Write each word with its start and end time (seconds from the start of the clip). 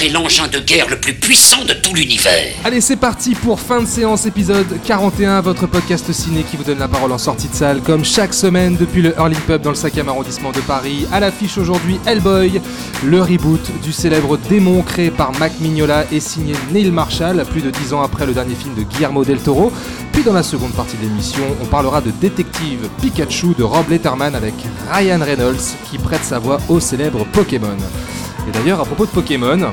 C'est 0.00 0.08
l'engin 0.08 0.48
de 0.48 0.60
guerre 0.60 0.88
le 0.88 0.98
plus 0.98 1.12
puissant 1.12 1.62
de 1.66 1.74
tout 1.74 1.92
l'univers. 1.94 2.54
Allez, 2.64 2.80
c'est 2.80 2.96
parti 2.96 3.34
pour 3.34 3.60
fin 3.60 3.82
de 3.82 3.86
séance 3.86 4.24
épisode 4.24 4.80
41, 4.82 5.42
votre 5.42 5.66
podcast 5.66 6.10
ciné 6.10 6.42
qui 6.42 6.56
vous 6.56 6.64
donne 6.64 6.78
la 6.78 6.88
parole 6.88 7.12
en 7.12 7.18
sortie 7.18 7.48
de 7.48 7.54
salle, 7.54 7.82
comme 7.82 8.02
chaque 8.02 8.32
semaine 8.32 8.78
depuis 8.80 9.02
le 9.02 9.12
Hurling 9.18 9.38
Pub 9.40 9.60
dans 9.60 9.68
le 9.68 9.76
5e 9.76 10.08
arrondissement 10.08 10.52
de 10.52 10.60
Paris. 10.60 11.06
À 11.12 11.20
l'affiche 11.20 11.58
aujourd'hui, 11.58 12.00
Hellboy, 12.06 12.62
le 13.04 13.20
reboot 13.20 13.60
du 13.82 13.92
célèbre 13.92 14.38
démon 14.38 14.80
créé 14.80 15.10
par 15.10 15.38
Mac 15.38 15.52
Mignola 15.60 16.06
et 16.10 16.20
signé 16.20 16.54
Neil 16.72 16.90
Marshall, 16.90 17.44
plus 17.50 17.60
de 17.60 17.70
10 17.70 17.92
ans 17.92 18.00
après 18.00 18.24
le 18.24 18.32
dernier 18.32 18.54
film 18.54 18.74
de 18.74 18.84
Guillermo 18.84 19.22
del 19.22 19.40
Toro. 19.40 19.70
Puis 20.12 20.22
dans 20.22 20.32
la 20.32 20.42
seconde 20.42 20.72
partie 20.72 20.96
de 20.96 21.02
l'émission, 21.02 21.44
on 21.60 21.66
parlera 21.66 22.00
de 22.00 22.10
Détective 22.10 22.88
Pikachu 23.02 23.48
de 23.58 23.64
Rob 23.64 23.90
Letterman 23.90 24.34
avec 24.34 24.54
Ryan 24.90 25.20
Reynolds 25.22 25.76
qui 25.90 25.98
prête 25.98 26.24
sa 26.24 26.38
voix 26.38 26.58
au 26.70 26.80
célèbre 26.80 27.26
Pokémon. 27.34 27.76
Et 28.50 28.58
d'ailleurs, 28.58 28.80
à 28.80 28.84
propos 28.84 29.06
de 29.06 29.10
Pokémon, 29.10 29.70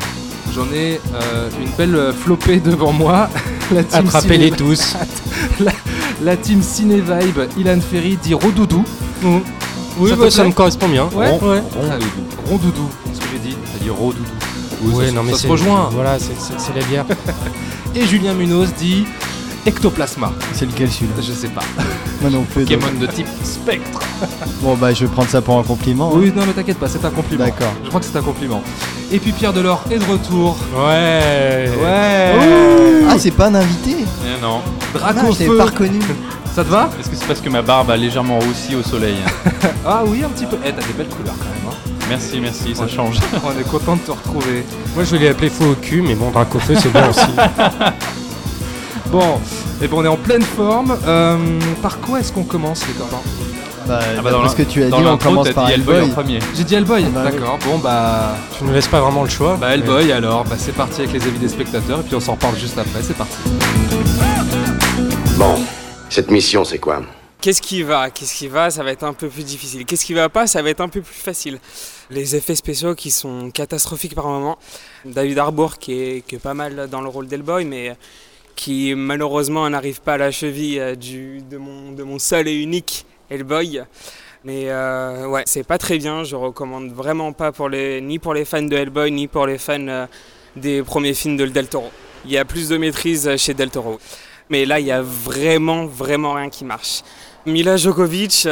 j'en 0.54 0.66
ai 0.72 1.02
euh, 1.16 1.50
une 1.60 1.70
belle 1.72 2.14
flopée 2.14 2.60
devant 2.60 2.92
moi. 2.94 3.28
Attrapez-les 3.94 4.52
tous. 4.52 4.96
la, 5.60 5.72
la 6.24 6.38
team 6.38 6.62
Ciné 6.62 6.98
Vibe, 7.02 7.40
Ilan 7.58 7.80
Ferry 7.82 8.18
dit 8.22 8.36
Rodoudou. 8.36 8.84
Oui, 10.00 10.10
Ça 10.12 10.16
bah, 10.16 10.30
ça 10.30 10.44
me 10.44 10.52
correspond 10.52 10.88
bien. 10.90 11.10
Ouais. 11.14 11.28
Ron- 11.32 11.40
Ouais. 11.50 11.64
Rondoudou. 11.74 12.12
Rondoudou, 12.48 12.90
c'est 13.08 13.16
ce 13.16 13.20
que 13.22 13.26
j'ai 13.34 13.50
dit, 13.50 13.56
t'as 13.74 13.84
dit 13.84 13.90
Rodoudou. 13.90 14.24
Oui, 14.84 14.94
Ouais, 14.94 15.06
ça, 15.08 15.12
non 15.14 15.24
mais 15.24 15.32
ça 15.32 15.38
se 15.38 15.44
c'est 15.44 15.50
rejoint. 15.50 15.90
Voilà, 15.92 16.20
c'est 16.20 16.76
la 16.80 16.86
bière. 16.86 17.06
Et 17.96 18.06
Julien 18.06 18.36
Munoz 18.36 18.70
dit 18.78 19.06
Ectoplasma. 19.68 20.32
C'est 20.54 20.66
lequel 20.66 20.90
celui-là 20.90 21.14
Je 21.22 21.34
sais 21.34 21.50
pas. 21.50 21.62
Moi 22.22 22.32
non 22.32 22.44
plus. 22.44 22.64
donc. 22.66 22.80
Pokémon 22.80 23.00
de 23.00 23.06
type 23.08 23.28
spectre. 23.44 24.00
Bon 24.62 24.76
bah 24.76 24.94
je 24.94 25.06
vais 25.06 25.12
prendre 25.12 25.30
ça 25.30 25.42
pour 25.42 25.60
un 25.60 25.64
compliment. 25.64 26.08
hein. 26.12 26.18
Oui, 26.20 26.34
non 26.36 26.44
mais 26.48 26.54
t'inquiète 26.54 26.80
pas, 26.80 26.88
c'est 26.88 27.04
un 27.06 27.12
compliment. 27.12 27.46
D'accord. 27.46 27.72
Je 27.84 27.90
crois 27.90 28.00
que 28.00 28.06
c'est 28.08 28.18
un 28.18 28.22
compliment. 28.24 28.64
Et 29.12 29.20
puis 29.20 29.32
Pierre 29.32 29.54
Delors 29.54 29.84
est 29.92 30.00
de 30.00 30.04
retour. 30.06 30.58
Ouais. 30.76 31.70
Ouais. 31.84 32.34
Ah 33.10 33.16
c'est 33.20 33.30
pas 33.32 33.48
un 33.48 33.56
invité 33.56 33.96
Eh 34.26 34.42
non. 34.42 34.62
Draco 34.94 35.36
je 35.40 35.58
pas 35.58 35.66
reconnu. 35.66 36.00
Ça 36.56 36.64
te 36.64 36.70
va 36.70 36.90
Est-ce 37.00 37.10
que 37.10 37.16
c'est 37.16 37.28
parce 37.28 37.40
que 37.40 37.50
ma 37.50 37.62
barbe 37.62 37.92
a 37.92 37.98
légèrement 37.98 38.40
roussi 38.40 38.74
au 38.76 38.82
soleil 38.82 39.18
Ah 39.86 40.02
oui, 40.08 40.24
un 40.26 40.30
petit 40.30 40.48
peu. 40.48 40.58
Eh, 40.66 40.72
t'as 40.72 40.82
des 40.88 40.94
belles 40.94 41.08
couleurs 41.10 41.36
quand 41.38 41.46
même. 41.46 41.72
hein. 41.72 41.92
Merci, 42.10 42.40
merci, 42.42 42.74
ça 42.74 42.88
change. 42.88 43.18
On 43.46 43.52
est 43.60 43.70
content 43.70 43.96
de 43.96 44.02
te 44.02 44.10
retrouver. 44.12 44.66
Moi 44.96 45.04
je 45.04 45.16
l'ai 45.18 45.28
appelé 45.30 45.50
faux 45.52 45.66
au 45.66 45.76
cul, 45.76 46.02
mais 46.02 46.16
bon, 46.16 46.32
Dracofeu 46.32 46.74
c'est 46.82 46.92
bien 46.92 47.10
aussi. 47.10 47.20
Bon, 49.12 49.40
et 49.82 49.88
bon, 49.88 50.02
on 50.02 50.06
est 50.06 50.10
en 50.10 50.18
pleine 50.18 50.42
forme. 50.42 50.98
Euh, 51.08 51.38
par 51.82 52.00
quoi 52.02 52.20
est-ce 52.20 52.32
qu'on 52.34 52.44
commence 52.44 52.86
les 52.88 52.94
copains 52.94 53.22
Bah, 53.88 54.00
Ah 54.18 54.22
bah, 54.22 54.32
dans 54.32 54.42
parce 54.42 54.56
que 54.56 54.64
tu 54.64 54.84
as 54.84 54.88
dit 54.90 54.94
on 54.96 55.18
commence 55.18 55.50
par 55.52 55.70
Hellboy 55.70 56.02
en 56.02 56.10
premier. 56.10 56.40
J'ai 56.56 56.64
dit 56.66 56.76
Hellboy. 56.76 57.04
Bah 57.06 57.22
oui. 57.26 57.32
D'accord. 57.32 57.58
Bon 57.66 57.78
bah, 57.78 58.36
tu 58.58 58.66
ne 58.66 58.74
laisses 58.74 58.88
pas 58.88 59.00
vraiment 59.00 59.24
le 59.24 59.30
choix. 59.30 59.56
bah 59.56 59.74
Hellboy 59.74 60.12
alors. 60.12 60.44
Bah 60.44 60.56
c'est 60.58 60.74
parti 60.76 61.02
avec 61.02 61.14
les 61.14 61.22
avis 61.26 61.40
des 61.40 61.48
spectateurs 61.48 62.02
et 62.02 62.04
puis 62.04 62.16
on 62.16 62.20
s'en 62.20 62.34
reparle 62.34 62.58
juste 62.58 62.78
après. 62.78 63.02
C'est 63.02 63.16
parti. 63.16 63.38
Bon, 65.38 65.56
cette 66.10 66.30
mission, 66.30 66.66
c'est 66.66 66.80
quoi? 66.80 67.02
Qu'est-ce 67.40 67.62
qui 67.62 67.84
va 67.84 68.10
Qu'est-ce 68.10 68.36
qui 68.36 68.48
va? 68.48 68.70
Ça 68.72 68.84
va 68.84 68.92
être 68.92 69.04
un 69.04 69.14
peu 69.14 69.30
plus 69.30 69.44
difficile. 69.46 69.86
Qu'est-ce 69.86 70.04
qui 70.04 70.14
va 70.16 70.28
pas? 70.28 70.48
Ça 70.48 70.62
va 70.62 70.70
être 70.72 70.82
un 70.82 70.90
peu 70.90 71.02
plus 71.02 71.14
facile. 71.22 71.60
Les 72.10 72.36
effets 72.36 72.56
spéciaux 72.56 72.96
qui 72.96 73.12
sont 73.12 73.52
catastrophiques 73.52 74.16
par 74.16 74.26
moment. 74.28 74.58
David 75.06 75.38
Harbour 75.38 75.78
qui 75.78 75.94
est, 75.94 76.28
qui 76.28 76.36
est 76.36 76.40
pas 76.40 76.56
mal 76.56 76.88
dans 76.92 77.00
le 77.02 77.08
rôle 77.08 77.28
d'Hellboy, 77.28 77.64
mais 77.64 77.96
qui 78.58 78.94
malheureusement 78.96 79.70
n'arrive 79.70 80.02
pas 80.02 80.16
à 80.16 80.18
la 80.18 80.32
cheville 80.32 80.80
euh, 80.80 80.96
du, 80.96 81.42
de, 81.50 81.58
mon, 81.58 81.94
de 81.94 82.04
mon 82.04 82.20
seul 82.20 82.50
et 82.50 82.56
unique 82.56 83.06
Hellboy. 83.30 83.84
Mais 84.44 84.64
euh, 84.66 85.28
ouais, 85.28 85.44
c'est 85.46 85.64
pas 85.64 85.78
très 85.78 85.98
bien. 85.98 86.26
Je 86.26 86.36
recommande 86.36 86.92
vraiment 86.92 87.32
pas 87.32 87.54
pour 87.54 87.70
les, 87.70 88.02
ni 88.02 88.20
pour 88.20 88.34
les 88.34 88.44
fans 88.44 88.62
de 88.62 88.76
Hellboy, 88.76 89.12
ni 89.12 89.28
pour 89.28 89.46
les 89.46 89.58
fans 89.58 89.88
euh, 89.88 90.08
des 90.56 90.82
premiers 90.84 91.14
films 91.14 91.38
de 91.38 91.46
Del 91.46 91.68
Toro. 91.68 91.92
Il 92.26 92.32
y 92.32 92.38
a 92.38 92.46
plus 92.46 92.68
de 92.68 92.78
maîtrise 92.78 93.38
chez 93.38 93.54
Del 93.54 93.70
Toro. 93.70 94.00
Mais 94.50 94.66
là, 94.66 94.80
il 94.80 94.88
y 94.88 94.92
a 94.92 95.02
vraiment, 95.02 95.86
vraiment 95.86 96.34
rien 96.34 96.50
qui 96.50 96.66
marche. 96.66 97.04
Mila 97.46 97.78
Djokovic, 97.78 98.48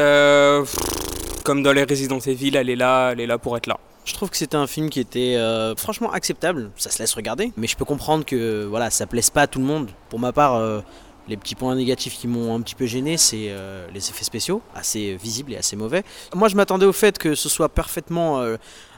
comme 1.44 1.64
dans 1.64 1.74
les 1.74 1.84
Resident 1.84 2.20
Evil, 2.20 2.56
elle 2.56 2.70
est 2.70 2.76
là, 2.76 3.12
elle 3.12 3.22
est 3.22 3.28
là 3.28 3.38
pour 3.38 3.58
être 3.58 3.68
là. 3.68 3.78
Je 4.06 4.14
trouve 4.14 4.30
que 4.30 4.38
c'était 4.38 4.56
un 4.56 4.68
film 4.68 4.92
qui 4.92 5.00
était 5.00 5.36
euh, 5.36 5.76
franchement 5.76 6.12
acceptable, 6.12 6.70
ça 6.78 6.92
se 6.92 7.00
laisse 7.00 7.16
regarder, 7.16 7.52
mais 7.58 7.66
je 7.66 7.76
peux 7.76 7.86
comprendre 7.86 8.24
que 8.24 8.64
voilà, 8.64 8.92
ça 8.92 9.08
plaise 9.08 9.32
pas 9.32 9.42
à 9.42 9.48
tout 9.48 9.58
le 9.58 9.66
monde. 9.66 9.90
Pour 10.10 10.20
ma 10.20 10.32
part, 10.32 10.56
euh, 10.56 10.82
les 11.28 11.38
petits 11.38 11.56
points 11.56 11.74
négatifs 11.74 12.16
qui 12.16 12.28
m'ont 12.28 12.56
un 12.56 12.62
petit 12.62 12.76
peu 12.76 12.86
gêné, 12.86 13.18
c'est 13.18 13.48
euh, 13.50 13.88
les 13.96 14.10
effets 14.12 14.24
spéciaux, 14.24 14.62
assez 14.76 15.16
visibles 15.16 15.54
et 15.54 15.58
assez 15.58 15.76
mauvais. 15.76 16.04
Moi, 16.36 16.50
je 16.50 16.56
m'attendais 16.56 16.86
au 16.86 16.94
fait 16.94 17.18
que 17.18 17.34
ce 17.34 17.50
soit 17.50 17.68
parfaitement 17.68 18.46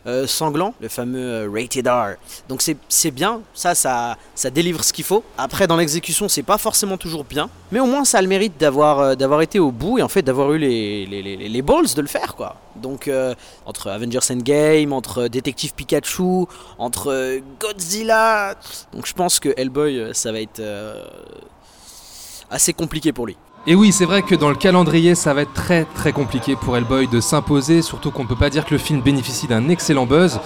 euh, 0.05 0.27
sanglant, 0.27 0.73
le 0.79 0.87
fameux 0.87 1.19
euh, 1.19 1.49
rated 1.51 1.87
R. 1.87 2.15
Donc 2.49 2.61
c'est 2.61 3.11
bien, 3.11 3.41
ça, 3.53 3.75
ça, 3.75 4.17
ça 4.35 4.49
délivre 4.49 4.83
ce 4.83 4.93
qu'il 4.93 5.03
faut. 5.03 5.23
Après, 5.37 5.67
dans 5.67 5.77
l'exécution, 5.77 6.29
c'est 6.29 6.43
pas 6.43 6.57
forcément 6.57 6.97
toujours 6.97 7.23
bien, 7.23 7.49
mais 7.71 7.79
au 7.79 7.85
moins 7.85 8.05
ça 8.05 8.19
a 8.19 8.21
le 8.21 8.27
mérite 8.27 8.57
d'avoir 8.59 8.99
euh, 8.99 9.39
été 9.41 9.59
au 9.59 9.71
bout 9.71 9.99
et 9.99 10.03
en 10.03 10.07
fait 10.07 10.21
d'avoir 10.21 10.53
eu 10.53 10.57
les, 10.57 11.05
les, 11.05 11.21
les, 11.37 11.61
balls 11.61 11.93
de 11.95 12.01
le 12.01 12.07
faire, 12.07 12.35
quoi. 12.35 12.55
Donc 12.75 13.09
entre 13.65 13.89
Avengers 13.89 14.19
Endgame, 14.29 14.93
entre 14.93 15.27
Détective 15.27 15.73
Pikachu, 15.73 16.45
entre 16.77 17.39
Godzilla. 17.59 18.55
Donc 18.93 19.07
je 19.07 19.13
pense 19.13 19.39
que 19.39 19.49
Hellboy, 19.57 20.11
ça 20.13 20.31
va 20.31 20.39
être 20.41 20.61
assez 22.49 22.73
compliqué 22.73 23.11
pour 23.13 23.25
lui. 23.25 23.35
Et 23.69 23.75
oui, 23.75 23.91
c'est 23.91 24.05
vrai 24.05 24.21
que 24.21 24.33
dans 24.33 24.47
le 24.47 24.55
calendrier, 24.55 25.13
ça 25.13 25.33
va 25.33 25.41
être 25.41 25.51
très 25.53 25.83
très 25.83 26.13
compliqué 26.13 26.55
pour 26.55 26.77
Hellboy 26.77 27.07
de 27.09 27.19
s'imposer, 27.19 27.81
surtout 27.81 28.11
qu'on 28.11 28.23
ne 28.23 28.27
peut 28.29 28.35
pas 28.37 28.49
dire 28.49 28.63
que 28.65 28.73
le 28.73 28.77
film 28.77 29.01
bénéficie 29.01 29.45
d'un 29.45 29.67
excellent 29.67 30.05
buzz. 30.05 30.39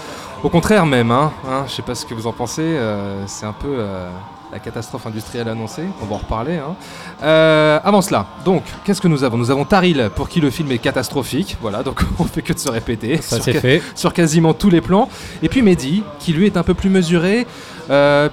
Au 0.43 0.49
contraire 0.49 0.87
même, 0.87 1.11
hein, 1.11 1.31
hein, 1.47 1.65
je 1.67 1.71
sais 1.73 1.83
pas 1.83 1.93
ce 1.93 2.03
que 2.03 2.15
vous 2.15 2.25
en 2.25 2.31
pensez, 2.31 2.63
euh, 2.63 3.23
c'est 3.27 3.45
un 3.45 3.53
peu 3.53 3.67
euh, 3.77 4.09
la 4.51 4.57
catastrophe 4.57 5.05
industrielle 5.05 5.47
annoncée, 5.47 5.83
on 6.01 6.05
va 6.07 6.15
en 6.15 6.17
reparler. 6.17 6.55
hein. 6.57 6.75
Euh, 7.21 7.79
avant 7.83 8.01
cela, 8.01 8.25
donc, 8.43 8.63
qu'est-ce 8.83 9.01
que 9.01 9.07
nous 9.07 9.23
avons? 9.23 9.37
Nous 9.37 9.51
avons 9.51 9.65
Taril, 9.65 10.09
pour 10.15 10.27
qui 10.27 10.41
le 10.41 10.49
film 10.49 10.71
est 10.71 10.79
catastrophique, 10.79 11.57
voilà, 11.61 11.83
donc 11.83 12.01
on 12.19 12.23
fait 12.23 12.41
que 12.41 12.53
de 12.53 12.57
se 12.57 12.69
répéter 12.71 13.21
Ça 13.21 13.39
sur, 13.39 13.53
fait. 13.53 13.83
sur 13.93 14.13
quasiment 14.13 14.55
tous 14.55 14.71
les 14.71 14.81
plans. 14.81 15.09
Et 15.43 15.47
puis 15.49 15.61
Mehdi, 15.61 16.01
qui 16.17 16.33
lui 16.33 16.47
est 16.47 16.57
un 16.57 16.63
peu 16.63 16.73
plus 16.73 16.89
mesuré, 16.89 17.45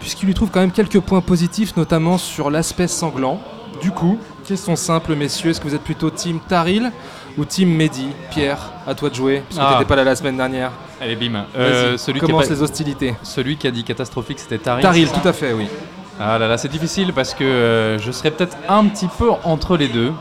puisqu'il 0.00 0.25
lui 0.25 0.34
trouve 0.34 0.49
quand 0.50 0.60
même 0.60 0.72
quelques 0.72 1.00
points 1.00 1.20
positifs, 1.20 1.76
notamment 1.76 2.16
sur 2.16 2.50
l'aspect 2.50 2.88
sanglant. 2.88 3.38
Du 3.82 3.91
coup, 3.93 4.19
question 4.48 4.76
simple, 4.76 5.14
messieurs, 5.14 5.50
est-ce 5.50 5.60
que 5.60 5.69
vous 5.69 5.75
êtes 5.75 5.82
plutôt 5.82 6.09
team 6.09 6.41
Taril 6.41 6.91
ou 7.36 7.44
team 7.44 7.69
Mehdi 7.69 8.09
Pierre, 8.31 8.72
à 8.86 8.94
toi 8.94 9.10
de 9.10 9.14
jouer, 9.14 9.42
parce 9.47 9.59
que 9.60 9.62
Ah. 9.64 9.75
t'étais 9.75 9.88
pas 9.88 9.97
là 9.97 10.04
la 10.04 10.16
semaine 10.16 10.38
dernière. 10.38 10.72
Allez, 11.00 11.16
bim. 11.16 11.44
Euh, 11.56 11.98
celui, 11.98 12.19
qui 12.19 12.25
a 12.25 12.28
commence 12.28 12.48
les 12.48 12.62
hostilités. 12.62 13.14
celui 13.22 13.58
qui 13.58 13.66
a 13.66 13.70
dit 13.70 13.84
catastrophique, 13.84 14.38
c'était 14.38 14.56
Taril. 14.58 14.82
Taril, 14.82 15.08
tout 15.10 15.28
à 15.28 15.32
fait, 15.34 15.53
oui. 15.53 15.69
Ah 16.19 16.38
là 16.38 16.48
là, 16.48 16.56
c'est 16.56 16.69
difficile 16.69 17.12
parce 17.12 17.34
que 17.34 17.44
euh, 17.44 17.98
je 17.98 18.10
serais 18.10 18.31
peut-être 18.31 18.56
un 18.69 18.87
petit 18.87 19.06
peu 19.19 19.28
entre 19.44 19.76
les 19.76 19.88
deux. 19.88 20.12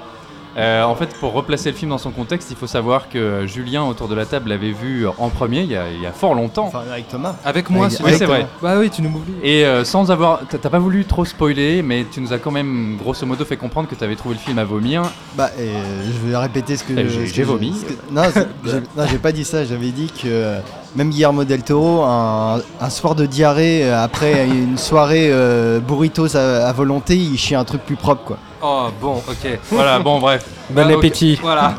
Euh, 0.57 0.84
en 0.84 0.95
fait, 0.95 1.13
pour 1.19 1.34
replacer 1.34 1.69
le 1.72 1.78
film 1.78 1.91
dans 1.91 1.97
son 1.97 2.12
contexte, 2.12 2.50
il 2.50 2.57
faut 2.57 2.66
savoir 2.68 3.09
que 3.09 3.18
euh, 3.18 3.47
Julien, 3.47 3.84
autour 3.84 4.07
de 4.07 4.16
la 4.16 4.25
table, 4.25 4.50
l'avait 4.50 4.72
vu 4.72 5.06
en 5.07 5.29
premier 5.29 5.62
il 5.62 5.72
y 5.72 5.75
a, 5.75 5.90
il 5.91 6.01
y 6.01 6.06
a 6.06 6.12
fort 6.12 6.34
longtemps. 6.34 6.66
Enfin 6.68 6.81
avec 6.91 7.07
Thomas. 7.09 7.35
Avec 7.45 7.69
moi, 7.69 7.90
si 7.90 8.01
Oui, 8.03 8.12
c'est 8.18 8.25
vrai. 8.25 8.47
Bah 8.62 8.75
oui, 8.79 8.90
tu 8.90 9.01
nous 9.01 9.09
m'oublies. 9.09 9.35
Et 9.44 9.66
euh, 9.66 9.84
sans 9.84 10.09
avoir. 10.09 10.41
T'as 10.50 10.69
pas 10.69 10.79
voulu 10.79 11.06
trop 11.06 11.25
spoiler, 11.25 11.81
mais 11.84 12.06
tu 12.12 12.22
nous 12.22 12.34
as 12.34 12.40
quand 12.40 12.51
même, 12.51 12.97
grosso 12.97 13.25
modo, 13.25 13.46
fait 13.46 13.57
comprendre 13.57 13.88
que 13.88 13.96
tu 13.96 14.03
avais 14.03 14.16
trouvé 14.16 14.35
le 14.35 14.41
film 14.41 14.57
à 14.57 14.63
vomir. 14.63 15.03
Bah 15.35 15.50
euh, 15.59 16.01
je 16.06 16.28
vais 16.28 16.35
répéter 16.38 16.75
ce 16.75 16.84
que 16.84 16.94
j'ai- 17.07 17.44
vomi. 17.44 17.73
que- 17.87 18.14
Non, 18.14 18.23
c'est- 18.34 18.47
j'ai- 18.66 18.79
non, 18.96 19.05
j'ai 19.09 19.20
pas 19.20 19.31
dit 19.31 19.46
ça. 19.46 19.64
J'avais 19.64 19.91
dit 19.91 20.08
que 20.08 20.28
euh, 20.28 20.59
même 20.96 21.11
Guillermo 21.11 21.43
del 21.43 21.61
Toro, 21.64 22.03
un, 22.03 22.61
un 22.81 22.90
soir 22.90 23.14
de 23.14 23.26
diarrhée 23.28 23.84
euh, 23.85 24.03
après 24.03 24.47
une 24.47 24.78
soirée 24.78 25.29
euh, 25.31 25.79
burritos 25.79 26.35
à, 26.35 26.67
à 26.67 26.73
volonté, 26.73 27.16
il 27.16 27.37
chie 27.37 27.53
un 27.55 27.64
truc 27.64 27.81
plus 27.85 27.96
propre 27.96 28.23
quoi. 28.23 28.37
Oh, 28.61 28.87
bon, 28.99 29.17
ok. 29.17 29.59
Voilà, 29.71 29.99
bon, 29.99 30.19
bref. 30.19 30.45
Bon 30.69 30.81
Ah, 30.81 30.87
donc- 30.89 30.97
appétit. 30.97 31.37
Voilà. 31.41 31.75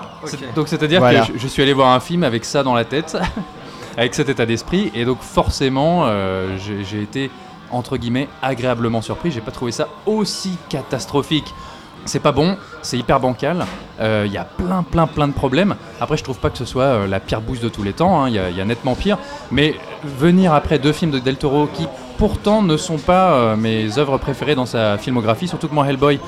Donc 0.57 0.69
c'est-à-dire 0.69 1.01
Voilà. 1.01 1.21
que 1.27 1.33
je, 1.35 1.39
je 1.39 1.47
suis 1.49 1.63
allé 1.63 1.73
voir 1.73 1.93
un 1.93 2.01
film 2.01 2.25
avec 2.25 2.45
ça 2.45 2.63
dans 2.63 2.75
la 2.75 2.85
tête, 2.85 3.17
avec 3.97 4.15
cet 4.15 4.29
état 4.29 4.47
d'esprit, 4.47 4.91
et 4.95 5.05
donc 5.05 5.21
forcément 5.23 6.05
euh, 6.07 6.57
j'ai 6.59 7.03
été 7.03 7.31
entre 7.71 7.97
guillemets 7.97 8.29
agréablement 8.43 9.03
surpris. 9.03 9.31
J'ai 9.31 9.41
pas 9.41 9.51
trouvé 9.51 9.73
ça 9.73 9.89
aussi 10.07 10.57
catastrophique. 10.69 11.53
C'est 12.05 12.21
pas 12.21 12.33
bon, 12.33 12.57
c'est 12.81 12.97
hyper 12.97 13.21
bancal. 13.21 13.67
euh, 14.01 14.23
Il 14.27 14.33
y 14.33 14.39
a 14.39 14.45
plein, 14.45 14.83
plein, 14.83 15.07
plein 15.07 15.29
de 15.29 15.35
problèmes. 15.35 15.75
Après, 16.01 16.17
je 16.17 16.25
trouve 16.25 16.39
pas 16.39 16.49
que 16.49 16.57
ce 16.57 16.65
soit 16.65 16.85
euh, 16.85 17.07
la 17.07 17.21
pire 17.21 17.41
bouse 17.43 17.61
de 17.61 17.69
tous 17.69 17.83
les 17.83 17.93
temps. 17.93 18.23
hein, 18.23 18.29
Il 18.31 18.35
y, 18.35 18.57
y 18.57 18.61
a 18.61 18.65
nettement 18.65 18.95
pire. 18.95 19.19
Mais 19.51 19.75
venir 20.19 20.55
après 20.55 20.79
deux 20.79 20.93
films 20.93 21.11
de 21.11 21.19
Del 21.19 21.37
Toro 21.37 21.67
qui 21.67 21.87
pourtant 22.17 22.63
ne 22.63 22.77
sont 22.79 22.99
pas 22.99 23.33
euh, 23.33 23.57
mes 23.57 23.99
œuvres 23.99 24.17
préférées 24.17 24.55
dans 24.55 24.65
sa 24.67 24.97
filmographie, 24.97 25.49
surtout 25.49 25.69
que 25.69 25.75
moi 25.75 25.87
Hellboy, 25.87 26.19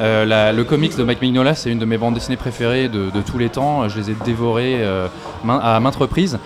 Euh, 0.00 0.24
la- 0.26 0.52
le 0.52 0.64
comics 0.64 0.96
de 0.96 1.02
Mike 1.04 1.22
Mignola, 1.22 1.54
c'est 1.54 1.70
une 1.70 1.78
de 1.78 1.84
mes 1.86 1.96
bandes 1.98 2.14
dessinées 2.14 2.36
préférées 2.36 2.88
de, 2.88 3.10
de 3.10 3.20
tous 3.22 3.38
les 3.38 3.48
temps. 3.48 3.88
Je 3.88 3.98
les 3.98 4.10
ai 4.10 4.16
dévorées 4.24 4.76
euh, 4.80 5.08
main- 5.44 5.58
à 5.62 5.80
maintes 5.80 5.96
reprises. 5.96 6.38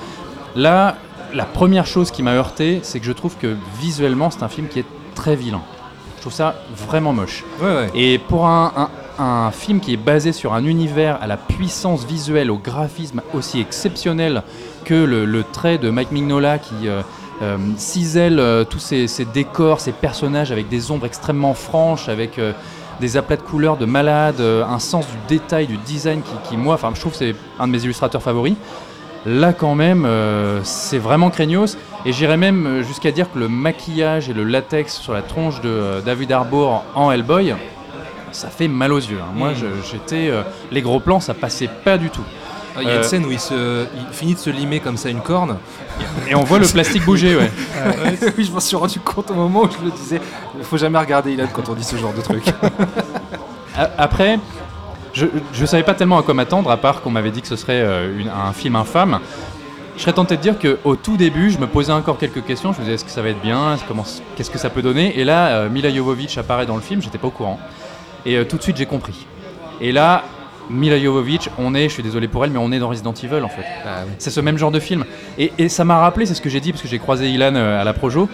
Là, 0.55 0.97
la 1.35 1.45
première 1.45 1.87
chose 1.87 2.11
qui 2.11 2.23
m'a 2.23 2.33
heurté, 2.33 2.81
c'est 2.83 3.01
que 3.01 3.07
je 3.07 3.13
trouve 3.13 3.37
que 3.37 3.57
visuellement, 3.81 4.31
c'est 4.31 4.43
un 4.43 4.49
film 4.49 4.69
qui 4.69 4.79
est 4.81 4.85
très 5.15 5.35
vilain. 5.37 5.63
Je 6.17 6.21
trouve 6.23 6.33
ça 6.33 6.55
vraiment 6.77 7.13
moche. 7.13 7.45
Ouais, 7.61 7.69
ouais. 7.75 7.91
Et 7.95 8.19
pour 8.19 8.47
un, 8.47 8.73
un- 8.77 9.25
un 9.25 9.51
film 9.51 9.81
qui 9.81 9.93
est 9.95 9.99
basé 9.99 10.33
sur 10.33 10.55
un 10.55 10.65
univers 10.65 11.19
à 11.21 11.27
la 11.27 11.37
puissance 11.37 12.05
visuelle, 12.05 12.51
au 12.51 12.57
graphisme 12.59 13.21
aussi 13.35 13.61
exceptionnel 13.61 14.43
que 14.85 14.95
le, 14.95 15.25
le 15.25 15.43
trait 15.45 15.77
de 15.79 15.91
Mike 15.91 16.11
Mignola 16.13 16.59
qui 16.59 16.89
euh, 16.89 17.03
euh, 17.43 17.57
cisèle 17.77 18.39
euh, 18.39 18.65
tous 18.65 18.79
ces, 18.79 19.07
ces 19.09 19.25
décors, 19.25 19.81
ces 19.81 19.93
personnages 19.93 20.53
avec 20.53 20.69
des 20.69 20.91
ombres 20.91 21.07
extrêmement 21.07 21.55
franches, 21.55 22.09
avec 22.09 22.39
des 23.01 23.17
aplats 23.17 23.37
de 23.37 23.43
couleurs 23.43 23.77
de 23.77 23.87
malade, 23.87 24.37
euh, 24.41 24.65
un 24.65 24.79
sens 24.79 25.07
du 25.09 25.17
détail, 25.29 25.67
du 25.67 25.77
design 25.79 26.23
qui, 26.23 26.49
qui, 26.49 26.57
moi, 26.57 26.75
enfin, 26.75 26.91
je 26.95 27.01
trouve 27.01 27.13
que 27.13 27.19
c'est 27.19 27.35
un 27.59 27.67
de 27.67 27.73
mes 27.73 27.83
illustrateurs 27.83 28.23
favoris. 28.23 28.55
Là, 29.27 29.53
quand 29.53 29.75
même, 29.75 30.05
euh, 30.07 30.61
c'est 30.65 30.99
vraiment 30.99 31.31
craignos. 31.31 31.77
Et 32.07 32.13
j'irais 32.13 32.37
même 32.39 32.67
euh, 32.67 32.83
jusqu'à 32.83 33.11
dire 33.11 33.31
que 33.33 33.39
le 33.39 33.49
maquillage 33.49 34.31
et 34.31 34.33
le 34.33 34.45
latex 34.45 34.95
sur 34.97 35.13
la 35.13 35.23
tronche 35.23 35.61
de 35.61 35.69
euh, 35.69 36.01
David 36.01 36.33
Harbour 36.33 36.85
en 36.95 37.11
Hellboy, 37.11 37.55
ça 38.33 38.49
fait 38.49 38.69
mal 38.69 38.93
aux 38.93 38.99
yeux. 38.99 39.19
hein. 39.21 39.33
Moi, 39.35 39.51
Mm. 39.51 39.55
j'étais. 39.91 40.31
euh, 40.31 40.43
les 40.71 40.81
gros 40.83 41.01
plans, 41.01 41.21
ça 41.21 41.35
passait 41.35 41.69
pas 41.85 41.99
du 41.99 42.09
tout. 42.11 42.23
Il 42.81 42.89
y 42.89 42.91
a 42.91 42.95
une 42.97 43.01
Euh, 43.01 43.03
scène 43.03 43.25
où 43.27 43.31
il, 43.31 43.39
se, 43.41 43.85
il 43.95 44.15
finit 44.15 44.35
de 44.35 44.39
se 44.39 44.51
limer 44.51 44.81
comme 44.81 44.97
ça 44.97 45.09
une 45.11 45.21
corne. 45.21 45.57
Et 46.29 46.35
on 46.35 46.45
voit 46.45 46.59
le 46.59 46.67
plastique 46.67 47.05
bouger, 47.05 47.37
ouais. 47.37 47.51
oui, 48.39 48.45
je 48.45 48.51
m'en 48.53 48.61
suis 48.61 48.77
rendu 48.77 49.01
compte 49.01 49.31
au 49.31 49.35
moment 49.35 49.63
où 49.63 49.69
je 49.71 49.85
le 49.85 49.91
disais. 49.91 50.21
Il 50.59 50.65
faut 50.65 50.77
jamais 50.79 50.99
regarder 50.99 51.33
Ilan 51.33 51.47
quand 51.53 51.69
on 51.69 51.75
dit 51.75 51.85
ce 51.85 51.97
genre 51.97 52.13
de 52.13 52.21
truc. 52.23 52.45
A- 53.77 53.91
Après, 53.99 54.39
je, 55.13 55.27
je 55.53 55.67
savais 55.67 55.83
pas 55.83 55.95
tellement 55.95 56.19
à 56.19 56.23
quoi 56.23 56.35
m'attendre, 56.35 56.71
à 56.71 56.77
part 56.77 57.03
qu'on 57.03 57.11
m'avait 57.11 57.31
dit 57.31 57.43
que 57.43 57.49
ce 57.49 57.57
serait 57.57 57.81
euh, 57.81 58.19
une- 58.19 58.29
un 58.31 58.53
film 58.53 58.77
infâme. 58.77 59.21
Je 59.97 60.03
serais 60.03 60.13
tenté 60.15 60.37
de 60.39 60.43
dire 60.43 60.55
qu'au 60.59 60.97
tout 60.97 61.17
début, 61.19 61.51
je 61.51 61.59
me 61.59 61.67
posais 61.67 61.93
encore 61.93 62.17
quelques 62.17 62.45
questions. 62.45 62.73
Je 62.73 62.79
me 62.79 62.85
disais, 62.85 62.95
est-ce 62.95 63.05
que 63.05 63.11
ça 63.11 63.21
va 63.23 63.29
être 63.29 63.41
bien? 63.43 63.77
Comment- 63.87 64.07
Qu'est-ce 64.37 64.51
que 64.51 64.59
ça 64.59 64.71
peut 64.71 64.83
donner? 64.83 65.19
Et 65.19 65.25
là, 65.25 65.49
euh, 65.49 65.69
Mila 65.69 65.93
Jovovich 65.95 66.39
apparaît 66.39 66.65
dans 66.67 66.77
le 66.77 66.81
film, 66.81 67.03
j'étais 67.03 67.19
pas 67.19 67.27
au 67.29 67.33
courant. 67.33 67.59
Et 68.25 68.37
euh, 68.37 68.45
tout 68.45 68.57
de 68.57 68.63
suite, 68.63 68.77
j'ai 68.79 68.87
compris. 68.87 69.27
Et 69.81 69.93
là, 69.93 70.25
Mila 70.71 70.99
Jovovich, 70.99 71.51
on 71.59 71.75
est, 71.75 71.89
je 71.89 71.95
suis 71.95 72.03
désolé 72.03 72.29
pour 72.29 72.45
elle, 72.45 72.51
mais 72.51 72.59
on 72.59 72.71
est 72.73 72.79
dans 72.79 72.89
Resident 72.89 73.13
Evil 73.13 73.43
en 73.43 73.49
fait. 73.49 73.65
C'est 74.19 74.31
ce 74.31 74.41
même 74.41 74.57
genre 74.57 74.71
de 74.71 74.81
film. 74.81 75.05
Et, 75.39 75.53
et 75.59 75.69
ça 75.69 75.85
m'a 75.85 75.99
rappelé, 75.99 76.27
c'est 76.27 76.35
ce 76.35 76.41
que 76.41 76.49
j'ai 76.49 76.61
dit 76.61 76.73
parce 76.73 76.83
que 76.83 76.89
j'ai 76.89 76.99
croisé 76.99 77.29
Ilan 77.29 77.55
euh, 77.57 77.81
à 77.81 77.85
la 77.85 77.93
Projo. 77.93 78.29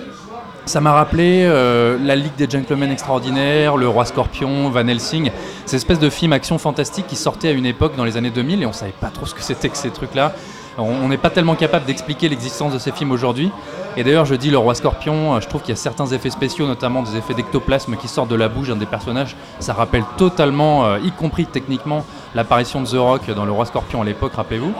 Ça 0.66 0.80
m'a 0.80 0.92
rappelé 0.92 1.44
euh, 1.44 1.96
la 2.02 2.16
Ligue 2.16 2.34
des 2.36 2.50
Gentlemen 2.50 2.90
Extraordinaires, 2.90 3.76
Le 3.76 3.88
Roi 3.88 4.04
Scorpion, 4.04 4.68
Van 4.68 4.86
Helsing, 4.86 5.30
ces 5.64 5.76
espèces 5.76 6.00
de 6.00 6.10
films 6.10 6.32
action 6.32 6.58
fantastique 6.58 7.06
qui 7.06 7.14
sortaient 7.14 7.48
à 7.48 7.52
une 7.52 7.66
époque 7.66 7.96
dans 7.96 8.04
les 8.04 8.16
années 8.16 8.30
2000 8.30 8.62
et 8.62 8.66
on 8.66 8.72
savait 8.72 8.92
pas 9.00 9.08
trop 9.08 9.26
ce 9.26 9.34
que 9.34 9.42
c'était 9.42 9.68
que 9.68 9.76
ces 9.76 9.90
trucs-là. 9.90 10.34
On 10.78 11.08
n'est 11.08 11.16
pas 11.16 11.30
tellement 11.30 11.54
capable 11.54 11.86
d'expliquer 11.86 12.28
l'existence 12.28 12.72
de 12.72 12.78
ces 12.78 12.92
films 12.92 13.10
aujourd'hui. 13.10 13.50
Et 13.96 14.04
d'ailleurs, 14.04 14.26
je 14.26 14.34
dis 14.34 14.50
Le 14.50 14.58
Roi 14.58 14.74
Scorpion, 14.74 15.34
euh, 15.34 15.40
je 15.40 15.48
trouve 15.48 15.62
qu'il 15.62 15.70
y 15.70 15.72
a 15.72 15.80
certains 15.80 16.06
effets 16.06 16.28
spéciaux, 16.28 16.66
notamment 16.66 17.02
des 17.02 17.16
effets 17.16 17.32
d'ectoplasme 17.32 17.96
qui 17.96 18.08
sortent 18.08 18.28
de 18.28 18.36
la 18.36 18.48
bouche 18.48 18.68
d'un 18.68 18.76
des 18.76 18.84
personnages. 18.84 19.36
Ça 19.58 19.72
rappelle 19.72 20.04
totalement, 20.18 20.84
euh, 20.84 20.98
y 21.02 21.12
compris 21.12 21.46
techniquement, 21.46 22.04
l'apparition 22.34 22.82
de 22.82 22.88
The 22.88 22.98
Rock 22.98 23.30
dans 23.30 23.46
Le 23.46 23.52
Roi 23.52 23.64
Scorpion 23.64 24.02
à 24.02 24.04
l'époque, 24.04 24.34
rappelez-vous. 24.34 24.72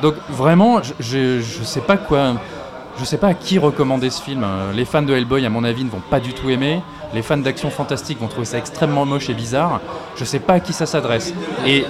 Donc 0.00 0.14
vraiment, 0.30 0.80
je, 0.82 1.40
je 1.40 1.64
sais 1.64 1.82
pas 1.82 1.98
quoi. 1.98 2.34
Je 2.98 3.04
sais 3.04 3.18
pas 3.18 3.28
à 3.28 3.34
qui 3.34 3.58
recommander 3.58 4.08
ce 4.08 4.22
film. 4.22 4.42
Euh, 4.42 4.72
Les 4.72 4.86
fans 4.86 5.02
de 5.02 5.12
Hellboy, 5.12 5.44
à 5.44 5.50
mon 5.50 5.64
avis, 5.64 5.84
ne 5.84 5.90
vont 5.90 6.00
pas 6.08 6.18
du 6.18 6.32
tout 6.32 6.48
aimer. 6.48 6.80
Les 7.12 7.20
fans 7.20 7.36
d'action 7.36 7.68
fantastique 7.68 8.18
vont 8.20 8.26
trouver 8.26 8.46
ça 8.46 8.56
extrêmement 8.56 9.04
moche 9.04 9.28
et 9.28 9.34
bizarre. 9.34 9.80
Je 10.16 10.24
sais 10.24 10.38
pas 10.38 10.54
à 10.54 10.60
qui 10.60 10.72
ça 10.72 10.86
s'adresse. 10.86 11.34
Et 11.66 11.84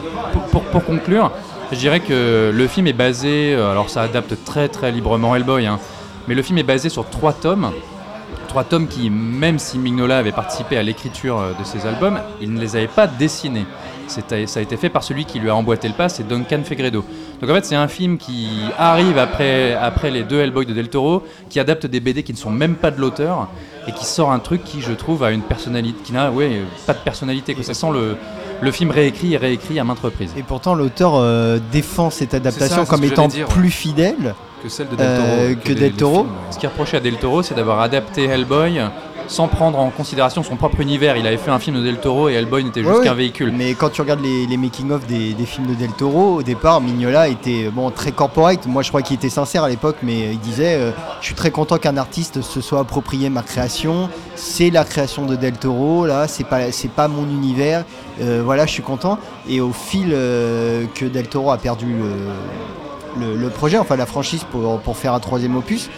pour 0.50 0.84
conclure, 0.84 1.31
je 1.73 1.77
dirais 1.77 2.01
que 2.01 2.51
le 2.55 2.67
film 2.69 2.87
est 2.87 2.93
basé. 2.93 3.55
euh, 3.55 3.71
Alors 3.71 3.91
ça 3.91 4.03
adapte 4.03 4.45
très 4.45 4.69
très 4.69 4.93
librement 4.93 5.35
Hellboy, 5.35 5.67
hein, 5.67 5.79
mais 6.29 6.35
le 6.35 6.43
film 6.43 6.59
est 6.59 6.63
basé 6.63 6.89
sur 6.89 7.09
trois 7.09 7.33
tomes. 7.33 7.73
Trois 8.49 8.65
tomes 8.65 8.89
qui, 8.89 9.11
même 9.11 9.59
si 9.59 9.79
Mignola 9.79 10.19
avait 10.19 10.33
participé 10.33 10.77
à 10.77 10.83
l'écriture 10.83 11.41
euh, 11.41 11.53
de 11.59 11.65
ces 11.65 11.87
albums, 11.87 12.21
il 12.41 12.53
ne 12.53 12.61
les 12.61 12.77
avait 12.77 12.87
pas 12.87 13.07
dessinés. 13.07 13.67
Ça 14.08 14.20
a 14.61 14.62
été 14.62 14.76
fait 14.76 14.88
par 14.88 15.03
celui 15.03 15.25
qui 15.25 15.38
lui 15.38 15.50
a 15.50 15.55
emboîté 15.56 15.88
le 15.88 15.94
pas, 15.94 16.08
c'est 16.08 16.26
Duncan 16.26 16.61
Fegredo. 16.64 17.05
Donc 17.41 17.50
en 17.50 17.55
fait, 17.55 17.64
c'est 17.64 17.75
un 17.76 17.88
film 17.88 18.19
qui 18.19 18.49
arrive 18.79 19.19
après, 19.19 19.75
après 19.75 20.11
les 20.11 20.23
deux 20.23 20.41
Hellboy 20.41 20.67
de 20.67 20.73
Del 20.73 20.88
Toro, 20.88 21.23
qui 21.50 21.61
adapte 21.61 21.87
des 21.87 22.00
BD 22.00 22.23
qui 22.23 22.32
ne 22.32 22.38
sont 22.38 22.50
même 22.50 22.75
pas 22.76 22.91
de 22.91 23.00
l'auteur, 23.00 23.49
et 23.88 23.93
qui 23.93 24.05
sort 24.05 24.32
un 24.32 24.38
truc 24.38 24.64
qui, 24.64 24.81
je 24.81 24.93
trouve, 24.93 25.23
a 25.23 25.31
une 25.31 25.43
personnalité, 25.43 25.99
qui 26.03 26.12
n'a 26.12 26.31
ouais, 26.31 26.61
pas 26.87 26.93
de 26.94 26.99
personnalité. 26.99 27.55
Que 27.55 27.62
ça 27.62 27.75
sent 27.75 27.88
le, 27.93 28.17
le 28.61 28.70
film 28.73 28.91
réécrit 28.91 29.35
et 29.35 29.37
réécrit 29.37 29.79
à 29.79 29.85
maintes 29.85 30.00
reprises. 30.00 30.32
Et 30.37 30.43
pourtant, 30.43 30.75
l'auteur 30.75 31.12
euh, 31.14 31.58
défend 31.73 32.11
cette 32.11 32.35
adaptation 32.35 32.85
ça, 32.85 32.91
comme 32.91 33.05
étant 33.05 33.29
ouais. 33.29 33.44
plus 33.49 33.70
fidèle. 33.70 34.35
que 34.62 34.69
celle 34.69 34.88
de 34.88 34.97
Del 34.97 35.06
Toro. 35.06 35.29
Euh, 35.29 35.55
que 35.55 35.69
des- 35.69 35.75
Del 35.75 35.93
des 35.93 35.97
Toro. 35.99 36.14
films, 36.17 36.26
ouais. 36.26 36.53
Ce 36.53 36.58
qui 36.58 36.67
est 36.67 36.69
reproché 36.69 36.97
à 36.97 37.00
Del 37.00 37.17
Toro, 37.17 37.43
c'est 37.43 37.55
d'avoir 37.55 37.81
adapté 37.81 38.25
Hellboy 38.25 38.81
sans 39.28 39.49
prendre 39.49 39.78
en 39.78 39.90
considération 39.90 40.43
son 40.43 40.56
propre 40.56 40.81
univers. 40.81 41.17
Il 41.17 41.26
avait 41.26 41.37
fait 41.37 41.50
un 41.50 41.58
film 41.58 41.76
de 41.76 41.82
Del 41.82 41.99
Toro 41.99 42.28
et 42.28 42.34
Hellboy 42.34 42.64
n'était 42.64 42.82
juste 42.82 42.94
Ouais, 42.94 43.05
qu'un 43.05 43.14
véhicule. 43.14 43.52
Mais 43.56 43.75
quand 43.75 43.90
tu 43.90 44.00
regardes 44.00 44.23
les, 44.23 44.46
les 44.46 44.56
making-of 44.56 45.06
des, 45.06 45.34
des 45.34 45.46
films 45.46 45.67
de 45.67 45.75
Del 45.75 45.90
Toro, 45.93 46.37
au 46.37 46.43
départ, 46.43 46.81
Mignola 46.81 47.28
était 47.28 47.69
bon, 47.70 47.90
très 47.90 48.12
corporate. 48.12 48.67
Moi, 48.67 48.82
je 48.82 48.88
crois 48.88 49.02
qu'il 49.02 49.17
était 49.17 49.28
sincère 49.28 49.64
à 49.64 49.69
l'époque, 49.69 49.96
mais 50.02 50.31
il 50.32 50.38
disait 50.38 50.76
euh, 50.78 50.90
Je 51.20 51.26
suis 51.26 51.34
très 51.34 51.50
content 51.50 51.78
qu'un 51.78 51.96
artiste 51.96 52.40
se 52.43 52.61
soit 52.61 52.81
approprié 52.81 53.28
ma 53.31 53.43
création. 53.43 54.08
C'est 54.34 54.70
la 54.70 54.84
création 54.84 55.26
de 55.26 55.34
Del 55.37 55.55
Toro, 55.55 56.06
là, 56.06 56.29
c'est 56.29 56.44
pas, 56.44 56.70
c'est 56.72 56.90
pas 56.90 57.08
mon 57.08 57.25
univers. 57.25 57.84
Euh, 58.20 58.43
voilà, 58.44 58.67
je 58.67 58.72
suis 58.72 58.82
content. 58.82 59.19
Et 59.49 59.61
au 59.61 59.72
fil 59.72 60.11
euh, 60.12 60.84
que 60.94 61.05
Del 61.05 61.29
Toro 61.29 61.50
a 61.50 61.58
perdu 61.58 61.87
le, 63.19 63.34
le- 63.34 63.49
projet, 63.50 63.79
enfin 63.79 63.96
la 63.96 64.06
franchise 64.06 64.44
pour, 64.50 64.79
pour 64.81 64.96
faire 64.96 65.14
un 65.14 65.20
troisième 65.20 65.56
opus, 65.56 65.88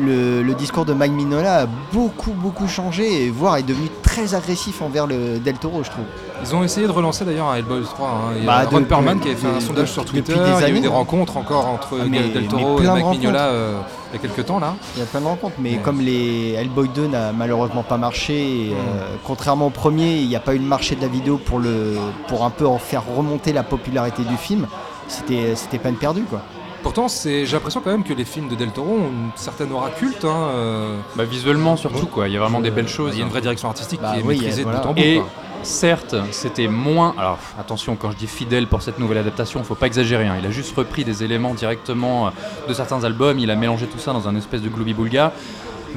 le, 0.00 0.42
le 0.42 0.54
discours 0.54 0.84
de 0.84 0.92
Mike 0.94 1.12
Mignola 1.12 1.62
a 1.62 1.66
beaucoup, 1.92 2.32
beaucoup 2.32 2.66
changé, 2.68 3.24
et 3.26 3.30
voire 3.30 3.56
est 3.58 3.62
devenu 3.62 3.88
très 4.02 4.34
agressif 4.34 4.80
envers 4.82 5.06
le 5.06 5.38
Del 5.38 5.58
Toro, 5.58 5.82
je 5.84 5.90
trouve. 5.90 6.04
Ils 6.42 6.54
ont 6.54 6.62
essayé 6.64 6.86
de 6.86 6.92
relancer 6.92 7.24
d'ailleurs 7.24 7.48
un 7.48 7.56
Hellboy 7.56 7.82
3. 7.82 8.08
hein. 8.08 8.12
Il 8.36 8.44
y 8.44 8.48
a 8.48 8.62
Bah, 8.64 8.68
Ron 8.70 8.80
de- 8.80 8.84
Perlman 8.84 9.14
de- 9.16 9.20
qui 9.22 9.28
avait 9.28 9.36
fait 9.36 9.46
un 9.48 9.56
de- 9.56 9.60
sondage 9.60 9.88
de- 9.88 9.92
sur 9.92 10.04
Twitter. 10.04 10.32
des 10.34 10.38
il 10.38 10.60
y 10.60 10.64
a 10.64 10.68
eu 10.70 10.80
des 10.80 10.88
rencontres 10.88 11.36
encore 11.36 11.66
entre 11.66 11.98
Ah, 12.00 12.04
mais- 12.08 12.28
Del 12.28 12.46
Toro 12.48 12.78
et 12.80 12.82
de 12.84 12.88
Mike 12.90 13.06
Mignola 13.06 13.40
euh, 13.48 13.78
il 14.12 14.16
y 14.16 14.18
a 14.18 14.28
quelques 14.28 14.46
temps 14.46 14.58
là. 14.58 14.74
Il 14.96 15.00
y 15.00 15.02
a 15.02 15.06
plein 15.06 15.20
de 15.20 15.26
rencontres, 15.26 15.56
mais 15.58 15.72
Ouais. 15.72 15.80
comme 15.82 16.00
les 16.00 16.52
Hellboy 16.58 16.88
2 16.94 17.06
n'a 17.08 17.32
malheureusement 17.32 17.82
pas 17.82 17.96
marché, 17.98 18.68
et, 18.68 18.72
euh, 18.72 18.76
contrairement 19.24 19.66
au 19.66 19.70
premier, 19.70 20.16
il 20.16 20.28
n'y 20.28 20.36
a 20.36 20.40
pas 20.40 20.54
eu 20.54 20.58
le 20.58 20.64
marché 20.64 20.94
de 20.96 21.00
la 21.02 21.08
vidéo 21.08 21.38
pour, 21.38 21.58
le, 21.58 21.96
pour 22.28 22.44
un 22.44 22.50
peu 22.50 22.66
en 22.66 22.78
faire 22.78 23.02
remonter 23.16 23.52
la 23.52 23.62
popularité 23.62 24.22
du 24.22 24.36
film, 24.36 24.66
c'était 25.08 25.54
c'était 25.54 25.78
peine 25.78 25.96
perdue 25.96 26.22
quoi. 26.22 26.40
Pourtant, 26.86 27.08
j'ai 27.24 27.44
l'impression 27.46 27.80
quand 27.80 27.90
même 27.90 28.04
que 28.04 28.12
les 28.14 28.24
films 28.24 28.46
de 28.48 28.54
Del 28.54 28.70
Toro 28.70 28.92
ont 28.92 29.08
une 29.08 29.30
certaine 29.34 29.72
aura 29.72 29.90
culte. 29.90 30.24
hein, 30.24 30.50
euh, 30.54 30.96
Bah, 31.16 31.24
visuellement 31.24 31.76
surtout, 31.76 32.06
quoi. 32.06 32.28
Il 32.28 32.34
y 32.34 32.36
a 32.36 32.40
vraiment 32.40 32.60
des 32.60 32.70
belles 32.70 32.84
Il 32.84 32.90
choses. 32.90 33.18
y 33.18 33.22
a 33.22 33.24
une 33.24 33.28
vraie 33.30 33.40
direction 33.40 33.68
artistique 33.68 34.00
Bah 34.00 34.12
qui 34.14 34.20
est 34.20 34.22
oui, 34.22 34.36
maîtrisée 34.38 34.62
voilà. 34.62 34.78
de 34.78 34.82
bout 34.84 34.88
en 34.90 34.94
bout. 34.94 35.00
Et 35.02 35.16
quoi. 35.16 35.28
certes, 35.64 36.14
c'était 36.30 36.68
moins. 36.68 37.12
Alors 37.18 37.38
attention, 37.58 37.96
quand 37.96 38.12
je 38.12 38.16
dis 38.16 38.28
fidèle 38.28 38.68
pour 38.68 38.82
cette 38.82 39.00
nouvelle 39.00 39.18
adaptation, 39.18 39.64
faut 39.64 39.74
pas 39.74 39.86
exagérer. 39.88 40.28
hein. 40.28 40.36
Il 40.40 40.46
a 40.46 40.50
juste 40.52 40.76
repris 40.76 41.02
des 41.04 41.24
éléments 41.24 41.54
directement 41.54 42.28
euh, 42.28 42.30
de 42.68 42.72
certains 42.72 43.02
albums. 43.02 43.40
Il 43.40 43.50
a 43.50 43.56
mélangé 43.56 43.86
tout 43.88 43.98
ça 43.98 44.12
dans 44.12 44.28
un 44.28 44.36
espèce 44.36 44.62
de 44.62 44.68
gloobie 44.68 44.94
boulga. 44.94 45.32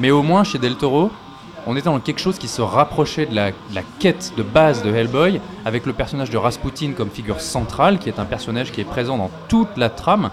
Mais 0.00 0.10
au 0.10 0.24
moins 0.24 0.42
chez 0.42 0.58
Del 0.58 0.74
Toro, 0.74 1.10
on 1.68 1.76
était 1.76 1.84
dans 1.88 2.00
quelque 2.00 2.20
chose 2.20 2.36
qui 2.36 2.48
se 2.48 2.62
rapprochait 2.62 3.26
de 3.26 3.34
la, 3.36 3.52
de 3.52 3.54
la 3.74 3.82
quête 4.00 4.32
de 4.36 4.42
base 4.42 4.82
de 4.82 4.92
Hellboy, 4.92 5.40
avec 5.64 5.86
le 5.86 5.92
personnage 5.92 6.30
de 6.30 6.36
Rasputin 6.36 6.94
comme 6.96 7.10
figure 7.10 7.40
centrale, 7.40 8.00
qui 8.00 8.08
est 8.08 8.18
un 8.18 8.24
personnage 8.24 8.72
qui 8.72 8.80
est 8.80 8.84
présent 8.84 9.16
dans 9.18 9.30
toute 9.46 9.76
la 9.76 9.88
trame. 9.88 10.30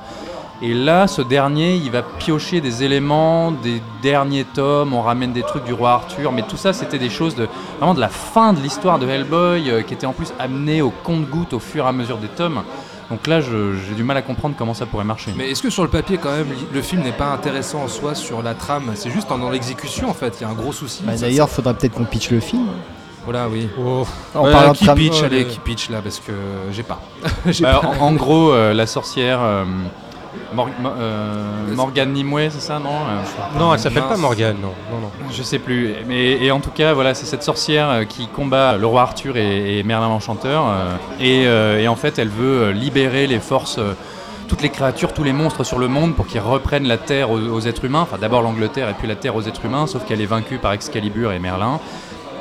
Et 0.61 0.73
là, 0.73 1.05
ce 1.05 1.21
dernier, 1.21 1.75
il 1.75 1.91
va 1.91 2.01
piocher 2.01 2.61
des 2.61 2.83
éléments 2.83 3.51
des 3.51 3.79
derniers 4.01 4.43
tomes, 4.43 4.93
on 4.93 5.03
ramène 5.03 5.31
des 5.31 5.43
trucs 5.43 5.63
du 5.65 5.73
roi 5.73 5.91
Arthur, 5.91 6.31
mais 6.31 6.41
tout 6.41 6.57
ça, 6.57 6.73
c'était 6.73 6.97
des 6.97 7.11
choses 7.11 7.35
de 7.35 7.47
vraiment 7.77 7.93
de 7.93 7.99
la 8.01 8.07
fin 8.09 8.53
de 8.53 8.59
l'histoire 8.59 8.97
de 8.97 9.07
Hellboy, 9.07 9.69
euh, 9.69 9.81
qui 9.83 9.93
était 9.93 10.07
en 10.07 10.13
plus 10.13 10.33
amené 10.39 10.81
au 10.81 10.89
compte-goutte 10.89 11.53
au 11.53 11.59
fur 11.59 11.85
et 11.85 11.87
à 11.87 11.91
mesure 11.91 12.17
des 12.17 12.27
tomes. 12.27 12.63
Donc 13.11 13.27
là, 13.27 13.39
j'ai 13.39 13.95
du 13.95 14.03
mal 14.03 14.17
à 14.17 14.21
comprendre 14.23 14.55
comment 14.57 14.73
ça 14.73 14.85
pourrait 14.87 15.03
marcher. 15.05 15.31
Mais 15.37 15.51
est-ce 15.51 15.61
que 15.61 15.69
sur 15.69 15.83
le 15.83 15.89
papier, 15.89 16.17
quand 16.17 16.31
même, 16.35 16.47
le 16.73 16.81
film 16.81 17.03
n'est 17.03 17.11
pas 17.13 17.27
intéressant 17.27 17.83
en 17.83 17.87
soi 17.87 18.15
sur 18.15 18.41
la 18.41 18.53
trame? 18.55 18.91
C'est 18.95 19.11
juste 19.11 19.29
dans, 19.29 19.49
l'exécution 19.51 20.09
en 20.09 20.13
fait. 20.13 20.37
Il 20.39 20.43
y 20.43 20.45
a 20.45 20.49
un 20.49 20.53
gros 20.55 20.73
souci. 20.73 21.03
Bah, 21.05 21.13
D'ailleurs, 21.15 21.49
faudrait 21.49 21.75
peut-être 21.75 21.93
qu'on 21.93 22.03
pitch 22.03 22.31
le 22.31 22.39
film. 22.41 22.65
Voilà, 23.23 23.47
oui. 23.47 23.69
Oh, 23.79 24.05
En 24.35 24.47
Euh, 24.47 24.51
parlant 24.51 24.71
de 24.73 24.77
qui 24.77 24.85
trame- 24.85 24.97
pitch, 24.97 25.19
Oh, 25.21 25.25
allez, 25.25 25.43
le- 25.43 25.49
qui 25.49 25.59
pitch 25.59 25.89
là, 25.89 25.99
parce 26.03 26.19
que 26.19 26.33
j'ai 26.71 26.83
pas. 26.83 26.99
Bah, 27.61 27.79
pas. 27.81 27.87
en, 27.87 28.07
en 28.07 28.13
gros, 28.13 28.51
euh, 28.51 28.73
la 28.73 28.87
sorcière 28.87 29.39
euh, 29.41 29.63
Mor- 30.53 30.69
euh, 30.99 31.73
Morgane 31.75 32.13
Nimue, 32.13 32.49
c'est 32.49 32.59
ça, 32.61 32.79
non 32.79 32.89
Euh, 32.89 33.59
non, 33.59 33.73
elle 33.73 33.79
s'appelle 33.79 34.03
pas. 34.03 34.17
Morgane, 34.17 34.57
non. 34.61 34.73
non, 34.91 34.99
non. 35.01 35.11
Je 35.31 35.43
sais 35.43 35.59
plus. 35.59 35.93
Mais 36.07 36.31
et 36.43 36.51
en 36.51 36.59
tout 36.59 36.71
cas, 36.71 36.93
voilà, 36.93 37.13
c'est 37.13 37.25
cette 37.25 37.43
sorcière 37.43 37.89
euh, 37.89 38.03
qui 38.05 38.27
combat 38.27 38.77
le 38.77 38.85
roi 38.85 39.01
Arthur 39.01 39.37
et, 39.37 39.79
et 39.79 39.83
Merlin 39.83 40.07
l'Enchanteur. 40.09 40.63
et, 41.19 41.43
et 41.43 41.87
en 41.87 41.95
fait, 41.95 42.19
elle 42.19 42.29
veut 42.29 42.71
libérer 42.71 43.27
les 43.27 43.39
forces, 43.39 43.79
toutes 44.47 44.61
les 44.61 44.69
créatures, 44.69 45.13
tous 45.13 45.23
les 45.23 45.33
monstres 45.33 45.63
sur 45.63 45.77
le 45.79 45.87
monde 45.87 46.15
pour 46.15 46.25
qu'ils 46.27 46.39
reprennent 46.39 46.87
la 46.87 46.97
terre 46.97 47.31
aux, 47.31 47.39
aux 47.39 47.59
êtres 47.61 47.83
humains. 47.85 48.01
Enfin, 48.01 48.17
d'abord 48.19 48.41
l'Angleterre 48.41 48.89
et 48.89 48.93
puis 48.93 49.07
la 49.07 49.15
terre 49.15 49.35
aux 49.35 49.41
êtres 49.43 49.65
humains, 49.65 49.87
sauf 49.87 50.05
qu'elle 50.05 50.21
est 50.21 50.25
vaincue 50.25 50.57
par 50.57 50.71
Excalibur 50.73 51.31
et 51.33 51.39
Merlin. 51.39 51.79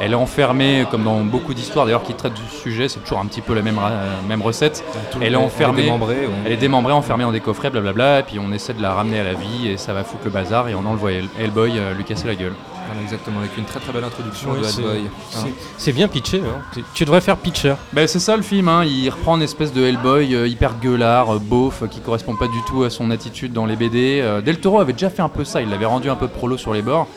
Elle 0.01 0.13
est 0.13 0.17
enfermée, 0.17 0.85
comme 0.91 1.05
dans 1.05 1.21
beaucoup 1.21 1.55
d'histoires 1.55 1.87
d'ailleurs 1.87 2.03
qui 2.03 2.13
traitent 2.15 2.35
du 2.35 2.43
sujet, 2.61 2.89
c'est 2.89 3.01
toujours 3.01 3.19
un 3.19 3.27
petit 3.27 3.41
peu 3.41 3.55
la 3.55 3.63
même, 3.63 3.81
même 4.29 4.43
recette. 4.43 4.85
Elle 5.23 5.33
est 5.33 5.37
enfermée, 5.37 5.85
démembrée, 5.85 6.29
elle 6.45 6.53
est 6.53 6.57
démembrée, 6.57 6.93
enfermée 6.93 7.25
dans 7.25 7.33
des 7.33 7.41
coffrets, 7.41 7.71
blablabla, 7.71 8.21
et 8.21 8.23
puis 8.23 8.39
on 8.39 8.53
essaie 8.53 8.75
de 8.75 8.83
la 8.83 8.93
ramener 8.93 9.21
à 9.21 9.25
la 9.25 9.33
vie 9.35 9.69
et 9.69 9.77
ça 9.79 9.95
va 9.95 10.05
foutre 10.05 10.25
le 10.25 10.31
bazar 10.31 10.69
et 10.69 10.75
on 10.75 10.85
envoie 10.85 11.13
Hell- 11.13 11.29
Hellboy 11.41 11.79
euh, 11.79 11.95
lui 11.95 12.05
casser 12.05 12.27
la 12.27 12.35
gueule. 12.35 12.53
Voilà, 12.87 13.01
exactement, 13.03 13.41
avec 13.41 13.57
une 13.57 13.65
très 13.65 13.81
très 13.81 13.93
belle 13.93 14.05
introduction 14.05 14.53
de 14.55 14.63
c'est- 14.65 14.81
Hellboy. 14.83 15.01
c'est- 15.31 15.39
Hein. 15.39 15.51
C'est 15.79 15.93
bien 15.93 16.09
pitché. 16.09 16.41
hein. 16.45 16.81
Tu- 16.95 17.05
devrais 17.05 17.21
faire 17.23 17.37
pitcher. 17.39 17.75
Ben, 17.95 18.07
c'est 18.07 18.21
ça 18.21 18.37
le 18.37 18.43
film, 18.43 18.69
hein. 18.69 18.85
il 18.85 19.09
reprend 19.09 19.37
une 19.37 19.43
espèce 19.43 19.73
de 19.73 19.83
Hellboy 19.83 20.35
euh, 20.35 20.47
hyper 20.47 20.75
gueulard, 20.79 21.35
euh, 21.35 21.39
beauf, 21.41 21.83
euh, 21.83 21.87
qui 21.87 22.01
correspond 22.01 22.37
pas 22.37 22.47
du 22.49 22.59
tout 22.69 22.85
à 22.85 22.91
son 22.91 23.11
attitude 23.11 23.53
dans 23.55 23.65
les 23.67 23.77
BD. 23.77 24.21
Euh, 24.23 24.41
Del 24.43 24.61
Toro 24.61 24.79
avait 24.79 24.93
déjà 24.93 25.09
fait 25.11 25.23
un 25.23 25.29
peu 25.31 25.45
ça, 25.45 25.63
il 25.63 25.71
l'avait 25.71 25.87
rendu 25.87 26.11
un 26.11 26.17
peu 26.17 26.29
prolo 26.29 26.57
sur 26.59 26.75
les 26.75 26.83
bords. 26.83 27.09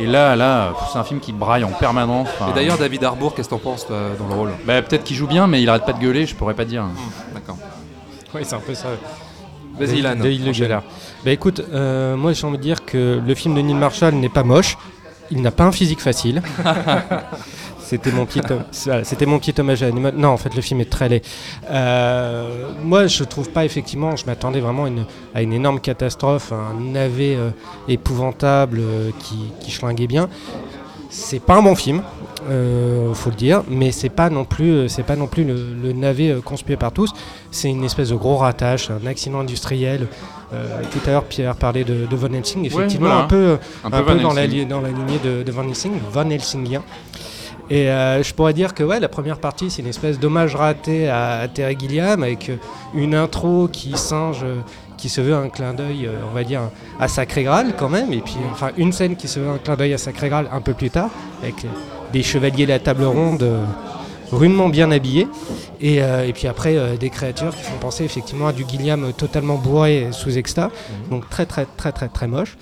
Et 0.00 0.06
là, 0.06 0.36
là, 0.36 0.72
c'est 0.92 0.98
un 0.98 1.04
film 1.04 1.20
qui 1.20 1.32
braille 1.32 1.64
en 1.64 1.70
permanence. 1.70 2.28
Enfin, 2.34 2.50
Et 2.50 2.54
d'ailleurs, 2.54 2.78
David 2.78 3.04
Harbour, 3.04 3.34
qu'est-ce 3.34 3.48
que 3.48 3.54
t'en 3.54 3.60
penses 3.60 3.86
toi, 3.86 3.98
dans 4.18 4.26
le 4.28 4.34
rôle? 4.34 4.50
Bah, 4.66 4.80
peut-être 4.82 5.04
qu'il 5.04 5.16
joue 5.16 5.26
bien, 5.26 5.46
mais 5.46 5.62
il 5.62 5.68
arrête 5.68 5.84
pas 5.84 5.92
de 5.92 6.00
gueuler, 6.00 6.26
je 6.26 6.34
pourrais 6.34 6.54
pas 6.54 6.64
dire. 6.64 6.84
D'accord. 7.34 7.58
Oui, 8.34 8.42
c'est 8.44 8.54
un 8.54 8.60
peu 8.60 8.74
ça. 8.74 8.88
Vas-y, 9.78 9.98
Ilan. 9.98 10.16
De 10.16 10.28
Hill 10.28 10.44
le. 10.44 10.82
Bah 11.24 11.30
écoute, 11.30 11.62
euh, 11.72 12.16
moi 12.16 12.32
j'ai 12.32 12.46
envie 12.46 12.58
de 12.58 12.62
dire 12.62 12.84
que 12.84 13.20
le 13.24 13.34
film 13.34 13.54
de 13.54 13.60
Neil 13.60 13.74
Marshall 13.74 14.14
n'est 14.14 14.28
pas 14.28 14.42
moche. 14.42 14.76
Il 15.30 15.40
n'a 15.40 15.50
pas 15.50 15.64
un 15.64 15.72
physique 15.72 16.00
facile. 16.00 16.42
C'était 17.84 18.12
mon 18.12 18.26
petit, 18.26 18.40
c'était 19.04 19.26
mon 19.26 19.38
petit 19.38 19.54
hommage 19.60 19.82
à 19.82 19.86
Animal. 19.86 20.14
Non, 20.16 20.28
en 20.28 20.36
fait, 20.36 20.54
le 20.54 20.62
film 20.62 20.80
est 20.80 20.90
très 20.90 21.08
laid. 21.08 21.22
Euh, 21.70 22.70
moi, 22.82 23.06
je 23.06 23.24
trouve 23.24 23.50
pas 23.50 23.64
effectivement. 23.64 24.16
Je 24.16 24.26
m'attendais 24.26 24.60
vraiment 24.60 24.84
à 24.84 24.88
une, 24.88 25.04
à 25.34 25.42
une 25.42 25.52
énorme 25.52 25.80
catastrophe, 25.80 26.52
un 26.52 26.80
navet 26.80 27.36
euh, 27.36 27.50
épouvantable 27.88 28.80
euh, 28.80 29.10
qui, 29.18 29.52
qui 29.60 29.70
schlinguait 29.70 30.06
bien. 30.06 30.28
C'est 31.10 31.40
pas 31.40 31.56
un 31.56 31.62
bon 31.62 31.74
film, 31.74 32.02
euh, 32.48 33.12
faut 33.12 33.28
le 33.28 33.36
dire, 33.36 33.62
mais 33.68 33.92
c'est 33.92 34.08
pas 34.08 34.30
non 34.30 34.46
plus, 34.46 34.88
c'est 34.88 35.02
pas 35.02 35.14
non 35.14 35.26
plus 35.26 35.44
le, 35.44 35.54
le 35.82 35.92
navet 35.92 36.30
euh, 36.30 36.40
conspué 36.40 36.76
par 36.76 36.90
tous. 36.90 37.12
C'est 37.50 37.68
une 37.68 37.84
espèce 37.84 38.08
de 38.08 38.14
gros 38.14 38.36
ratage, 38.38 38.90
un 38.90 39.06
accident 39.06 39.40
industriel. 39.40 40.06
Euh, 40.54 40.80
tout 40.90 40.98
à 41.06 41.10
l'heure, 41.10 41.24
Pierre 41.24 41.54
parlait 41.54 41.84
de, 41.84 42.06
de 42.06 42.16
Von 42.16 42.32
Helsing, 42.32 42.64
effectivement 42.64 43.08
voilà. 43.08 43.24
un 43.24 43.26
peu, 43.26 43.58
Un 43.84 43.88
un 43.88 43.90
peu 43.90 44.04
peu 44.06 44.12
Van 44.14 44.22
dans, 44.22 44.32
la, 44.32 44.46
dans 44.64 44.80
la 44.80 44.88
lignée 44.88 45.18
de, 45.22 45.42
de 45.42 45.52
Van 45.52 45.64
Helsing, 45.68 45.92
Van 46.10 46.28
Helsingien. 46.28 46.82
Et 47.70 47.88
euh, 47.88 48.22
je 48.22 48.34
pourrais 48.34 48.52
dire 48.52 48.74
que 48.74 48.82
ouais, 48.82 49.00
la 49.00 49.08
première 49.08 49.38
partie, 49.38 49.70
c'est 49.70 49.82
une 49.82 49.88
espèce 49.88 50.18
d'hommage 50.18 50.54
raté 50.56 51.08
à, 51.08 51.40
à 51.40 51.48
Terry 51.48 51.76
Gilliam 51.78 52.22
avec 52.22 52.48
euh, 52.48 52.56
une 52.94 53.14
intro 53.14 53.68
qui 53.68 53.96
singe, 53.96 54.40
euh, 54.42 54.60
qui 54.96 55.08
se 55.08 55.20
veut 55.20 55.34
un 55.34 55.48
clin 55.48 55.74
d'œil, 55.74 56.08
on 56.30 56.34
va 56.34 56.44
dire, 56.44 56.62
à 57.00 57.08
Sacré 57.08 57.42
Graal 57.44 57.74
quand 57.76 57.88
même. 57.88 58.12
Et 58.12 58.20
puis, 58.20 58.36
enfin, 58.52 58.70
une 58.76 58.92
scène 58.92 59.16
qui 59.16 59.26
se 59.26 59.40
veut 59.40 59.48
un 59.48 59.58
clin 59.58 59.74
d'œil 59.74 59.94
à 59.94 59.98
Sacré 59.98 60.28
Graal 60.28 60.48
un 60.52 60.60
peu 60.60 60.74
plus 60.74 60.90
tard, 60.90 61.10
avec 61.42 61.66
des 62.12 62.22
chevaliers 62.22 62.66
de 62.66 62.70
la 62.70 62.78
table 62.78 63.04
ronde 63.04 63.44
rudement 64.32 64.68
bien 64.68 64.90
habillés. 64.90 65.28
Et, 65.80 66.02
euh, 66.02 66.26
et 66.26 66.32
puis 66.32 66.48
après, 66.48 66.76
euh, 66.76 66.96
des 66.96 67.10
créatures 67.10 67.54
qui 67.54 67.62
font 67.62 67.76
penser 67.78 68.04
effectivement 68.04 68.48
à 68.48 68.52
du 68.52 68.64
Gilliam 68.68 69.12
totalement 69.12 69.56
bourré 69.56 70.08
sous 70.10 70.38
exta. 70.38 70.70
Donc 71.10 71.28
très, 71.28 71.46
très, 71.46 71.66
très, 71.76 71.92
très, 71.92 72.08
très 72.08 72.26
moche. 72.26 72.56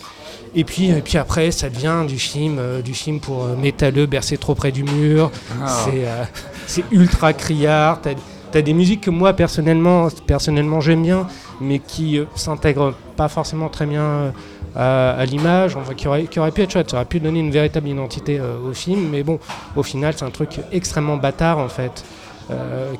Et 0.54 0.64
puis, 0.64 0.90
et 0.90 1.00
puis 1.00 1.16
après, 1.16 1.50
ça 1.50 1.68
devient 1.68 2.04
du 2.08 2.18
film, 2.18 2.56
euh, 2.58 2.82
du 2.82 2.94
film 2.94 3.20
pour 3.20 3.44
euh, 3.44 3.56
métalleux 3.56 4.06
bercé 4.06 4.36
trop 4.36 4.54
près 4.54 4.72
du 4.72 4.82
mur. 4.82 5.30
C'est 5.66 6.06
euh, 6.06 6.24
c'est 6.66 6.84
ultra 6.90 7.32
criard. 7.32 8.00
T'as 8.00 8.14
as 8.52 8.62
des 8.62 8.72
musiques 8.72 9.02
que 9.02 9.10
moi 9.10 9.32
personnellement, 9.32 10.08
personnellement 10.26 10.80
j'aime 10.80 11.02
bien, 11.02 11.28
mais 11.60 11.78
qui 11.78 12.20
s'intègrent 12.34 12.94
pas 13.16 13.28
forcément 13.28 13.68
très 13.68 13.86
bien 13.86 14.32
à, 14.74 15.10
à 15.12 15.24
l'image. 15.24 15.76
Enfin, 15.76 15.94
qui 15.94 16.08
aurait, 16.08 16.24
qui 16.24 16.40
aurait 16.40 16.50
pu 16.50 16.62
être 16.62 16.72
chouette, 16.72 16.90
ça 16.90 16.96
aurait 16.96 17.04
pu 17.04 17.20
donner 17.20 17.38
une 17.38 17.52
véritable 17.52 17.88
identité 17.88 18.40
au 18.40 18.72
film. 18.72 19.08
Mais 19.08 19.22
bon, 19.22 19.38
au 19.76 19.84
final, 19.84 20.14
c'est 20.16 20.24
un 20.24 20.30
truc 20.30 20.58
extrêmement 20.72 21.16
bâtard 21.16 21.58
en 21.58 21.68
fait. 21.68 22.04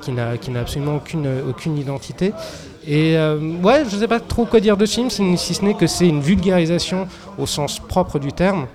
qui 0.03 0.13
n'a 0.13 0.37
qui 0.37 0.53
n'a 0.53 0.61
absolument 0.61 0.97
aucune, 0.97 1.29
aucune 1.49 1.77
identité. 1.77 2.33
Et 2.87 3.17
euh, 3.17 3.39
ouais, 3.63 3.85
je 3.89 3.97
sais 3.97 4.09
pas 4.09 4.21
trop 4.21 4.47
quoi 4.47 4.61
dire 4.61 4.77
de 4.77 4.87
ce 4.87 4.95
film, 4.95 5.11
si, 5.11 5.55
ce 5.55 5.65
n'est 5.65 5.75
que 5.75 5.87
c'est 5.87 6.09
une 6.09 6.21
vulgarisation 6.21 7.07
au 7.39 7.47
sens 7.47 7.79
propre 7.79 8.19
du 8.19 8.33
terme. 8.33 8.67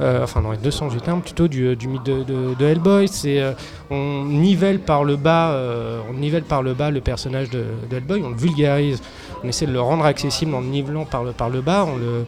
Euh, 0.00 0.24
enfin, 0.24 0.40
dans 0.40 0.52
les 0.52 0.56
deux 0.58 0.70
sens 0.70 0.92
du 0.92 1.00
terme, 1.00 1.20
plutôt 1.20 1.46
du, 1.46 1.76
du 1.76 1.86
mythe 1.86 2.04
de, 2.04 2.54
de- 2.54 2.64
Hellboy. 2.64 3.06
C'est 3.06 3.38
euh, 3.40 3.52
on 3.90 4.24
nivelle 4.24 4.78
par 4.78 5.04
le 5.04 5.16
bas, 5.16 5.50
euh, 5.50 6.00
on 6.08 6.14
nivelle 6.14 6.44
par 6.44 6.62
le 6.62 6.72
bas 6.72 6.90
le 6.90 7.02
personnage 7.02 7.50
de, 7.50 7.64
Hellboy, 7.92 8.22
on 8.24 8.30
le 8.30 8.36
vulgarise, 8.36 9.02
on 9.44 9.48
essaie 9.48 9.66
de 9.66 9.72
le 9.72 9.80
rendre 9.80 10.06
accessible 10.06 10.54
en 10.54 10.60
le 10.60 10.68
nivelant 10.68 11.04
par 11.04 11.22
le, 11.24 11.32
par 11.32 11.50
le 11.50 11.60
bas, 11.60 11.84
en 11.84 11.96
le, 11.96 12.24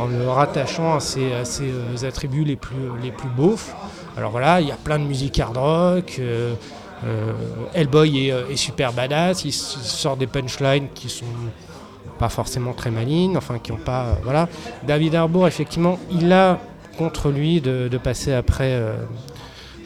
en 0.00 0.06
le 0.06 0.28
rattachant 0.28 0.96
à 0.96 1.00
ses, 1.00 1.32
à 1.32 1.44
ses, 1.44 1.70
euh, 1.70 2.08
attributs 2.08 2.44
les 2.44 2.56
plus, 2.56 2.74
les 3.00 3.12
plus 3.12 3.28
beaufs. 3.28 3.72
Alors 4.16 4.32
voilà, 4.32 4.60
il 4.60 4.66
y 4.66 4.72
a 4.72 4.76
plein 4.76 4.98
de 4.98 5.04
musique 5.04 5.38
hard 5.38 5.56
rock. 5.56 6.20
Euh, 7.04 7.32
Hellboy 7.74 8.26
est, 8.28 8.32
euh, 8.32 8.48
est 8.50 8.56
super 8.56 8.92
badass, 8.92 9.44
il, 9.44 9.52
sort 9.52 10.16
des 10.16 10.26
punchlines 10.26 10.88
qui 10.94 11.08
sont 11.08 11.24
pas 12.18 12.28
forcément 12.28 12.72
très 12.72 12.90
malignes, 12.90 13.36
enfin 13.36 13.58
qui 13.58 13.72
ont 13.72 13.76
pas. 13.76 14.02
euh, 14.04 14.14
voilà. 14.24 14.48
David 14.86 15.14
Harbour, 15.14 15.46
effectivement, 15.48 15.98
il 16.10 16.32
a 16.32 16.58
contre 16.98 17.30
lui 17.30 17.60
de, 17.60 17.88
de 17.88 17.98
passer 17.98 18.32
après, 18.32 18.80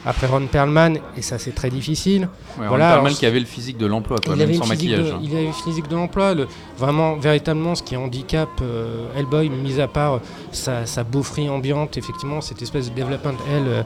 après 0.05 0.27
Ron 0.27 0.45
Perlman, 0.47 0.97
et 1.17 1.21
ça 1.21 1.37
c'est 1.39 1.53
très 1.55 1.69
difficile. 1.69 2.29
Ouais, 2.59 2.67
Voilà, 2.67 2.91
alors, 2.91 3.03
mal 3.03 3.13
qui 3.13 3.25
avait 3.25 3.39
le 3.39 3.45
physique 3.45 3.77
de 3.77 3.85
l'emploi, 3.85 4.17
Il 4.25 4.31
même 4.31 4.41
avait, 4.41 4.53
sans 4.55 4.67
maquillage. 4.67 5.05
de, 5.05 5.11
hein. 5.11 5.19
il 5.23 5.31
avait 5.35 5.45
une 5.45 5.53
physique 5.53 5.87
de 5.87 5.95
l'emploi, 5.95 6.33
le- 6.33 6.47
vraiment, 6.77 7.15
véritablement, 7.15 7.75
ce 7.75 7.83
qui 7.83 7.95
handicape 7.97 8.49
euh, 8.61 9.07
Hellboy, 9.17 9.49
mis 9.49 9.79
à 9.81 9.87
part 9.87 10.13
euh, 10.15 10.19
sa, 10.51 10.85
sa 10.85 11.03
beaufrie 11.03 11.49
ambiante, 11.49 11.97
effectivement, 11.97 12.41
cette 12.41 12.61
espèce 12.61 12.89
de 12.91 12.95
development 12.99 13.35
Hell 13.49 13.63
euh, 13.67 13.83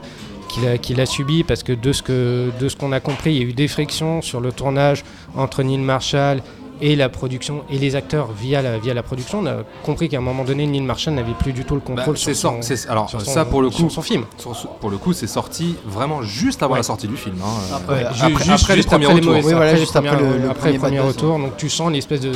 qu'il 0.52 0.66
a, 0.68 0.78
qu'il 0.78 1.00
a 1.00 1.06
subi, 1.06 1.44
parce 1.44 1.62
que 1.62 1.72
de 1.72 1.92
ce 1.92 2.02
que 2.02 2.50
de 2.60 2.68
ce 2.68 2.76
qu'on 2.76 2.92
a 2.92 3.00
compris, 3.00 3.32
il 3.34 3.38
y 3.38 3.40
a 3.40 3.48
eu 3.48 3.52
des 3.52 3.68
frictions 3.68 4.22
sur 4.22 4.40
le 4.40 4.52
tournage 4.52 5.04
entre 5.36 5.62
Neil 5.62 5.78
Marshall 5.78 6.42
et 6.80 6.96
la 6.96 7.08
production 7.08 7.62
et 7.70 7.78
les 7.78 7.94
acteurs 7.94 8.30
via 8.32 8.60
la, 8.60 8.76
via 8.78 8.92
la 8.92 9.04
production. 9.04 9.38
On 9.40 9.46
a 9.46 9.56
compris 9.84 10.08
qu'à 10.08 10.18
un 10.18 10.20
moment 10.20 10.42
donné, 10.44 10.66
Neil 10.66 10.82
Marshall 10.82 11.14
n'avait 11.14 11.32
plus 11.34 11.52
du 11.52 11.64
tout 11.64 11.74
le 11.74 11.80
Bah, 11.80 11.86
contrôle 11.86 12.18
c'est 12.18 12.34
sur 12.34 12.50
son, 12.62 12.90
alors 12.90 13.08
sur 13.08 13.20
son- 13.20 13.30
ça 13.30 13.44
pour 13.44 13.62
le 13.62 13.70
sur 13.70 13.84
coup, 13.84 13.90
son 13.90 14.02
film. 14.02 14.24
sur- 14.36 14.52
pour 14.80 14.90
le 14.90 14.98
coup, 14.98 15.12
c'est 15.12 15.28
sorti 15.28 15.76
vraiment 15.86 16.22
juste 16.22 16.62
avant 16.62 16.72
Ouais. 16.72 16.78
la 16.80 16.82
sortie 16.82 17.06
du 17.06 17.16
film. 17.16 17.36
hein. 17.40 17.76
Après, 17.76 18.02
Euh, 18.04 18.08
après, 18.08 18.14
Juste- 18.14 18.24
après 18.64 18.74
les 18.74 18.78
juste 18.78 18.88
premiers 18.88 19.04
après 19.04 19.14
retours. 19.14 19.30
mauvais- 19.32 19.44
Oui, 19.46 19.52
voilà, 19.52 19.66
après 19.70 19.80
juste 19.80 19.92
les 19.94 19.98
après 19.98 20.16
premiers- 20.16 20.38
le- 20.38 20.54
premier 20.54 20.78
premier 20.78 21.00
retour. 21.00 21.38
Donc 21.38 21.56
tu 21.56 21.68
sens 21.70 21.92
l'espèce 21.92 22.20
de 22.20 22.32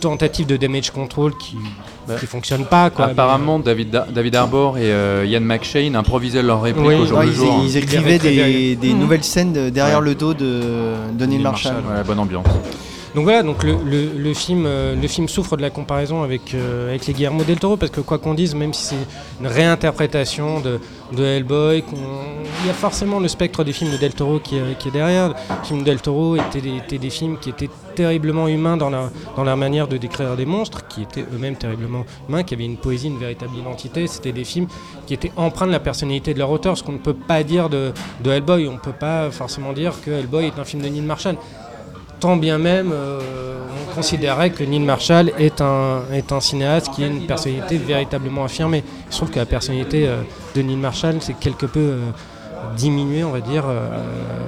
tentative 0.00 0.46
de 0.46 0.56
damage 0.56 0.90
control 0.90 1.36
qui 1.36 1.56
qui 2.16 2.26
fonctionne 2.26 2.64
pas 2.64 2.90
quoi. 2.90 3.06
Apparemment, 3.06 3.58
David, 3.58 3.90
Da- 3.90 4.06
David 4.12 4.34
Harbour 4.36 4.78
et 4.78 4.90
euh, 4.92 5.24
Ian 5.26 5.40
McShane 5.40 5.96
improvisaient 5.96 6.42
leurs 6.42 6.62
répliques 6.62 6.86
Oui. 6.86 6.94
au 6.94 7.06
jour 7.06 7.18
Ouais, 7.18 7.26
le 7.26 7.32
ils, 7.32 7.36
jour. 7.36 7.64
écrivaient 7.76 8.18
des, 8.18 8.76
des 8.76 8.92
nouvelles 8.94 9.24
scènes 9.24 9.52
de- 9.52 9.70
derrière 9.70 9.98
Ouais. 9.98 10.04
le 10.04 10.14
dos 10.14 10.34
de, 10.34 10.92
Neil 11.26 11.38
Marshall. 11.40 11.74
Ouais, 11.88 12.02
bonne 12.06 12.18
ambiance. 12.18 12.46
Donc 13.14 13.24
voilà, 13.24 13.42
donc 13.42 13.64
le, 13.64 13.72
le- 13.84 14.10
le 14.16 14.34
film, 14.34 14.64
euh, 14.66 14.94
le 14.94 15.08
film 15.08 15.28
souffre 15.28 15.56
de 15.56 15.62
la 15.62 15.70
comparaison 15.70 16.22
avec, 16.22 16.54
euh, 16.54 16.90
avec 16.90 17.06
les 17.06 17.14
Guillermo 17.14 17.42
del 17.42 17.58
Toro 17.58 17.76
parce 17.78 17.90
que 17.90 18.00
quoi 18.02 18.18
qu'on 18.18 18.34
dise, 18.34 18.54
même 18.54 18.74
si 18.74 18.84
c'est 18.84 18.96
une 19.40 19.46
réinterprétation 19.46 20.60
de, 20.60 20.78
de 21.12 21.24
Hellboy, 21.24 21.84
il 22.60 22.66
y 22.66 22.70
a 22.70 22.74
forcément 22.74 23.20
le 23.20 23.28
spectre 23.28 23.64
des 23.64 23.72
films 23.72 23.92
de 23.92 23.96
del 23.96 24.14
Toro 24.14 24.38
qui, 24.40 24.56
est- 24.56 24.90
derrière. 24.92 25.28
Les 25.28 25.66
films 25.66 25.80
de 25.80 25.84
del 25.84 26.00
Toro 26.00 26.36
étaient 26.36 26.98
des, 26.98 27.10
films 27.10 27.38
qui 27.38 27.50
étaient 27.50 27.70
terriblement 27.94 28.46
humains 28.48 28.76
dans 28.76 28.90
leur, 28.90 29.10
dans 29.36 29.44
leur 29.44 29.56
manière 29.56 29.88
de 29.88 29.96
décrire 29.96 30.36
des 30.36 30.44
monstres, 30.44 30.86
qui 30.86 31.02
étaient 31.02 31.24
eux-mêmes 31.32 31.56
terriblement 31.56 32.04
humains, 32.28 32.42
qui 32.42 32.54
avaient 32.54 32.64
une 32.66 32.76
poésie, 32.76 33.08
une 33.08 33.18
véritable 33.18 33.56
identité. 33.56 34.06
C'était 34.06 34.32
des 34.32 34.44
films 34.44 34.66
qui 35.06 35.14
étaient 35.14 35.32
empreints 35.36 35.66
de 35.66 35.72
la 35.72 35.80
personnalité 35.80 36.34
de 36.34 36.38
leur 36.38 36.50
auteur, 36.50 36.76
ce 36.76 36.82
qu'on 36.82 36.92
ne 36.92 36.98
peut 36.98 37.14
pas 37.14 37.42
dire 37.42 37.68
de, 37.70 37.92
de 38.22 38.30
Hellboy. 38.30 38.68
On 38.68 38.74
ne 38.74 38.78
peut 38.78 38.92
pas 38.92 39.30
forcément 39.30 39.72
dire 39.72 39.94
que 40.04 40.10
Hellboy 40.10 40.46
est 40.46 40.58
un 40.58 40.64
film 40.64 40.82
de 40.82 40.88
Neil 40.88 41.00
Marshall 41.02 41.36
tant 42.20 42.36
bien 42.36 42.58
même 42.58 42.90
euh, 42.92 43.20
on 43.90 43.94
considérait 43.94 44.50
que 44.50 44.62
Neil 44.64 44.80
Marshall 44.80 45.32
est 45.38 45.60
un, 45.60 46.02
est 46.12 46.30
un 46.32 46.40
cinéaste 46.40 46.88
qui 46.94 47.02
a 47.04 47.06
une 47.08 47.26
personnalité 47.26 47.78
véritablement 47.78 48.44
affirmée. 48.44 48.84
Je 49.10 49.16
trouve 49.16 49.30
que 49.30 49.38
la 49.38 49.46
personnalité 49.46 50.06
euh, 50.06 50.22
de 50.54 50.62
Neil 50.62 50.76
Marshall 50.76 51.20
s'est 51.20 51.34
quelque 51.40 51.66
peu 51.66 51.80
euh, 51.80 51.98
diminuée, 52.76 53.24
on 53.24 53.30
va 53.32 53.40
dire, 53.40 53.64
euh, 53.66 53.88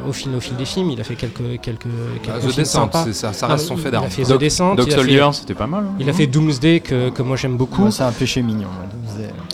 au, 0.08 0.12
fil, 0.12 0.34
au 0.36 0.40
fil 0.40 0.56
des 0.56 0.64
films. 0.64 0.90
Il 0.90 1.00
a 1.00 1.04
fait 1.04 1.14
quelques, 1.16 1.60
quelques, 1.62 1.86
Ah, 1.86 2.18
quelques 2.22 2.38
The 2.38 2.40
films 2.42 2.56
Descent, 2.56 2.90
ça, 3.12 3.32
ça 3.32 3.46
Ah, 3.48 3.52
reste 3.52 3.66
son 3.66 3.76
fait 3.76 3.88
Il 3.88 3.90
d'armes. 3.92 4.04
a 4.06 4.10
fait 4.10 4.22
Doc- 4.22 4.36
The 4.36 4.40
Descent, 4.40 4.74
il 4.76 4.92
Soldier, 4.92 5.28
c'était 5.32 5.54
pas 5.54 5.66
mal. 5.66 5.84
hein. 5.88 5.94
il 5.98 6.08
a 6.08 6.12
fait 6.12 6.26
Doomsday 6.26 6.80
que, 6.80 7.10
que 7.10 7.22
moi 7.22 7.36
j'aime 7.36 7.56
beaucoup. 7.56 7.84
Ouais, 7.84 7.90
c'est 7.90 8.02
un 8.02 8.12
péché 8.12 8.42
mignon. 8.42 8.68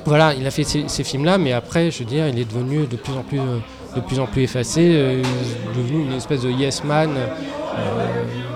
Voilà, 0.04 0.34
il 0.34 0.46
a 0.46 0.50
fait 0.50 0.64
ces, 0.64 0.84
ces 0.88 1.04
films-là, 1.04 1.38
mais 1.38 1.52
après, 1.52 1.90
je 1.90 1.98
veux 2.00 2.04
dire, 2.04 2.28
il 2.28 2.38
est 2.38 2.44
devenu 2.44 2.86
de 2.86 2.96
plus 2.96 3.12
en 3.12 3.22
plus, 3.22 3.40
euh, 3.40 3.58
de 3.96 4.00
plus 4.00 4.20
en 4.20 4.26
plus 4.26 4.42
effacé, 4.42 4.80
euh, 4.94 5.22
il 5.22 5.80
est 5.80 5.82
devenu 5.82 6.02
une 6.04 6.12
espèce 6.12 6.42
de 6.42 6.50
yes 6.50 6.84
man, 6.84 7.10
euh, 7.16 7.26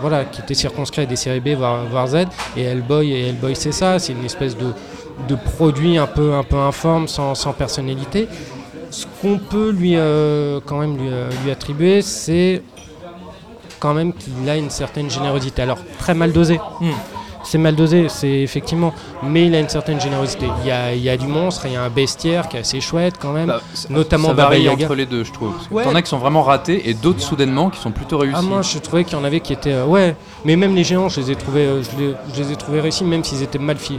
voilà, 0.01 0.25
qui 0.25 0.41
était 0.41 0.55
circonscrit 0.55 1.03
à 1.03 1.07
des 1.07 1.17
séries 1.17 1.41
B 1.41 1.49
voire, 1.51 2.07
Z. 2.07 2.27
Et 2.57 2.63
Hellboy, 2.63 3.13
et 3.13 3.29
Hellboy, 3.29 3.55
c'est 3.55 3.73
ça, 3.73 3.99
c'est 3.99 4.13
une 4.13 4.25
espèce 4.25 4.57
de, 4.57 5.35
produit 5.57 5.99
un 5.99 6.07
peu, 6.07 6.33
informe, 6.35 7.07
sans, 7.09 7.53
personnalité. 7.57 8.29
Ce 8.91 9.07
qu'on 9.21 9.39
peut 9.39 9.71
lui, 9.71 9.95
euh, 9.97 10.59
euh, 10.71 11.31
lui 11.45 11.51
attribuer, 11.51 12.03
c'est 12.03 12.63
quand 13.79 13.95
même 13.95 14.13
qu'il 14.13 14.49
a 14.49 14.57
une 14.57 14.71
certaine 14.71 15.11
générosité. 15.11 15.63
Alors, 15.63 15.79
très 15.99 16.15
mal 16.15 16.33
dosée. 16.33 16.61
Hmm. 16.81 16.91
C'est 17.51 17.59
mal 17.59 17.75
dosé, 17.75 18.07
c'est 18.09 18.29
effectivement, 18.41 18.95
mais 19.25 19.47
il 19.47 19.55
a 19.55 19.61
une 19.61 19.69
certaine 19.69 20.01
générosité. 20.01 20.47
Il 20.63 20.69
y 20.69 20.71
a, 20.71 20.95
il 20.95 21.03
y 21.03 21.09
a 21.11 21.17
du 21.17 21.27
monstre, 21.27 21.67
il 21.67 21.73
y 21.73 21.77
a 21.77 21.83
un 21.83 21.89
bestiaire 21.91 22.49
qui 22.49 22.57
est 22.57 22.61
assez 22.61 22.81
chouette 22.81 23.15
quand 23.21 23.33
même, 23.33 23.49
Bah, 23.49 23.61
notamment 23.89 24.29
ça 24.29 24.35
Baba 24.35 24.51
varie 24.51 24.63
Yaga. 24.63 24.85
entre 24.87 24.95
les 24.95 25.07
deux, 25.07 25.25
je 25.25 25.33
trouve. 25.33 25.53
Parce 25.55 25.71
Ouais. 25.71 25.83
T'en 25.85 25.95
as 25.97 26.03
qui 26.03 26.11
sont 26.11 26.19
vraiment 26.19 26.43
ratés 26.43 26.89
et 26.89 26.95
d'autres 26.95 27.21
soudainement 27.21 27.71
qui 27.71 27.81
sont 27.81 27.91
plutôt 27.91 28.19
réussis. 28.19 28.37
Ah 28.39 28.43
moi 28.43 28.63
je 28.63 28.79
trouvais 28.79 29.03
qu'il 29.05 29.15
y 29.19 29.21
en 29.21 29.25
avait 29.25 29.41
qui 29.41 29.53
étaient 29.53 29.73
euh, 29.73 29.85
ouais 29.85 30.15
mais 30.45 30.55
même 30.57 30.75
les 30.77 30.85
géants 30.85 31.09
je 31.09 31.21
les 31.21 31.31
ai 31.33 31.37
trouvés 31.37 31.61
euh, 31.67 31.83
je, 31.83 31.89
les, 32.03 32.15
je 32.35 32.43
les 32.43 32.53
ai 32.53 32.57
trouvés 32.57 32.81
réussis 32.81 33.05
même 33.05 33.25
s'ils 33.25 33.43
étaient 33.43 33.59
mal 33.59 33.77
fi- 33.77 33.99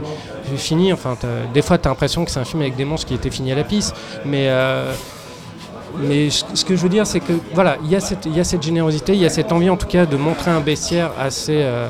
finis 0.56 0.92
enfin 0.92 1.16
des 1.54 1.62
fois 1.62 1.76
t'as 1.78 1.88
l'impression 1.90 2.24
que 2.24 2.30
c'est 2.30 2.40
un 2.40 2.44
film 2.44 2.62
avec 2.62 2.76
des 2.76 2.84
monstres 2.84 3.06
qui 3.08 3.14
étaient 3.14 3.30
finis 3.30 3.52
à 3.52 3.54
la 3.54 3.64
pisse 3.64 3.92
mais 4.24 4.46
euh, 4.48 4.92
mais 5.98 6.30
ce 6.30 6.64
que 6.64 6.74
je 6.74 6.82
veux 6.82 6.88
dire 6.88 7.06
c'est 7.06 7.20
que 7.20 7.32
voilà 7.54 7.76
il 7.84 7.90
y 7.90 7.96
a 7.96 8.00
cette 8.00 8.24
il 8.26 8.34
y 8.36 8.40
a 8.40 8.44
cette 8.44 8.62
générosité 8.62 9.12
il 9.12 9.20
y 9.20 9.26
a 9.26 9.30
cette 9.30 9.52
envie 9.52 9.68
en 9.70 9.76
tout 9.76 9.86
cas 9.86 10.06
de 10.06 10.16
montrer 10.16 10.50
un 10.50 10.60
bestiaire 10.60 11.10
assez 11.20 11.58
euh, 11.60 11.88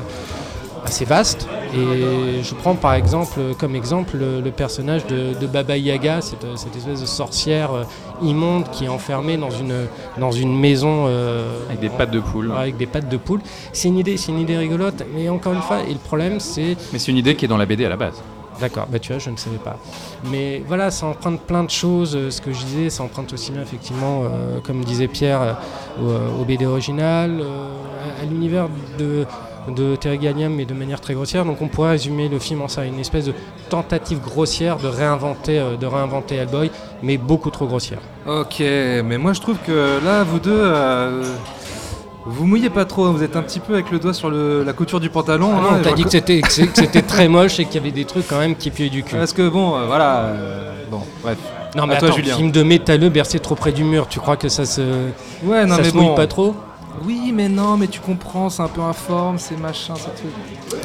assez 0.85 1.05
vaste 1.05 1.47
et 1.73 2.43
je 2.43 2.53
prends 2.55 2.75
par 2.75 2.93
exemple 2.93 3.39
comme 3.57 3.75
exemple 3.75 4.17
le, 4.17 4.51
personnage 4.51 5.05
de, 5.07 5.33
de 5.39 5.47
Baba 5.47 5.77
Yaga 5.77 6.21
cette, 6.21 6.45
cette 6.55 6.75
espèce 6.75 7.01
de 7.01 7.05
sorcière 7.05 7.71
euh, 7.73 7.83
immonde 8.21 8.69
qui 8.71 8.85
est 8.85 8.89
enfermée 8.89 9.37
dans 9.37 9.49
une 9.49 9.87
dans 10.17 10.31
une 10.31 10.57
maison 10.59 11.05
euh, 11.07 11.47
Avec 11.69 11.79
des 11.79 11.89
pattes 11.89 12.11
de 12.11 12.19
poule. 12.19 12.51
avec 12.51 12.77
des 12.77 12.85
pattes 12.85 13.09
de 13.09 13.17
poule. 13.17 13.41
C'est 13.71 13.87
une 13.87 13.97
idée, 13.97 14.17
c'est 14.17 14.31
une 14.31 14.39
idée 14.39 14.57
rigolote, 14.57 15.03
mais 15.15 15.29
encore 15.29 15.53
une 15.53 15.61
fois, 15.61 15.81
et 15.87 15.93
le 15.93 15.99
problème 15.99 16.39
c'est, 16.39 16.75
Mais 16.91 16.99
c'est 16.99 17.11
une 17.11 17.17
idée 17.17 17.35
qui 17.35 17.45
est 17.45 17.47
dans 17.47 17.57
la 17.57 17.65
BD 17.65 17.85
à 17.85 17.89
la 17.89 17.97
base. 17.97 18.21
d'accord, 18.61 18.85
bah 18.91 18.99
tu 18.99 19.11
vois, 19.11 19.19
je 19.19 19.29
ne 19.31 19.37
savais 19.37 19.57
pas. 19.57 19.77
Mais 20.31 20.61
voilà, 20.67 20.91
ça 20.91 21.07
emprunte 21.07 21.41
plein 21.41 21.63
de 21.63 21.69
choses. 21.71 22.15
euh, 22.15 22.29
Ce 22.29 22.39
que 22.41 22.51
je 22.53 22.63
disais, 22.65 22.89
ça 22.89 23.03
emprunte 23.03 23.33
aussi 23.33 23.51
bien 23.51 23.61
effectivement, 23.61 24.23
euh, 24.23 24.59
comme 24.61 24.83
disait 24.83 25.07
Pierre, 25.07 25.57
au, 25.99 26.41
au 26.41 26.45
BD 26.45 26.65
original, 26.65 27.41
à, 27.41 28.21
à 28.21 28.25
l'univers 28.25 28.67
de 28.99 29.25
de 29.69 29.95
Terry 29.95 30.19
Gilliam, 30.21 30.53
mais 30.53 30.65
de 30.65 30.73
manière 30.73 30.99
très 31.01 31.13
grossière. 31.13 31.45
Donc 31.45 31.61
on 31.61 31.67
pourrait 31.67 31.91
résumer 31.91 32.27
le 32.29 32.39
film 32.39 32.61
en 32.61 32.67
ça, 32.67 32.85
une 32.85 32.99
espèce 32.99 33.25
de 33.25 33.33
tentative 33.69 34.19
grossière 34.19 34.77
de 34.77 34.87
réinventer, 34.87 35.59
euh, 35.59 35.75
de 35.77 35.85
réinventer 35.85 36.35
Hellboy, 36.35 36.69
mais 37.01 37.17
beaucoup 37.17 37.49
trop 37.49 37.65
grossière. 37.65 37.99
Ok, 38.27 38.59
mais 38.59 39.17
moi 39.17 39.33
je 39.33 39.41
trouve 39.41 39.57
que 39.65 39.99
là, 40.03 40.23
vous 40.23 40.39
deux, 40.39 40.51
euh, 40.53 41.23
vous 42.25 42.45
mouillez 42.45 42.69
pas 42.69 42.85
trop. 42.85 43.11
Vous 43.11 43.23
êtes 43.23 43.35
un 43.35 43.41
petit 43.41 43.59
peu 43.59 43.73
avec 43.73 43.91
le 43.91 43.99
doigt 43.99 44.13
sur 44.13 44.29
le- 44.29 44.63
la 44.63 44.73
couture 44.73 44.99
du 44.99 45.09
pantalon. 45.09 45.51
Ah 45.53 45.57
hein, 45.57 45.77
non, 45.77 45.81
t'as 45.83 45.93
dit 45.93 46.03
que 46.03 46.09
c'était 46.09 46.41
que 46.41 46.99
très 46.99 47.27
moche 47.27 47.59
et 47.59 47.65
qu'il 47.65 47.75
y 47.75 47.77
avait 47.79 47.91
des 47.91 48.05
trucs 48.05 48.27
quand 48.27 48.39
même 48.39 48.55
qui 48.55 48.71
puaient 48.71 48.89
du 48.89 49.03
cul. 49.03 49.15
Parce 49.17 49.33
que 49.33 49.47
bon, 49.49 49.75
euh, 49.75 49.85
voilà. 49.87 50.27
bon, 50.89 51.01
bref. 51.21 51.37
Non 51.75 51.87
mais 51.87 51.95
À 51.95 51.99
toi, 51.99 52.11
Julien. 52.11 52.35
film 52.35 52.51
de 52.51 52.61
métalleux 52.61 53.09
bercé 53.09 53.39
trop 53.39 53.55
près 53.55 53.71
du 53.71 53.83
mur, 53.83 54.07
tu 54.07 54.19
crois 54.19 54.37
que 54.37 54.47
ça 54.47 54.63
se, 54.63 54.81
Ouais, 55.43 55.65
non 55.65 55.75
ça 55.77 55.81
mais 55.81 55.89
se 55.89 55.95
mouille 55.95 56.05
bon. 56.05 56.13
pas 56.15 56.27
trop? 56.27 56.55
Oui, 57.05 57.31
mais 57.33 57.49
non, 57.49 57.75
mais 57.77 57.87
tu 57.87 57.99
comprends, 57.99 58.49
c'est 58.49 58.61
un 58.61 58.67
peu 58.67 58.81
informe, 58.81 59.37
c'est 59.39 59.59
machin, 59.59 59.93
c'est 59.95 60.13
truc. 60.15 60.31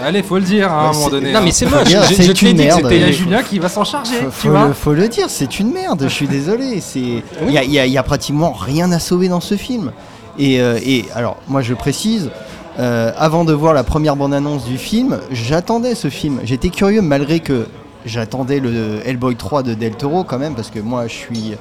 Allez, 0.03 0.23
faut 0.23 0.37
le 0.37 0.45
dire 0.45 0.73
hein, 0.73 0.87
à 0.87 0.89
un 0.89 0.93
moment 0.93 1.11
donné. 1.11 1.33
Non 1.33 1.39
hein. 1.39 1.43
mais 1.45 1.51
c'est 1.53 1.67
moche, 1.67 1.85
dire, 1.85 2.03
je, 2.05 2.15
c'est 2.15 2.23
je 2.25 2.33
te 2.33 2.45
l'ai 2.45 2.55
dit 2.55 2.69
c'était... 2.71 2.97
Il 2.97 3.01
y 3.01 3.05
a 3.05 3.13
Julien 3.13 3.43
qui 3.43 3.59
va 3.59 3.69
s'en 3.69 3.85
charger, 3.85 4.15
Faut, 4.17 4.25
tu 4.27 4.31
faut 4.31 4.51
vois. 4.51 4.67
le, 4.69 4.73
faut 4.73 4.93
le 4.95 5.09
dire, 5.09 5.27
c'est 5.29 5.61
une 5.61 5.73
merde, 5.73 6.03
je 6.05 6.09
suis 6.09 6.27
désolé. 6.27 6.81
Il 6.97 7.23
n'y 7.47 7.59
a, 7.59 7.65
y 7.65 7.79
a- 7.79 7.87
y 7.87 7.99
a 7.99 8.03
pratiquement 8.03 8.53
rien 8.53 8.91
à 8.93 8.99
sauver 8.99 9.29
dans 9.29 9.41
ce 9.41 9.57
film. 9.57 9.93
Et, 10.39 10.61
euh, 10.61 10.79
et 10.83 11.05
alors, 11.15 11.37
moi 11.49 11.63
je 11.63 11.75
précise, 11.75 12.31
euh, 12.79 13.13
avant 13.17 13.45
de 13.45 13.53
voir 13.53 13.75
la 13.75 13.85
première 13.85 14.17
bande-annonce 14.17 14.65
du 14.65 14.79
film, 14.79 15.19
j'attendais 15.31 15.95
ce 15.95 16.09
film. 16.11 16.41
J'étais 16.45 16.71
curieux 16.71 17.03
malgré 17.03 17.41
que 17.41 17.67
j'attendais 18.07 18.61
le 18.61 19.01
Hellboy 19.05 19.37
3 19.37 19.63
de 19.63 19.75
Del 19.75 19.97
Toro 19.97 20.25
quand 20.25 20.39
même, 20.39 20.55
parce 20.55 20.71
que 20.71 20.79
moi 20.79 21.07
je 21.09 21.13
suis... 21.15 21.55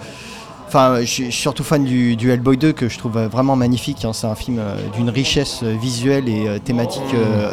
Enfin, 0.67 0.97
je 0.99 1.05
suis 1.05 1.25
je 1.27 1.31
suis 1.31 1.41
surtout 1.41 1.63
fan 1.63 1.83
du, 1.85 2.15
du 2.17 2.29
Hellboy 2.29 2.57
2 2.57 2.73
que 2.73 2.89
je 2.89 2.97
trouve 2.97 3.15
euh, 3.17 3.27
vraiment 3.29 3.55
magnifique. 3.55 4.03
hein. 4.03 4.11
C'est 4.13 4.27
un 4.27 4.35
film 4.35 4.59
euh, 4.59 4.75
d'une 4.95 5.09
richesse 5.09 5.61
euh, 5.63 5.75
visuelle 5.81 6.27
et 6.27 6.47
euh, 6.47 6.59
thématique 6.59 7.01
euh, 7.13 7.51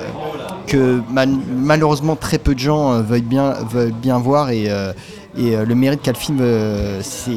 que 0.66 1.00
mal- 1.10 1.28
malheureusement 1.56 2.16
très 2.16 2.38
peu 2.38 2.54
de 2.54 2.58
gens 2.60 2.92
euh, 2.92 3.02
veulent 3.02 3.20
bien, 3.22 3.52
veulent 3.70 3.92
bien 3.92 4.18
voir. 4.18 4.50
Et, 4.50 4.64
euh, 4.68 4.92
et 5.38 5.54
euh, 5.56 5.64
le 5.64 5.74
mérite 5.76 6.02
qu'a 6.02 6.10
le 6.12 6.16
film, 6.18 6.38
euh, 6.40 7.00
c'est 7.02 7.30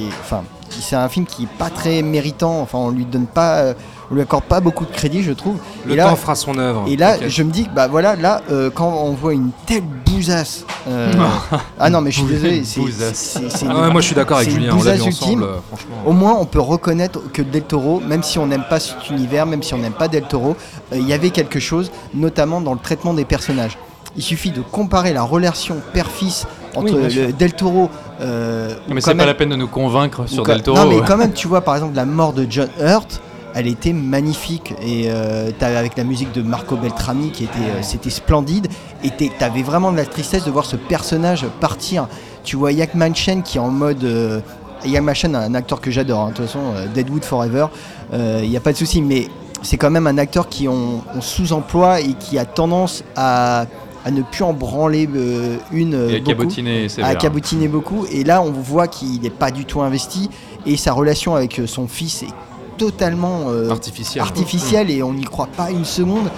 c'est 0.70 0.96
un 0.96 1.10
film 1.10 1.26
qui 1.26 1.44
est 1.44 1.58
pas 1.58 1.70
très 1.70 2.02
méritant. 2.02 2.60
Enfin, 2.62 2.78
on 2.80 2.90
lui 2.90 3.06
donne 3.06 3.26
pas, 3.28 3.58
euh, 3.58 3.74
on 4.12 4.16
lui 4.16 4.22
accorde 4.22 4.44
pas 4.46 4.60
beaucoup 4.60 4.86
de 4.86 4.92
crédit, 4.92 5.24
je 5.24 5.32
trouve. 5.32 5.58
Le 5.86 5.94
et 5.94 5.96
là, 5.96 6.06
temps 6.10 6.16
fera 6.16 6.36
son 6.36 6.58
œuvre. 6.58 6.86
et 6.88 6.96
là, 6.96 7.18
je 7.28 7.44
me 7.44 7.52
dis, 7.52 7.68
bah 7.76 7.88
voilà, 7.88 8.16
là, 8.16 8.42
euh, 8.52 8.70
quand 8.74 8.88
on 9.04 9.12
voit 9.14 9.34
une 9.34 9.50
telle 9.66 9.84
bousasse. 10.06 10.66
euh, 10.88 11.12
ah 11.80 11.90
non, 11.90 12.02
mais 12.02 12.12
je 12.12 12.20
suis 12.20 12.28
désolé. 12.28 12.64
c'est- 12.64 12.82
c'est- 13.14 13.50
c'est 13.50 13.66
Ah 13.70 13.82
ouais, 13.82 13.92
moi 13.92 14.02
je 14.02 14.08
suis 14.08 14.16
d'accord 14.16 14.38
avec 14.38 14.50
Julien, 14.50 14.76
on 14.80 14.84
l'a 14.84 14.94
vu 14.94 15.00
bousasse 15.04 15.08
ensemble, 15.24 15.44
ultime. 15.44 15.62
franchement. 15.68 15.96
au 16.06 16.12
moins, 16.14 16.38
on 16.40 16.46
peut 16.46 16.60
reconnaître 16.62 17.20
que 17.34 17.42
Del 17.42 17.64
Toro, 17.64 18.00
même 18.00 18.24
si 18.24 18.40
on 18.40 18.48
n'aime 18.48 18.64
pas 18.70 18.80
cet 18.80 19.10
univers, 19.10 19.46
même 19.46 19.62
si 19.64 19.74
on 19.74 19.78
n'aime 19.78 19.94
pas 19.94 20.08
Del 20.08 20.24
Toro, 20.24 20.56
il 20.94 21.08
y 21.08 21.14
avait 21.14 21.30
quelque 21.32 21.60
chose, 21.60 21.92
notamment 22.14 22.62
dans 22.62 22.74
le 22.74 22.80
traitement 22.80 23.14
des 23.14 23.26
personnages. 23.26 23.78
Il 24.16 24.24
suffit 24.24 24.50
de 24.52 24.62
comparer 24.62 25.14
la 25.14 25.22
relation 25.22 25.76
père-fils 25.94 26.48
entre 26.76 26.94
Oui, 26.94 27.34
Del 27.34 27.54
Toro. 27.54 27.90
euh, 28.22 28.74
Mais 28.88 28.96
ou 28.96 29.00
c'est 29.02 29.16
pas 29.16 29.26
la 29.26 29.34
peine 29.34 29.50
de 29.50 29.56
nous 29.56 29.68
convaincre 29.68 30.28
sur 30.28 30.44
quand- 30.44 30.52
Del 30.54 30.64
Toro. 30.64 30.78
Non, 30.78 30.86
mais 30.90 31.02
quand 31.06 31.18
même, 31.18 31.34
tu 31.34 31.48
vois, 31.48 31.62
par 31.62 31.76
exemple, 31.76 31.96
la 31.96 32.06
mort 32.06 32.34
de 32.34 32.46
John 32.50 32.70
Hurt. 32.80 33.22
Elle 33.56 33.66
était 33.68 33.94
magnifique 33.94 34.76
et 34.84 35.06
euh, 35.08 35.50
t'avais- 35.58 35.78
avec 35.78 35.98
la 35.98 36.04
musique 36.04 36.32
de 36.32 36.44
Marco 36.44 36.76
Beltrami 36.76 37.32
qui 37.32 37.46
était 37.46 37.58
euh, 37.58 37.82
c'était 37.82 38.12
splendide 38.12 38.68
et 39.04 39.10
t'avais 39.40 39.64
vraiment 39.64 39.92
de 39.92 39.98
la 39.98 40.06
tristesse 40.06 40.44
de 40.46 40.52
voir 40.52 40.66
ce 40.66 40.76
personnage 40.76 41.44
partir. 41.60 42.08
Tu 42.44 42.56
vois 42.56 42.72
Yak 42.72 42.94
Manchen 42.94 43.42
qui 43.42 43.58
est 43.58 43.62
en 43.62 43.70
mode 43.72 44.04
euh, 44.04 44.42
Yak 44.86 45.02
Manchen, 45.02 45.36
un 45.36 45.56
acteur 45.56 45.82
que 45.82 45.90
j'adore. 45.90 46.20
hein, 46.20 46.30
De 46.30 46.34
toute 46.36 46.46
façon, 46.46 46.60
euh, 46.76 46.86
Deadwood 46.94 47.24
Forever, 47.26 47.66
il 48.14 48.48
n'y 48.48 48.58
a 48.58 48.60
pas 48.60 48.74
de 48.74 48.78
souci. 48.78 49.02
Mais 49.02 49.28
c'est 49.64 49.78
quand 49.78 49.90
même 49.90 50.06
un 50.06 50.20
acteur 50.20 50.50
qui 50.50 50.68
on, 50.68 51.02
on 51.16 51.22
sous-emploie 51.22 52.00
et 52.02 52.14
qui 52.14 52.38
a 52.38 52.46
tendance 52.46 53.04
à, 53.16 53.66
à 54.06 54.12
ne 54.12 54.22
plus 54.22 54.44
en 54.44 54.54
branler 54.54 55.08
euh, 55.16 55.58
une. 55.72 55.94
euh, 55.96 56.10
Et 56.10 56.16
à 56.16 56.18
beaucoup 56.20 56.30
cabotiner 56.30 56.86
à 56.86 56.90
sévère. 56.90 57.18
cabotiner 57.18 57.68
beaucoup. 57.68 58.06
Et 58.12 58.24
là, 58.24 58.42
on 58.42 58.52
voit 58.52 58.88
qu'il 58.88 59.22
n'est 59.22 59.30
pas 59.30 59.52
du 59.52 59.66
tout 59.66 59.82
investi. 59.82 60.30
Et 60.66 60.78
sa 60.78 60.94
relation 60.94 61.36
avec 61.36 61.60
euh, 61.60 61.68
son 61.68 61.88
fils 61.88 62.24
est 62.24 62.34
totalement 62.78 63.46
euh, 63.50 63.70
Artificiel. 63.70 64.22
artificielle 64.24 64.92
et 64.92 65.02
on 65.04 65.14
n'y 65.14 65.24
croit 65.24 65.48
pas 65.48 65.72
une 65.72 65.86
seconde. 65.86 66.30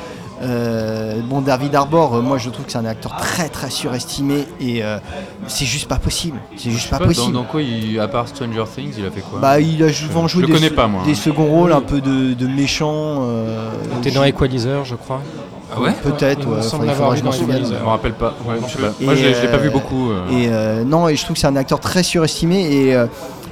Euh, 0.41 1.19
bon, 1.21 1.41
David 1.41 1.75
Arbor, 1.75 2.15
euh, 2.15 2.21
moi 2.21 2.37
je 2.37 2.49
trouve 2.49 2.65
que 2.65 2.71
c'est 2.71 2.77
un 2.77 2.85
acteur 2.85 3.17
très 3.17 3.49
très 3.49 3.69
surestimé 3.69 4.45
et 4.61 4.81
euh, 4.83 4.97
c'est 5.47 5.65
juste 5.65 5.89
pas 5.89 5.97
possible. 5.97 6.39
C'est 6.55 6.71
juste 6.71 6.89
pas 6.89 6.97
pas, 6.97 7.03
dans, 7.03 7.09
possible. 7.09 7.33
dans 7.33 7.43
quoi, 7.43 7.61
il- 7.61 7.99
à 7.99 8.07
part 8.07 8.25
Stranger 8.29 8.63
Things, 8.73 8.93
il 8.97 9.05
a 9.05 9.11
fait 9.11 9.19
quoi? 9.19 9.39
Bah, 9.41 9.59
il 9.59 9.83
a 9.83 9.91
souvent 9.91 10.29
joué 10.29 10.45
des, 10.45 10.53
connais 10.53 10.69
pas, 10.69 10.87
moi. 10.87 11.03
des 11.03 11.13
seconds 11.15 11.47
rôles, 11.47 11.73
un 11.73 11.81
peu 11.81 11.99
de, 11.99 12.33
de 12.33 12.47
méchant. 12.47 13.17
euh, 13.23 13.69
T'es 14.01 14.11
dans 14.11 14.23
Equalizer, 14.23 14.85
je 14.85 14.95
crois. 14.95 15.21
Ah 15.71 15.81
ouais 15.81 15.91
Peut-être, 16.03 16.47
ouais, 16.47 16.57
enfin, 16.59 16.79
il 16.83 16.91
faudra 16.91 17.11
que 17.13 17.19
je 17.19 17.23
m'en 17.23 17.31
souvienne. 17.31 17.63
Je 17.65 17.73
me 17.73 17.87
rappelle 17.87 18.13
pas. 18.13 18.33
Ouais, 18.45 18.55
je 18.67 18.71
sais 18.73 18.79
pas. 18.79 18.93
Et, 18.99 19.05
Moi, 19.05 19.15
je 19.15 19.23
l'ai 19.27 19.47
pas 19.47 19.57
vu 19.57 19.67
euh, 19.67 19.71
beaucoup. 19.71 20.09
euh. 20.11 20.21
Et 20.31 20.47
euh, 20.49 20.83
non, 20.83 21.07
et 21.09 21.15
je 21.15 21.23
trouve 21.23 21.35
que 21.35 21.39
c'est 21.39 21.47
un 21.47 21.55
acteur 21.55 21.79
très 21.79 22.03
surestimé 22.03 22.59
et, 22.73 22.95
euh, 22.95 23.05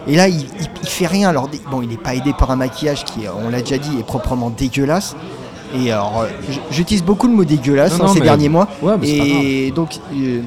et 0.08 0.16
là 0.16 0.28
il, 0.28 0.40
il, 0.42 0.68
il 0.82 0.90
fait 0.90 1.06
rien. 1.08 1.30
Alors 1.30 1.50
bon, 1.70 1.82
il 1.82 1.90
n'est 1.90 1.98
pas 1.98 2.16
aidé 2.16 2.34
par 2.38 2.50
un 2.52 2.56
maquillage 2.56 3.04
qui, 3.06 3.22
on 3.46 3.50
l'a 3.50 3.62
déjà 3.62 3.78
dit, 3.78 4.00
est 4.00 4.04
proprement 4.06 4.50
dégueulasse. 4.50 5.16
Et 5.76 5.92
alors, 5.92 6.26
j'utilise 6.72 7.04
beaucoup 7.04 7.28
le 7.28 7.34
mot 7.34 7.44
dégueulasse 7.44 7.98
Non, 8.00 8.06
hein, 8.06 8.08
non, 8.08 8.14
ces 8.14 8.20
mais- 8.20 8.26
derniers 8.26 8.50
mois. 8.50 8.68
Ouais, 8.82 8.94
et 9.04 9.72
donc, 9.72 10.00
euh, 10.16 10.40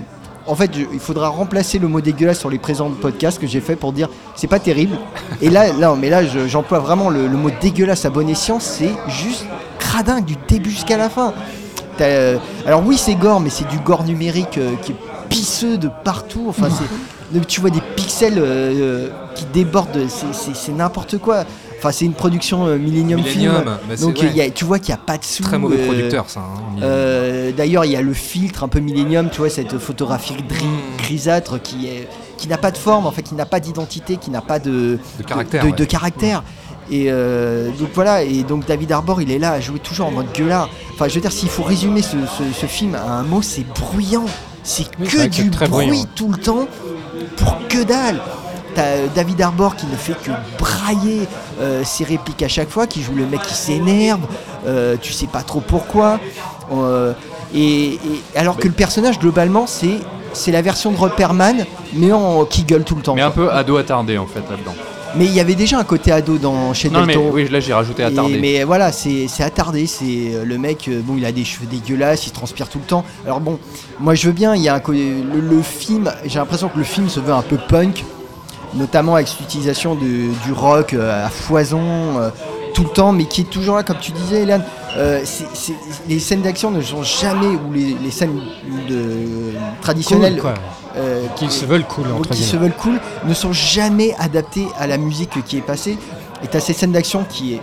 en 0.47 0.55
fait, 0.55 0.71
je- 0.75 0.87
il 0.95 0.99
faudra 0.99 1.29
remplacer 1.29 1.79
le 1.79 1.89
mot 1.89 2.01
dégueulasse 2.01 2.39
sur 2.41 2.49
les 2.49 2.59
présents 2.59 2.89
podcasts 2.91 3.39
que 3.39 3.47
j'ai 3.47 3.61
fait 3.61 3.77
pour 3.77 3.93
dire 3.93 4.09
c'est 4.35 4.47
pas 4.47 4.59
terrible. 4.59 4.97
et 5.43 5.51
là, 5.51 5.73
là, 5.79 5.95
mais 5.97 6.09
là, 6.09 6.25
je- 6.25 6.49
j'emploie 6.49 6.79
vraiment 6.79 7.11
le, 7.11 7.27
le 7.29 7.37
mot 7.37 7.51
dégueulasse 7.61 8.07
à 8.07 8.11
bon 8.11 8.27
escient. 8.31 8.59
C'est 8.61 8.93
juste 9.09 9.45
cradin 9.79 10.21
du 10.23 10.37
début 10.49 10.71
jusqu'à 10.71 10.97
la 10.97 11.11
fin. 11.11 11.35
Euh, 12.01 12.39
alors 12.67 12.83
oui, 12.85 12.97
c'est 12.99 13.15
gore, 13.15 13.41
mais 13.41 13.51
c'est 13.51 13.69
du 13.69 13.79
gore 13.79 14.05
numérique 14.05 14.59
euh, 14.59 14.75
qui 14.83 14.93
est 14.93 14.97
pisseux 15.29 15.79
de 15.79 15.89
partout. 16.05 16.47
Enfin, 16.49 16.69
c'est, 16.71 17.47
tu 17.47 17.61
vois 17.61 17.71
des 17.71 17.81
pixels 17.97 18.35
euh, 18.39 19.09
qui 19.35 19.45
débordent. 19.53 20.07
C'est, 20.55 20.73
n'importe 20.73 21.19
quoi. 21.19 21.45
Enfin, 21.79 21.93
c'est 21.93 22.05
une 22.05 22.13
production 22.13 22.67
euh, 22.67 22.77
Millennium, 22.77 23.21
Millennium, 23.23 23.55
Film. 23.55 23.65
bah, 23.65 23.97
Donc 24.01 24.19
ouais. 24.19 24.29
il 24.31 24.37
y 24.37 24.43
a- 24.43 24.51
tu 24.51 24.65
vois 24.67 24.79
qu'il 24.79 24.93
n'y 24.95 25.01
a 25.01 25.05
pas 25.05 25.17
de 25.17 25.25
sous. 25.25 25.43
Très 25.43 25.59
mauvais 25.59 25.79
euh, 25.81 25.87
producteur 25.87 26.29
ça. 26.29 26.41
hein, 26.41 26.61
euh, 26.83 27.53
D'ailleurs, 27.53 27.85
il 27.87 27.93
y 27.93 27.97
a 27.97 28.03
le 28.03 28.13
filtre 28.13 28.65
un 28.65 28.69
peu 28.69 28.81
Millennium, 28.81 29.31
tu 29.31 29.39
vois, 29.39 29.49
cette 29.49 29.79
photographie 29.79 30.35
gris- 30.49 30.65
Mm. 30.65 30.97
grisâtre 31.03 31.61
qui 31.63 31.87
est 31.87 32.09
qui 32.37 32.49
n'a 32.49 32.57
pas 32.57 32.71
de 32.71 32.79
forme, 32.79 33.07
en 33.07 33.11
fait, 33.11 33.23
qui 33.23 33.35
n'a 33.35 33.45
pas 33.45 33.61
d'identité, 33.61 34.17
qui 34.17 34.31
n'a 34.31 34.41
pas 34.41 34.59
de, 34.59 34.99
De 35.19 35.23
caractère, 35.27 35.63
de, 35.63 35.69
ouais. 35.69 35.75
de 35.77 35.85
caractère. 35.85 36.43
Et 36.91 37.07
euh, 37.09 37.69
donc 37.79 37.89
voilà, 37.95 38.23
et 38.23 38.43
donc 38.43 38.67
David 38.67 38.91
Arbor, 38.93 39.23
il 39.23 39.31
est 39.31 39.39
là 39.39 39.53
à 39.53 39.61
jouer 39.61 39.79
toujours 39.79 40.07
en 40.07 40.11
mode 40.11 40.33
gueulard. 40.35 40.69
Enfin, 40.95 41.07
je 41.09 41.15
veux 41.15 41.21
dire, 41.21 41.31
s'il 41.33 41.49
faut 41.49 41.63
résumer 41.63 42.03
ce, 42.03 42.17
ce- 42.39 42.53
ce 42.61 42.67
film 42.67 42.95
à 42.97 43.13
un 43.13 43.23
mot, 43.23 43.43
c'est 43.43 43.65
bruyant. 43.67 44.25
C'est 44.65 44.87
Oui, 44.99 45.07
que 45.09 45.27
du 45.29 45.51
bruit 45.51 45.69
bruyant. 45.69 46.05
tout 46.17 46.29
le 46.31 46.37
temps 46.39 46.67
pour 47.37 47.57
que 47.69 47.83
dalle. 47.83 48.21
T'as 48.75 48.83
euh, 48.83 49.07
David 49.15 49.41
Arbor 49.43 49.75
qui 49.77 49.87
ne 49.87 49.97
fait 49.97 50.15
que 50.23 50.31
brailler 50.59 51.27
euh, 51.61 51.83
ses 51.85 52.05
répliques 52.05 52.43
à 52.43 52.49
chaque 52.49 52.69
fois, 52.71 52.87
qui 52.87 53.03
joue 53.03 53.15
le 53.15 53.27
mec 53.27 53.41
qui 53.43 53.55
s'énerve, 53.55 54.21
euh, 54.67 54.97
tu 55.01 55.13
sais 55.13 55.27
pas 55.27 55.43
trop 55.43 55.61
pourquoi. 55.61 56.21
Euh, 56.73 57.13
et, 57.55 57.95
et- 57.95 58.01
alors 58.37 58.57
que 58.57 58.69
le 58.69 58.75
personnage, 58.75 59.19
globalement, 59.19 59.67
c'est 59.67 59.97
c'est 60.33 60.53
la 60.53 60.63
version 60.63 60.93
de 60.93 60.97
Repperman, 60.97 61.65
mais 61.95 62.13
en 62.13 62.45
qui 62.45 62.63
gueule 62.63 62.85
tout 62.85 62.95
le 62.95 63.03
temps. 63.03 63.15
Mais 63.17 63.23
un 63.23 63.33
peu 63.33 63.51
ado 63.51 63.77
attardé 63.77 64.17
en 64.19 64.27
fait 64.27 64.41
là-dedans. 64.49 64.75
Mais 65.17 65.25
il 65.25 65.33
y 65.33 65.41
avait 65.41 65.55
déjà 65.57 65.79
un 65.79 65.85
côté 65.85 66.13
ado 66.13 66.39
dans 66.39 66.73
chez 66.73 66.89
Non, 66.89 67.01
Del 67.01 67.07
mais 67.09 67.15
Toro. 67.15 67.31
oui, 67.33 67.49
là 67.49 67.59
j'ai 67.61 67.73
rajouté 67.75 68.03
Et- 68.03 68.07
attardé. 68.07 68.39
mais 68.41 68.63
voilà, 68.65 68.93
c'est 68.93 69.27
c'est 69.29 69.43
attardé. 69.43 69.87
C'est 69.87 70.05
euh, 70.35 70.45
le 70.45 70.57
mec, 70.59 70.87
euh, 70.89 71.01
bon, 71.03 71.15
il 71.17 71.25
a 71.25 71.33
des 71.33 71.45
cheveux 71.45 71.67
dégueulasses, 71.67 72.27
il 72.27 72.33
transpire 72.33 72.69
tout 72.69 72.79
le 72.79 72.85
temps. 72.85 73.05
Alors 73.25 73.41
bon, 73.41 73.59
moi 73.99 74.15
je 74.15 74.27
veux 74.27 74.33
bien. 74.33 74.55
Il 74.55 74.63
y 74.63 74.69
a 74.69 74.75
un 74.77 74.83
le, 74.89 75.41
le 75.41 75.63
film. 75.63 76.13
J'ai 76.25 76.39
l'impression 76.39 76.69
que 76.69 76.79
le 76.79 76.85
film 76.85 77.09
se 77.09 77.19
veut 77.19 77.33
un 77.33 77.43
peu 77.43 77.57
punk, 77.69 78.05
notamment 78.75 79.17
avec 79.17 79.29
l'utilisation 79.41 79.97
du 79.97 80.31
rock 80.55 80.95
euh, 80.95 81.27
à 81.27 81.29
foison 81.29 81.81
euh, 82.21 82.31
tout 82.75 82.85
le 82.85 82.91
temps, 82.91 83.11
mais 83.13 83.25
qui 83.25 83.41
est 83.41 83.51
toujours 83.51 83.75
là, 83.77 83.83
comme 83.83 83.99
tu 84.01 84.13
disais, 84.13 84.43
Hélène. 84.43 84.63
Euh, 84.97 85.21
les 86.09 86.19
scènes 86.21 86.43
d'action 86.43 86.71
ne 86.71 86.81
sont 86.83 87.03
jamais 87.03 87.47
ou 87.47 87.73
les, 87.73 87.97
les 88.03 88.11
scènes 88.11 88.41
de, 88.89 89.55
traditionnelles 89.83 90.39
Cool. 90.41 90.51
Euh, 90.97 91.27
Qui 91.37 91.51
se 91.51 91.65
veulent 91.65 91.85
cool, 91.85 92.07
ou 92.09 92.19
entre 92.19 92.31
qui 92.31 92.43
se 92.43 92.51
guillemets. 92.51 92.69
veulent 92.69 92.77
cool 92.77 93.01
ne 93.25 93.35
sont 93.35 93.53
jamais 93.53 94.15
adaptés 94.19 94.67
à 94.79 94.87
la 94.87 94.99
musique 94.99 95.43
qui 95.45 95.59
est 95.59 95.63
passée. 95.63 95.99
Et 96.43 96.49
t'as 96.49 96.61
ces 96.61 96.73
scènes 96.73 96.93
d'action 96.93 97.25
qui 97.29 97.55
est, 97.55 97.61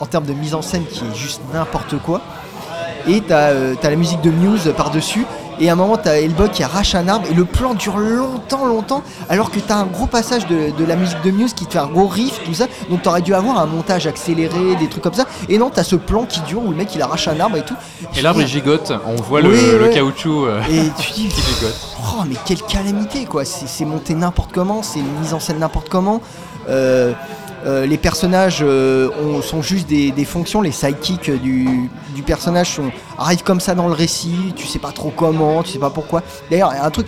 en 0.00 0.06
termes 0.06 0.24
de 0.26 0.32
mise 0.32 0.54
en 0.54 0.62
scène, 0.62 0.84
qui 0.86 1.04
est 1.04 1.14
juste 1.14 1.40
n'importe 1.52 1.98
quoi. 1.98 2.20
Et 3.06 3.20
t'as 3.20 3.50
euh, 3.50 3.74
la 3.82 3.96
musique 3.96 4.20
de 4.22 4.30
Muse 4.30 4.72
par-dessus. 4.76 5.26
Et 5.60 5.68
à 5.68 5.72
un 5.72 5.76
moment, 5.76 5.96
t'as 5.96 6.16
Hellboy 6.20 6.48
qui 6.50 6.62
arrache 6.62 6.94
un 6.94 7.06
arbre 7.08 7.26
et 7.30 7.34
le 7.34 7.44
plan 7.44 7.74
dure 7.74 7.96
longtemps, 7.98 8.64
longtemps. 8.66 9.02
Alors 9.28 9.50
que 9.50 9.58
t'as 9.60 9.76
un 9.76 9.86
gros 9.86 10.06
passage 10.06 10.46
de, 10.46 10.70
de 10.76 10.84
la 10.84 10.96
musique 10.96 11.20
de 11.22 11.30
Muse 11.30 11.54
qui 11.54 11.66
te 11.66 11.72
fait 11.72 11.78
un 11.78 11.86
gros 11.86 12.06
riff, 12.08 12.40
tout 12.44 12.54
ça. 12.54 12.66
Donc 12.90 13.02
t'aurais 13.02 13.22
dû 13.22 13.34
avoir 13.34 13.58
un 13.58 13.66
montage 13.66 14.06
accéléré, 14.06 14.76
des 14.76 14.88
trucs 14.88 15.02
comme 15.02 15.14
ça. 15.14 15.26
Et 15.48 15.58
non, 15.58 15.70
t'as 15.70 15.84
ce 15.84 15.96
plan 15.96 16.24
qui 16.24 16.40
dure 16.40 16.62
où 16.64 16.70
le 16.70 16.76
mec 16.76 16.94
il 16.94 17.02
arrache 17.02 17.28
un 17.28 17.38
arbre 17.40 17.56
et 17.56 17.64
tout. 17.64 17.74
Et 18.16 18.22
l'arbre 18.22 18.40
il 18.40 18.46
gigote, 18.48 18.92
on 19.06 19.14
voit 19.22 19.40
le, 19.40 19.50
Oui, 19.50 19.60
le 19.78 19.82
ouais. 19.84 19.90
caoutchouc 19.94 20.46
euh, 20.46 20.60
Et 20.70 20.90
tu 21.00 21.12
dis, 21.12 21.28
qui 21.28 21.40
gigote. 21.42 21.76
Oh 22.16 22.22
mais 22.28 22.36
quelle 22.44 22.62
calamité 22.62 23.24
quoi, 23.24 23.44
c'est 23.44 23.84
monté 23.84 24.14
n'importe 24.14 24.52
comment, 24.52 24.82
c'est 24.82 25.00
mis 25.00 25.32
en 25.32 25.40
scène 25.40 25.58
n'importe 25.58 25.88
comment. 25.88 26.20
Euh, 26.68 27.12
euh, 27.66 27.86
les 27.86 27.96
personnages 27.98 28.60
euh, 28.62 29.08
ont- 29.22 29.42
sont 29.42 29.62
juste 29.62 29.88
des, 29.88 30.24
fonctions, 30.24 30.60
les 30.60 30.72
sidekicks 30.72 31.30
du, 31.30 31.88
personnage 32.26 32.80
arrivent 33.18 33.42
comme 33.42 33.60
ça 33.60 33.74
dans 33.74 33.86
le 33.86 33.92
récit, 33.92 34.52
tu 34.56 34.66
sais 34.66 34.78
pas 34.78 34.92
trop 34.92 35.12
comment, 35.14 35.62
tu 35.62 35.72
sais 35.72 35.78
pas 35.78 35.90
pourquoi. 35.90 36.22
D'ailleurs, 36.50 36.70
un 36.70 36.90
truc, 36.90 37.06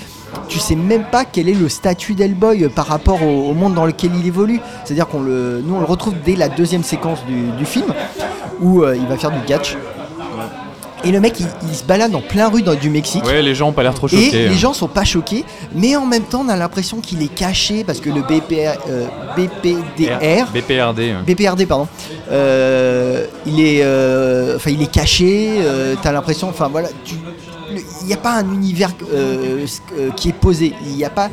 tu 0.49 0.59
sais 0.59 0.77
même 0.77 1.05
pas 1.05 1.25
quel 1.25 1.49
est 1.49 1.55
le 1.55 1.69
statut 1.69 2.14
d'Hellboy 2.14 2.64
euh, 2.64 2.69
par 2.69 2.87
rapport 2.87 3.23
au, 3.23 3.55
monde 3.55 3.75
dans 3.75 3.87
lequel 3.87 4.11
il 4.14 4.27
évolue. 4.27 4.61
C'est-à-dire 4.85 5.09
qu'on 5.09 5.23
le, 5.23 5.62
nous 5.64 5.75
on 5.75 5.81
le 5.81 5.87
retrouve 5.87 6.14
dès 6.25 6.37
la 6.37 6.49
deuxième 6.49 6.83
séquence 6.83 7.21
du, 7.27 7.64
film 7.64 7.87
où 8.61 8.85
il 8.85 9.07
va 9.07 9.16
faire 9.16 9.31
du 9.31 9.40
catch. 9.47 9.77
Et 11.04 11.12
le 11.12 11.20
mec 11.20 11.38
il, 11.38 11.46
il 11.68 11.74
se 11.76 11.85
balade 11.85 12.14
en 12.14 12.20
plein 12.20 12.48
rue 12.48 12.62
dans, 12.62 12.74
du 12.74 12.90
Mexique. 12.90 13.24
Ouais, 13.24 13.42
les 13.42 13.54
gens 13.54 13.68
ont 13.68 13.72
pas 13.72 13.82
l'air 13.82 13.94
trop 13.94 14.09
Et 14.09 14.11
choqués. 14.11 14.46
hein. 14.46 14.50
les 14.50 14.56
gens 14.56 14.72
sont 14.72 14.88
pas 14.88 15.04
choqués, 15.04 15.44
mais 15.74 15.94
en 15.96 16.06
même 16.06 16.24
temps, 16.24 16.42
on 16.44 16.48
a 16.48 16.56
l'impression 16.56 17.00
qu'il 17.00 17.22
est 17.22 17.32
caché 17.32 17.85
parce 17.85 18.00
que 18.00 18.09
le 18.11 18.22
BPR, 18.22 18.78
euh, 18.88 19.06
BPDR, 19.37 20.46
BPRD. 20.52 20.98
ouais. 20.98 21.35
BPRD, 21.35 21.66
pardon, 21.66 21.87
euh, 22.30 23.26
il 23.46 23.61
est, 23.61 23.80
euh, 23.82 24.56
enfin, 24.56 24.70
il 24.70 24.82
est 24.82 24.90
caché. 24.90 25.50
T'as 26.02 26.12
l'impression, 26.12 26.48
enfin 26.48 26.68
voilà, 26.68 26.88
tu- 27.04 27.14
il 28.00 28.06
n'y 28.06 28.12
a 28.14 28.16
pas 28.18 28.32
un 28.35 28.52
univers 28.52 28.90
euh, 29.12 29.66
euh, 29.98 30.11
qui 30.16 30.28
est 30.30 30.32
posé. 30.32 30.72
Il 30.87 30.92
n'y 30.96 31.04
a 31.04 31.11
pas, 31.11 31.28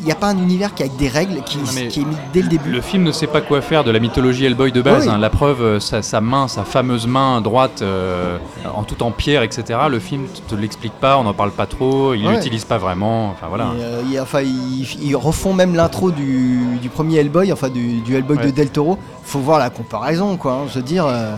il 0.00 0.04
n'y 0.04 0.12
a 0.12 0.14
pas 0.14 0.28
un 0.28 0.38
univers 0.38 0.74
qui 0.74 0.82
a 0.82 0.88
des 0.88 1.08
règles 1.08 1.42
qui, 1.44 1.58
qui 1.88 2.00
est 2.00 2.04
mis 2.04 2.16
dès 2.32 2.42
le 2.42 2.48
début. 2.48 2.70
Le 2.70 2.80
film 2.80 3.02
ne 3.02 3.12
sait 3.12 3.26
pas 3.26 3.40
quoi 3.40 3.60
faire 3.60 3.84
de 3.84 3.90
la 3.90 3.98
mythologie 3.98 4.44
Hellboy 4.44 4.72
de 4.72 4.80
base. 4.82 5.04
Oui. 5.06 5.12
hein. 5.12 5.18
La 5.18 5.30
preuve, 5.30 5.62
euh, 5.62 5.80
sa, 5.80 6.02
sa 6.02 6.20
main, 6.20 6.48
sa 6.48 6.64
fameuse 6.64 7.06
main 7.06 7.40
droite, 7.40 7.82
euh, 7.82 8.38
en 8.74 8.82
tout 8.84 9.02
en 9.02 9.10
pierre, 9.10 9.42
etc. 9.42 9.78
Le 9.90 9.98
film 9.98 10.26
te 10.48 10.54
l'explique 10.54 10.92
pas, 10.94 11.18
on 11.18 11.24
n'en 11.24 11.34
parle 11.34 11.50
pas 11.52 11.66
trop, 11.66 12.14
il 12.14 12.26
Ouais. 12.26 12.34
l'utilise 12.34 12.64
pas 12.64 12.78
vraiment. 12.78 13.30
Enfin 13.30 13.46
voilà. 13.48 13.66
Et, 14.12 14.16
euh, 14.18 14.22
enfin, 14.22 14.40
ils, 14.42 14.86
ils 15.02 15.16
refont 15.16 15.52
même 15.54 15.74
l'intro 15.74 16.10
du, 16.10 16.60
du 16.80 16.88
premier 16.88 17.16
Hellboy, 17.18 17.52
enfin 17.52 17.68
du, 17.68 18.00
du 18.00 18.14
Hellboy 18.16 18.38
de. 18.38 18.50
Del 18.50 18.70
Toro. 18.70 18.98
Faut 19.24 19.40
voir 19.40 19.58
la 19.58 19.70
comparaison, 19.70 20.36
quoi. 20.36 20.52
hein. 20.52 20.66
Je 20.68 20.76
veux 20.76 20.84
dire, 20.84 21.04
euh, 21.06 21.34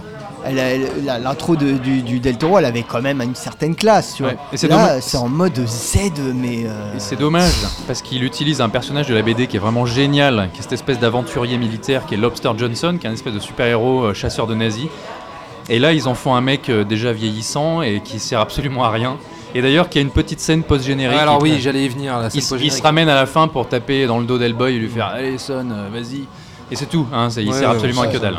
l'intro 1.23 1.57
de- 1.57 1.73
du, 1.79 2.03
du 2.03 2.21
Del 2.21 2.37
Toro, 2.39 2.59
elle 2.59 2.65
avait 2.65 2.83
quand 2.83 3.03
même 3.03 3.21
une 3.23 3.35
certaine 3.35 3.75
classe, 3.75 4.15
tu 4.17 4.23
vois. 4.23 4.33
Ouais. 4.33 4.39
Et 4.53 4.57
c'est 4.57 4.69
Là, 4.69 5.01
c'est 5.01 5.17
en 5.19 5.29
mode 5.29 5.67
Z, 5.67 5.97
mais. 6.35 6.65
euh, 6.67 6.71
c'est 6.99 7.19
dommage 7.19 7.53
parce 7.87 8.03
qu'il 8.03 8.25
utilise 8.25 8.61
un 8.61 8.69
personnage 8.69 9.07
de 9.09 9.15
la 9.15 9.23
BD 9.23 9.47
qui 9.47 9.57
est 9.57 9.61
vraiment 9.61 9.87
génial, 9.87 10.51
qui 10.53 10.61
est 10.61 10.63
cette 10.63 10.73
espèce 10.73 10.99
d'aventurier 10.99 11.59
militaire 11.59 12.07
qui 12.07 12.15
est 12.15 12.19
Lobster 12.19 12.51
Johnson, 12.57 12.97
qui 13.01 13.07
est 13.07 13.11
un 13.11 13.15
espèce 13.15 13.35
de 13.35 13.39
super-héros 13.41 14.05
euh, 14.05 14.15
chasseur 14.15 14.47
de 14.47 14.55
nazis. 14.55 14.87
Et 15.69 15.79
là, 15.79 15.93
ils 15.93 16.09
en 16.09 16.15
font 16.15 16.35
un 16.35 16.41
mec 16.41 16.69
euh, 16.69 16.85
déjà 16.85 17.13
vieillissant 17.13 17.83
et 17.83 18.01
qui 18.05 18.19
sert 18.19 18.41
absolument 18.41 18.85
à 18.85 18.91
rien. 18.91 19.17
Et 19.55 19.63
d'ailleurs, 19.63 19.89
qui 19.89 19.99
a 19.99 20.01
une 20.01 20.11
petite 20.11 20.41
scène 20.41 20.63
post-générique. 20.63 21.19
alors 21.19 21.39
Il- 21.45 21.55
oui, 21.55 21.61
j'allais 21.61 21.85
y 21.85 21.89
venir. 21.89 22.19
La 22.19 22.29
il, 22.33 22.41
scène 22.43 22.59
s- 22.59 22.65
il 22.65 22.73
se 22.73 22.83
ramène 22.83 23.09
à 23.09 23.15
la 23.15 23.27
fin 23.27 23.49
pour 23.49 23.69
taper 23.69 24.07
dans 24.07 24.19
le 24.19 24.25
dos 24.25 24.39
d'Hellboy 24.39 24.77
et 24.77 24.79
lui 24.79 24.89
faire 24.89 25.07
Allez, 25.07 25.39
Son, 25.39 25.53
euh, 25.71 25.89
vas-y. 25.93 26.25
Et 26.73 26.77
c'est 26.77 26.87
tout, 26.87 27.07
hein, 27.13 27.31
ça- 27.31 27.41
il 27.41 27.49
Ouais, 27.49 27.55
sert 27.59 27.69
ouais, 27.71 27.75
absolument 27.75 28.03
à 28.03 28.07
que 28.07 28.19
ça. 28.19 28.31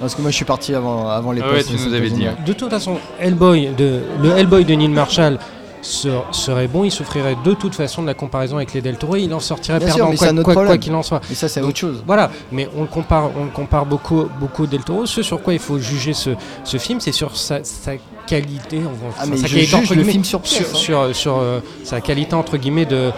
Parce 0.00 0.14
que 0.14 0.20
moi, 0.22 0.30
je 0.30 0.36
suis 0.36 0.44
parti 0.44 0.74
avant, 0.74 1.08
avant 1.08 1.32
les 1.32 1.42
Ah 1.42 1.50
ouais, 1.52 1.64
tu 1.64 1.72
nous 1.74 1.94
avais 1.94 2.10
dit. 2.10 2.26
De 2.46 2.52
toute 2.52 2.70
façon, 2.70 2.98
Hellboy, 3.18 3.70
de, 3.76 4.00
le 4.22 4.30
Hellboy 4.36 4.64
de 4.64 4.74
Neil 4.74 4.88
Marshall 4.88 5.38
ser- 5.82 6.24
serait 6.32 6.68
bon, 6.68 6.84
il 6.84 6.90
souffrirait 6.90 7.36
de 7.44 7.54
toute 7.54 7.74
façon 7.74 8.02
de 8.02 8.06
la 8.06 8.14
comparaison 8.14 8.56
avec 8.56 8.74
les 8.74 8.80
Del 8.80 8.96
Toro, 8.98 9.16
il 9.16 9.32
en 9.32 9.40
sortirait 9.40 9.78
Bien 9.78 9.88
sûr, 9.88 9.96
perdant 10.10 10.34
mais 10.34 10.42
quoi 10.42 10.78
qu'il 10.78 10.94
en 10.94 11.02
soit. 11.02 11.20
Mais 11.28 11.34
ça, 11.34 11.48
c'est 11.48 11.60
autre 11.60 11.78
chose. 11.78 12.02
Voilà, 12.06 12.30
mais 12.52 12.68
on 12.76 12.82
le 12.82 12.88
compare, 12.88 13.30
on 13.38 13.44
le 13.44 13.50
compare 13.50 13.86
beaucoup, 13.86 14.26
beaucoup 14.38 14.66
Del 14.66 14.82
Toro. 14.84 15.06
Ce 15.06 15.22
sur 15.22 15.40
quoi 15.42 15.52
il 15.54 15.58
faut 15.60 15.78
juger 15.78 16.12
ce, 16.12 16.30
ce 16.64 16.76
film, 16.76 17.00
c'est 17.00 17.12
sur 17.12 17.36
sa, 17.36 17.64
sa 17.64 17.92
qualité, 18.26 18.80
on- 18.84 19.10
Ah, 19.18 19.24
sa 19.24 19.26
mais 19.30 19.36
je 19.36 19.42
qualité, 19.42 19.60
juge 19.60 19.74
entre 19.74 19.94
le 19.94 20.04
film 20.04 20.24
sur 20.24 20.40
pièce, 20.40 20.72
sur, 20.74 21.00
hein. 21.00 21.12
sur, 21.12 21.16
sur, 21.16 21.38
euh, 21.38 21.60
sa 21.84 22.00
qualité 22.00 22.34
entre 22.34 22.56
guillemets 22.58 22.84
de, 22.86 23.12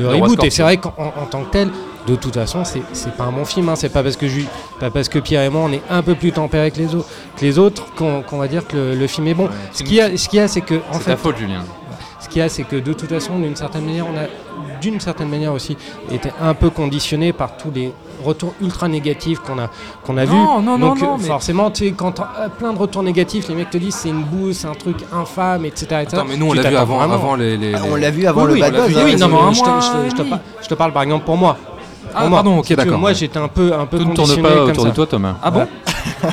reboot. 0.00 0.42
Et 0.44 0.50
c'est 0.50 0.62
vrai 0.62 0.78
qu'en 0.78 0.94
en 0.98 1.26
tant 1.26 1.44
que 1.44 1.50
tel, 1.50 1.68
de 2.06 2.14
toute 2.16 2.34
façon, 2.34 2.64
c'est 2.64 2.82
c'est 2.92 3.14
pas 3.14 3.24
un 3.24 3.32
bon 3.32 3.44
film. 3.44 3.68
hein. 3.68 3.76
C'est 3.76 3.88
pas 3.90 4.02
parce 4.02 4.16
que 4.16 4.28
je, 4.28 4.40
pas 4.78 4.90
parce 4.90 5.08
que 5.08 5.18
Pierre 5.18 5.42
et 5.42 5.48
moi 5.50 5.62
on 5.64 5.72
est 5.72 5.82
un 5.90 6.02
peu 6.02 6.14
plus 6.14 6.32
tempérés 6.32 6.70
que 6.70 6.78
les 6.78 6.94
autres, 6.94 7.08
que 7.36 7.42
les 7.42 7.58
autres 7.58 7.84
qu'on 7.94 8.38
va 8.38 8.48
dire 8.48 8.66
que 8.66 8.76
le, 8.76 8.94
le 8.94 9.06
film 9.06 9.26
est 9.28 9.34
bon. 9.34 9.48
ce 9.72 9.82
qu'il 9.82 9.94
y 9.94 10.00
a, 10.00 10.16
ce 10.16 10.28
qu'il 10.28 10.38
y 10.38 10.42
a, 10.42 10.48
c'est 10.48 10.60
que 10.62 10.74
en 10.74 10.94
C'est 10.94 10.98
fait, 11.00 11.10
ta 11.12 11.16
faute, 11.16 11.36
Julien. 11.36 11.62
ce 12.20 12.28
qu'il 12.28 12.38
y 12.40 12.42
a, 12.42 12.48
c'est 12.48 12.64
que 12.64 12.76
de 12.76 12.92
toute 12.92 13.08
façon, 13.10 13.38
d'une 13.38 13.56
certaine 13.56 13.84
manière, 13.84 14.06
on 14.06 14.16
a 14.16 14.24
d'une 14.80 14.98
certaine 15.00 15.28
manière 15.28 15.52
aussi 15.52 15.76
été 16.10 16.30
un 16.40 16.54
peu 16.54 16.70
conditionné 16.70 17.32
par 17.34 17.56
tous 17.58 17.70
les 17.74 17.92
retours 18.24 18.54
ultra 18.62 18.88
négatifs 18.88 19.38
qu'on 19.40 19.58
a 19.58 19.70
qu'on 20.04 20.16
a 20.18 20.24
Non, 20.26 20.30
vus. 20.32 20.36
non, 20.36 20.60
non, 20.62 20.78
Donc 20.78 21.00
non, 21.02 21.14
euh, 21.14 21.16
mais- 21.20 21.26
forcément, 21.26 21.70
tu 21.70 21.86
sais, 21.88 21.92
quand 21.92 22.18
euh, 22.20 22.48
plein 22.58 22.72
de 22.72 22.78
retours 22.78 23.02
négatifs, 23.02 23.48
les 23.48 23.54
mecs 23.54 23.70
te 23.70 23.78
disent 23.78 23.94
c'est 23.94 24.08
une 24.10 24.22
bouse, 24.24 24.58
c'est 24.58 24.66
un 24.68 24.74
truc 24.74 24.96
infâme, 25.12 25.64
etc. 25.66 25.84
etc. 26.02 26.06
Attends, 26.16 26.24
mais 26.26 26.36
nous 26.36 26.46
on 26.48 26.50
Tu 26.54 26.60
l'a 26.62 26.70
vu 26.70 26.76
avant, 26.76 27.00
avant 27.00 27.34
les, 27.36 27.56
les- 27.58 27.74
Ah, 27.74 27.80
on 27.90 27.94
l'a 27.96 28.10
vu 28.10 28.26
avant 28.26 28.42
Oui, 28.42 28.48
le 28.48 28.52
oui, 28.54 28.60
Bad 28.60 28.74
Buzz. 28.74 28.88
vu, 28.88 28.96
hein. 28.96 29.02
Oui, 29.04 29.16
non, 29.16 29.28
mais 29.28 29.38
un 29.38 29.52
je 29.52 29.60
te, 29.62 29.68
mois 29.68 29.80
je 29.80 29.90
te- 29.90 30.06
et 30.06 30.10
je 30.10 30.14
te 30.14 30.18
demi. 30.18 30.30
par- 30.30 30.38
je 30.62 30.68
te 30.68 30.74
parle 30.74 30.92
par 30.92 31.02
exemple 31.02 31.24
pour 31.24 31.36
moi. 31.36 31.56
Ah, 32.14 32.28
moi. 32.28 32.38
pardon, 32.38 32.58
ok, 32.58 32.72
d'accord. 32.74 32.98
Moi, 32.98 33.12
j'étais 33.12 33.38
un 33.38 33.48
peu, 33.48 33.72
un 33.72 33.86
peu 33.86 33.98
Tout 33.98 34.04
ne 34.08 34.14
tourne 34.14 34.42
pas 34.42 34.48
comme 34.54 34.70
autour 34.70 34.82
ça. 34.84 34.90
de 34.90 34.94
toi, 34.94 35.06
Thomas. 35.06 35.34
Ah 35.42 35.50
bon 35.50 35.66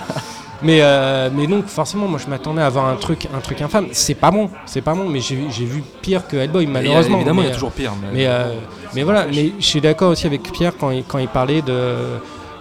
Mais, 0.63 0.79
euh, 0.81 1.29
mais 1.31 1.45
donc 1.45 1.67
forcément, 1.67 2.07
moi 2.07 2.19
je 2.23 2.27
m'attendais 2.27 2.63
à 2.63 2.65
avoir 2.65 2.87
un 2.87 2.95
truc, 2.95 3.27
un 3.35 3.39
truc 3.41 3.61
infâme. 3.61 3.87
C'est 3.91 4.15
pas 4.15 4.31
bon, 4.31 4.49
c'est 4.65 4.81
pas 4.81 4.95
bon. 4.95 5.07
Mais 5.07 5.19
j'ai 5.19 5.35
vu 5.35 5.83
pire 6.01 6.27
que 6.27 6.35
Hellboy, 6.35 6.65
a- 6.65 6.69
malheureusement. 6.69 7.17
Évidemment, 7.17 7.43
il 7.43 7.47
y 7.49 7.51
a 7.51 7.53
toujours 7.53 7.71
pire. 7.71 7.91
mais- 8.01 8.07
Mais, 8.11 8.25
euh, 8.27 8.45
mais 8.95 9.03
voilà, 9.03 9.27
mais 9.27 9.53
je 9.59 9.65
suis 9.65 9.81
d'accord 9.81 10.09
aussi 10.09 10.25
avec 10.25 10.41
Pierre 10.51 10.73
quand 10.79 10.89
il, 10.89 11.03
quand 11.03 11.19
il 11.19 11.27
parlait 11.27 11.61
de, 11.61 11.93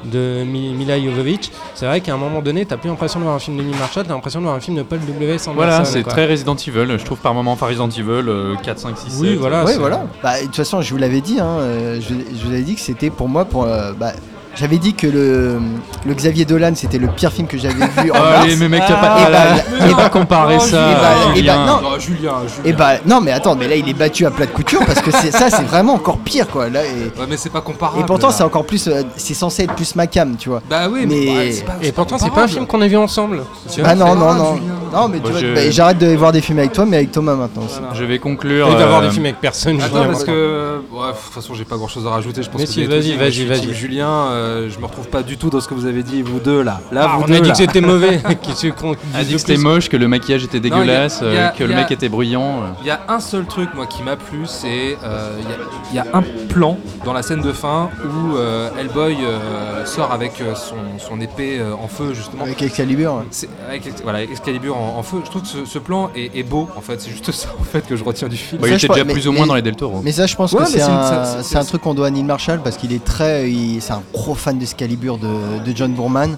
de 0.07 0.45
Mi- 0.45 0.73
Mila 0.73 1.01
Jovovich. 1.01 1.51
C'est 1.75 1.87
vrai 1.87 2.01
qu'à 2.01 2.15
un 2.15 2.17
moment 2.17 2.41
donné, 2.41 2.65
t'as 2.67 2.77
plus 2.77 2.89
l'impression 2.89 3.19
de 3.21 3.25
voir 3.25 3.37
un 3.37 3.39
film 3.39 3.57
de 3.57 3.63
Neil 3.63 3.75
Marshall, 3.79 4.05
t'as 4.07 4.15
l'impression 4.15 4.41
de 4.41 4.45
voir 4.47 4.57
un 4.57 4.61
film 4.61 4.77
de 4.77 4.83
Paul 4.83 4.99
W. 5.01 5.25
Anderson. 5.27 5.53
Voilà, 5.55 5.85
c'est 5.85 6.03
quoi. 6.03 6.13
très 6.13 6.27
Resident 6.27 6.55
Evil. 6.57 6.97
Je 6.99 7.05
trouve 7.05 7.19
par 7.19 7.35
moment, 7.35 7.53
enfin 7.53 7.67
Resident 7.67 7.89
Evil 7.91 8.29
euh, 8.29 8.55
4, 8.63 8.79
5, 8.79 8.99
6, 8.99 9.11
7. 9.11 9.21
Oui, 9.21 9.35
voilà. 9.37 9.65
Oui, 9.65 9.73
c'est- 9.73 9.79
voilà. 9.79 10.05
Bah, 10.23 10.39
de 10.41 10.47
toute 10.47 10.57
façon, 10.57 10.81
je 10.81 10.91
vous 10.91 10.99
l'avais 10.99 11.21
dit. 11.21 11.39
Hein, 11.41 11.59
euh, 11.61 12.01
je, 12.01 12.09
je 12.35 12.45
vous 12.47 12.53
avais 12.53 12.63
dit 12.63 12.75
que 12.75 12.81
c'était 12.81 13.11
pour 13.11 13.29
moi. 13.29 13.45
Pour, 13.45 13.65
euh, 13.65 13.93
bah, 13.93 14.13
j'avais 14.57 14.79
dit 14.79 14.95
que 14.95 15.07
le, 15.07 15.59
le 16.07 16.15
Xavier 16.15 16.45
Dolan, 16.45 16.73
c'était 16.75 16.99
le 16.99 17.07
pire 17.09 17.33
film 17.33 17.47
que 17.47 17.59
j'avais 17.59 17.75
vu 17.75 18.11
en 18.11 18.15
mars. 18.15 18.43
Allez, 18.43 18.57
mais 18.57 18.69
mec, 18.69 18.83
t'as 18.89 18.95
pas, 18.97 19.19
Et 19.21 19.23
ah, 19.27 19.31
bah, 19.31 19.31
là, 19.31 19.57
et 19.57 19.89
faut 19.91 19.97
bah- 19.97 20.03
pas 20.03 20.09
comparer 20.11 20.57
Oh, 20.59 20.61
ça. 20.65 20.91
Et 20.91 20.95
bah- 20.95 21.01
et 21.01 21.27
bah, 21.29 21.35
Julien. 21.35 21.67
non. 21.67 21.99
Julien, 21.99 22.33
Julien. 22.47 22.63
Et 22.65 22.73
bah 22.73 22.91
non 23.07 23.21
mais 23.21 23.33
attends 23.33 23.55
mais 23.57 23.69
là 23.69 23.77
il 23.77 23.89
est 23.89 23.95
battu 23.95 24.27
à 24.27 24.31
plat 24.31 24.47
de 24.47 24.51
couture 24.51 24.81
parce 24.87 25.01
que 25.01 25.11
c'est 25.11 25.31
ça 25.31 25.49
c'est 25.51 25.63
vraiment 25.65 25.95
encore 25.95 26.19
pire 26.19 26.47
quoi 26.49 26.69
là 26.69 26.85
et, 26.85 26.89
Ouais, 27.19 27.27
mais 27.29 27.37
c'est 27.37 27.51
pas 27.51 27.61
comparable. 27.61 28.01
et 28.01 28.05
pourtant 28.05 28.29
là. 28.29 28.33
c'est 28.33 28.43
encore 28.43 28.65
plus 28.67 28.87
euh, 28.89 29.03
c'est 29.17 29.35
censé 29.35 29.65
être 29.65 29.75
plus 29.75 29.95
ma 29.97 30.07
cam 30.07 30.37
tu 30.37 30.49
vois 30.51 30.63
Bah 30.69 30.89
oui, 30.91 31.07
mais, 31.07 31.15
Mais- 31.27 31.37
ouais, 31.37 31.53
c'est 31.53 31.65
pas- 31.65 31.77
Et 31.83 31.93
pourtant, 31.93 32.19
c'est 32.19 32.31
pas 32.31 32.45
un 32.45 32.49
film 32.49 32.67
qu'on 32.67 32.81
a 32.83 32.87
vu 32.87 32.97
ensemble. 32.97 33.43
Tu 33.73 33.81
vois, 33.81 33.91
ah 33.91 33.95
non 33.95 34.15
non 34.15 34.35
non 34.35 34.55
Julien. 34.57 34.73
non 34.93 35.09
mais 35.09 35.17
tu 35.19 35.23
Moi, 35.23 35.31
vois 35.33 35.41
je- 35.41 35.55
bah, 35.55 35.71
j'arrête 35.71 35.99
de 35.99 36.15
voir 36.17 36.33
des 36.33 36.41
films 36.41 36.59
avec 36.59 36.73
toi 36.73 36.85
mais 36.87 36.97
avec 36.99 37.13
Thomas 37.13 37.35
maintenant. 37.35 37.63
Voilà. 37.69 37.95
Je 37.95 38.05
vais 38.05 38.19
conclure. 38.19 38.69
Il 38.71 38.77
va 38.77 38.87
voir 38.87 39.01
euh, 39.01 39.07
des 39.07 39.11
films 39.11 39.27
avec 39.27 39.41
personne. 39.41 39.81
Attends, 39.81 39.97
Julien. 39.97 40.07
parce 40.09 40.25
que. 40.25 40.81
Ouais, 40.93 41.09
de 41.09 41.13
toute 41.13 41.35
façon, 41.35 41.55
j'ai 41.55 41.65
pas 41.65 41.77
grand 41.77 41.89
chose 41.89 42.07
à 42.07 42.11
rajouter. 42.11 42.43
Je 42.43 42.51
pense 42.51 42.61
Mais 42.61 42.67
que 42.67 42.89
vas-y, 42.91 43.17
vas-y, 43.17 43.45
vas-y. 43.47 43.75
Julien, 43.75 44.27
euh, 44.47 44.71
je 44.71 44.79
me 44.79 44.87
retrouve 44.87 45.09
pas 45.09 45.23
du 45.23 45.37
tout 45.37 45.51
dans 45.51 45.61
ce 45.61 45.69
que 45.69 45.75
vous 45.75 45.87
avez 45.87 46.03
dit, 46.03 46.23
vous 46.23 46.39
deux 46.41 46.63
là. 46.63 46.81
Là, 46.93 47.07
Ah, 47.09 47.17
vous 47.17 47.25
on 47.25 47.27
deux, 47.27 47.35
a 47.35 47.41
dit 47.41 47.47
là. 47.49 47.51
que 47.53 47.59
c'était 47.59 47.81
mauvais. 47.81 48.21
Qu'on 48.79 48.93
a 49.15 49.25
dit 49.25 49.33
que 49.33 49.39
c'était 49.39 49.57
moche, 49.57 49.89
que 49.89 49.97
le 49.97 50.09
maquillage 50.09 50.45
était 50.45 50.59
Non, 50.61 50.65
il 50.65 50.71
y 50.71 50.73
a- 50.73 50.81
dégueulasse, 50.81 51.19
il 51.23 51.35
y 51.35 51.37
a- 51.37 51.49
euh, 51.49 51.49
que 51.51 51.65
le 51.65 51.73
a- 51.75 51.77
mec 51.77 51.91
était 51.91 52.09
bruyant. 52.09 52.43
euh. 52.63 52.67
Il 52.81 52.87
y 52.87 52.91
a 52.91 53.01
un 53.09 53.21
seul 53.21 53.45
truc 53.47 53.69
moi 53.75 53.87
qui 53.87 54.03
m'a 54.03 54.17
plu, 54.17 54.41
c'est 54.47 54.97
euh, 55.05 55.39
il 55.41 55.49
y 55.49 55.53
a- 55.53 55.57
il 55.93 55.97
y, 55.97 55.99
a 55.99 56.07
un 56.17 56.23
plan 56.49 56.79
dans 57.05 57.13
la 57.13 57.23
scène 57.23 57.41
de 57.41 57.53
fin 57.53 57.91
où 58.05 58.37
euh, 58.37 58.71
Hellboy 58.79 59.17
euh, 59.23 59.85
sort 59.85 60.13
avec 60.13 60.41
euh, 60.41 60.55
son, 60.55 60.75
son 60.99 61.21
épée 61.21 61.59
euh, 61.61 61.75
en 61.75 61.89
feu 61.89 62.13
justement. 62.15 62.45
Avec 62.45 62.61
Excalibur. 62.63 63.23
Avec 63.69 63.83
voilà, 64.03 64.23
Excalibur 64.23 64.77
en, 64.77 64.97
en 64.99 65.03
feu. 65.03 65.19
Je 65.25 65.31
trouve 65.31 65.43
que 65.43 65.49
ce, 65.49 65.65
ce 65.65 65.79
plan 65.79 66.11
est, 66.15 66.37
est 66.37 66.43
beau 66.43 66.69
en 66.77 66.81
fait. 66.81 67.01
C'est 67.01 67.11
juste 67.11 67.31
ça 67.33 67.49
en 67.59 67.65
fait 67.65 67.87
que 67.87 67.97
je 67.97 68.05
retiens 68.05 68.29
du 68.29 68.37
film. 68.37 68.61
Bah, 68.61 68.69
Ça, 68.69 68.75
il 68.75 68.77
était 68.77 68.89
déjà 68.89 69.05
mais- 69.05 69.13
plus 69.13 69.27
ou 69.29 69.33
mais- 69.33 69.39
moins 69.39 69.47
dans 69.47 69.55
les 69.55 69.63
Del 69.63 69.77
Toro. 69.77 70.01
Mais 70.05 70.13
ça 70.13 70.27
je 70.27 70.37
pense 70.37 70.53
Ouais, 70.53 70.65
que 70.65 70.69
c'est 70.71 70.83
un, 70.83 71.41
un 71.55 71.65
truc 71.65 71.83
qu'on 71.83 71.95
doit 71.95 72.07
à 72.07 72.11
Neil 72.11 72.25
Marshall 72.25 72.61
parce 72.63 72.77
qu'il 72.77 72.93
est 72.93 73.05
très 73.05 73.51
c'est 73.81 73.93
un 73.93 74.03
gros 74.13 74.35
fan 74.37 74.59
de 74.59 74.65
Scalibur 74.67 75.19
de, 75.19 75.29
de 75.65 75.77
John 75.77 75.93
Boorman. 75.93 76.37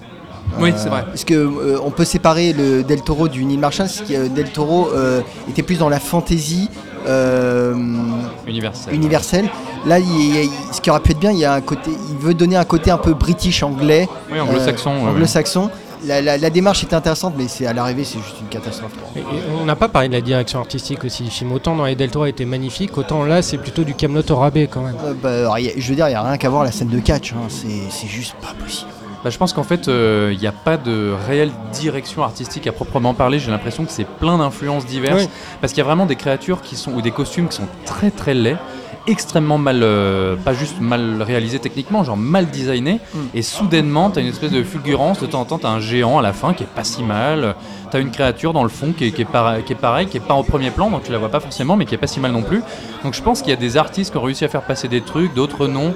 Oui, 0.58 0.70
Euh, 0.70 0.74
c'est 0.76 0.88
vrai. 0.88 1.04
Parce 1.06 1.24
que 1.24 1.34
euh, 1.34 1.78
on 1.84 1.90
peut 1.90 2.04
séparer 2.06 2.52
le 2.54 2.82
Del 2.82 3.02
Toro 3.02 3.28
du 3.28 3.44
Neil 3.44 3.58
Marshall, 3.58 3.86
parce 3.86 4.00
que 4.08 4.14
euh, 4.14 4.28
Del 4.28 4.50
Toro 4.50 4.88
euh, 4.94 5.20
était 5.48 5.62
plus 5.62 5.78
dans 5.78 5.90
la 5.90 6.00
fantasy 6.00 6.70
euh, 7.06 7.74
Universel. 8.46 8.94
universelle. 8.94 9.48
Là, 9.86 9.98
il, 9.98 10.06
il- 10.44 10.50
ce 10.72 10.80
qui 10.80 10.90
aurait 10.90 11.00
pu 11.00 11.12
être 11.12 11.18
bien, 11.20 11.32
il 11.32 11.38
y 11.38 11.44
a 11.44 11.52
un 11.54 11.60
côté, 11.60 11.90
il 12.10 12.16
veut 12.16 12.34
donner 12.34 12.56
un 12.56 12.64
côté 12.64 12.90
un 12.90 12.98
peu 12.98 13.14
british 13.14 13.62
anglais, 13.62 14.08
Oui, 14.32 14.40
anglo-saxon. 14.40 14.90
ouais, 14.90 15.04
ouais. 15.04 15.10
La, 16.06 16.20
la- 16.22 16.38
la 16.38 16.50
démarche 16.50 16.84
était 16.84 16.94
intéressante, 16.94 17.34
mais 17.36 17.48
c'est 17.48 17.66
à 17.66 17.72
l'arrivée, 17.72 18.04
c'est 18.04 18.18
juste 18.18 18.36
une 18.40 18.48
catastrophe. 18.48 18.92
Et- 19.16 19.20
et 19.20 19.22
on 19.60 19.64
n'a 19.64 19.76
pas 19.76 19.88
parlé 19.88 20.08
de 20.08 20.14
la 20.14 20.20
direction 20.20 20.60
artistique 20.60 21.04
aussi 21.04 21.22
du 21.24 21.30
film. 21.30 21.50
Autant 21.52 21.74
dans 21.76 21.84
les 21.84 21.96
Del 21.96 22.10
Toro 22.10 22.26
était 22.26 22.44
magnifique, 22.44 22.96
autant 22.98 23.24
là 23.24 23.42
c'est 23.42 23.58
plutôt 23.58 23.82
du 23.84 23.94
Camelot 23.94 24.22
au 24.30 24.36
rabais 24.36 24.68
quand 24.68 24.82
même. 24.82 24.94
Euh, 25.04 25.14
bah, 25.20 25.54
a- 25.54 25.60
je 25.60 25.88
veux 25.88 25.94
dire, 25.96 26.06
il 26.06 26.10
n'y 26.10 26.16
a 26.16 26.22
rien 26.22 26.36
qu'à 26.36 26.48
voir 26.50 26.62
la 26.64 26.70
scène 26.72 26.88
de 26.88 27.00
catch. 27.00 27.32
hein. 27.32 27.46
C'est 27.48 27.90
c'est 27.90 28.06
juste 28.06 28.34
pas 28.40 28.54
possible. 28.62 28.90
Bah, 29.24 29.30
je 29.30 29.36
pense 29.38 29.52
qu'en 29.52 29.64
fait, 29.64 29.88
euh, 29.88 30.30
il 30.32 30.38
n'y 30.38 30.46
a 30.46 30.52
pas 30.52 30.76
de 30.76 31.12
réelle 31.26 31.50
direction 31.72 32.22
artistique 32.22 32.68
à 32.68 32.72
proprement 32.72 33.14
parler. 33.14 33.40
J'ai 33.40 33.50
l'impression 33.50 33.84
que 33.84 33.90
c'est 33.90 34.06
plein 34.06 34.38
d'influences 34.38 34.86
diverses. 34.86 35.22
Oui. 35.24 35.28
Parce 35.60 35.72
qu'il 35.72 35.78
y 35.80 35.84
a 35.84 35.84
vraiment 35.86 36.06
des 36.06 36.14
créatures 36.14 36.62
qui 36.62 36.76
sont, 36.76 36.92
ou 36.92 37.02
des 37.02 37.10
costumes 37.10 37.48
qui 37.48 37.56
sont 37.56 37.66
très 37.84 38.12
très 38.12 38.34
laids, 38.34 38.56
extrêmement 39.06 39.58
mal, 39.58 39.80
euh, 39.82 40.36
pas 40.36 40.52
juste 40.52 40.80
mal 40.80 41.22
réalisés 41.22 41.58
techniquement, 41.58 42.04
genre 42.04 42.16
mal 42.16 42.50
designés. 42.50 43.00
Mm. 43.14 43.18
Et 43.34 43.42
soudainement, 43.42 44.10
tu 44.10 44.18
as 44.18 44.22
une 44.22 44.28
espèce 44.28 44.52
de 44.52 44.62
fulgurance. 44.62 45.20
De 45.20 45.26
temps 45.26 45.40
en 45.40 45.44
temps, 45.44 45.58
tu 45.58 45.66
as 45.66 45.70
un 45.70 45.80
géant 45.80 46.18
à 46.18 46.22
la 46.22 46.32
fin 46.32 46.52
qui 46.54 46.64
est 46.64 46.66
pas 46.74 46.84
si 46.84 47.02
mal. 47.02 47.54
Tu 47.90 47.96
as 47.96 48.00
une 48.00 48.10
créature 48.10 48.52
dans 48.52 48.62
le 48.62 48.68
fond 48.68 48.92
qui 48.96 49.06
est, 49.06 49.10
qui 49.12 49.22
est, 49.22 49.24
para- 49.24 49.62
qui 49.62 49.72
est 49.72 49.76
pareil, 49.76 50.06
qui 50.06 50.16
est 50.18 50.20
pas 50.20 50.34
au 50.34 50.42
premier 50.42 50.70
plan, 50.70 50.90
donc 50.90 51.04
tu 51.04 51.12
la 51.12 51.18
vois 51.18 51.30
pas 51.30 51.40
forcément, 51.40 51.76
mais 51.76 51.86
qui 51.86 51.94
est 51.94 51.98
pas 51.98 52.06
si 52.06 52.20
mal 52.20 52.32
non 52.32 52.42
plus. 52.42 52.62
Donc 53.02 53.14
je 53.14 53.22
pense 53.22 53.40
qu'il 53.40 53.50
y 53.50 53.54
a 53.54 53.56
des 53.56 53.76
artistes 53.76 54.10
qui 54.12 54.18
ont 54.18 54.22
réussi 54.22 54.44
à 54.44 54.48
faire 54.48 54.62
passer 54.62 54.88
des 54.88 55.00
trucs, 55.00 55.32
d'autres 55.34 55.66
non. 55.66 55.94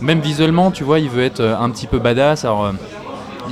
Même 0.00 0.20
visuellement, 0.20 0.70
tu 0.70 0.84
vois, 0.84 0.98
il 1.00 1.08
veut 1.10 1.22
être 1.24 1.40
euh, 1.40 1.56
un 1.58 1.70
petit 1.70 1.86
peu 1.86 1.98
badass. 1.98 2.44
Alors, 2.44 2.64
euh, 2.64 2.72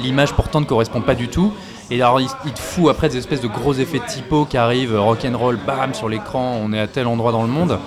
l'image 0.03 0.33
pourtant 0.33 0.61
ne 0.61 0.67
correspond 0.67 1.01
pas 1.01 1.15
du 1.15 1.29
tout. 1.29 1.53
Et 1.93 2.01
alors, 2.03 2.21
il, 2.21 2.27
il 2.47 2.53
te 2.53 2.59
fout 2.59 2.89
après 2.91 3.09
des 3.09 3.19
espèces 3.19 3.41
de 3.43 3.49
gros 3.49 3.75
effets 3.75 3.99
de 3.99 4.07
typo 4.07 4.47
qui 4.47 4.57
arrivent, 4.57 4.95
euh, 4.95 5.01
rock'n'roll, 5.01 5.59
bam, 5.67 5.93
sur 5.93 6.09
l'écran, 6.09 6.59
on 6.65 6.73
est 6.73 6.81
à 6.81 6.87
tel 6.87 7.07
endroit 7.07 7.33
dans 7.33 7.43
le 7.43 7.49
monde. 7.49 7.79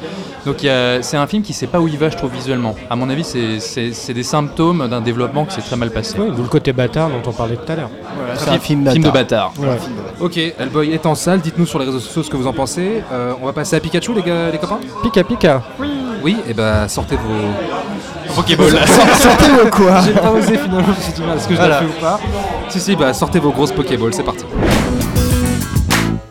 Donc, 0.46 0.58
c'est 0.60 1.18
un 1.18 1.26
film 1.28 1.42
qui 1.42 1.54
sait 1.54 1.66
pas 1.66 1.80
où 1.80 1.88
il 1.88 1.98
va, 1.98 2.10
je 2.10 2.18
trouve, 2.18 2.32
visuellement. 2.32 2.76
À 2.90 2.96
mon 2.96 3.10
avis, 3.10 3.24
c'est- 3.24 4.14
des 4.14 4.24
symptômes 4.24 4.88
d'un 4.88 5.02
développement 5.02 5.46
qui 5.46 5.56
s'est 5.56 5.62
très 5.62 5.76
mal 5.76 5.90
passé. 5.90 6.16
Oui, 6.20 6.28
d'où 6.36 6.44
le 6.44 6.48
côté 6.50 6.72
bâtard 6.72 7.10
dont 7.10 7.28
on 7.28 7.34
parlait 7.34 7.56
tout 7.56 7.72
à 7.72 7.76
l'heure. 7.76 7.90
C'est 8.36 8.50
un 8.50 8.60
film 8.60 8.88
Film 8.92 9.04
de 9.04 9.10
bâtard. 9.10 9.54
bâtard. 9.58 9.70
Ouais. 9.72 9.80
Ok, 10.22 10.38
Hellboy 10.38 10.92
est 10.92 11.06
en 11.08 11.16
salle, 11.16 11.40
dites-nous 11.42 11.66
sur 11.66 11.80
les 11.80 11.86
réseaux 11.86 12.00
sociaux 12.00 12.22
ce 12.24 12.30
que 12.30 12.38
vous 12.38 12.48
en 12.48 12.54
pensez. 12.54 13.04
Euh, 13.12 13.34
on 13.42 13.46
va 13.46 13.54
passer 13.54 13.76
à 13.76 13.80
Pikachu, 13.80 14.14
les, 14.14 14.22
gars, 14.22 14.52
les 14.52 14.58
copains? 14.60 14.80
Pika 15.02 15.24
Pika. 15.24 15.64
Oui, 15.80 15.90
et 16.32 16.54
bah 16.54 16.88
sortez 16.88 17.16
vos. 17.16 18.34
Pokéball. 18.36 18.70
Sortez-le 19.18 19.70
quoi 19.70 20.02
J'ai 20.02 20.14
pas 20.14 20.32
osé 20.32 20.58
finalement, 20.58 20.94
j'ai 21.06 21.14
du 21.14 21.28
mal. 21.28 21.38
Est-ce 21.38 21.48
que 21.48 21.54
je 21.54 21.60
Voilà. 21.60 21.82
l'ai 21.82 21.88
fait 21.88 21.94
ou 21.98 22.02
pas 22.02 22.20
Si, 22.70 22.80
si, 22.80 22.96
bah 22.96 23.14
sortez 23.14 23.40
vos 23.40 23.52
grosses 23.52 23.72
Pokéballs, 23.72 24.14
c'est 24.14 24.24
parti. 24.24 24.44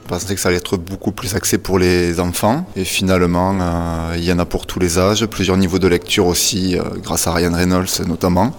Je 0.04 0.08
pensais 0.08 0.34
que 0.34 0.40
ça 0.40 0.48
allait 0.48 0.58
être 0.58 0.76
beaucoup 0.76 1.12
plus 1.12 1.34
axé 1.34 1.56
pour 1.58 1.78
les 1.78 2.20
enfants 2.20 2.66
et 2.76 2.84
finalement 2.84 3.56
euh, 3.58 4.14
il 4.16 4.24
y 4.24 4.32
en 4.32 4.38
a 4.38 4.44
pour 4.44 4.66
tous 4.66 4.78
les 4.78 4.98
âges, 4.98 5.24
plusieurs 5.26 5.56
niveaux 5.56 5.78
de 5.78 5.88
lecture 5.88 6.26
aussi, 6.26 6.76
euh, 6.78 6.82
grâce 7.02 7.26
à 7.26 7.32
Ryan 7.32 7.52
Reynolds 7.54 7.88
notamment. 8.06 8.52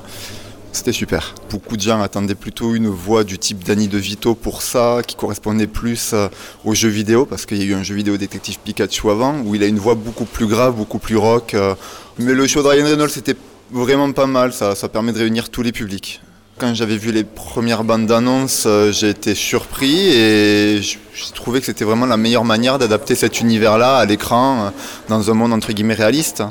C'était 0.76 0.92
super. 0.92 1.34
Beaucoup 1.50 1.78
de 1.78 1.82
gens 1.82 2.02
attendaient 2.02 2.36
plutôt 2.36 2.76
une 2.76 2.90
voix 2.90 3.24
du 3.24 3.40
type 3.40 3.64
Danny 3.64 3.88
DeVito 3.88 4.36
pour 4.36 4.62
ça, 4.62 5.00
qui 5.08 5.16
correspondait 5.16 5.68
plus 5.68 6.12
euh, 6.12 6.28
aux 6.66 6.76
jeux 6.76 6.90
vidéo, 6.90 7.26
parce 7.26 7.46
qu'il 7.46 7.60
y 7.60 7.62
a 7.62 7.66
eu 7.66 7.74
un 7.76 7.82
jeu 7.82 7.96
vidéo 7.96 8.18
détective 8.18 8.58
Pikachu 8.60 9.10
avant, 9.10 9.40
où 9.46 9.56
il 9.56 9.64
a 9.64 9.68
une 9.68 9.80
voix 9.80 9.96
beaucoup 9.96 10.26
plus 10.26 10.48
grave, 10.48 10.76
beaucoup 10.76 11.00
plus 11.00 11.16
rock. 11.16 11.54
euh. 11.54 11.76
Mais 12.20 12.34
le 12.34 12.46
show 12.46 12.62
de 12.62 12.68
Ryan 12.68 12.84
Reynolds 12.84 13.10
c'était 13.10 13.38
vraiment 13.72 14.12
pas 14.12 14.26
mal, 14.26 14.52
ça, 14.52 14.76
ça 14.76 14.90
permet 14.90 15.14
de 15.14 15.20
réunir 15.20 15.50
tous 15.50 15.62
les 15.62 15.72
publics. 15.72 16.22
Quand 16.58 16.74
j'avais 16.74 16.98
vu 16.98 17.14
les 17.14 17.24
premières 17.24 17.86
bandes 17.86 18.06
d'annonces, 18.06 18.66
euh, 18.66 18.92
j'ai 18.92 19.12
été 19.12 19.34
surpris 19.34 20.10
et 20.10 20.82
j'ai 20.82 20.98
trouvé 21.34 21.62
que 21.62 21.68
c'était 21.68 21.86
vraiment 21.86 22.06
la 22.06 22.18
meilleure 22.18 22.44
manière 22.44 22.80
d'adapter 22.80 23.16
cet 23.16 23.40
univers-là 23.40 23.96
à 23.96 24.06
l'écran 24.06 24.74
dans 25.08 25.32
un 25.32 25.34
monde 25.36 25.54
entre 25.54 25.72
guillemets 25.72 25.94
réaliste. 25.94 26.44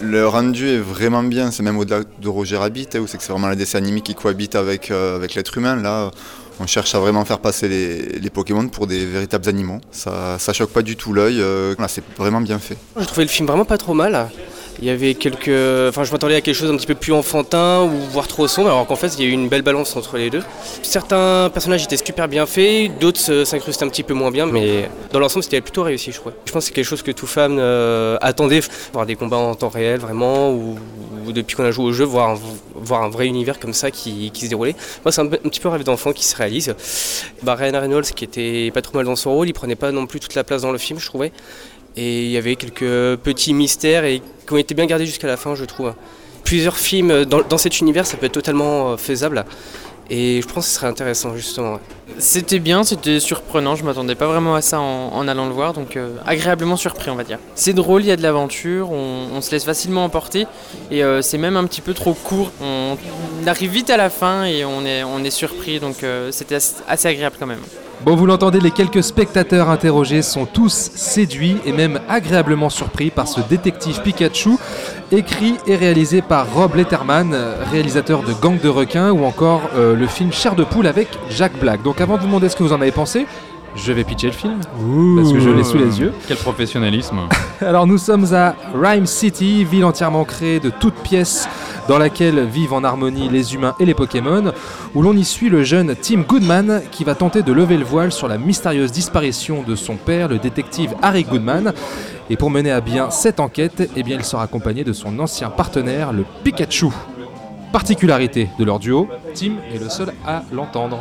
Le 0.00 0.28
rendu 0.28 0.68
est 0.68 0.78
vraiment 0.78 1.22
bien, 1.24 1.50
c'est 1.50 1.62
même 1.62 1.76
au-delà 1.78 2.00
de 2.20 2.28
Roger 2.28 2.56
Rabbit, 2.56 2.88
hein, 2.94 3.00
où 3.00 3.06
c'est 3.06 3.18
que 3.18 3.22
c'est 3.24 3.32
vraiment 3.32 3.48
la 3.48 3.56
dessin 3.56 3.78
animé 3.78 4.00
qui 4.00 4.14
cohabite 4.14 4.54
avec, 4.54 4.90
euh, 4.90 5.16
avec 5.16 5.34
l'être 5.34 5.56
humain. 5.58 5.74
Là, 5.74 6.10
on 6.60 6.66
cherche 6.66 6.94
à 6.94 7.00
vraiment 7.00 7.24
faire 7.24 7.40
passer 7.40 7.68
les, 7.68 8.02
les 8.18 8.30
Pokémon 8.30 8.68
pour 8.68 8.86
des 8.86 9.04
véritables 9.04 9.48
animaux. 9.48 9.80
Ça, 9.90 10.36
ça 10.38 10.52
choque 10.52 10.70
pas 10.70 10.82
du 10.82 10.96
tout 10.96 11.12
l'œil, 11.12 11.40
euh, 11.40 11.74
c'est 11.88 12.04
vraiment 12.16 12.40
bien 12.40 12.58
fait. 12.58 12.76
J'ai 12.98 13.06
trouvé 13.06 13.24
le 13.24 13.30
film 13.30 13.48
vraiment 13.48 13.64
pas 13.64 13.78
trop 13.78 13.94
mal. 13.94 14.28
Il 14.80 14.86
y 14.86 14.90
avait 14.90 15.14
quelques. 15.14 15.48
Enfin, 15.88 16.04
je 16.04 16.12
m'attendais 16.12 16.36
à 16.36 16.40
quelque 16.40 16.54
chose 16.54 16.70
un 16.70 16.76
petit 16.76 16.86
peu 16.86 16.94
plus 16.94 17.12
enfantin 17.12 17.82
ou 17.82 17.98
voire 18.12 18.28
trop 18.28 18.46
sombre, 18.46 18.68
alors 18.68 18.86
qu'en 18.86 18.94
fait, 18.96 19.08
il 19.18 19.24
y 19.24 19.26
a 19.26 19.30
eu 19.30 19.32
une 19.32 19.48
belle 19.48 19.62
balance 19.62 19.96
entre 19.96 20.16
les 20.18 20.30
deux. 20.30 20.42
Certains 20.82 21.50
personnages 21.52 21.82
étaient 21.82 21.96
super 21.96 22.28
bien 22.28 22.46
faits, 22.46 22.96
d'autres 22.98 23.18
se- 23.18 23.44
s'incrustaient 23.44 23.84
un 23.84 23.88
petit 23.88 24.04
peu 24.04 24.14
moins 24.14 24.30
bien, 24.30 24.46
mais 24.46 24.88
dans 25.12 25.18
l'ensemble, 25.18 25.42
c'était 25.42 25.60
plutôt 25.60 25.82
réussi, 25.82 26.12
je 26.12 26.20
crois. 26.20 26.32
Je 26.44 26.52
pense 26.52 26.64
que 26.64 26.68
c'est 26.68 26.74
quelque 26.74 26.84
chose 26.84 27.02
que 27.02 27.10
tout 27.10 27.26
fan 27.26 27.56
euh, 27.58 28.18
attendait, 28.20 28.60
voir 28.92 29.04
des 29.04 29.16
combats 29.16 29.36
en 29.36 29.54
temps 29.56 29.68
réel, 29.68 29.98
vraiment, 29.98 30.52
ou, 30.52 30.78
depuis 31.32 31.56
qu'on 31.56 31.64
a 31.64 31.72
joué 31.72 31.84
au 31.86 31.92
jeu, 31.92 32.04
voir 32.04 32.30
un, 32.30 32.38
voir 32.74 33.02
un 33.02 33.10
vrai 33.10 33.26
univers 33.26 33.58
comme 33.58 33.74
ça 33.74 33.90
qui, 33.90 34.30
se 34.32 34.46
déroulait. 34.46 34.76
Moi, 35.04 35.10
c'est 35.10 35.20
un, 35.20 35.26
un 35.26 35.48
petit 35.48 35.60
peu 35.60 35.68
un 35.68 35.72
rêve 35.72 35.84
d'enfant 35.84 36.12
qui 36.12 36.24
se 36.24 36.36
réalise. 36.36 36.74
Bah, 37.42 37.56
Ryan 37.56 37.80
Reynolds, 37.80 38.04
qui 38.14 38.24
était 38.24 38.70
pas 38.72 38.80
trop 38.80 38.96
mal 38.96 39.06
dans 39.06 39.16
son 39.16 39.32
rôle, 39.32 39.48
il 39.48 39.52
prenait 39.52 39.74
pas 39.74 39.90
non 39.90 40.06
plus 40.06 40.20
toute 40.20 40.34
la 40.34 40.44
place 40.44 40.62
dans 40.62 40.72
le 40.72 40.78
film, 40.78 40.98
je 41.00 41.06
trouvais. 41.06 41.32
Et 41.98 42.26
il 42.26 42.30
y 42.30 42.36
avait 42.36 42.54
quelques 42.54 43.18
petits 43.18 43.52
mystères 43.52 44.04
et 44.04 44.22
qui 44.46 44.52
ont 44.52 44.56
été 44.56 44.72
bien 44.72 44.86
gardés 44.86 45.04
jusqu'à 45.04 45.26
la 45.26 45.36
fin, 45.36 45.56
je 45.56 45.64
trouve. 45.64 45.94
Plusieurs 46.44 46.76
films 46.76 47.24
dans, 47.24 47.58
cet 47.58 47.80
univers, 47.80 48.06
ça 48.06 48.16
peut 48.16 48.26
être 48.26 48.32
totalement 48.32 48.92
euh, 48.92 48.96
faisable. 48.96 49.44
Et 50.08 50.40
je 50.40 50.46
pense 50.46 50.66
que 50.66 50.70
ce 50.70 50.76
serait 50.76 50.86
intéressant, 50.86 51.34
justement. 51.34 51.80
C'était 52.18 52.60
bien, 52.60 52.84
c'était 52.84 53.18
surprenant, 53.18 53.74
je 53.74 53.82
m'attendais 53.82 54.14
pas 54.14 54.28
vraiment 54.28 54.54
à 54.54 54.62
ça 54.62 54.78
en, 54.80 55.26
allant 55.26 55.46
le 55.46 55.52
voir, 55.52 55.72
donc 55.72 55.96
euh, 55.96 56.16
agréablement 56.24 56.76
surpris 56.76 57.10
on 57.10 57.16
va 57.16 57.24
dire. 57.24 57.38
C'est 57.56 57.74
drôle, 57.74 58.02
il 58.02 58.08
y 58.08 58.12
a 58.12 58.16
de 58.16 58.22
l'aventure, 58.22 58.90
on, 58.90 59.40
se 59.42 59.50
laisse 59.50 59.64
facilement 59.64 60.04
emporter 60.04 60.46
et 60.90 61.04
euh, 61.04 61.20
c'est 61.20 61.36
même 61.36 61.56
un 61.56 61.64
petit 61.64 61.82
peu 61.82 61.94
trop 61.94 62.14
court. 62.14 62.52
On, 62.62 62.96
arrive 63.46 63.72
vite 63.72 63.90
à 63.90 63.96
la 63.96 64.08
fin 64.08 64.44
et 64.44 64.64
on 64.64 64.84
est, 64.84 65.30
surpris, 65.30 65.80
donc 65.80 66.04
c'était 66.30 66.56
assez 66.56 67.08
agréable 67.08 67.36
quand 67.38 67.46
même. 67.46 67.60
Bon, 68.04 68.14
vous 68.14 68.26
l'entendez, 68.26 68.60
les 68.60 68.70
quelques 68.70 69.02
spectateurs 69.02 69.70
interrogés 69.70 70.22
sont 70.22 70.46
tous 70.46 70.72
séduits 70.94 71.56
et 71.66 71.72
même 71.72 71.98
agréablement 72.08 72.70
surpris 72.70 73.10
par 73.10 73.26
ce 73.26 73.40
détective 73.40 74.00
Pikachu, 74.02 74.50
écrit 75.10 75.56
et 75.66 75.74
réalisé 75.74 76.22
par 76.22 76.46
Rob 76.54 76.76
Letterman, 76.76 77.36
réalisateur 77.72 78.22
de 78.22 78.32
Gang 78.34 78.60
de 78.60 78.68
requins 78.68 79.10
ou 79.10 79.24
encore 79.24 79.62
euh, 79.74 79.96
le 79.96 80.06
film 80.06 80.32
Chair 80.32 80.54
de 80.54 80.62
poule 80.62 80.86
avec 80.86 81.08
Jack 81.30 81.58
Black. 81.58 81.82
Donc 81.82 82.00
avant 82.00 82.14
de 82.14 82.20
vous 82.20 82.28
demander 82.28 82.48
ce 82.48 82.54
que 82.54 82.62
vous 82.62 82.72
en 82.72 82.80
avez 82.80 82.92
pensé, 82.92 83.26
je 83.78 83.92
vais 83.92 84.04
pitcher 84.04 84.26
le 84.28 84.32
film 84.32 84.58
parce 85.16 85.32
que 85.32 85.40
je 85.40 85.50
l'ai 85.50 85.64
sous 85.64 85.78
les 85.78 86.00
yeux. 86.00 86.12
Quel 86.26 86.36
professionnalisme. 86.36 87.20
Alors 87.60 87.86
nous 87.86 87.98
sommes 87.98 88.34
à 88.34 88.54
Rhyme 88.74 89.06
City, 89.06 89.64
ville 89.64 89.84
entièrement 89.84 90.24
créée 90.24 90.60
de 90.60 90.70
toutes 90.70 90.96
pièces 90.96 91.48
dans 91.88 91.98
laquelle 91.98 92.44
vivent 92.44 92.74
en 92.74 92.84
harmonie 92.84 93.28
les 93.28 93.54
humains 93.54 93.74
et 93.80 93.86
les 93.86 93.94
Pokémon, 93.94 94.52
où 94.94 95.02
l'on 95.02 95.16
y 95.16 95.24
suit 95.24 95.48
le 95.48 95.62
jeune 95.62 95.94
Tim 96.00 96.20
Goodman 96.20 96.82
qui 96.90 97.04
va 97.04 97.14
tenter 97.14 97.42
de 97.42 97.52
lever 97.52 97.78
le 97.78 97.84
voile 97.84 98.12
sur 98.12 98.28
la 98.28 98.36
mystérieuse 98.36 98.92
disparition 98.92 99.62
de 99.62 99.74
son 99.74 99.96
père, 99.96 100.28
le 100.28 100.38
détective 100.38 100.94
Harry 101.00 101.24
Goodman. 101.24 101.72
Et 102.30 102.36
pour 102.36 102.50
mener 102.50 102.70
à 102.70 102.82
bien 102.82 103.10
cette 103.10 103.40
enquête, 103.40 103.90
eh 103.96 104.02
bien, 104.02 104.16
il 104.18 104.24
sera 104.24 104.42
accompagné 104.42 104.84
de 104.84 104.92
son 104.92 105.18
ancien 105.18 105.48
partenaire, 105.48 106.12
le 106.12 106.24
Pikachu. 106.44 106.88
Particularité 107.72 108.48
de 108.58 108.64
leur 108.64 108.78
duo, 108.78 109.08
Tim 109.34 109.52
est 109.74 109.78
le 109.78 109.88
seul 109.88 110.12
à 110.26 110.42
l'entendre. 110.52 110.98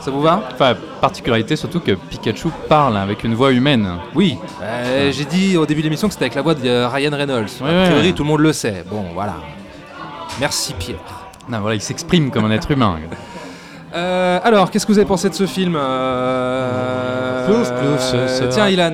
Ça 0.00 0.10
vous 0.10 0.22
va 0.22 0.42
Enfin, 0.52 0.74
particularité 1.00 1.56
surtout 1.56 1.80
que 1.80 1.92
Pikachu 1.92 2.48
parle 2.68 2.96
avec 2.96 3.22
une 3.24 3.34
voix 3.34 3.52
humaine. 3.52 3.86
Oui, 4.14 4.38
euh, 4.62 5.10
j'ai 5.12 5.24
dit 5.26 5.56
au 5.56 5.66
début 5.66 5.80
de 5.80 5.86
l'émission 5.86 6.08
que 6.08 6.14
c'était 6.14 6.24
avec 6.24 6.34
la 6.36 6.42
voix 6.42 6.54
de 6.54 6.66
euh, 6.66 6.88
Ryan 6.88 7.10
Reynolds. 7.16 7.46
Ouais, 7.60 7.68
a 7.68 7.84
priori, 7.86 8.06
ouais. 8.08 8.12
tout 8.12 8.22
le 8.22 8.28
monde 8.28 8.40
le 8.40 8.52
sait. 8.52 8.84
Bon, 8.90 9.04
voilà. 9.14 9.34
Merci 10.40 10.72
Pierre. 10.78 10.96
Non, 11.48 11.60
voilà, 11.60 11.74
il 11.76 11.82
s'exprime 11.82 12.30
comme 12.30 12.44
un 12.46 12.50
être 12.50 12.70
humain. 12.70 12.96
Euh, 13.92 14.38
alors, 14.44 14.70
qu'est-ce 14.70 14.86
que 14.86 14.92
vous 14.92 14.98
avez 15.00 15.08
pensé 15.08 15.28
de 15.28 15.34
ce 15.34 15.46
film 15.48 15.74
euh, 15.76 17.44
Plouf, 17.46 17.72
plouf, 17.72 18.00
ce- 18.00 18.28
ce- 18.28 18.44
Tiens, 18.44 18.68
Ilan. 18.68 18.92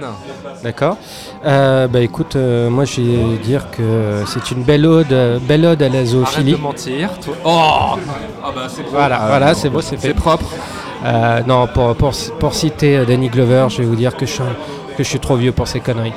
D'accord. 0.64 0.96
Euh, 1.44 1.86
bah 1.86 2.00
écoute, 2.00 2.34
euh, 2.34 2.70
moi 2.70 2.86
je 2.86 3.02
vais 3.02 3.36
dire 3.44 3.70
que 3.70 4.22
c'est 4.26 4.50
une 4.52 4.62
belle 4.62 4.86
ode, 4.86 5.12
euh, 5.12 5.38
belle 5.38 5.66
ode 5.66 5.82
à 5.82 5.88
la 5.90 5.96
Arrête 5.96 6.06
zoophilie. 6.06 6.52
de 6.52 6.56
mentir. 6.56 7.10
toi. 7.22 7.34
Oh 7.44 7.98
Ah 8.42 8.50
bah 8.56 8.62
c'est 8.68 8.84
beau. 8.84 8.88
Voilà, 8.92 9.18
Ah, 9.22 9.26
voilà, 9.28 9.54
c'est 9.54 9.68
beau, 9.68 9.82
c'est 9.82 9.96
fait. 9.98 10.08
C'est 10.08 10.14
propre. 10.14 10.46
Euh, 11.04 11.40
non, 11.46 11.66
pour, 11.66 11.94
pour, 11.94 12.12
pour 12.38 12.54
citer 12.54 12.96
euh, 12.98 13.04
Danny 13.04 13.28
Glover, 13.28 13.66
je 13.68 13.78
vais 13.78 13.84
vous 13.84 13.96
dire 13.96 14.16
que 14.16 14.26
je 14.26 14.32
suis, 14.32 14.42
que 14.96 15.02
je 15.04 15.08
suis 15.08 15.20
trop 15.20 15.36
vieux 15.36 15.52
pour 15.52 15.68
ces 15.68 15.80
conneries. 15.80 16.12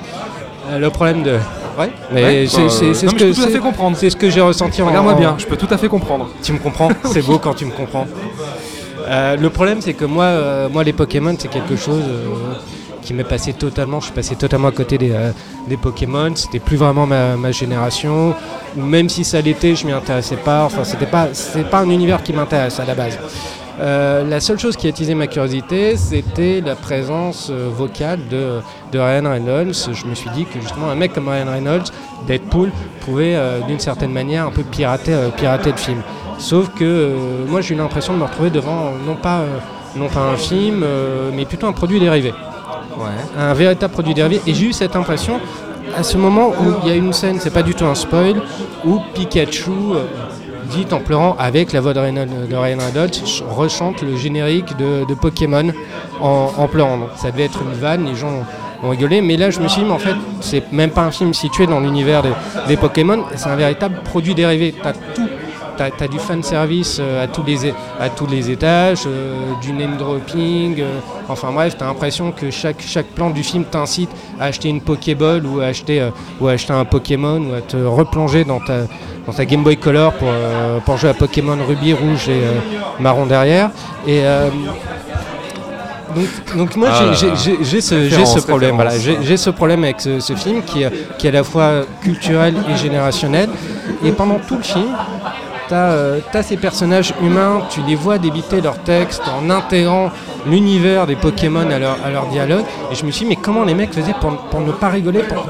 Euh, 0.71 0.79
le 0.79 0.89
problème 0.89 1.21
de. 1.23 1.37
Ouais, 1.77 1.91
mais 2.11 2.23
Ouais, 2.23 2.45
c'est 2.47 2.61
non, 2.61 2.69
ce 2.69 2.83
mais 2.85 2.93
je 2.93 3.05
que 3.05 3.11
peux 3.11 3.33
tout 3.33 3.41
à 3.41 3.43
c'est- 3.45 3.49
fait 3.51 3.59
comprendre. 3.59 3.97
C'est 3.97 4.09
ce 4.09 4.15
que 4.15 4.29
j'ai 4.29 4.41
ressenti 4.41 4.81
en. 4.81 4.87
Regarde-moi 4.87 5.13
en- 5.13 5.19
bien, 5.19 5.35
je 5.37 5.45
peux 5.45 5.57
tout 5.57 5.67
à 5.69 5.77
fait 5.77 5.87
comprendre. 5.89 6.29
Tu 6.41 6.53
me 6.53 6.59
comprends? 6.59 6.89
C'est 7.05 7.21
beau 7.25 7.37
quand 7.39 7.53
tu 7.53 7.65
me 7.65 7.71
comprends. 7.71 8.05
Euh, 9.07 9.37
le 9.37 9.49
problème, 9.49 9.81
c'est 9.81 9.93
que 9.93 10.05
moi, 10.05 10.25
euh, 10.25 10.69
moi, 10.69 10.83
les 10.83 10.93
Pokémon, 10.93 11.33
c'est 11.39 11.47
quelque 11.47 11.75
chose 11.75 12.03
euh, 12.07 12.53
qui 13.01 13.13
m'est 13.13 13.23
passé 13.23 13.53
totalement. 13.53 13.99
Je 14.01 14.05
suis 14.05 14.13
passé 14.13 14.35
totalement 14.35 14.67
à 14.67 14.71
côté 14.71 14.97
des, 14.97 15.11
euh, 15.11 15.31
des 15.67 15.77
Pokémon. 15.77 16.31
C'était 16.35 16.59
plus 16.59 16.77
vraiment 16.77 17.07
ma, 17.07 17.35
ma 17.37 17.51
génération. 17.51 18.35
Ou 18.77 18.81
même 18.81 19.09
si 19.09 19.23
ça 19.23 19.41
l'était, 19.41 19.73
je 19.75 19.85
m'y 19.87 19.93
intéressais 19.93 20.35
pas. 20.35 20.65
Enfin, 20.65 20.83
c'était 20.83 21.05
pas, 21.07 21.29
c'est 21.33 21.67
pas 21.67 21.79
un 21.79 21.89
univers 21.89 22.21
qui 22.21 22.33
m'intéresse 22.33 22.79
à 22.79 22.85
la 22.85 22.93
base. 22.93 23.17
Euh, 23.79 24.25
la 24.27 24.41
seule 24.41 24.59
chose 24.59 24.75
qui 24.75 24.87
a 24.87 24.89
attisé 24.89 25.15
ma 25.15 25.27
curiosité, 25.27 25.95
c'était 25.95 26.61
la 26.65 26.75
présence 26.75 27.47
euh, 27.49 27.69
vocale 27.71 28.19
de, 28.29 28.59
de 28.91 28.99
Ryan 28.99 29.29
Reynolds. 29.29 29.73
Je 29.93 30.05
me 30.05 30.15
suis 30.15 30.29
dit 30.31 30.45
que 30.45 30.59
justement 30.59 30.89
un 30.89 30.95
mec 30.95 31.13
comme 31.13 31.29
Ryan 31.29 31.49
Reynolds, 31.49 31.91
Deadpool, 32.27 32.71
pouvait 33.01 33.35
euh, 33.35 33.61
d'une 33.61 33.79
certaine 33.79 34.11
manière 34.11 34.47
un 34.47 34.51
peu 34.51 34.63
pirater, 34.63 35.15
pirater 35.37 35.71
le 35.71 35.77
film. 35.77 36.01
Sauf 36.37 36.69
que 36.75 37.13
moi 37.47 37.61
j'ai 37.61 37.73
eu 37.73 37.77
l'impression 37.77 38.13
de 38.13 38.19
me 38.19 38.23
retrouver 38.23 38.49
devant 38.49 38.91
non 39.05 39.15
pas, 39.15 39.41
non 39.95 40.07
pas 40.07 40.21
un 40.21 40.37
film, 40.37 40.85
mais 41.33 41.43
plutôt 41.45 41.67
un 41.67 41.73
produit 41.73 41.99
dérivé. 41.99 42.33
Un 43.37 43.53
véritable 43.53 43.91
produit 43.91 44.13
dérivé. 44.13 44.41
Et 44.47 44.53
j'ai 44.53 44.67
eu 44.67 44.73
cette 44.73 44.95
impression 44.95 45.39
à 45.97 46.03
ce 46.03 46.15
moment 46.17 46.49
où 46.49 46.75
il 46.83 46.89
y 46.89 46.91
a 46.91 46.95
une 46.95 47.11
scène, 47.11 47.39
c'est 47.41 47.49
pas 47.49 47.63
du 47.63 47.73
tout 47.73 47.83
un 47.85 47.95
spoil, 47.95 48.41
où 48.85 48.99
Pikachu 49.13 49.71
euh, 50.69 50.75
dit 50.75 50.93
en 50.93 50.99
pleurant 50.99 51.35
avec 51.39 51.73
la 51.73 51.81
voix 51.81 51.93
de 51.93 51.99
Ryan, 51.99 52.25
de 52.49 52.55
Ryan 52.55 52.77
rechante 53.49 54.01
le 54.01 54.15
générique 54.15 54.77
de, 54.77 55.13
Pokémon 55.13 55.71
en, 56.21 56.67
pleurant. 56.67 56.99
Ça 57.15 57.31
devait 57.31 57.45
être 57.45 57.61
une 57.61 57.79
vanne, 57.79 58.05
les 58.05 58.15
gens 58.15 58.31
ont 58.83 58.89
rigolé. 58.89 59.21
Mais 59.21 59.37
là, 59.37 59.49
je 59.49 59.59
me 59.59 59.67
suis 59.67 59.83
dit, 59.83 59.89
en 59.89 59.99
fait, 59.99 60.15
c'est 60.41 60.71
même 60.71 60.91
pas 60.91 61.01
un 61.01 61.11
film 61.11 61.33
situé 61.33 61.67
dans 61.67 61.79
l'univers 61.79 62.23
des, 62.23 62.31
des 62.67 62.77
Pokémon, 62.77 63.23
c'est 63.35 63.49
un 63.49 63.55
véritable 63.55 64.01
produit 64.03 64.35
dérivé. 64.35 64.73
T'as 64.81 64.93
tout. 64.93 65.27
T'as 65.79 66.03
as 66.03 66.07
du 66.09 66.19
fan 66.19 66.43
service 66.43 66.99
à, 66.99 67.25
tous 67.27 67.41
les, 67.47 67.69
à 68.01 68.09
tous 68.13 68.27
les 68.27 68.49
étages, 68.51 69.03
euh, 69.07 69.53
du 69.61 69.71
name 69.71 69.95
dropping. 69.95 70.81
euh, 70.81 70.99
enfin 71.29 71.53
bref, 71.53 71.77
t'as 71.79 71.85
l'impression 71.85 72.33
que 72.33 72.51
chaque, 72.51 72.81
chaque 72.85 73.05
plan 73.05 73.29
du 73.29 73.43
film 73.43 73.63
t'incite 73.63 74.09
à 74.41 74.45
acheter 74.47 74.67
une 74.67 74.81
Pokéball 74.81 75.45
ou 75.45 75.61
à 75.61 75.67
acheter, 75.67 76.01
euh, 76.01 76.09
ou 76.41 76.49
à 76.49 76.51
acheter 76.51 76.73
un 76.73 76.83
Pokémon 76.83 77.39
ou 77.49 77.53
à 77.53 77.61
te 77.61 77.77
replonger 77.77 78.43
dans 78.43 78.59
ta, 78.59 78.79
dans 79.25 79.31
ta 79.31 79.45
Game 79.45 79.63
Boy 79.63 79.77
Color 79.77 80.11
pour, 80.15 80.27
euh, 80.29 80.79
pour 80.79 80.97
jouer 80.97 81.11
à 81.11 81.13
Pokémon 81.13 81.57
Ruby, 81.65 81.93
Rouge 81.93 82.27
et 82.27 82.31
euh, 82.43 82.59
Marron 82.99 83.25
derrière. 83.25 83.69
Et 84.05 84.19
euh, 84.25 84.49
donc, 86.13 86.57
donc 86.57 86.75
moi 86.75 86.89
Ah 86.91 87.13
j'ai- 87.13 87.81
ce, 87.81 88.09
ce 88.25 88.39
problème. 88.45 88.75
Voilà, 88.75 88.97
j'ai 88.97 89.19
j'ai 89.21 89.37
ce 89.37 89.49
problème 89.51 89.83
avec 89.85 90.01
ce, 90.01 90.19
ce 90.19 90.33
film 90.33 90.61
qui, 90.63 90.83
qui 91.17 91.27
est 91.27 91.29
à 91.29 91.33
la 91.33 91.43
fois 91.45 91.83
culturel 92.01 92.55
et 92.69 92.75
générationnel. 92.75 93.47
Et 94.03 94.11
pendant 94.11 94.39
tout 94.39 94.55
le 94.55 94.63
film, 94.63 94.87
tu 95.69 95.75
as, 96.37 96.43
ces 96.43 96.57
personnages 96.57 97.13
humains, 97.21 97.61
tu 97.69 97.81
les 97.87 97.95
vois 97.95 98.17
débiter 98.17 98.59
leur 98.61 98.77
texte 98.79 99.21
en 99.27 99.49
intégrant 99.49 100.09
l'univers 100.45 101.07
des 101.07 101.15
Pokémon 101.15 101.69
à 101.69 101.79
leur, 101.79 101.97
à 102.05 102.09
leur 102.09 102.25
dialogue. 102.27 102.65
Et 102.91 102.95
je 102.95 103.05
me 103.05 103.11
suis 103.11 103.25
dit, 103.25 103.29
mais 103.29 103.35
comment 103.41 103.63
les 103.63 103.73
mecs 103.75 103.93
faisaient 103.93 104.15
pour, 104.19 104.35
pour 104.35 104.61
ne 104.61 104.71
pas 104.71 104.89
rigoler 104.89 105.19
pour, 105.19 105.45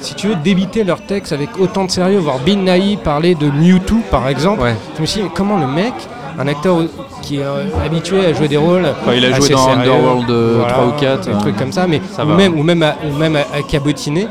si 0.00 0.14
tu 0.14 0.28
veux, 0.28 0.36
débiter 0.36 0.84
leur 0.84 1.00
texte 1.00 1.32
avec 1.32 1.58
autant 1.58 1.84
de 1.84 1.90
sérieux, 1.90 2.18
voir 2.18 2.38
Bill 2.38 2.62
Nighy 2.64 2.96
parler 2.96 3.34
de 3.34 3.50
Mewtwo 3.50 3.98
par 4.10 4.28
exemple. 4.28 4.62
Je 4.96 5.00
me 5.00 5.06
suis 5.06 5.20
dit, 5.20 5.26
mais 5.26 5.32
comment 5.34 5.58
le 5.58 5.66
mec, 5.66 5.94
un 6.38 6.48
acteur 6.48 6.78
qui 7.22 7.38
est 7.38 7.42
euh, 7.42 7.64
habitué 7.84 8.24
à 8.26 8.32
jouer 8.32 8.46
des 8.46 8.56
rôles. 8.58 8.86
Enfin, 9.02 9.14
il 9.16 9.24
a 9.24 9.32
joué 9.32 9.48
dans 9.48 9.58
sérieux, 9.58 9.80
Underworld, 9.80 10.30
euh, 10.30 10.68
trois 10.68 10.86
ou 10.86 10.92
quatre, 10.92 11.26
Des 11.28 11.34
euh, 11.34 11.40
trucs 11.40 11.56
comme 11.56 11.72
ça, 11.72 11.86
mais 11.86 12.00
ça 12.12 12.24
ou, 12.24 12.28
même, 12.28 12.58
ou 12.58 12.62
même 12.62 12.82
à, 12.82 12.94
ou 13.08 13.16
même 13.16 13.36
à, 13.36 13.40
à 13.40 13.62
cabotiner 13.68 14.28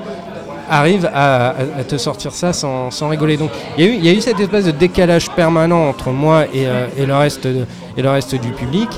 arrive 0.69 1.09
à, 1.13 1.49
à- 1.49 1.55
à 1.79 1.83
te 1.83 1.97
sortir 1.97 2.31
ça 2.31 2.53
sans, 2.53 2.91
sans 2.91 3.09
rigoler. 3.09 3.37
Donc 3.37 3.51
il 3.77 3.83
y, 3.85 3.87
a 3.87 3.91
eu- 3.91 3.95
il 3.95 4.05
y 4.05 4.09
a 4.09 4.13
eu 4.13 4.21
cette 4.21 4.39
espèce 4.39 4.65
de 4.65 4.71
décalage 4.71 5.29
permanent 5.31 5.87
entre 5.89 6.11
moi 6.11 6.45
et, 6.53 6.65
euh, 6.67 6.87
et 6.97 7.05
le, 7.05 7.15
reste 7.15 7.45
de- 7.47 7.65
et 7.97 8.01
le 8.01 8.09
reste 8.09 8.35
du 8.35 8.49
public. 8.51 8.89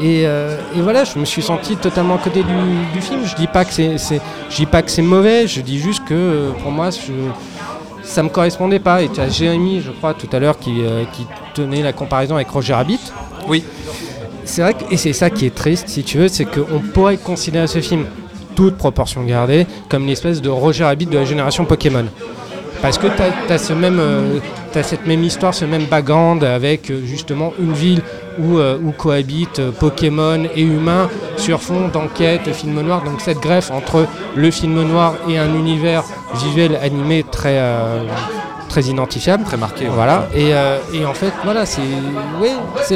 Et, 0.00 0.22
euh, 0.26 0.56
et 0.76 0.80
voilà, 0.80 1.04
je 1.04 1.18
me 1.18 1.24
suis 1.24 1.42
senti 1.42 1.76
totalement 1.76 2.16
à 2.16 2.18
côté 2.18 2.42
du, 2.42 2.52
du 2.92 3.00
film. 3.00 3.20
Je 3.24 3.36
dis 3.36 3.46
pas 3.46 3.64
que 3.64 3.72
c'est, 3.72 3.96
c'est- 3.98 4.20
je 4.50 4.56
dis 4.56 4.66
pas 4.66 4.82
que 4.82 4.90
c'est 4.90 5.02
mauvais. 5.02 5.46
Je 5.46 5.60
dis 5.60 5.78
juste 5.78 6.04
que 6.04 6.14
euh, 6.14 6.50
pour 6.62 6.72
moi, 6.72 6.90
je, 6.90 7.12
ça 8.02 8.22
me 8.22 8.28
correspondait 8.28 8.80
pas. 8.80 9.02
Et 9.02 9.08
tu 9.08 9.20
as 9.20 9.28
Jérémy, 9.28 9.80
je 9.84 9.92
crois, 9.92 10.12
tout 10.14 10.28
à 10.32 10.38
l'heure, 10.40 10.58
qui, 10.58 10.74
qui 11.12 11.26
tenait 11.54 11.82
la 11.82 11.92
comparaison 11.92 12.34
avec 12.34 12.48
Roger 12.50 12.74
Rabbit. 12.74 13.00
Oui. 13.48 13.62
C'est 14.44 14.60
vrai 14.62 14.74
que, 14.74 14.92
et 14.92 14.96
c'est 14.98 15.12
ça 15.14 15.30
qui 15.30 15.46
est 15.46 15.54
triste, 15.54 15.88
si 15.88 16.02
tu 16.02 16.18
veux, 16.18 16.28
c'est 16.28 16.44
qu'on 16.44 16.80
pourrait 16.92 17.16
considérer 17.16 17.66
ce 17.66 17.80
film, 17.80 18.04
toute 18.54 18.76
proportion 18.76 19.24
gardée, 19.24 19.66
comme 19.88 20.04
une 20.04 20.10
espèce 20.10 20.40
de 20.42 20.48
Roger 20.48 20.84
Rabbit 20.84 21.06
de 21.06 21.18
la 21.18 21.24
génération 21.24 21.64
Pokémon. 21.64 22.06
Parce 22.84 22.98
que 22.98 23.06
tu 23.06 23.22
as, 23.22 23.70
euh, 23.70 24.38
t'as 24.70 24.82
cette 24.82 25.06
même 25.06 25.24
histoire, 25.24 25.54
ce 25.54 25.64
même 25.64 25.86
background 25.86 26.44
avec 26.44 26.90
euh, 26.90 27.00
justement 27.06 27.54
une 27.58 27.72
ville 27.72 28.02
où, 28.38 28.58
euh, 28.58 28.76
où 28.78 28.92
cohabitent 28.92 29.62
Pokémon 29.80 30.44
et 30.54 30.60
humains 30.60 31.08
sur 31.38 31.62
fond 31.62 31.88
d'enquête, 31.88 32.52
film 32.52 32.78
noir. 32.82 33.02
Donc 33.02 33.22
cette 33.22 33.38
greffe 33.38 33.70
entre 33.70 34.06
le 34.36 34.50
film 34.50 34.82
noir 34.82 35.14
et 35.30 35.38
un 35.38 35.54
univers 35.54 36.04
visuel 36.34 36.78
animé 36.82 37.24
très, 37.30 37.58
très 38.74 38.90
identifiable. 38.90 39.44
Très 39.44 39.56
marqué. 39.56 39.86
Voilà. 39.88 40.26
Et, 40.34 40.52
euh, 40.52 40.78
et 40.92 41.04
en 41.06 41.14
fait, 41.14 41.32
voilà, 41.44 41.64
c'est 41.64 41.80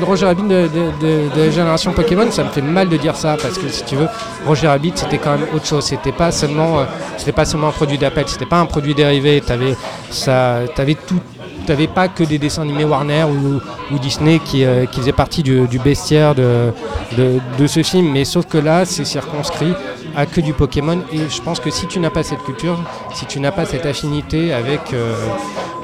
le 0.00 0.04
Roger 0.04 0.26
Rabbit 0.26 0.42
de, 0.42 0.48
de- 0.48 0.90
de- 1.00 1.36
de 1.36 1.40
la 1.44 1.50
génération 1.50 1.92
Pokémon. 1.92 2.28
Ça 2.32 2.42
me 2.42 2.48
fait 2.48 2.62
mal 2.62 2.88
de 2.88 2.96
dire 2.96 3.14
ça 3.14 3.36
parce 3.40 3.56
que 3.58 3.68
si 3.68 3.84
tu 3.84 3.94
veux, 3.94 4.08
Roger 4.46 4.66
Rabbit, 4.68 4.92
c'était 4.96 5.18
quand 5.18 5.32
même 5.38 5.46
autre 5.54 5.66
chose. 5.66 5.84
C'était 5.84 6.10
pas 6.12 6.32
seulement, 6.32 6.80
euh, 6.80 6.84
c'était 7.16 7.32
pas 7.32 7.44
seulement 7.44 7.68
un 7.68 7.72
produit 7.80 7.96
d'appel. 7.98 8.24
C'était 8.26 8.46
pas 8.46 8.58
un 8.58 8.66
produit 8.66 8.94
dérivé. 8.94 9.40
T'avais 9.40 9.76
ça, 10.10 10.58
t'avais 10.74 10.94
tout. 10.94 11.20
T'avais 11.66 11.86
pas 11.86 12.08
que 12.08 12.24
des 12.24 12.38
dessins 12.38 12.62
animés 12.62 12.84
Warner 12.84 13.24
ou, 13.24 13.60
ou 13.94 13.98
Disney 13.98 14.40
qui, 14.42 14.64
euh, 14.64 14.86
qui 14.86 15.00
faisaient 15.00 15.12
partie 15.12 15.42
du, 15.42 15.66
du 15.68 15.78
bestiaire 15.78 16.34
de, 16.34 16.72
de, 17.18 17.38
de 17.58 17.66
ce 17.66 17.82
film, 17.82 18.10
mais 18.10 18.24
sauf 18.24 18.46
que 18.46 18.56
là, 18.56 18.86
c'est 18.86 19.04
circonscrit 19.04 19.74
à 20.18 20.26
que 20.26 20.40
du 20.40 20.52
Pokémon. 20.52 20.98
Et 21.12 21.28
je 21.28 21.40
pense 21.40 21.60
que 21.60 21.70
si 21.70 21.86
tu 21.86 22.00
n'as 22.00 22.10
pas 22.10 22.24
cette 22.24 22.42
culture, 22.42 22.76
si 23.14 23.24
tu 23.26 23.38
n'as 23.38 23.52
pas 23.52 23.64
cette 23.64 23.86
affinité 23.86 24.52
avec, 24.52 24.92
euh, 24.92 25.14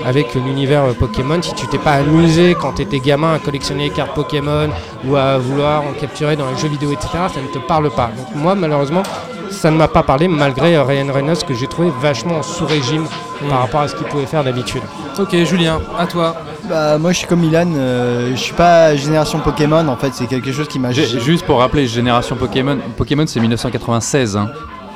avec 0.05 0.35
l'univers 0.35 0.87
Pokémon, 0.99 1.41
si 1.41 1.55
tu 1.55 1.69
t'es 1.69 1.79
pas 1.79 1.93
amusé 1.93 2.57
quand 2.61 2.73
tu 2.73 2.83
étais 2.83 2.99
gamin 2.99 3.35
à 3.35 3.39
collectionner 3.39 3.85
les 3.85 3.91
cartes 3.91 4.13
Pokémon 4.15 4.69
ou 5.07 5.15
à 5.15 5.39
vouloir 5.39 5.83
en 5.83 5.93
capturer 5.93 6.35
dans 6.35 6.51
les 6.51 6.57
jeux 6.57 6.69
vidéo, 6.69 6.91
etc., 6.91 7.11
ça 7.33 7.41
ne 7.41 7.47
te 7.47 7.65
parle 7.65 7.91
pas. 7.91 8.11
Donc 8.17 8.35
moi, 8.35 8.57
malheureusement, 8.57 9.05
ça 9.51 9.71
ne 9.71 9.77
m'a 9.77 9.87
pas 9.87 10.03
parlé, 10.03 10.27
malgré 10.27 10.77
Ryan 10.81 11.13
Reynolds 11.13 11.45
que 11.47 11.55
j'ai 11.55 11.69
trouvé 11.69 11.93
vachement 12.01 12.39
en 12.39 12.43
sous-régime 12.43 13.07
par 13.49 13.61
rapport 13.61 13.83
à 13.83 13.89
ce 13.89 13.95
qu'il 13.95 14.07
pouvait 14.07 14.27
faire 14.27 14.43
d'habitude. 14.43 14.83
Ok, 15.17 15.33
Julien, 15.45 15.81
à 15.97 16.07
toi. 16.07 16.35
Bah, 16.69 16.97
moi 16.99 17.13
je 17.13 17.19
suis 17.19 17.27
comme 17.27 17.41
Milan, 17.41 17.67
euh, 17.77 18.31
je 18.35 18.41
suis 18.41 18.55
pas 18.55 18.97
génération 18.97 19.39
Pokémon 19.41 19.87
en 19.87 19.97
fait, 19.97 20.11
c'est 20.15 20.27
quelque 20.27 20.51
chose 20.53 20.67
qui 20.69 20.79
m'a. 20.79 20.93
Juste 20.93 21.45
pour 21.45 21.59
rappeler, 21.59 21.87
génération 21.87 22.37
Pokémon, 22.37 22.79
Pokémon 22.97 23.25
c'est 23.27 23.41
1996. 23.41 24.37
Hein. 24.37 24.49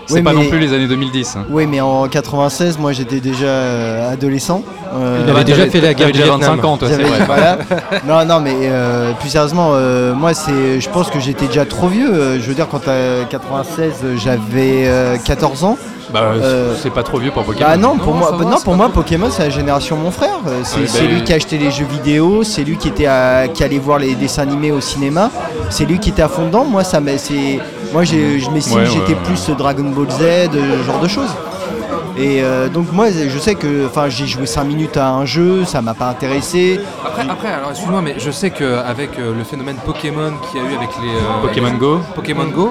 C'est 0.06 0.14
Oui, 0.14 0.22
pas 0.22 0.32
mais- 0.32 0.42
non 0.44 0.48
plus 0.48 0.58
les 0.58 0.72
années 0.72 0.86
2010. 0.86 1.36
hein. 1.36 1.44
Oui, 1.50 1.66
mais 1.66 1.82
en 1.82 2.08
96, 2.08 2.78
moi 2.78 2.92
j'étais 2.92 3.20
déjà 3.20 3.44
euh, 3.46 4.10
adolescent. 4.12 4.62
Euh, 4.94 5.22
Il 5.26 5.30
avait 5.30 5.44
déjà 5.44 5.66
fait 5.66 5.82
la 5.82 5.92
guerre 5.92 6.06
t'avais 6.06 6.12
du 6.12 6.18
déjà 6.20 6.30
Vietnam. 6.36 6.56
25 6.56 6.64
ans, 6.66 6.76
toi, 6.78 6.88
c'est 6.88 6.96
J'avais- 6.96 7.08
vrai. 7.08 7.24
Voilà. 7.26 7.58
Non, 8.06 8.24
non, 8.24 8.40
mais 8.40 8.54
euh, 8.62 9.12
plus 9.20 9.28
sérieusement, 9.28 9.72
euh, 9.74 10.14
moi 10.14 10.32
c'est, 10.32 10.80
je 10.80 10.88
pense 10.88 11.10
que 11.10 11.20
j'étais 11.20 11.46
déjà 11.48 11.66
trop 11.66 11.88
vieux. 11.88 12.10
Euh, 12.10 12.40
je 12.40 12.46
veux 12.48 12.54
dire, 12.54 12.68
quand 12.70 12.88
à 12.88 13.24
96, 13.28 13.92
euh, 14.04 14.16
j'avais 14.16 14.86
euh, 14.86 15.16
14 15.22 15.64
ans. 15.64 15.76
Bah, 16.12 16.20
Euh, 16.34 16.74
c'est 16.80 16.90
pas 16.90 17.02
trop 17.02 17.18
vieux 17.18 17.30
pour 17.30 17.44
Pokémon. 17.44 17.66
Bah 17.68 17.76
non, 17.76 17.98
pour 17.98 18.14
moi, 18.14 18.30
va, 18.32 18.44
non, 18.44 18.56
pour 18.60 18.74
moi 18.74 18.88
Pokémon 18.88 19.28
c'est 19.30 19.42
la 19.44 19.50
génération 19.50 19.96
mon 19.96 20.10
frère. 20.10 20.38
Euh, 20.46 20.60
C'est 20.64 20.80
Ouais, 20.80 20.86
c'est 20.86 21.02
bah, 21.06 21.12
lui 21.12 21.24
qui 21.24 21.32
a 21.32 21.36
acheté 21.36 21.58
les 21.58 21.70
jeux 21.70 21.84
vidéo, 21.84 22.42
c'est 22.44 22.64
lui 22.64 22.76
qui 22.78 22.88
était 22.88 23.06
à- 23.06 23.46
qui 23.48 23.62
allait 23.62 23.78
voir 23.78 23.98
les 23.98 24.14
dessins 24.14 24.42
animés 24.42 24.72
au 24.72 24.80
cinéma, 24.80 25.30
c'est 25.70 25.84
lui 25.84 25.98
qui 25.98 26.08
était 26.10 26.22
à 26.22 26.28
fond 26.28 26.46
dedans. 26.46 26.64
Moi 26.64 26.82
ça 26.84 27.00
m'a- 27.00 27.18
c'est 27.18 27.58
moi 27.92 28.04
j'ai- 28.04 28.38
je 28.40 28.50
m'estime 28.50 28.78
Ouais, 28.78 28.84
que 28.84 28.90
j'étais 28.90 29.12
ouais, 29.12 29.18
plus 29.24 29.50
Dragon 29.50 29.84
Ball 29.84 30.10
Z, 30.10 30.20
euh, 30.22 30.48
ce 30.80 30.86
genre 30.86 31.00
de 31.00 31.08
choses. 31.08 31.30
Et 32.16 32.42
euh, 32.42 32.68
donc 32.68 32.90
moi 32.92 33.06
je 33.10 33.38
sais 33.38 33.54
que 33.54 33.86
enfin 33.86 34.08
j'ai 34.08 34.26
joué 34.26 34.44
5 34.46 34.64
minutes 34.64 34.96
à 34.96 35.10
un 35.10 35.24
jeu, 35.24 35.64
ça 35.64 35.82
m'a 35.82 35.94
pas 35.94 36.06
intéressé. 36.08 36.80
Après, 37.06 37.22
après 37.28 37.48
alors 37.48 37.70
excuse-moi, 37.70 38.00
mais 38.02 38.14
je 38.18 38.30
sais 38.30 38.50
qu'avec 38.50 39.10
le 39.18 39.44
phénomène 39.44 39.76
Pokémon 39.84 40.32
qu'il 40.50 40.60
y 40.60 40.64
a 40.64 40.68
eu 40.70 40.74
avec 40.76 40.88
les. 41.02 41.10
euh, 41.10 41.42
Pokémon 41.42 41.70
les- 41.72 41.78
Go. 41.78 42.00
Pokémon 42.16 42.46
Go, 42.46 42.70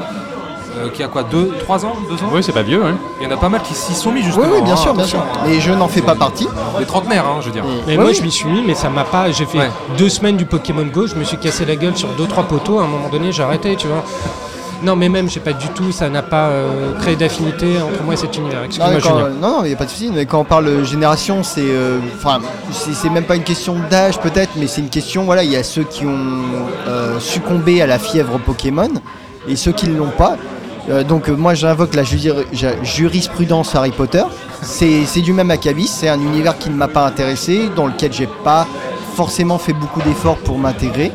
euh, 0.85 0.89
qui 0.89 1.03
a 1.03 1.07
quoi 1.07 1.23
2, 1.23 1.53
3 1.59 1.85
ans 1.85 1.93
2 2.09 2.15
ans 2.15 2.29
Oui, 2.31 2.43
c'est 2.43 2.51
pas 2.53 2.61
vieux. 2.63 2.83
Hein. 2.85 2.95
Il 3.19 3.27
y 3.27 3.31
en 3.31 3.35
a 3.35 3.37
pas 3.39 3.49
mal 3.49 3.61
qui 3.61 3.73
s'y 3.73 3.93
sont 3.93 4.11
mis 4.11 4.19
Oui 4.19 4.25
justement. 4.25 4.45
oui 4.53 4.61
bien 4.61 4.73
hein, 4.73 4.77
sûr, 4.77 4.93
bien 4.93 5.05
sûr. 5.05 5.23
Mais 5.45 5.59
je 5.59 5.71
n'en 5.71 5.87
fais 5.87 6.01
pas 6.01 6.15
partie. 6.15 6.47
Les 6.79 6.85
trentenaires, 6.85 7.25
hein, 7.25 7.37
je 7.41 7.47
veux 7.47 7.51
dire. 7.51 7.63
Mais 7.85 7.93
Ouais, 7.93 7.97
moi 7.97 8.09
oui. 8.11 8.15
je 8.15 8.21
m'y 8.23 8.31
suis 8.31 8.47
mis 8.47 8.61
mais 8.61 8.75
ça 8.75 8.89
m'a 8.89 9.03
pas. 9.03 9.31
J'ai 9.31 9.45
fait 9.45 9.57
Ouais. 9.59 9.71
deux 9.97 10.09
semaines 10.09 10.37
du 10.37 10.45
Pokémon 10.45 10.85
Go, 10.85 11.07
je 11.07 11.15
me 11.15 11.23
suis 11.23 11.37
cassé 11.37 11.65
la 11.65 11.75
gueule 11.75 11.97
sur 11.97 12.09
deux 12.09 12.25
trois 12.27 12.43
poteaux, 12.43 12.79
à 12.79 12.83
un 12.83 12.87
moment 12.87 13.09
donné 13.09 13.31
j'ai 13.31 13.43
arrêté 13.43 13.75
tu 13.75 13.87
vois. 13.87 14.03
Non 14.83 14.95
mais 14.95 15.09
même 15.09 15.27
j'ai 15.27 15.39
pas 15.39 15.53
du 15.53 15.67
tout, 15.69 15.91
ça 15.91 16.07
n'a 16.07 16.21
pas 16.21 16.49
euh, 16.49 16.93
créé 16.99 17.15
d'affinité 17.15 17.81
entre 17.81 18.03
moi 18.03 18.13
et 18.13 18.17
cet 18.17 18.37
univers. 18.37 18.59
Non, 18.59 18.65
Excuse-moi 18.65 18.93
mais 18.93 19.01
quand- 19.01 19.19
non, 19.19 19.29
non, 19.57 19.59
il 19.63 19.69
n'y 19.69 19.73
a 19.73 19.75
pas 19.75 19.85
de 19.85 19.89
souci. 19.89 20.11
Mais 20.13 20.27
quand 20.27 20.39
on 20.39 20.43
parle 20.43 20.85
génération, 20.85 21.41
c'est, 21.41 21.61
euh, 21.65 21.97
enfin, 22.15 22.39
c'est 22.71 22.93
c'est 22.93 23.09
même 23.09 23.23
pas 23.23 23.35
une 23.35 23.43
question 23.43 23.75
d'âge 23.89 24.19
peut-être, 24.19 24.51
mais 24.55 24.67
c'est 24.67 24.81
une 24.81 24.89
question. 24.89 25.23
Voilà, 25.23 25.43
il 25.43 25.51
y 25.51 25.55
a 25.55 25.63
ceux 25.63 25.81
qui 25.83 26.05
ont 26.05 26.15
euh, 26.87 27.19
succombé 27.19 27.81
à 27.81 27.87
la 27.87 27.97
fièvre 27.97 28.37
Pokémon 28.37 28.89
et 29.47 29.55
ceux 29.55 29.71
qui 29.71 29.87
ne 29.89 29.97
l'ont 29.97 30.11
pas. 30.15 30.37
Euh, 30.89 31.03
donc 31.03 31.27
euh, 31.29 31.35
moi 31.35 31.53
j'invoque 31.53 31.93
la 31.95 32.03
jurisprudence 32.83 33.75
Harry 33.75 33.91
Potter. 33.91 34.23
C'est 34.61 35.21
du 35.21 35.33
même 35.33 35.51
acabit. 35.51 35.87
C'est 35.87 36.09
un 36.09 36.19
univers 36.19 36.57
qui 36.57 36.69
ne 36.69 36.75
m'a 36.75 36.87
pas 36.87 37.05
intéressé, 37.05 37.69
dans 37.75 37.87
lequel 37.87 38.13
j'ai 38.13 38.27
pas 38.43 38.65
forcément 39.15 39.57
fait 39.57 39.73
beaucoup 39.73 40.01
d'efforts 40.01 40.37
pour 40.37 40.57
m'intégrer. 40.57 41.11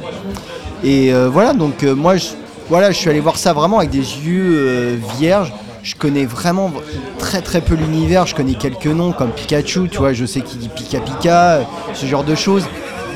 Et 0.85 1.13
euh, 1.13 1.29
voilà, 1.29 1.53
donc 1.53 1.83
moi, 1.83 2.17
je- 2.17 2.29
voilà, 2.69 2.91
je 2.91 2.97
suis 2.99 3.09
allé 3.11 3.21
voir 3.21 3.37
ça 3.37 3.53
vraiment 3.53 3.79
avec 3.79 3.91
des 3.91 3.99
yeux 3.99 4.99
vierges. 5.19 5.53
Je 5.83 5.95
connais 5.97 6.25
vraiment 6.25 6.73
très 7.19 7.41
très 7.41 7.61
peu 7.61 7.75
l'univers. 7.75 8.27
Je 8.27 8.35
connais 8.37 8.55
quelques 8.55 8.87
noms 8.87 9.13
comme 9.13 9.31
Pikachu, 9.31 9.89
tu 9.91 9.99
vois. 9.99 10.13
Je 10.13 10.25
sais 10.25 10.41
qu'il 10.41 10.59
dit 10.59 10.69
Pika 10.69 11.01
Pika, 11.01 11.61
ce 11.95 12.07
genre 12.07 12.23
de 12.25 12.35
choses. 12.37 12.65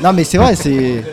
Non, 0.03 0.11
mais 0.13 0.23
c'est 0.25 0.37
vrai, 0.37 0.55
c'est. 0.55 1.03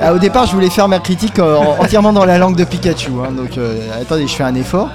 Ah, 0.00 0.12
au 0.12 0.18
départ, 0.18 0.46
je 0.46 0.52
voulais 0.52 0.70
faire 0.70 0.88
ma 0.88 0.98
critique 0.98 1.38
euh, 1.38 1.56
en- 1.56 1.82
entièrement 1.82 2.12
dans 2.12 2.24
la 2.24 2.38
langue 2.38 2.56
de 2.56 2.64
Pikachu. 2.64 3.10
hein, 3.24 3.32
donc, 3.36 3.56
euh, 3.56 3.78
attendez, 4.00 4.26
je 4.26 4.34
fais 4.34 4.44
un 4.44 4.54
effort. 4.54 4.88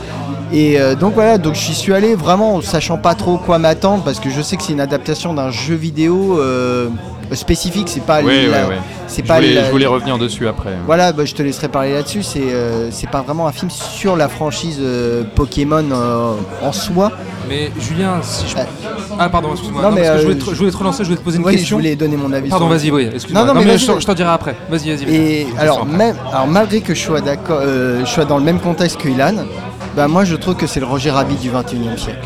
Et 0.53 0.79
euh, 0.79 0.95
donc 0.95 1.13
voilà, 1.13 1.37
donc 1.37 1.55
j'y 1.55 1.73
suis 1.73 1.93
allé 1.93 2.13
vraiment 2.13 2.55
en 2.55 2.61
sachant 2.61 2.97
pas 2.97 3.15
trop 3.15 3.37
quoi 3.37 3.57
m'attendre 3.57 4.03
parce 4.03 4.19
que 4.19 4.29
je 4.29 4.41
sais 4.41 4.57
que 4.57 4.63
c'est 4.63 4.73
une 4.73 4.81
adaptation 4.81 5.33
d'un 5.33 5.49
jeu 5.49 5.75
vidéo 5.75 6.37
euh, 6.39 6.89
spécifique. 7.35 7.87
C'est 7.89 8.03
pas 8.05 8.21
Oui, 8.21 8.47
la- 8.49 8.59
oui, 8.59 8.63
oui. 8.71 8.75
c'est 9.07 9.21
Je 9.23 9.27
pas 9.27 9.35
voulais, 9.35 9.53
la- 9.53 9.65
je 9.65 9.71
voulais 9.71 9.85
revenir 9.85 10.17
dessus 10.17 10.47
après. 10.47 10.71
voilà, 10.85 11.11
bah, 11.13 11.25
je 11.25 11.33
te 11.33 11.41
laisserai 11.41 11.67
parler 11.69 11.93
là-dessus. 11.93 12.23
C'est 12.23 12.41
euh, 12.41 12.89
c'est 12.91 13.09
pas 13.09 13.21
vraiment 13.21 13.47
un 13.47 13.51
film 13.51 13.69
sur 13.69 14.15
la 14.15 14.27
franchise 14.29 14.77
euh, 14.81 15.23
Pokémon 15.35 15.85
euh, 15.91 16.33
en 16.61 16.71
soi. 16.71 17.11
Mais 17.49 17.71
Julien, 17.79 18.19
si 18.21 18.47
je. 18.47 18.55
Ah, 19.19 19.29
pardon, 19.29 19.51
excuse-moi. 19.51 19.81
Non, 19.81 19.89
Non, 19.89 19.95
mais, 19.95 20.01
parce 20.03 20.13
que 20.13 20.17
je, 20.17 20.21
euh, 20.21 20.25
voulais 20.33 20.45
te, 20.45 20.49
je 20.51 20.55
voulais 20.59 20.71
te 20.71 20.77
relancer, 20.77 21.03
je 21.03 21.09
voulais 21.09 21.19
te 21.19 21.23
poser 21.23 21.37
une 21.37 21.45
Oui, 21.45 21.51
question. 21.53 21.77
je 21.77 21.81
voulais 21.81 21.95
donner 21.95 22.15
mon 22.17 22.31
avis 22.31 22.49
Pardon, 22.49 22.69
sur 22.69 22.77
vas-y, 22.77 22.91
oui, 22.91 23.09
excuse-moi. 23.13 23.45
Non, 23.45 23.53
non, 23.53 23.61
mais 23.61 23.77
je, 23.77 23.85
t'en 24.05 24.13
dirai 24.13 24.29
après. 24.29 24.55
Vas-y, 24.69 24.95
vas-y. 24.95 25.13
Et 25.15 25.43
vas-y. 25.45 25.57
alors, 25.59 25.85
même, 25.85 26.15
alors 26.31 26.47
malgré 26.47 26.81
que 26.81 26.93
je 26.93 27.01
sois 27.01 27.19
d'accord, 27.21 27.59
euh, 27.61 28.05
je 28.05 28.09
sois 28.09 28.25
dans 28.25 28.37
le 28.37 28.43
même 28.43 28.59
contexte 28.59 28.97
que 29.01 29.09
Ilan, 29.09 29.33
bah 29.95 30.07
moi 30.07 30.23
je 30.23 30.35
trouve 30.37 30.55
que 30.55 30.65
c'est 30.67 30.79
le 30.79 30.85
Roger 30.85 31.11
Rabbit 31.11 31.35
du 31.35 31.49
21 31.49 31.93
e 31.93 31.97
siècle. 31.97 32.19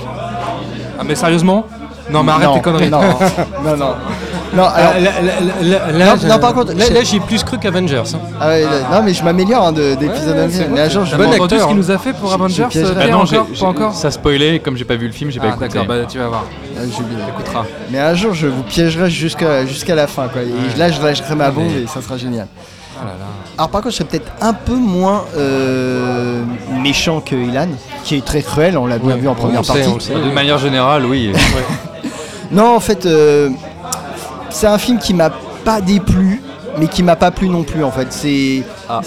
Ah, 0.99 1.03
mais 1.03 1.15
sérieusement? 1.15 1.65
Non, 2.11 2.21
mais 2.23 2.31
arrête 2.33 2.47
Non, 2.47 2.53
tes 2.55 2.61
conneries. 2.61 2.89
non, 2.91 3.01
non, 3.65 3.77
non. 3.77 3.93
Non, 4.55 4.63
alors, 4.63 4.93
Ah, 4.95 4.99
là, 4.99 5.11
là, 5.21 5.33
là, 5.61 5.91
là, 5.91 6.05
Non, 6.05 6.21
je- 6.21 6.27
non, 6.27 6.39
par 6.39 6.53
contre, 6.53 6.73
là, 6.73 6.89
là, 6.89 7.03
j'ai 7.03 7.19
plus 7.19 7.43
cru 7.43 7.57
qu'Avengers. 7.57 7.97
hein. 8.13 8.19
ah 8.39 8.47
ouais, 8.47 8.61
là- 8.63 8.69
non 8.91 9.03
mais 9.03 9.13
je 9.13 9.23
m'améliore 9.23 9.67
hein, 9.67 9.71
de- 9.73 9.95
d'épisode 9.95 10.37
en 10.39 10.43
épisode. 10.45 10.67
Mais 10.71 10.81
un 10.81 10.89
jour, 10.89 11.03
je 11.05 11.15
pas 11.15 11.23
entendu 11.23 11.37
ce 11.37 11.43
acteur, 11.43 11.67
qu'il 11.67 11.75
hein. 11.75 11.79
nous 11.79 11.91
a 11.91 11.97
fait 11.97 12.13
pour 12.13 12.33
Avengers 12.33 12.65
piégerai. 12.69 12.93
Pierre, 12.93 13.05
Ah 13.07 13.11
non, 13.11 13.17
encore 13.23 13.47
j'ai- 13.53 13.59
Pas 13.59 13.65
encore 13.67 13.93
Ça 13.93 14.11
spoilait, 14.11 14.59
comme 14.59 14.77
j'ai 14.77 14.85
pas 14.85 14.95
vu 14.95 15.07
le 15.07 15.13
film, 15.13 15.29
j'ai 15.31 15.39
pas 15.39 15.47
Ah, 15.47 15.55
écouté. 15.55 15.67
d'accord, 15.67 15.85
bah 15.85 16.05
tu 16.09 16.17
vas 16.19 16.27
voir. 16.27 16.43
Ah, 16.77 16.81
Julie. 16.83 17.21
Écoutera. 17.37 17.65
Mais 17.91 17.99
un 17.99 18.13
jour 18.15 18.33
je 18.33 18.47
vous 18.47 18.63
piégerai 18.63 19.09
jusqu'à 19.09 19.65
jusqu'à 19.65 19.95
la 19.95 20.07
fin 20.07 20.27
quoi. 20.27 20.41
Et 20.41 20.77
là 20.79 20.89
je 20.91 21.01
lâcherai 21.01 21.35
ma 21.35 21.51
bombe 21.51 21.65
et 21.71 21.87
ça 21.87 22.01
sera 22.01 22.17
génial. 22.17 22.47
Là 22.97 23.05
là. 23.07 23.11
Alors 23.57 23.69
par 23.69 23.81
contre 23.81 23.91
je 23.91 23.97
serais 23.97 24.07
peut-être 24.09 24.31
un 24.41 24.53
peu 24.53 24.75
moins 24.75 25.25
euh, 25.37 26.41
méchant 26.81 27.19
que 27.21 27.35
Ilan, 27.35 27.67
qui 28.03 28.15
est 28.15 28.23
très 28.25 28.41
cruel, 28.41 28.77
on 28.77 28.85
l'a 28.87 28.97
bien 28.99 29.15
Ouais, 29.15 29.19
vu 29.19 29.27
en 29.27 29.35
première 29.35 29.59
on 29.59 29.61
le 29.61 29.65
sait, 29.65 29.73
partie. 29.73 29.89
on 29.89 29.95
le 29.95 29.99
sait. 29.99 30.13
De 30.13 30.31
manière 30.33 30.57
générale, 30.57 31.05
oui. 31.05 31.31
Non, 32.51 32.75
en 32.75 32.79
fait, 32.79 33.05
euh, 33.05 33.49
c'est 34.55 34.67
un 34.67 34.77
film 34.77 34.99
qui 34.99 35.13
m'a 35.13 35.29
pas 35.63 35.81
déplu, 35.81 36.41
mais 36.77 36.87
qui 36.87 37.03
m'a 37.03 37.15
pas 37.15 37.31
plu 37.31 37.49
non 37.49 37.63
plus. 37.63 37.83
En 37.83 37.91
fait, 37.91 38.07
c'est, 38.11 38.63
Ah. 38.89 39.01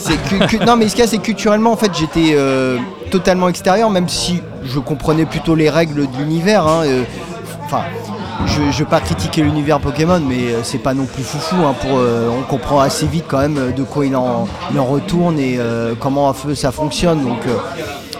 non, 0.66 0.76
mais 0.76 0.88
ce 0.88 0.94
qu'il 0.94 1.04
y 1.04 1.06
a, 1.06 1.10
c'est 1.10 1.18
culturellement, 1.18 1.72
en 1.72 1.76
fait, 1.76 1.92
j'étais 1.98 2.32
euh, 2.34 2.78
totalement 3.10 3.48
extérieur, 3.48 3.90
même 3.90 4.08
si 4.08 4.42
je 4.64 4.78
comprenais 4.78 5.24
plutôt 5.24 5.54
les 5.54 5.70
règles 5.70 6.02
de 6.10 6.16
l'univers. 6.18 6.66
hein, 6.66 6.82
euh, 6.84 7.02
Enfin. 7.64 7.82
je 8.46 8.62
ne 8.62 8.72
veux 8.72 8.84
pas 8.86 9.00
critiquer 9.00 9.42
l'univers 9.42 9.78
Pokémon, 9.80 10.20
mais 10.26 10.52
euh, 10.52 10.60
c'est 10.62 10.78
pas 10.78 10.94
non 10.94 11.04
plus 11.04 11.22
foufou. 11.22 11.56
hein, 11.66 11.74
pour, 11.80 11.98
euh, 11.98 12.28
on 12.30 12.42
comprend 12.42 12.80
assez 12.80 13.06
vite 13.06 13.24
quand 13.28 13.38
même 13.40 13.72
de 13.76 13.82
quoi 13.82 14.06
il 14.06 14.16
en, 14.16 14.48
il 14.72 14.78
en 14.80 14.84
retourne 14.86 15.38
et 15.38 15.58
comment 16.00 16.34
ça 16.54 16.72
fonctionne. 16.72 17.22
Donc, 17.24 17.40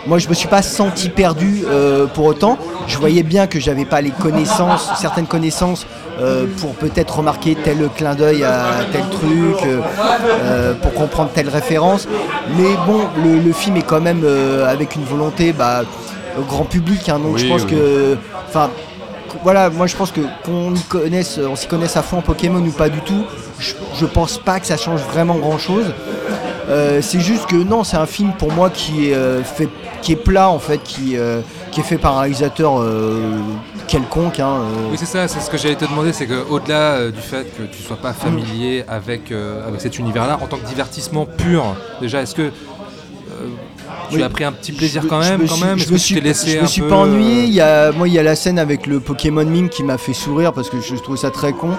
moi, 0.06 0.18
je 0.18 0.28
me 0.28 0.34
suis 0.34 0.48
pas 0.48 0.62
senti 0.62 1.08
perdu 1.08 1.64
euh, 1.66 2.06
pour 2.06 2.24
autant. 2.26 2.56
Je 2.86 2.96
voyais 2.98 3.22
bien 3.22 3.46
que 3.46 3.58
j'avais 3.60 3.84
pas 3.84 4.00
les 4.00 4.10
connaissances, 4.10 4.88
certaines 4.98 5.26
connaissances 5.26 5.86
euh, 6.20 6.46
pour 6.60 6.74
peut-être 6.74 7.18
remarquer 7.18 7.56
tel 7.62 7.88
clin 7.96 8.14
d'œil 8.14 8.44
à 8.44 8.64
tel 8.92 9.02
truc, 9.10 9.66
euh, 9.66 9.80
euh, 10.42 10.74
pour 10.74 10.92
comprendre 10.94 11.30
telle 11.34 11.48
référence. 11.48 12.06
Mais 12.56 12.70
bon, 12.86 13.00
le, 13.24 13.38
le 13.40 13.52
film 13.52 13.76
est 13.76 13.82
quand 13.82 14.00
même 14.00 14.24
avec 14.66 14.96
une 14.96 15.04
volonté 15.04 15.52
bah, 15.52 15.82
au 16.38 16.42
grand 16.42 16.64
public. 16.64 17.08
hein, 17.08 17.18
donc 17.18 17.34
Oui, 17.34 17.40
je 17.40 17.48
pense 17.48 17.62
oui. 17.64 17.70
que, 17.70 18.16
enfin, 18.48 18.70
voilà, 19.42 19.70
moi 19.70 19.86
je 19.86 19.96
pense 19.96 20.10
que 20.10 20.20
qu'on 20.44 20.72
connaisse, 20.88 21.38
on 21.38 21.54
s'y 21.56 21.66
connaisse 21.66 21.96
à 21.96 22.02
fond 22.02 22.18
en 22.18 22.22
Pokémon 22.22 22.60
ou 22.60 22.70
pas 22.70 22.88
du 22.88 23.00
tout, 23.00 23.24
je, 23.60 23.74
je 24.00 24.06
pense 24.06 24.38
pas 24.38 24.58
que 24.60 24.66
ça 24.66 24.76
change 24.76 25.00
vraiment 25.12 25.36
grand 25.36 25.58
chose. 25.58 25.86
c'est 27.00 27.20
juste 27.20 27.46
que 27.46 27.56
non, 27.56 27.84
c'est 27.84 27.96
un 27.96 28.06
film 28.06 28.32
pour 28.38 28.52
moi 28.52 28.70
qui 28.70 29.10
est 29.10 29.14
euh, 29.14 29.42
fait, 29.42 29.68
qui 30.02 30.12
est 30.12 30.16
plat 30.16 30.48
en 30.50 30.58
fait, 30.58 30.78
qui, 30.82 31.16
euh, 31.16 31.40
qui 31.70 31.80
est 31.80 31.84
fait 31.84 31.98
par 31.98 32.16
un 32.16 32.20
réalisateur 32.20 32.80
euh, 32.80 33.32
quelconque. 33.86 34.40
hein, 34.40 34.60
euh. 34.62 34.88
Oui, 34.90 34.96
c'est 34.98 35.06
ça, 35.06 35.28
c'est 35.28 35.40
ce 35.40 35.50
que 35.50 35.56
j'allais 35.58 35.76
te 35.76 35.84
demander, 35.84 36.12
c'est 36.12 36.26
qu'au-delà 36.26 36.92
euh, 36.94 37.10
du 37.10 37.20
fait 37.20 37.44
que 37.56 37.62
tu 37.64 37.82
sois 37.82 37.96
pas 37.96 38.12
familier 38.12 38.84
avec, 38.88 39.30
euh, 39.32 39.66
avec 39.66 39.80
cet 39.80 39.98
univers-là, 39.98 40.38
en 40.42 40.46
tant 40.46 40.56
que 40.56 40.66
divertissement 40.66 41.26
pur, 41.26 41.74
déjà, 42.00 42.22
est-ce 42.22 42.34
que 42.34 42.50
tu 44.10 44.16
Oui. 44.16 44.22
as 44.22 44.28
pris 44.30 44.44
un 44.44 44.52
petit 44.52 44.72
plaisir 44.72 45.02
Je- 45.02 45.08
quand 45.08 45.18
même, 45.20 45.40
quand 45.46 45.54
je 45.56 45.64
Est-ce 45.64 45.70
me 45.70 45.76
que 45.76 45.92
tu 45.94 45.98
suis, 45.98 46.52
je 46.56 46.60
me 46.60 46.66
suis 46.66 46.82
pas 46.82 46.96
ennuyé. 46.96 47.44
Il 47.44 47.52
y 47.52 47.60
a, 47.60 47.92
moi, 47.92 48.08
il 48.08 48.14
y 48.14 48.18
a 48.18 48.22
la 48.22 48.36
scène 48.36 48.58
avec 48.58 48.86
le 48.86 49.00
Pokémon 49.00 49.44
mime 49.44 49.68
qui 49.68 49.82
m'a 49.82 49.98
fait 49.98 50.14
sourire 50.14 50.52
parce 50.52 50.70
que 50.70 50.80
je 50.80 50.94
trouve 50.96 51.16
ça 51.16 51.30
très 51.30 51.52
con. 51.52 51.70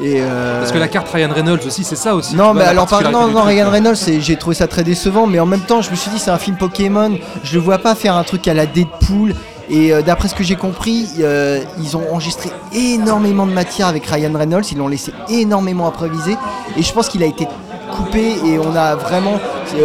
Et 0.00 0.20
euh, 0.20 0.60
Parce 0.60 0.72
que 0.72 0.78
la 0.78 0.88
carte 0.88 1.08
Ryan 1.08 1.30
Reynolds 1.32 1.66
aussi, 1.66 1.84
c'est 1.84 1.96
ça 1.96 2.14
aussi. 2.14 2.36
Non, 2.36 2.54
mais 2.54 2.64
alors 2.64 2.86
par 2.86 3.02
non, 3.10 3.42
Ryan. 3.42 3.70
Reynolds, 3.70 3.96
j'ai 3.96 4.36
trouvé 4.36 4.54
ça 4.54 4.66
très 4.66 4.84
décevant, 4.84 5.26
mais 5.26 5.40
en 5.40 5.46
même 5.46 5.60
temps, 5.60 5.82
je 5.82 5.90
me 5.90 5.96
suis 5.96 6.10
dit 6.10 6.18
c'est 6.18 6.30
un 6.30 6.38
film 6.38 6.56
Pokémon, 6.56 7.16
je 7.42 7.54
le 7.54 7.60
vois 7.60 7.78
pas 7.78 7.94
faire 7.94 8.14
un 8.14 8.24
truc 8.24 8.46
à 8.48 8.54
la 8.54 8.66
Deadpool. 8.66 9.34
Et 9.68 9.92
euh, 9.92 10.00
d'après 10.00 10.28
ce 10.28 10.34
que 10.34 10.44
j'ai 10.44 10.54
compris, 10.54 11.08
euh, 11.20 11.60
ils 11.78 11.96
ont 11.96 12.12
enregistré 12.12 12.50
énormément 12.72 13.46
de 13.46 13.52
matière 13.52 13.88
avec 13.88 14.06
Ryan 14.06 14.32
Reynolds, 14.32 14.64
ils 14.70 14.78
l'ont 14.78 14.86
laissé 14.86 15.12
énormément 15.28 15.88
improviser, 15.88 16.36
et 16.76 16.82
je 16.82 16.92
pense 16.92 17.08
qu'il 17.08 17.22
a 17.24 17.26
été 17.26 17.48
coupé 17.96 18.34
et 18.44 18.58
on 18.58 18.76
a 18.76 18.94
vraiment 18.94 19.40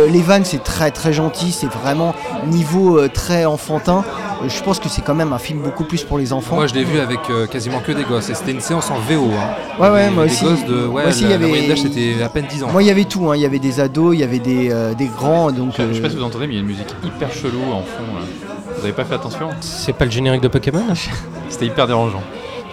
les 0.09 0.21
vannes 0.21 0.43
c'est 0.43 0.63
très 0.63 0.89
très 0.89 1.13
gentil 1.13 1.51
c'est 1.51 1.71
vraiment 1.71 2.15
niveau 2.47 3.07
très 3.07 3.45
enfantin 3.45 4.03
je 4.47 4.63
pense 4.63 4.79
que 4.79 4.89
c'est 4.89 5.01
quand 5.01 5.13
même 5.15 5.33
un 5.33 5.37
film 5.37 5.59
beaucoup 5.61 5.83
plus 5.83 6.03
pour 6.03 6.17
les 6.17 6.33
enfants 6.33 6.55
Moi, 6.55 6.67
je 6.67 6.73
l'ai 6.73 6.83
vu 6.83 6.99
avec 6.99 7.19
euh, 7.29 7.47
quasiment 7.47 7.79
que 7.79 7.91
des 7.91 8.03
gosses, 8.03 8.29
et 8.29 8.33
c'était 8.35 8.51
une 8.51 8.61
séance 8.61 8.89
en 8.91 8.95
VO. 8.99 9.29
hein. 9.33 9.81
Ouais, 9.81 9.89
ouais, 9.89 10.09
moi 10.11 10.25
aussi. 10.25 10.43
gosses 10.45 10.65
de, 10.65 10.85
ouais, 10.87 11.03
Moi 11.03 11.11
aussi, 11.11 11.23
la, 11.23 11.27
il 11.27 11.27
y 11.27 11.29
la 11.29 11.35
avait- 11.35 11.47
moyenne 11.47 11.67
d'âge, 11.69 11.81
c'était 11.81 12.21
à 12.23 12.29
peine 12.29 12.45
10 12.49 12.63
ans. 12.63 12.69
moi 12.71 12.83
il 12.83 12.87
y 12.87 12.91
avait 12.91 13.05
tout 13.05 13.29
hein. 13.29 13.35
il 13.35 13.41
y 13.41 13.45
avait 13.45 13.59
des 13.59 13.79
ados 13.79 14.13
il 14.15 14.19
y 14.19 14.23
avait 14.23 14.39
des, 14.39 14.69
euh, 14.71 14.93
des 14.93 15.07
grands 15.07 15.51
donc 15.51 15.71
Je 15.71 15.77
sais 15.77 15.83
euh, 15.83 16.01
pas 16.01 16.09
si 16.09 16.15
vous 16.15 16.23
entendez, 16.23 16.47
mais 16.47 16.53
il 16.53 16.57
y 16.57 16.59
a 16.59 16.61
une 16.61 16.67
musique 16.67 16.93
hyper 17.03 17.31
chelou 17.31 17.61
en 17.73 17.81
fond. 17.81 18.13
là. 18.15 18.21
Vous 18.77 18.83
avez 18.83 18.93
pas 18.93 19.05
fait 19.05 19.15
attention 19.15 19.49
C'est 19.61 19.93
pas 19.93 20.05
le 20.05 20.11
générique 20.11 20.41
de 20.41 20.47
Pokémon 20.47 20.83
C'était 21.49 21.65
hyper 21.67 21.87
dérangeant. 21.87 22.21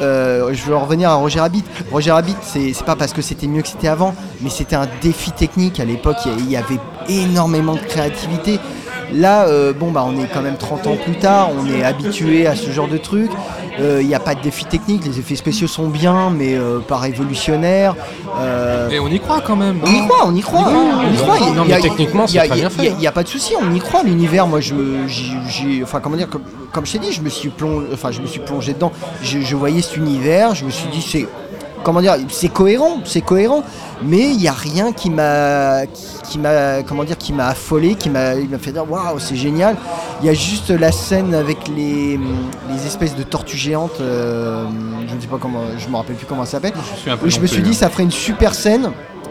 Euh, 0.01 0.51
je 0.53 0.63
veux 0.63 0.77
en 0.77 0.81
revenir 0.85 1.11
à 1.11 1.15
Roger 1.17 1.41
Rabbit. 1.41 1.65
Roger 1.91 2.13
Rabbit, 2.13 2.37
c'est 2.43 2.73
pas 2.85 2.95
parce 2.95 3.13
que 3.13 3.21
c'était 3.21 3.49
mieux 3.49 3.63
que 3.63 3.69
c'était 3.69 3.89
avant, 3.89 4.15
mais 4.41 4.49
c'était 4.49 4.77
un 4.77 4.87
défi 5.03 5.33
technique. 5.33 5.81
À 5.81 5.85
l'époque, 5.85 6.19
il 6.25 6.31
y 6.31 6.35
a- 6.35 6.39
il 6.39 6.51
y 6.53 6.57
avait 6.57 6.79
énormément 7.09 7.75
de 7.75 7.81
créativité. 7.81 8.61
Là, 9.13 9.47
euh, 9.47 9.73
bon, 9.73 9.91
bah, 9.91 10.05
on 10.07 10.17
est 10.21 10.27
quand 10.33 10.43
même 10.43 10.57
30 10.57 10.87
ans 10.87 10.97
plus 11.03 11.17
tard, 11.17 11.51
on 11.59 11.67
est 11.73 11.83
habitué 11.83 12.47
à 12.47 12.55
ce 12.55 12.71
genre 12.71 12.89
de 12.89 12.99
truc. 12.99 13.31
Euh, 13.81 13.99
Il 14.03 14.09
n'y 14.09 14.15
a 14.15 14.21
pas 14.21 14.35
de 14.35 14.41
défi 14.43 14.65
technique, 14.65 15.05
les 15.07 15.19
effets 15.21 15.37
spéciaux 15.37 15.69
sont 15.69 15.89
bien, 15.89 16.31
mais 16.31 16.55
euh, 16.57 16.79
pas 16.81 16.97
révolutionnaires. 16.99 17.95
Euh, 18.41 18.89
Et 18.91 18.99
on 18.99 19.09
y 19.09 19.21
croit 19.21 19.41
quand 19.41 19.57
même. 19.57 19.79
on 19.85 19.87
y 19.87 20.07
croit, 20.09 20.25
on 20.27 20.35
y 20.35 20.41
croit, 20.41 20.69
on 20.69 21.13
y 21.13 21.17
croit. 21.17 21.37
Techniquement, 21.81 22.27
il 22.27 22.33
n'y 22.99 23.07
a, 23.07 23.13
pas 23.13 23.23
de 23.23 23.29
souci, 23.29 23.55
on 23.61 23.73
y 23.75 23.79
croit. 23.79 24.03
L'univers, 24.03 24.47
moi, 24.47 24.61
je, 24.61 24.75
j'ai- 25.07 25.83
enfin, 25.83 26.01
comment 26.01 26.17
dire, 26.17 26.29
comme, 26.29 26.43
comme 26.73 26.85
je 26.87 26.93
t'ai 26.93 26.99
dit, 26.99 27.13
je 27.13 27.21
me 27.23 27.29
suis 27.29 27.49
plongé, 27.51 27.87
enfin, 27.93 28.11
je 28.11 28.21
me 28.21 28.27
suis 28.27 28.41
plongé 28.41 28.75
dedans. 28.75 28.93
Je, 29.23 29.41
je 29.41 29.57
voyais 29.57 29.81
cet 29.81 29.97
univers, 29.97 30.55
je 30.55 30.65
me 30.65 30.71
suis 30.71 30.89
dit, 30.91 31.01
c'est, 31.03 31.27
comment 31.89 32.03
dire, 32.03 32.17
c'est 32.29 32.49
cohérent, 32.51 32.99
c'est 33.07 33.23
cohérent. 33.23 33.63
Mais 34.03 34.29
il 34.31 34.37
n'y 34.37 34.47
a 34.47 34.53
rien 34.53 34.93
qui 34.93 35.09
m'a, 35.09 35.87
qui, 35.87 36.05
qui 36.29 36.39
m'a, 36.39 36.83
comment 36.83 37.03
dire, 37.03 37.17
qui 37.17 37.33
m'a 37.33 37.47
affolé, 37.49 37.95
qui 37.95 38.11
m'a, 38.11 38.35
fait 38.61 38.73
dire, 38.73 38.85
waouh, 38.91 39.19
c'est 39.19 39.37
génial. 39.37 39.75
Il 40.21 40.27
y 40.27 40.29
a 40.29 40.35
juste 40.35 40.69
la 40.69 40.93
scène 40.93 41.35
avec 41.35 41.67
les, 41.75 42.21
les 42.71 42.87
espèces 42.87 43.17
de 43.17 43.23
tortues 43.23 43.57
géantes. 43.57 44.01
euh, 44.03 44.67
je 45.09 45.15
ne 45.15 45.21
sais 45.21 45.27
pas 45.29 45.39
comment, 45.41 45.63
je 45.79 45.89
me 45.89 45.97
rappelle 45.97 46.17
plus 46.17 46.27
comment 46.27 46.45
ça 46.45 46.53
s'appelle. 46.53 46.75
Je 47.07 47.11
Où 47.27 47.31
je 47.31 47.41
me 47.41 47.47
suis 47.47 47.63
dit 47.63 47.71
hein. 47.71 47.73
ça 47.73 47.89
ferait 47.89 48.03
une 48.03 48.11
super 48.11 48.55
scène 48.55 48.91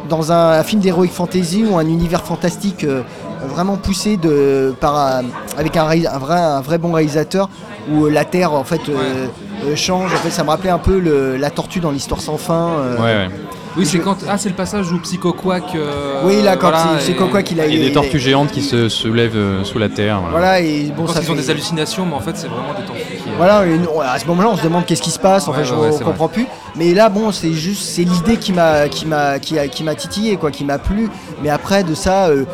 dans 0.09 0.31
un, 0.31 0.59
un 0.59 0.63
film 0.63 0.81
d'heroic 0.81 1.09
fantasy 1.09 1.63
ou 1.69 1.77
un 1.77 1.85
univers 1.85 2.23
fantastique 2.23 2.83
euh, 2.85 3.03
vraiment 3.47 3.75
poussé 3.77 4.17
de, 4.17 4.73
par, 4.79 4.97
un- 4.97 5.25
avec 5.57 5.77
un, 5.77 5.83
vrai, 5.85 6.05
un 6.45 6.61
vrai 6.61 6.77
bon 6.79 6.91
réalisateur 6.93 7.49
où 7.91 8.05
euh, 8.05 8.09
la 8.09 8.25
Terre 8.25 8.53
en 8.53 8.63
fait 8.63 8.81
euh, 8.89 8.95
euh, 8.97 9.27
change. 9.75 10.13
En 10.13 10.17
fait, 10.17 10.29
ça 10.31 10.43
me 10.43 10.49
rappelait 10.49 10.69
un 10.69 10.77
peu 10.79 10.99
le- 10.99 11.37
la 11.37 11.49
tortue 11.49 11.79
dans 11.79 11.91
l'histoire 11.91 12.21
sans 12.21 12.37
fin. 12.37 12.69
euh. 12.79 12.95
Ouais, 12.97 13.01
ouais. 13.29 13.35
Oui, 13.75 13.85
c'est 13.85 13.99
quand. 13.99 14.17
Ah, 14.27 14.39
c'est 14.39 14.49
le 14.49 14.55
passage 14.55 14.91
où 14.91 14.97
Psycho 14.99 15.33
Quack. 15.33 15.75
euh, 15.75 16.23
Oui, 16.25 16.41
là, 16.41 16.55
quand 16.57 16.71
voilà, 16.71 17.43
qu'il 17.43 17.61
a 17.61 17.67
Il 17.67 17.77
y 17.77 17.85
a 17.85 17.87
des 17.89 17.93
tortues 17.93 18.17
géantes 18.17 18.51
qui 18.51 18.63
se 18.63 18.89
soulèvent 18.89 19.35
euh, 19.35 19.63
sous 19.63 19.77
la 19.77 19.87
terre. 19.87 20.19
voilà. 20.19 20.31
Voilà, 20.31 20.59
et 20.61 20.85
bon, 20.97 21.05
Quand 21.05 21.13
ça 21.13 21.19
ils 21.21 21.31
ont 21.31 21.35
des 21.35 21.51
hallucinations, 21.51 22.03
mais 22.07 22.15
en 22.15 22.19
fait, 22.19 22.35
c'est 22.37 22.47
vraiment 22.47 22.73
des 22.79 22.85
tortues 22.85 23.03
qui. 23.23 23.29
Voilà, 23.37 23.67
et 23.67 23.77
nous, 23.77 24.01
à 24.01 24.17
ce 24.17 24.25
moment-là, 24.25 24.49
on 24.51 24.57
se 24.57 24.63
demande 24.63 24.85
qu'est-ce 24.87 25.03
qui 25.03 25.11
se 25.11 25.19
passe. 25.19 25.47
En 25.47 25.51
Ouais, 25.51 25.63
fait, 25.63 25.69
ouais, 25.71 25.77
on 25.77 25.81
ouais, 25.81 25.89
on 25.93 25.97
c'est 25.99 26.03
comprend 26.03 26.27
plus. 26.27 26.47
Mais 26.75 26.95
là, 26.95 27.09
bon, 27.09 27.31
c'est 27.31 27.53
juste, 27.53 27.83
c'est 27.83 28.03
l'idée 28.03 28.37
qui 28.37 28.51
m'a, 28.51 28.89
qui 28.89 29.05
m'a, 29.05 29.37
qui 29.37 29.59
a- 29.59 29.67
qui 29.67 29.83
m'a 29.83 29.93
titillé, 29.93 30.37
quoi, 30.37 30.49
qui 30.49 30.65
m'a 30.65 30.79
plu. 30.79 31.07
Mais 31.43 31.49
après, 31.49 31.83
de 31.83 31.93
ça, 31.93 32.29
euh, 32.29 32.45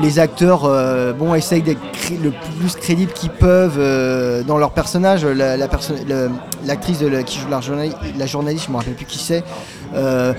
les 0.00 0.18
acteurs, 0.18 0.64
euh, 0.64 1.12
bon, 1.12 1.34
essayent 1.34 1.62
d'être 1.62 1.80
le 2.22 2.30
plus 2.58 2.74
crédibles 2.76 3.12
qu'ils 3.12 3.30
peuvent 3.30 3.76
euh, 3.78 4.42
dans 4.42 4.58
leur 4.58 4.70
personnage. 4.70 5.24
La, 5.24 5.56
qui 7.22 7.38
joue 7.38 7.48
la, 7.48 7.60
journali- 7.60 7.94
la 8.18 8.26
journaliste, 8.26 8.66
je 8.66 8.72
me 8.72 8.76
rappelle 8.76 8.94
plus 8.94 9.06
qui 9.06 9.18
c'est. 9.18 9.42
euh, 9.94 10.32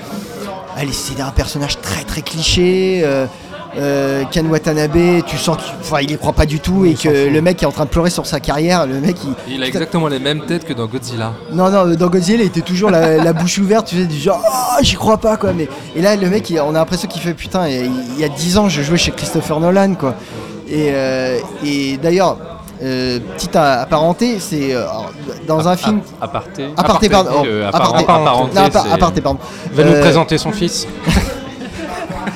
elle 0.77 0.89
est- 0.89 0.93
c'est 0.93 1.21
un 1.21 1.29
personnage 1.31 1.79
très 1.81 2.03
très 2.03 2.21
cliché. 2.21 3.01
Euh, 3.77 4.23
Ken 4.31 4.47
Watanabe, 4.47 5.23
tu 5.25 5.37
sens 5.37 5.57
qu'il 5.57 5.73
enfin, 5.81 6.01
il 6.01 6.11
y 6.11 6.17
croit 6.17 6.33
pas 6.33 6.45
du 6.45 6.59
tout 6.59 6.85
et 6.85 6.93
que 6.93 7.29
le 7.29 7.41
mec 7.41 7.63
est 7.63 7.65
en 7.65 7.71
train 7.71 7.85
de 7.85 7.89
pleurer 7.89 8.09
sur 8.09 8.25
sa 8.25 8.39
carrière. 8.39 8.85
Le 8.85 8.99
mec, 8.99 9.17
il, 9.47 9.55
Il 9.55 9.63
a 9.63 9.67
exactement 9.67 10.07
les 10.07 10.19
mêmes 10.19 10.41
têtes 10.45 10.65
que 10.65 10.73
dans 10.73 10.85
Godzilla. 10.85 11.33
non, 11.51 11.69
non, 11.69 11.93
dans 11.95 12.07
Godzilla, 12.07 12.43
il 12.43 12.47
était 12.47 12.61
toujours 12.61 12.89
la, 12.91 13.17
la 13.17 13.33
bouche 13.33 13.57
ouverte, 13.57 13.87
tu 13.87 13.95
sais, 13.97 14.05
du 14.05 14.17
genre, 14.17 14.41
oh, 14.45 14.77
j'y 14.81 14.95
crois 14.95 15.17
pas, 15.17 15.37
quoi. 15.37 15.53
Mais, 15.53 15.67
et 15.95 16.01
là, 16.01 16.15
le 16.15 16.29
mec, 16.29 16.49
il- 16.49 16.59
on 16.59 16.69
a 16.75 16.79
l'impression 16.79 17.07
qu'il 17.07 17.21
fait, 17.21 17.33
putain, 17.33 17.67
il 17.67 17.91
il 18.15 18.19
y 18.19 18.23
a 18.23 18.29
10 18.29 18.57
ans, 18.57 18.69
je 18.69 18.81
jouais 18.81 18.97
chez 18.97 19.11
Christopher 19.11 19.59
Nolan, 19.59 19.95
quoi. 19.95 20.15
Et, 20.69 20.89
euh, 20.93 21.39
et 21.65 21.97
d'ailleurs, 21.97 22.37
euh, 22.81 23.19
petite 23.35 23.55
apparenté, 23.55 24.39
c'est 24.39 24.73
euh, 24.73 24.85
dans 25.47 25.67
un 25.67 25.75
film. 25.75 26.01
Aparté. 26.21 26.67
Aparté, 26.77 27.09
pardon. 27.09 27.43
aparté. 27.67 29.21
pardon. 29.21 29.39
Va 29.73 29.83
nous 29.83 29.99
présenter 29.99 30.37
son 30.37 30.51
fils. 30.51 30.87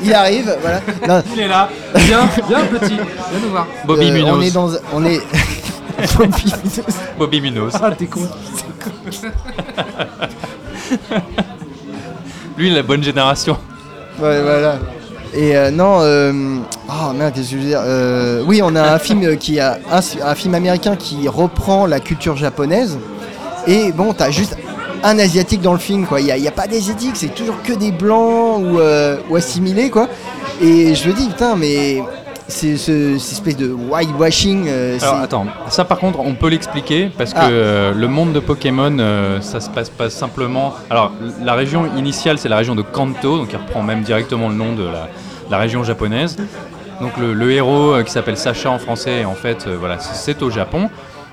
Il 0.03 0.13
arrive, 0.13 0.55
voilà. 0.61 0.81
Non, 1.07 1.23
Il 1.33 1.39
est 1.41 1.47
là. 1.47 1.69
Viens, 1.95 2.29
viens 2.47 2.65
petit. 2.65 2.95
Viens 2.95 3.39
nous 3.43 3.49
voir. 3.49 3.67
Bobby 3.85 4.09
euh, 4.09 4.13
Munoz. 4.13 4.33
on 4.37 4.41
est 4.41 4.51
dans. 4.51 4.69
On 4.93 5.05
est. 5.05 5.21
Bobby 6.17 6.43
Munoz. 6.45 6.81
Bobby 7.17 7.41
Munoz. 7.41 7.73
Ah, 7.81 7.91
t'es 7.97 8.05
con. 8.05 8.21
Lui, 12.57 12.69
la 12.73 12.83
bonne 12.83 13.03
génération. 13.03 13.57
Ouais, 14.19 14.41
voilà. 14.41 14.77
Et 15.33 15.55
euh, 15.55 15.69
non, 15.71 15.99
euh, 16.01 16.31
oh 16.89 17.13
merde, 17.13 17.33
qu'est-ce 17.35 17.51
que 17.51 17.57
je 17.57 17.61
veux 17.61 17.67
dire 17.67 17.81
Euh, 17.83 18.43
Oui, 18.47 18.61
on 18.63 18.75
a 18.75 18.93
un 18.93 18.99
film 18.99 19.37
qui 19.37 19.59
a 19.59 19.77
un, 19.91 19.99
un 20.23 20.35
film 20.35 20.55
américain 20.55 20.95
qui 20.95 21.27
reprend 21.27 21.85
la 21.85 21.99
culture 21.99 22.35
japonaise. 22.37 22.97
Et 23.67 23.91
bon, 23.91 24.13
t'as 24.13 24.31
juste 24.31 24.55
un 25.03 25.19
asiatique 25.19 25.61
dans 25.61 25.73
le 25.73 25.79
film, 25.79 26.05
quoi. 26.05 26.19
Il 26.19 26.25
n'y 26.25 26.31
a, 26.31 26.37
y 26.37 26.47
a 26.47 26.51
pas 26.51 26.67
d'asiatique, 26.67 27.15
c'est 27.15 27.33
toujours 27.33 27.61
que 27.63 27.73
des 27.73 27.91
blancs 27.91 28.61
ou, 28.63 28.79
euh, 28.79 29.17
ou 29.29 29.35
assimilés, 29.35 29.89
quoi. 29.89 30.07
Et 30.61 30.95
je 30.95 31.07
me 31.09 31.13
dis, 31.13 31.27
putain, 31.27 31.55
mais 31.55 32.01
c'est 32.47 32.77
ce, 32.77 33.17
cette 33.17 33.31
espèce 33.33 33.57
de 33.57 33.71
whitewashing. 33.71 34.65
euh, 34.67 34.97
Alors 35.01 35.15
attends, 35.17 35.45
ça 35.69 35.83
par 35.83 35.99
contre 35.99 36.19
on 36.21 36.33
peut 36.33 36.47
l'expliquer 36.47 37.11
parce 37.17 37.33
que 37.33 37.39
Ah. 37.41 37.49
euh, 37.49 37.93
le 37.93 38.07
monde 38.07 38.31
de 38.31 38.39
Pokémon 38.39 38.95
euh, 38.99 39.41
ça 39.41 39.59
se 39.59 39.69
passe 39.69 39.89
pas 39.89 40.09
simplement. 40.09 40.73
Alors 40.89 41.11
la 41.43 41.55
région 41.55 41.85
initiale 41.97 42.37
c'est 42.37 42.47
la 42.47 42.55
région 42.55 42.73
de 42.73 42.83
Kanto, 42.83 43.37
donc 43.37 43.49
il 43.51 43.57
reprend 43.57 43.83
même 43.83 44.01
directement 44.01 44.47
le 44.47 44.55
nom 44.55 44.71
de 44.73 44.83
la, 44.85 45.09
la 45.51 45.57
région 45.57 45.83
japonaise. 45.83 46.37
Donc 47.01 47.17
le, 47.17 47.33
le 47.33 47.51
héros 47.51 47.95
qui 48.05 48.11
s'appelle 48.11 48.37
Sacha 48.37 48.71
en 48.71 48.79
français 48.79 49.25
en 49.25 49.35
fait 49.35 49.67
voilà 49.67 49.99
c'est 49.99 50.41
au 50.41 50.49
Japon. 50.49 50.89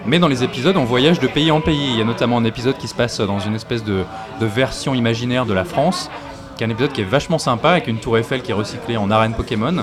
Mais 0.07 0.19
dans 0.19 0.29
les 0.29 0.45
épisodes 0.45 0.77
on 0.77 0.85
voyage 0.85 1.19
de 1.21 1.27
pays 1.27 1.51
en 1.51 1.61
pays. 1.61 1.91
Il 1.93 1.99
y 1.99 2.03
a 2.03 2.05
notamment 2.05 2.39
un 2.39 2.45
épisode 2.45 2.77
qui 2.77 2.89
se 2.89 2.95
passe 2.95 3.21
dans 3.21 3.39
une 3.39 3.55
espèce 3.55 3.85
de, 3.85 4.05
de 4.41 4.47
version 4.47 4.95
imaginaire 4.95 5.47
de 5.47 5.55
la 5.55 5.65
France, 5.65 6.11
qui 6.57 6.65
est 6.65 6.67
un 6.67 6.71
épisode 6.71 6.93
qui 6.93 7.01
est 7.01 7.05
vachement 7.11 7.39
sympa 7.39 7.71
avec 7.71 7.87
une 7.89 7.99
tour 7.99 8.19
Eiffel 8.19 8.43
qui 8.43 8.51
est 8.51 8.55
recyclée 8.55 8.97
en 8.97 9.11
arène 9.11 9.33
Pokémon. 9.35 9.83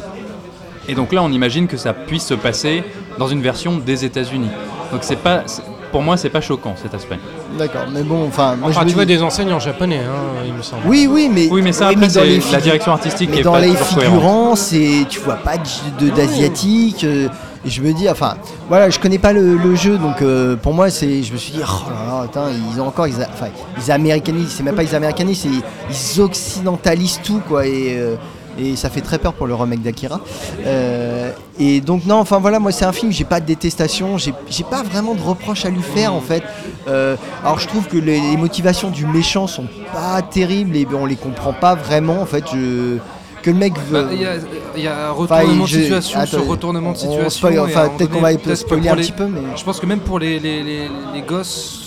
Et 0.87 0.95
donc 0.95 1.11
là, 1.13 1.21
on 1.23 1.31
imagine 1.31 1.67
que 1.67 1.77
ça 1.77 1.93
puisse 1.93 2.25
se 2.25 2.33
passer 2.33 2.83
dans 3.17 3.27
une 3.27 3.41
version 3.41 3.77
des 3.77 4.03
États-Unis. 4.05 4.49
Donc 4.91 5.01
c'est 5.03 5.15
pas, 5.17 5.43
c'est- 5.45 5.61
pour 5.91 6.01
moi, 6.01 6.15
c'est 6.17 6.29
pas 6.29 6.39
choquant 6.41 6.75
cet 6.81 6.93
aspect. 6.95 7.19
D'accord, 7.57 7.83
mais 7.91 8.01
bon, 8.03 8.25
enfin, 8.27 8.55
moi 8.55 8.69
Enfin, 8.69 8.81
je 8.83 8.87
tu 8.87 8.93
vois 8.95 9.05
dis- 9.05 9.15
des 9.17 9.21
enseignes 9.23 9.51
en 9.53 9.59
japonais, 9.59 9.99
hein, 9.99 10.43
il 10.45 10.53
me 10.53 10.61
semble. 10.61 10.83
Oui, 10.87 11.07
oui, 11.09 11.29
mais. 11.31 11.47
Oui, 11.51 11.61
mais 11.61 11.71
ça, 11.73 11.87
après, 11.89 12.07
dans 12.07 12.09
c'est 12.09 12.25
les 12.25 12.41
la 12.51 12.61
direction 12.61 12.93
artistique 12.93 13.29
qui 13.29 13.35
Mais 13.35 13.41
est 13.41 13.43
dans 13.43 13.51
pas 13.51 13.59
les 13.59 13.71
toujours 13.73 13.87
cohérente. 13.89 14.15
figurants, 14.15 14.55
c'est 14.55 15.05
tu 15.09 15.19
vois 15.19 15.35
pas 15.35 15.57
de- 15.57 16.05
de- 16.05 16.11
d'asiatique. 16.15 17.03
euh, 17.03 17.27
et 17.63 17.69
je 17.69 17.81
me 17.81 17.93
dis, 17.93 18.09
enfin, 18.09 18.35
voilà, 18.67 18.89
je 18.89 18.99
connais 18.99 19.19
pas 19.19 19.33
le, 19.33 19.75
jeu, 19.75 19.97
donc 19.97 20.21
euh, 20.21 20.55
pour 20.55 20.73
moi, 20.73 20.89
c'est, 20.89 21.21
je 21.21 21.31
me 21.31 21.37
suis 21.37 21.53
dit, 21.53 21.61
oh 21.63 21.89
là 21.89 22.05
là, 22.07 22.21
attends, 22.23 22.47
ils 22.49 22.81
ont 22.81 22.87
encore, 22.87 23.07
ils, 23.07 23.15
enfin, 23.15 23.47
ils 23.77 23.91
américanisent, 23.91 24.49
c'est 24.49 24.63
même 24.63 24.75
pas 24.75 24.83
ils 24.83 24.95
américanisent, 24.95 25.45
ils 25.45 26.21
occidentalisent 26.21 27.19
tout, 27.23 27.41
quoi, 27.47 27.65
et. 27.65 27.97
euh, 27.97 28.15
et 28.59 28.75
ça 28.75 28.89
fait 28.89 28.99
très 28.99 29.17
peur 29.17 29.31
pour 29.31 29.47
le 29.47 29.55
remake 29.55 29.81
d'Akira. 29.81 30.19
Euh, 30.65 31.31
et 31.57 31.79
donc 31.79 32.05
non, 32.05 32.15
enfin 32.15 32.37
voilà, 32.37 32.59
moi 32.59 32.73
c'est 32.73 32.83
un 32.83 32.91
film, 32.91 33.09
j'ai 33.09 33.23
pas 33.23 33.39
de 33.39 33.45
détestation, 33.45 34.17
j'ai 34.17 34.33
pas 34.69 34.83
vraiment 34.83 35.15
de 35.15 35.21
reproches 35.21 35.63
à 35.63 35.69
lui 35.69 35.81
faire 35.81 36.13
en 36.13 36.19
fait. 36.19 36.43
Alors 36.85 37.59
je 37.59 37.67
trouve 37.69 37.87
que 37.87 37.95
les, 37.95 38.19
les 38.19 38.35
motivations 38.35 38.89
du 38.89 39.05
méchant 39.05 39.47
sont 39.47 39.67
pas 39.93 40.21
terribles 40.21 40.75
et 40.75 40.85
on 40.93 41.05
les 41.05 41.15
comprend 41.15 41.53
pas 41.53 41.75
vraiment 41.75 42.21
en 42.21 42.25
fait. 42.25 42.43
Je, 42.53 42.97
que 43.41 43.49
le 43.51 43.57
mec 43.57 43.73
veut. 43.89 44.03
Bah, 44.03 44.13
y, 44.21 44.25
a- 44.25 44.35
il 44.77 44.83
y 44.83 44.87
a 44.87 45.11
retournement 45.11 45.63
de 45.65 45.69
situation 45.69 46.19
attends, 46.19 46.31
sur 46.37 46.47
retournement 46.47 46.91
de 46.91 46.97
on 46.97 46.99
situation. 46.99 47.47
enfin, 47.65 47.89
peut-être 47.97 48.11
qu'on 48.11 48.21
va 48.21 48.31
spoiler 48.55 48.89
un 48.89 48.95
petit 48.95 49.11
peu, 49.11 49.25
mais- 49.27 49.41
Je 49.57 49.63
pense 49.63 49.79
que 49.79 49.85
même 49.85 49.99
pour 49.99 50.19
les, 50.19 50.39
les, 50.39 50.63
les, 50.63 50.89
les 51.13 51.21
gosses, 51.21 51.80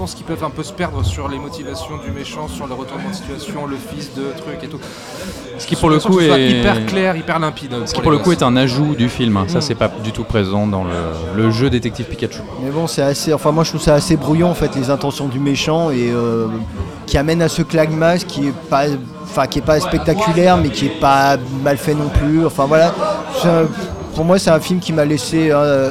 pense 0.00 0.14
qu'ils 0.14 0.24
peuvent 0.24 0.42
un 0.44 0.48
peu 0.48 0.62
se 0.62 0.72
perdre 0.72 1.04
sur 1.04 1.28
les 1.28 1.38
motivations 1.38 1.98
du 2.02 2.10
méchant, 2.10 2.48
sur 2.48 2.66
le 2.66 2.72
retournement 2.72 3.10
de 3.10 3.14
situation, 3.14 3.66
le 3.66 3.76
fils 3.76 4.14
de 4.14 4.22
truc 4.40 4.56
et 4.62 4.66
tout. 4.66 4.78
Ce 5.58 5.66
qui 5.66 5.76
pour 5.76 5.90
le 5.90 5.98
coup 5.98 6.14
que 6.16 6.22
ce 6.22 6.26
soit 6.28 6.38
est 6.38 6.52
hyper 6.52 6.86
clair, 6.86 7.16
hyper 7.16 7.38
limpide. 7.38 7.74
Ce 7.84 7.92
qui 7.92 8.00
pour 8.00 8.10
le 8.10 8.16
coup 8.16 8.32
est 8.32 8.42
un 8.42 8.56
ajout 8.56 8.94
du 8.94 9.10
film. 9.10 9.36
hein. 9.36 9.44
Ça, 9.46 9.58
Mm. 9.58 9.60
c'est 9.60 9.74
pas 9.74 9.88
du 10.02 10.12
tout 10.12 10.24
présent 10.24 10.66
dans 10.66 10.84
le, 10.84 10.90
le 11.36 11.50
jeu 11.50 11.68
Détective 11.68 12.06
Pikachu. 12.06 12.40
Mais 12.64 12.70
bon, 12.70 12.86
c'est 12.86 13.02
assez. 13.02 13.34
Enfin, 13.34 13.52
moi, 13.52 13.62
je 13.64 13.68
trouve 13.72 13.82
ça 13.82 13.92
assez 13.94 14.16
brouillon 14.16 14.48
en 14.50 14.54
fait 14.54 14.74
les 14.74 14.88
intentions 14.88 15.28
du 15.28 15.38
méchant 15.38 15.90
et 15.90 16.10
euh, 16.10 16.46
qui 17.04 17.18
amène 17.18 17.42
à 17.42 17.50
ce 17.50 17.60
clagmas 17.60 18.16
qui 18.20 18.48
est 18.48 18.54
pas, 18.70 18.84
enfin, 19.24 19.46
qui 19.48 19.58
est 19.58 19.62
pas 19.62 19.80
spectaculaire, 19.80 20.56
mais 20.56 20.70
qui 20.70 20.86
est 20.86 20.98
pas 20.98 21.36
mal 21.62 21.76
fait 21.76 21.94
non 21.94 22.08
plus. 22.08 22.46
Enfin 22.46 22.64
voilà. 22.64 22.94
Un- 23.44 23.66
pour 24.14 24.24
moi, 24.24 24.38
c'est 24.38 24.50
un 24.50 24.60
film 24.60 24.80
qui 24.80 24.94
m'a 24.94 25.04
laissé. 25.04 25.50
euh, 25.50 25.90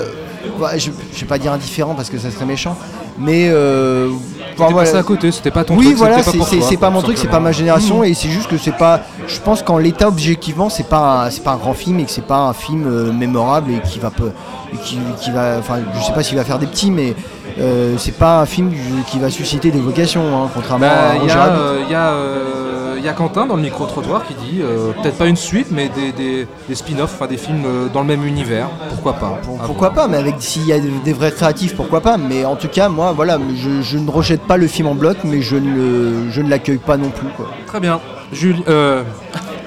ouais, 0.59 0.79
je, 0.79 0.89
je 1.13 1.19
vais 1.21 1.27
pas 1.27 1.37
dire 1.37 1.53
indifférent 1.53 1.93
parce 1.93 2.09
que 2.09 2.17
ça 2.17 2.31
serait 2.31 2.45
méchant, 2.45 2.75
mais. 3.19 3.49
Euh, 3.49 4.09
enfin, 4.57 4.97
à 4.97 5.03
côté, 5.03 5.31
c'était 5.31 5.51
pas 5.51 5.63
ton 5.63 5.75
oui, 5.77 5.85
truc, 5.85 5.97
voilà, 5.97 6.15
pas 6.17 6.23
c'est 6.23 6.77
pas 6.77 6.89
mon 6.89 7.01
truc, 7.01 7.17
c'est 7.17 7.27
pas 7.27 7.39
ma 7.39 7.51
génération, 7.51 7.99
Mmh. 8.01 8.05
et 8.05 8.13
c'est 8.13 8.29
juste 8.29 8.47
que 8.49 8.57
c'est 8.57 8.75
pas. 8.77 9.01
Je 9.27 9.39
pense 9.39 9.61
qu'en 9.61 9.77
l'état 9.77 10.07
objectivement, 10.07 10.69
c'est 10.69 10.87
pas 10.87 11.25
un- 11.25 11.29
c'est 11.29 11.43
pas 11.43 11.51
un 11.51 11.57
grand 11.57 11.73
film 11.73 11.99
et 11.99 12.05
que 12.05 12.11
c'est 12.11 12.25
pas 12.25 12.39
un 12.39 12.53
film 12.53 12.85
euh, 12.87 13.11
mémorable 13.11 13.71
et 13.71 13.79
qui 13.81 13.99
va 13.99 14.09
peu, 14.09 14.31
et 14.73 14.77
qui, 14.77 14.97
qui 15.21 15.31
va. 15.31 15.57
Enfin, 15.59 15.79
je 15.97 16.03
sais 16.03 16.13
pas 16.13 16.23
s'il 16.23 16.37
va 16.37 16.43
faire 16.43 16.59
des 16.59 16.67
petits, 16.67 16.91
mais 16.91 17.15
euh, 17.59 17.95
c'est 17.97 18.15
pas 18.17 18.39
un 18.41 18.45
film 18.45 18.71
qui 19.07 19.19
va 19.19 19.29
susciter 19.29 19.71
des 19.71 19.79
vocations, 19.79 20.21
hein, 20.43 20.49
contrairement 20.53 20.87
Bah, 20.87 21.09
à 21.11 21.15
Il 21.15 21.21
Roger 21.21 21.33
y, 21.33 21.37
a, 21.37 21.43
Rabbit. 21.43 21.57
euh, 21.59 21.81
il 21.85 21.91
y, 21.91 21.95
a, 21.95 22.09
euh, 22.11 22.95
il 22.97 23.03
y 23.03 23.07
a 23.07 23.13
Quentin 23.13 23.45
dans 23.45 23.55
le 23.55 23.61
micro-trottoir 23.61 24.23
qui 24.25 24.33
dit 24.33 24.59
euh, 24.61 24.91
peut-être 25.01 25.17
pas 25.17 25.27
une 25.27 25.35
suite, 25.35 25.67
mais 25.71 25.89
des, 25.89 26.11
des, 26.11 26.47
des 26.67 26.75
spin-offs, 26.75 27.13
enfin 27.15 27.27
des 27.27 27.37
films 27.37 27.63
dans 27.93 28.01
le 28.01 28.07
même 28.07 28.25
univers. 28.25 28.67
Pourquoi 28.89 29.13
pas? 29.13 29.39
Pourquoi 29.65 29.91
pas, 29.91 30.07
mais 30.07 30.17
avec 30.17 30.35
s'il 30.39 30.65
y 30.65 30.73
a 30.73 30.79
des 30.79 31.13
vrais 31.13 31.31
créatifs, 31.31 31.75
pourquoi 31.75 32.01
pas. 32.01 32.17
Mais 32.17 32.45
en 32.45 32.55
tout 32.55 32.67
cas, 32.67 32.89
moi, 32.89 33.11
voilà, 33.13 33.37
je, 33.55 33.81
je 33.81 33.97
ne 33.97 34.09
rejette 34.09 34.41
pas 34.41 34.57
le 34.57 34.67
film 34.67 34.87
en 34.87 34.95
bloc, 34.95 35.17
mais 35.23 35.41
je 35.41 35.55
ne, 35.55 35.73
le- 35.75 36.29
je 36.31 36.41
ne 36.41 36.49
l'accueille 36.49 36.77
pas 36.77 36.97
non 36.97 37.09
plus. 37.09 37.27
Quoi. 37.35 37.47
Très 37.67 37.79
bien. 37.79 37.99
Jules, 38.31 38.61
euh, 38.67 39.03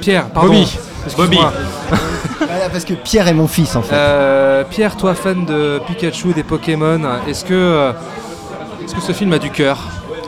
Pierre, 0.01 0.27
pardon. 0.27 0.49
Bobby. 0.49 0.79
Excuse-moi. 1.05 1.53
Voilà, 2.49 2.69
parce 2.71 2.85
que 2.85 2.95
Pierre 2.95 3.29
est 3.29 3.35
mon 3.35 3.47
fils 3.49 3.75
en 3.77 3.83
fait. 3.83 3.95
Euh, 3.95 4.65
Pierre, 4.69 4.97
toi 4.97 5.15
fan 5.15 5.45
de 5.45 5.81
Pikachu, 5.87 6.33
des 6.33 6.43
Pokémon, 6.43 7.01
est-ce 7.29 7.45
que, 7.45 7.55
euh, 7.55 7.93
est-ce 8.85 8.95
que 8.95 9.01
ce 9.01 9.13
film 9.13 9.33
a 9.33 9.39
du 9.39 9.51
cœur? 9.51 9.79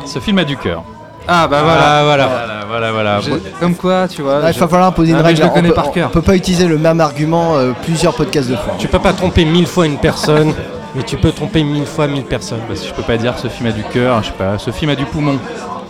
Ce 0.07 0.19
film 0.19 0.39
a 0.39 0.45
du 0.45 0.57
cœur. 0.57 0.83
Ah 1.27 1.49
bah 1.49 1.62
voilà. 1.62 1.83
Ah, 1.83 2.03
voilà. 2.05 2.29
Voilà, 2.69 2.93
voilà, 2.93 3.21
voilà. 3.21 3.39
Comme 3.61 3.75
quoi, 3.77 4.09
tu 4.09 4.21
vois. 4.23 4.41
Ah, 4.43 4.51
il 4.51 4.55
je- 4.55 4.59
va 4.61 4.69
falloir 4.69 4.89
imposer 4.89 5.12
une 5.12 5.19
Ah, 5.19 5.23
règle. 5.23 5.39
Je 5.39 5.43
le 5.45 5.49
on 5.49 5.53
connais 5.55 5.69
peut, 5.69 5.75
par 5.75 5.89
on 5.89 5.93
cœur. 5.93 6.11
peut 6.11 6.21
pas 6.23 6.35
utiliser 6.35 6.67
le 6.67 6.77
même 6.77 7.01
argument 7.01 7.57
euh, 7.57 7.73
plusieurs 7.85 8.15
podcasts 8.15 8.51
de 8.51 8.57
fois. 8.57 8.75
Tu 8.79 8.89
peux 8.89 8.99
pas 8.99 9.12
tromper 9.12 9.45
mille 9.45 9.67
fois 9.67 9.87
une 9.87 9.97
personne, 9.99 10.53
mais 10.95 11.03
tu 11.05 11.17
peux 11.17 11.31
tromper 11.33 11.62
mille 11.62 11.87
fois 11.87 12.07
mille 12.09 12.25
personnes. 12.25 12.59
Bah, 12.69 12.75
si 12.77 12.89
je 12.89 12.93
peux 12.93 13.03
pas 13.03 13.17
dire 13.17 13.39
ce 13.39 13.49
film 13.49 13.69
a 13.69 13.73
du 13.73 13.85
cœur, 13.85 14.23
je 14.23 14.27
sais 14.29 14.35
pas, 14.37 14.59
ce 14.59 14.71
film 14.71 14.91
a 14.91 14.97
du 14.97 15.05
poumon. 15.07 15.39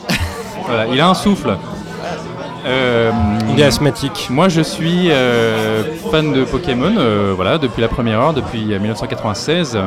voilà, 0.67 0.87
il 0.93 1.01
a 1.01 1.09
un 1.09 1.15
souffle. 1.15 1.57
Euh, 2.67 3.11
Il 3.51 3.61
est 3.61 3.65
asthmatique. 3.65 4.29
Moi, 4.31 4.49
je 4.49 4.61
suis 4.61 5.11
euh, 5.11 5.83
fan 6.11 6.33
de 6.33 6.45
Pokémon, 6.45 6.95
euh, 6.99 7.33
voilà, 7.35 7.59
depuis 7.59 7.83
la 7.83 7.89
première 7.89 8.21
heure, 8.21 8.33
depuis 8.33 8.73
euh, 8.73 8.79
1996. 8.79 9.77
Euh, 9.77 9.87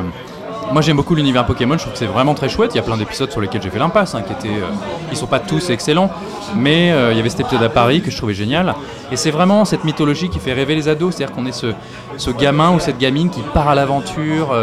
Moi, 0.72 0.82
j'aime 0.82 0.96
beaucoup 0.96 1.14
l'univers 1.14 1.44
Pokémon. 1.46 1.74
Je 1.74 1.80
trouve 1.82 1.92
que 1.94 1.98
c'est 1.98 2.06
vraiment 2.06 2.34
très 2.34 2.48
chouette. 2.48 2.72
Il 2.74 2.76
y 2.76 2.80
a 2.80 2.82
plein 2.82 2.96
d'épisodes 2.96 3.30
sur 3.30 3.40
lesquels 3.40 3.62
j'ai 3.62 3.70
fait 3.70 3.78
l'impasse, 3.78 4.14
hein, 4.14 4.22
qui 4.22 4.32
étaient, 4.32 4.60
ils 5.10 5.16
sont 5.16 5.26
pas 5.26 5.38
tous 5.40 5.70
excellents, 5.70 6.10
mais 6.54 6.88
il 7.10 7.16
y 7.16 7.20
avait 7.20 7.30
cet 7.30 7.40
épisode 7.40 7.62
à 7.62 7.70
Paris 7.70 8.02
que 8.02 8.10
je 8.10 8.16
trouvais 8.18 8.34
génial. 8.34 8.74
Et 9.10 9.16
c'est 9.16 9.30
vraiment 9.30 9.64
cette 9.64 9.84
mythologie 9.84 10.28
qui 10.28 10.38
fait 10.38 10.52
rêver 10.52 10.74
les 10.74 10.86
ados, 10.88 11.14
c'est-à-dire 11.14 11.34
qu'on 11.34 11.46
est 11.46 11.52
ce, 11.52 11.68
ce 12.18 12.30
gamin 12.30 12.72
ou 12.72 12.80
cette 12.80 12.98
gamine 12.98 13.30
qui 13.30 13.40
part 13.54 13.68
à 13.70 13.74
l'aventure. 13.74 14.54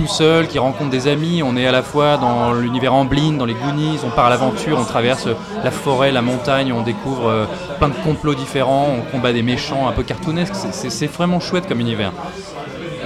Tout 0.00 0.06
seul, 0.06 0.48
qui 0.48 0.58
rencontre 0.58 0.88
des 0.88 1.08
amis, 1.08 1.42
on 1.42 1.56
est 1.58 1.66
à 1.66 1.72
la 1.72 1.82
fois 1.82 2.16
dans 2.16 2.54
l'univers 2.54 2.94
Amblin, 2.94 3.32
dans 3.32 3.44
les 3.44 3.52
Goonies, 3.52 3.98
on 4.04 4.08
part 4.08 4.26
à 4.26 4.30
l'aventure, 4.30 4.78
on 4.80 4.84
traverse 4.84 5.28
la 5.62 5.70
forêt, 5.70 6.10
la 6.10 6.22
montagne, 6.22 6.72
on 6.72 6.80
découvre 6.80 7.28
euh, 7.28 7.44
plein 7.78 7.88
de 7.88 7.94
complots 8.02 8.34
différents, 8.34 8.88
on 8.98 9.02
combat 9.10 9.34
des 9.34 9.42
méchants 9.42 9.88
un 9.88 9.92
peu 9.92 10.02
cartoonesques, 10.02 10.54
C'est- 10.54 11.06
vraiment 11.12 11.38
chouette 11.38 11.68
comme 11.68 11.80
univers. 11.80 12.12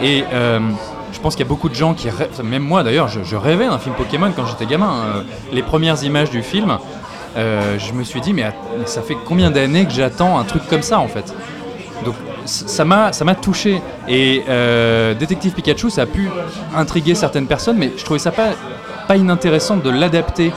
Et 0.03 0.23
euh, 0.33 0.61
je 1.13 1.19
pense 1.19 1.35
qu'il 1.35 1.45
y 1.45 1.49
a 1.49 1.49
beaucoup 1.49 1.69
de 1.69 1.75
gens 1.75 1.95
qui 1.95 2.11
rêvent, 2.11 2.45
même 2.45 2.63
moi 2.63 2.85
d'ailleurs, 2.85 3.09
je, 3.09 3.37
rêvais 3.37 3.67
d'un 3.67 3.79
film 3.79 3.97
Pokémon 3.97 4.31
quand 4.35 4.47
j'étais 4.47 4.67
gamin. 4.67 4.93
Euh, 4.93 5.23
les 5.53 5.63
premières 5.63 6.05
images 6.05 6.31
du 6.31 6.43
film, 6.43 6.79
euh, 7.37 7.77
je 7.79 7.93
me 7.93 8.05
suis 8.05 8.21
dit, 8.21 8.33
mais, 8.33 8.53
ça 8.85 9.03
fait 9.03 9.17
combien 9.25 9.51
d'années 9.51 9.85
que 9.85 9.93
j'attends 9.93 10.39
un 10.39 10.45
truc 10.45 10.63
comme 10.69 10.83
ça 10.83 11.01
en 11.01 11.09
fait? 11.09 11.35
Ça 12.45 12.85
m'a 12.85 13.13
ça 13.13 13.25
m'a 13.25 13.35
touché. 13.35 13.81
Et 14.09 14.45
euh, 14.49 15.15
Détective 15.15 15.53
Pikachu, 15.53 15.91
ça 15.91 16.03
a 16.03 16.07
pu 16.07 16.29
intriguer 16.77 17.15
certaines 17.15 17.47
personnes, 17.47 17.77
mais 17.79 17.93
je 17.97 18.05
trouvais 18.05 18.19
ça 18.19 18.31
pas, 18.33 18.49
pas 19.09 19.17
inintéressant 19.17 19.77
de 19.77 19.91
l'adapter 19.91 20.53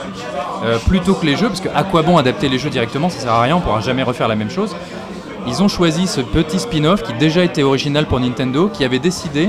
euh, 0.64 0.78
plutôt 0.78 1.14
que 1.14 1.24
les 1.26 1.36
jeux, 1.36 1.48
parce 1.48 1.60
que 1.60 1.68
à 1.74 1.82
quoi 1.84 2.02
bon 2.02 2.16
adapter 2.18 2.48
les 2.48 2.58
jeux 2.58 2.70
directement? 2.70 3.08
Ça 3.08 3.20
sert 3.20 3.32
à 3.32 3.42
rien, 3.42 3.56
on 3.56 3.60
pourra 3.60 3.80
jamais 3.80 4.02
refaire 4.02 4.28
la 4.28 4.36
même 4.36 4.50
chose. 4.50 4.74
ils 5.46 5.62
ont 5.62 5.68
choisi 5.68 6.06
ce 6.06 6.20
petit 6.20 6.58
spin-off 6.58 7.02
qui 7.02 7.12
déjà 7.14 7.42
était 7.42 7.62
original 7.62 8.06
pour 8.06 8.20
Nintendo, 8.20 8.68
qui 8.68 8.84
avait 8.84 8.98
décidé 8.98 9.48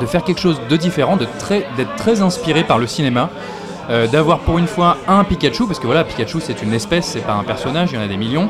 de 0.00 0.06
faire 0.06 0.22
quelque 0.22 0.40
chose 0.40 0.60
de 0.68 0.76
différent, 0.76 1.16
de 1.16 1.26
très- 1.40 1.66
d'être 1.76 1.96
très, 1.96 2.20
inspiré 2.22 2.62
par 2.62 2.78
le 2.78 2.86
cinéma, 2.86 3.30
euh, 3.90 4.06
d'avoir 4.06 4.38
pour 4.40 4.58
une 4.58 4.68
fois 4.68 4.96
un 5.08 5.24
Pikachu, 5.24 5.66
parce 5.66 5.80
que 5.80 5.86
voilà, 5.86 6.04
Pikachu 6.04 6.38
c'est 6.40 6.62
une 6.62 6.72
espèce, 6.72 7.06
c'est 7.06 7.20
pas 7.26 7.32
un 7.32 7.42
personnage, 7.42 7.88
il 7.90 7.96
y 7.96 7.98
en 7.98 8.04
a 8.04 8.06
des 8.06 8.16
millions. 8.16 8.48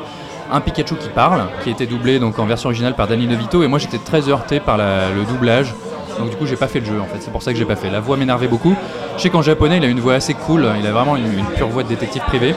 Un 0.50 0.60
Pikachu 0.60 0.96
qui 0.96 1.08
parle, 1.10 1.42
qui 1.62 1.68
a 1.68 1.72
été 1.72 1.86
doublé 1.86 2.18
donc 2.18 2.38
en 2.38 2.46
version 2.46 2.68
originale 2.68 2.94
par 2.94 3.06
Danny 3.06 3.26
DeVito, 3.26 3.62
et 3.62 3.66
moi 3.66 3.78
j'étais 3.78 3.98
très 3.98 4.28
heurté 4.28 4.60
par 4.60 4.78
le 4.78 5.24
doublage. 5.30 5.74
Donc 6.18 6.30
du 6.30 6.36
coup 6.36 6.46
j'ai 6.46 6.56
pas 6.56 6.68
fait 6.68 6.80
le 6.80 6.86
jeu 6.86 7.00
en 7.00 7.04
fait, 7.04 7.18
c'est 7.20 7.30
pour 7.30 7.42
ça 7.42 7.52
que 7.52 7.58
j'ai 7.58 7.64
pas 7.64 7.76
fait. 7.76 7.90
La 7.90 8.00
voix 8.00 8.16
m'énervait 8.16 8.48
beaucoup. 8.48 8.74
Je 9.16 9.22
sais 9.22 9.30
qu'en 9.30 9.42
japonais 9.42 9.76
il 9.76 9.84
a 9.84 9.88
une 9.88 10.00
voix 10.00 10.14
assez 10.14 10.34
cool, 10.34 10.68
il 10.80 10.86
a 10.86 10.92
vraiment 10.92 11.16
une, 11.16 11.44
pure 11.56 11.68
voix 11.68 11.82
de 11.82 11.88
détective 11.88 12.22
privé. 12.22 12.54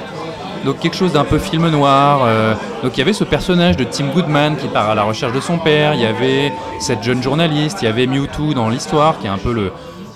Donc 0.66 0.80
quelque 0.80 0.96
chose 0.96 1.14
d'un 1.14 1.24
peu 1.24 1.38
film 1.38 1.68
noir. 1.70 2.22
euh, 2.24 2.54
donc 2.84 2.96
il 2.96 3.00
y 3.00 3.02
avait 3.02 3.14
ce 3.14 3.24
personnage 3.24 3.78
de 3.78 3.84
Tim 3.84 4.08
Goodman 4.14 4.56
qui 4.56 4.68
part 4.68 4.90
à 4.90 4.96
la 4.96 5.04
recherche 5.04 5.34
de 5.34 5.40
son 5.40 5.58
père. 5.58 5.94
Il 5.96 6.02
y 6.02 6.06
avait 6.06 6.54
cette 6.80 7.04
jeune 7.04 7.22
journaliste. 7.22 7.80
Il 7.82 7.86
y 7.86 7.88
avait 7.88 8.06
Mewtwo 8.08 8.54
dans 8.54 8.70
l'histoire, 8.70 9.18
qui 9.20 9.28
est 9.28 9.30
un 9.30 9.40
peu 9.40 9.54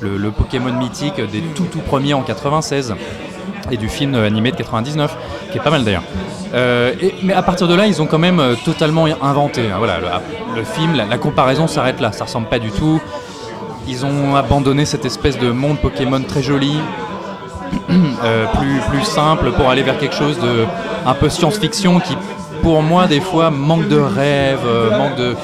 le 0.02 0.32
Pokémon 0.32 0.72
mythique 0.72 1.20
des 1.20 1.42
tout 1.42 1.66
tout 1.66 1.80
premiers 1.80 2.14
en 2.14 2.22
96 2.22 2.96
et 3.72 3.78
du 3.78 3.90
film 3.90 4.16
animé 4.16 4.52
de 4.52 4.58
99, 4.58 5.16
qui 5.52 5.58
est 5.58 5.62
pas 5.62 5.72
mal 5.72 5.84
d'ailleurs. 5.84 6.04
Euh, 6.54 6.94
mais 7.24 7.34
à 7.34 7.42
partir 7.42 7.68
de 7.68 7.76
là, 7.76 7.86
ils 7.86 8.02
ont 8.02 8.06
quand 8.06 8.20
même 8.20 8.40
euh, 8.40 8.56
totalement 8.64 9.06
inventé. 9.22 9.70
hein, 9.72 9.76
voilà, 9.78 10.00
le, 10.56 10.64
film, 10.64 10.96
la, 10.96 11.18
comparaison 11.18 11.68
s'arrête 11.68 12.00
là. 12.00 12.12
Ça 12.12 12.26
ressemble 12.26 12.48
pas 12.48 12.60
du 12.60 12.72
tout. 12.72 13.02
Ils 13.88 14.06
ont 14.06 14.36
abandonné 14.36 14.86
cette 14.86 15.06
espèce 15.06 15.38
de 15.38 15.52
monde 15.52 15.78
Pokémon 15.80 16.22
très 16.22 16.42
joli, 16.42 16.80
euh, 17.90 18.46
plus, 18.58 18.80
plus 18.90 19.04
simple 19.04 19.52
pour 19.52 19.70
aller 19.70 19.84
vers 19.84 19.98
quelque 19.98 20.16
chose 20.16 20.40
de 20.40 20.66
un 21.06 21.14
peu 21.14 21.30
science-fiction 21.30 22.00
qui, 22.00 22.16
pour 22.64 22.82
moi, 22.82 23.06
des 23.08 23.22
fois 23.22 23.52
manque 23.52 23.88
de 23.88 23.98
rêve, 24.00 24.66
manque 24.98 25.16
de 25.16 25.36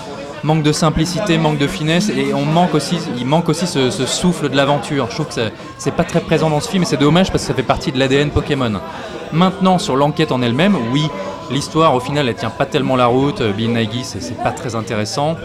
manque 0.44 0.64
de 0.64 0.72
simplicité, 0.72 1.38
manque 1.38 1.58
de 1.58 1.68
finesse, 1.68 2.10
et 2.10 2.34
on 2.34 2.46
manque 2.46 2.74
aussi, 2.74 2.98
il 3.18 3.26
manque 3.26 3.50
aussi 3.50 3.68
ce, 3.68 3.90
souffle 3.90 4.50
de 4.50 4.56
l'aventure. 4.56 5.08
Je 5.10 5.16
trouve 5.16 5.28
que 5.28 5.42
c'est 5.78 5.96
pas 5.96 6.04
très 6.04 6.22
présent 6.22 6.50
dans 6.50 6.60
ce 6.60 6.70
film, 6.70 6.84
et 6.84 6.86
c'est 6.86 6.98
dommage 6.98 7.32
parce 7.32 7.44
que 7.44 7.48
ça 7.48 7.54
fait 7.54 7.64
partie 7.64 7.92
de 7.92 8.00
l'ADN 8.00 8.30
Pokémon. 8.30 8.80
Maintenant, 9.32 9.78
sur 9.78 9.96
l'enquête 9.96 10.32
en 10.32 10.42
elle-même, 10.42 10.76
oui, 10.92 11.08
l'histoire 11.50 11.96
au 11.96 12.00
final 12.00 12.28
elle 12.28 12.36
tient 12.36 12.50
pas 12.50 12.66
tellement 12.66 12.96
la 12.96 13.08
route. 13.08 13.42
euh, 13.42 13.52
Bill 13.52 13.72
Nighy, 13.72 14.04
c'est 14.04 14.38
pas 14.42 14.52
très 14.52 14.76
intéressant. 14.76 15.36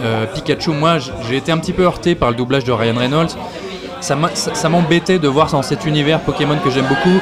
Euh, 0.00 0.26
Pikachu, 0.26 0.70
moi 0.70 0.98
j'ai 0.98 1.36
été 1.36 1.52
un 1.52 1.58
petit 1.58 1.72
peu 1.72 1.84
heurté 1.84 2.14
par 2.14 2.30
le 2.30 2.36
doublage 2.36 2.64
de 2.64 2.72
Ryan 2.72 2.96
Reynolds. 2.96 3.36
Ça 4.00 4.68
m'embêtait 4.68 5.18
de 5.18 5.28
voir 5.28 5.50
dans 5.50 5.62
cet 5.62 5.86
univers 5.86 6.20
Pokémon 6.20 6.58
que 6.62 6.70
j'aime 6.70 6.86
beaucoup 6.86 7.20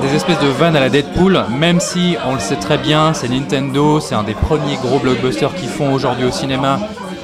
des 0.00 0.14
espèces 0.14 0.40
de 0.40 0.48
vannes 0.48 0.76
à 0.76 0.80
la 0.80 0.88
Deadpool, 0.88 1.44
même 1.50 1.80
si 1.80 2.16
on 2.26 2.34
le 2.34 2.40
sait 2.40 2.56
très 2.56 2.78
bien, 2.78 3.14
c'est 3.14 3.28
Nintendo, 3.28 4.00
c'est 4.00 4.14
un 4.14 4.22
des 4.22 4.34
premiers 4.34 4.76
gros 4.76 4.98
blockbusters 4.98 5.54
qu'ils 5.54 5.68
font 5.68 5.92
aujourd'hui 5.92 6.24
au 6.24 6.30
cinéma. 6.30 6.78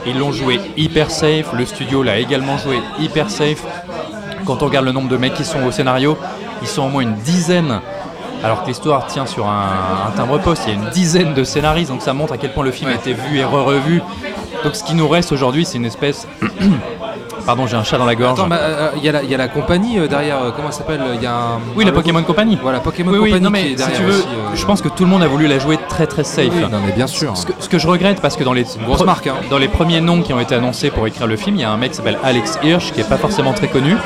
Ils 0.07 0.19
l'ont 0.19 0.33
joué 0.33 0.61
hyper 0.77 1.11
safe, 1.11 1.53
le 1.53 1.65
studio 1.67 2.03
l'a 2.03 2.19
également 2.19 2.59
joué 2.59 2.81
hyper 2.99 3.31
safe. 3.31 3.63
Quand 4.47 4.63
on 4.63 4.67
regarde 4.67 4.87
le 4.87 4.93
nombre 4.93 5.09
de 5.09 5.17
mecs 5.17 5.35
qui 5.35 5.45
sont 5.45 5.63
au 5.65 5.71
scénario, 5.71 6.17
ils 6.61 6.69
sont 6.69 6.83
au 6.83 6.89
moins 6.89 7.03
une 7.03 7.15
dizaine. 7.17 7.81
Alors 8.43 8.63
que 8.63 8.69
l'histoire 8.69 9.07
tient 9.07 9.27
sur 9.27 9.47
un, 9.47 9.69
un 10.09 10.11
timbre-poste, 10.17 10.65
il 10.67 10.75
y 10.75 10.77
a 10.77 10.83
une 10.83 10.91
dizaine 10.91 11.35
de 11.35 11.45
scénaristes, 11.45 11.91
donc 11.91 12.03
ça 12.03 12.13
montre 12.13 12.33
à 12.33 12.39
quel 12.39 12.53
point 12.53 12.65
le 12.65 12.73
film 12.73 12.91
a 12.91 12.95
été 12.95 13.13
vu 13.13 13.39
et 13.39 13.45
re-revu. 13.45 14.03
Donc 14.65 14.75
ce 14.75 14.83
qui 14.83 14.95
nous 14.95 15.09
reste 15.09 15.31
aujourd'hui, 15.31 15.65
c'est 15.65 15.79
une 15.79 15.85
espèce. 15.85 16.27
Pardon, 17.45 17.67
j'ai 17.67 17.77
un 17.77 17.83
chat 17.85 17.99
dans 17.99 18.05
la 18.05 18.15
gorge. 18.15 18.39
Attends, 18.39 18.49
bah, 18.49 18.59
euh, 18.61 18.91
il 18.97 19.05
y, 19.05 19.09
a 19.09 19.13
la- 19.13 19.23
il 19.23 19.31
y 19.31 19.35
a 19.35 19.39
la 19.39 19.49
compagnie 19.49 19.99
euh, 19.99 20.07
derrière, 20.07 20.41
euh, 20.43 20.51
comment 20.55 20.71
ça 20.71 20.79
s'appelle 20.79 21.01
Il 21.17 21.23
y 21.23 21.27
a 21.27 21.35
un. 21.35 21.59
Oui, 21.75 21.85
un 21.85 21.87
la. 21.89 21.93
Pokémon 21.93 22.23
Company. 22.23 22.59
Voilà, 22.63 22.81
Pokémon 22.81 23.11
Oui, 23.13 23.19
oui, 23.19 23.29
Company 23.31 23.45
non, 23.45 23.51
mais 23.51 23.63
qui 23.75 23.83
est 23.83 23.85
si 23.85 23.93
tu 23.93 24.03
veux, 24.03 24.19
aussi, 24.19 24.27
euh, 24.29 24.55
je 24.55 24.65
pense 24.67 24.81
que 24.83 24.89
tout 24.89 25.05
le 25.05 25.11
monde 25.11 25.23
a 25.23 25.27
voulu 25.29 25.47
la 25.49 25.59
jouer 25.59 25.79
très 25.89 26.07
très 26.07 26.25
safe. 26.25 26.51
Oui, 26.55 26.63
non, 26.71 26.79
mais 26.87 26.93
bien 26.93 27.07
sûr. 27.07 27.37
Ce 27.37 27.47
que, 27.47 27.53
ce 27.59 27.69
que 27.69 27.79
je 27.79 27.87
regrette, 27.89 28.21
parce 28.21 28.37
que 28.37 28.45
dans 28.45 28.53
les, 28.53 28.65
grosse 28.85 29.01
pre- 29.01 29.07
marque, 29.07 29.27
hein. 29.27 29.35
dans 29.51 29.59
les 29.59 29.69
premiers 29.69 30.01
noms 30.01 30.23
qui 30.23 30.33
ont 30.33 30.41
été 30.41 30.55
annoncés 30.55 30.91
pour 30.91 31.07
écrire 31.07 31.27
le 31.27 31.37
film, 31.37 31.57
il 31.57 31.63
y 31.63 31.65
a 31.65 31.71
un 31.71 31.77
mec 31.77 31.91
qui 31.91 31.97
s'appelle 31.97 32.19
Alex 32.23 32.59
Hirsch, 32.63 32.93
qui 32.93 33.01
est 33.01 33.09
pas 33.09 33.17
forcément 33.19 33.53
très 33.53 33.69
connu, 33.69 33.97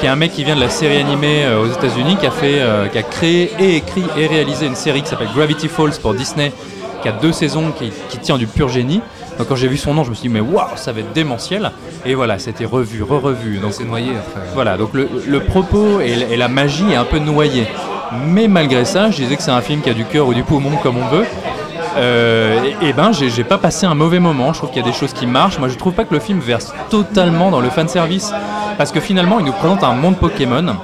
qui 0.00 0.06
est 0.06 0.10
un 0.10 0.16
mec 0.16 0.32
qui 0.32 0.44
vient 0.44 0.56
de 0.56 0.60
la 0.60 0.68
série 0.70 0.98
animée 0.98 1.44
euh, 1.44 1.62
aux 1.62 1.68
États-Unis, 1.72 2.16
qui 2.20 2.26
a 2.26 2.30
fait, 2.30 2.60
euh, 2.60 2.88
qui 2.88 2.98
a 2.98 3.02
créé 3.02 3.52
et 3.58 3.76
écrit 3.76 4.04
et 4.18 4.26
réalisé 4.26 4.66
une 4.66 4.76
série 4.76 5.02
qui 5.02 5.08
s'appelle 5.08 5.28
Gravity 5.34 5.68
Falls 5.68 5.92
pour 6.02 6.12
Disney, 6.14 6.52
qui 7.00 7.08
a 7.08 7.12
deux 7.12 7.32
saisons, 7.32 7.72
qui, 7.76 7.90
qui 8.10 8.18
tient 8.18 8.36
du 8.38 8.46
pur 8.46 8.68
génie. 8.68 9.00
Donc 9.38 9.48
quand 9.48 9.56
j'ai 9.56 9.68
vu 9.68 9.76
son 9.76 9.94
nom, 9.94 10.04
je 10.04 10.10
me 10.10 10.14
suis 10.14 10.28
dit 10.28 10.34
mais 10.34 10.40
waouh, 10.40 10.66
ça 10.76 10.92
va 10.92 11.00
être 11.00 11.12
démentiel. 11.12 11.70
Et 12.04 12.14
voilà, 12.14 12.38
c'était 12.38 12.64
revu, 12.64 13.02
re-revu. 13.02 13.58
Donc 13.58 13.72
c'est 13.72 13.84
noyé 13.84 14.10
après. 14.10 14.46
Voilà, 14.54 14.76
donc 14.76 14.90
le, 14.92 15.08
le 15.26 15.40
propos 15.40 16.00
et, 16.00 16.14
la- 16.16 16.26
et 16.28 16.36
la 16.36 16.48
magie 16.48 16.90
est 16.92 16.96
un 16.96 17.04
peu 17.04 17.18
noyé. 17.18 17.66
Mais 18.26 18.46
malgré 18.48 18.84
ça, 18.84 19.10
je 19.10 19.16
disais 19.16 19.36
que 19.36 19.42
c'est 19.42 19.50
un 19.50 19.60
film 19.62 19.80
qui 19.80 19.88
a 19.90 19.94
du 19.94 20.04
cœur 20.04 20.26
ou 20.26 20.34
du 20.34 20.42
poumon 20.42 20.76
comme 20.82 20.96
on 20.98 21.06
veut. 21.08 21.24
Euh, 21.96 22.58
et, 22.82 22.88
et 22.88 22.92
ben, 22.92 23.12
j'ai 23.12 23.28
j'ai 23.30 23.44
pas 23.44 23.58
passé 23.58 23.86
un 23.86 23.94
mauvais 23.94 24.18
moment. 24.20 24.52
Je 24.52 24.58
trouve 24.58 24.70
qu'il 24.70 24.82
y 24.82 24.86
a 24.86 24.90
des 24.90 24.96
choses 24.96 25.12
qui 25.12 25.26
marchent. 25.26 25.58
Moi, 25.58 25.68
je 25.68 25.76
trouve 25.76 25.92
pas 25.92 26.04
que 26.04 26.14
le 26.14 26.20
film 26.20 26.38
verse 26.40 26.72
totalement 26.90 27.50
dans 27.50 27.60
le 27.60 27.70
fanservice. 27.70 28.32
Parce 28.78 28.92
que 28.92 29.00
finalement, 29.00 29.38
il 29.38 29.44
nous 29.46 29.52
présente 29.52 29.82
un 29.84 29.92
monde 29.92 30.16
Pokémon 30.16 30.76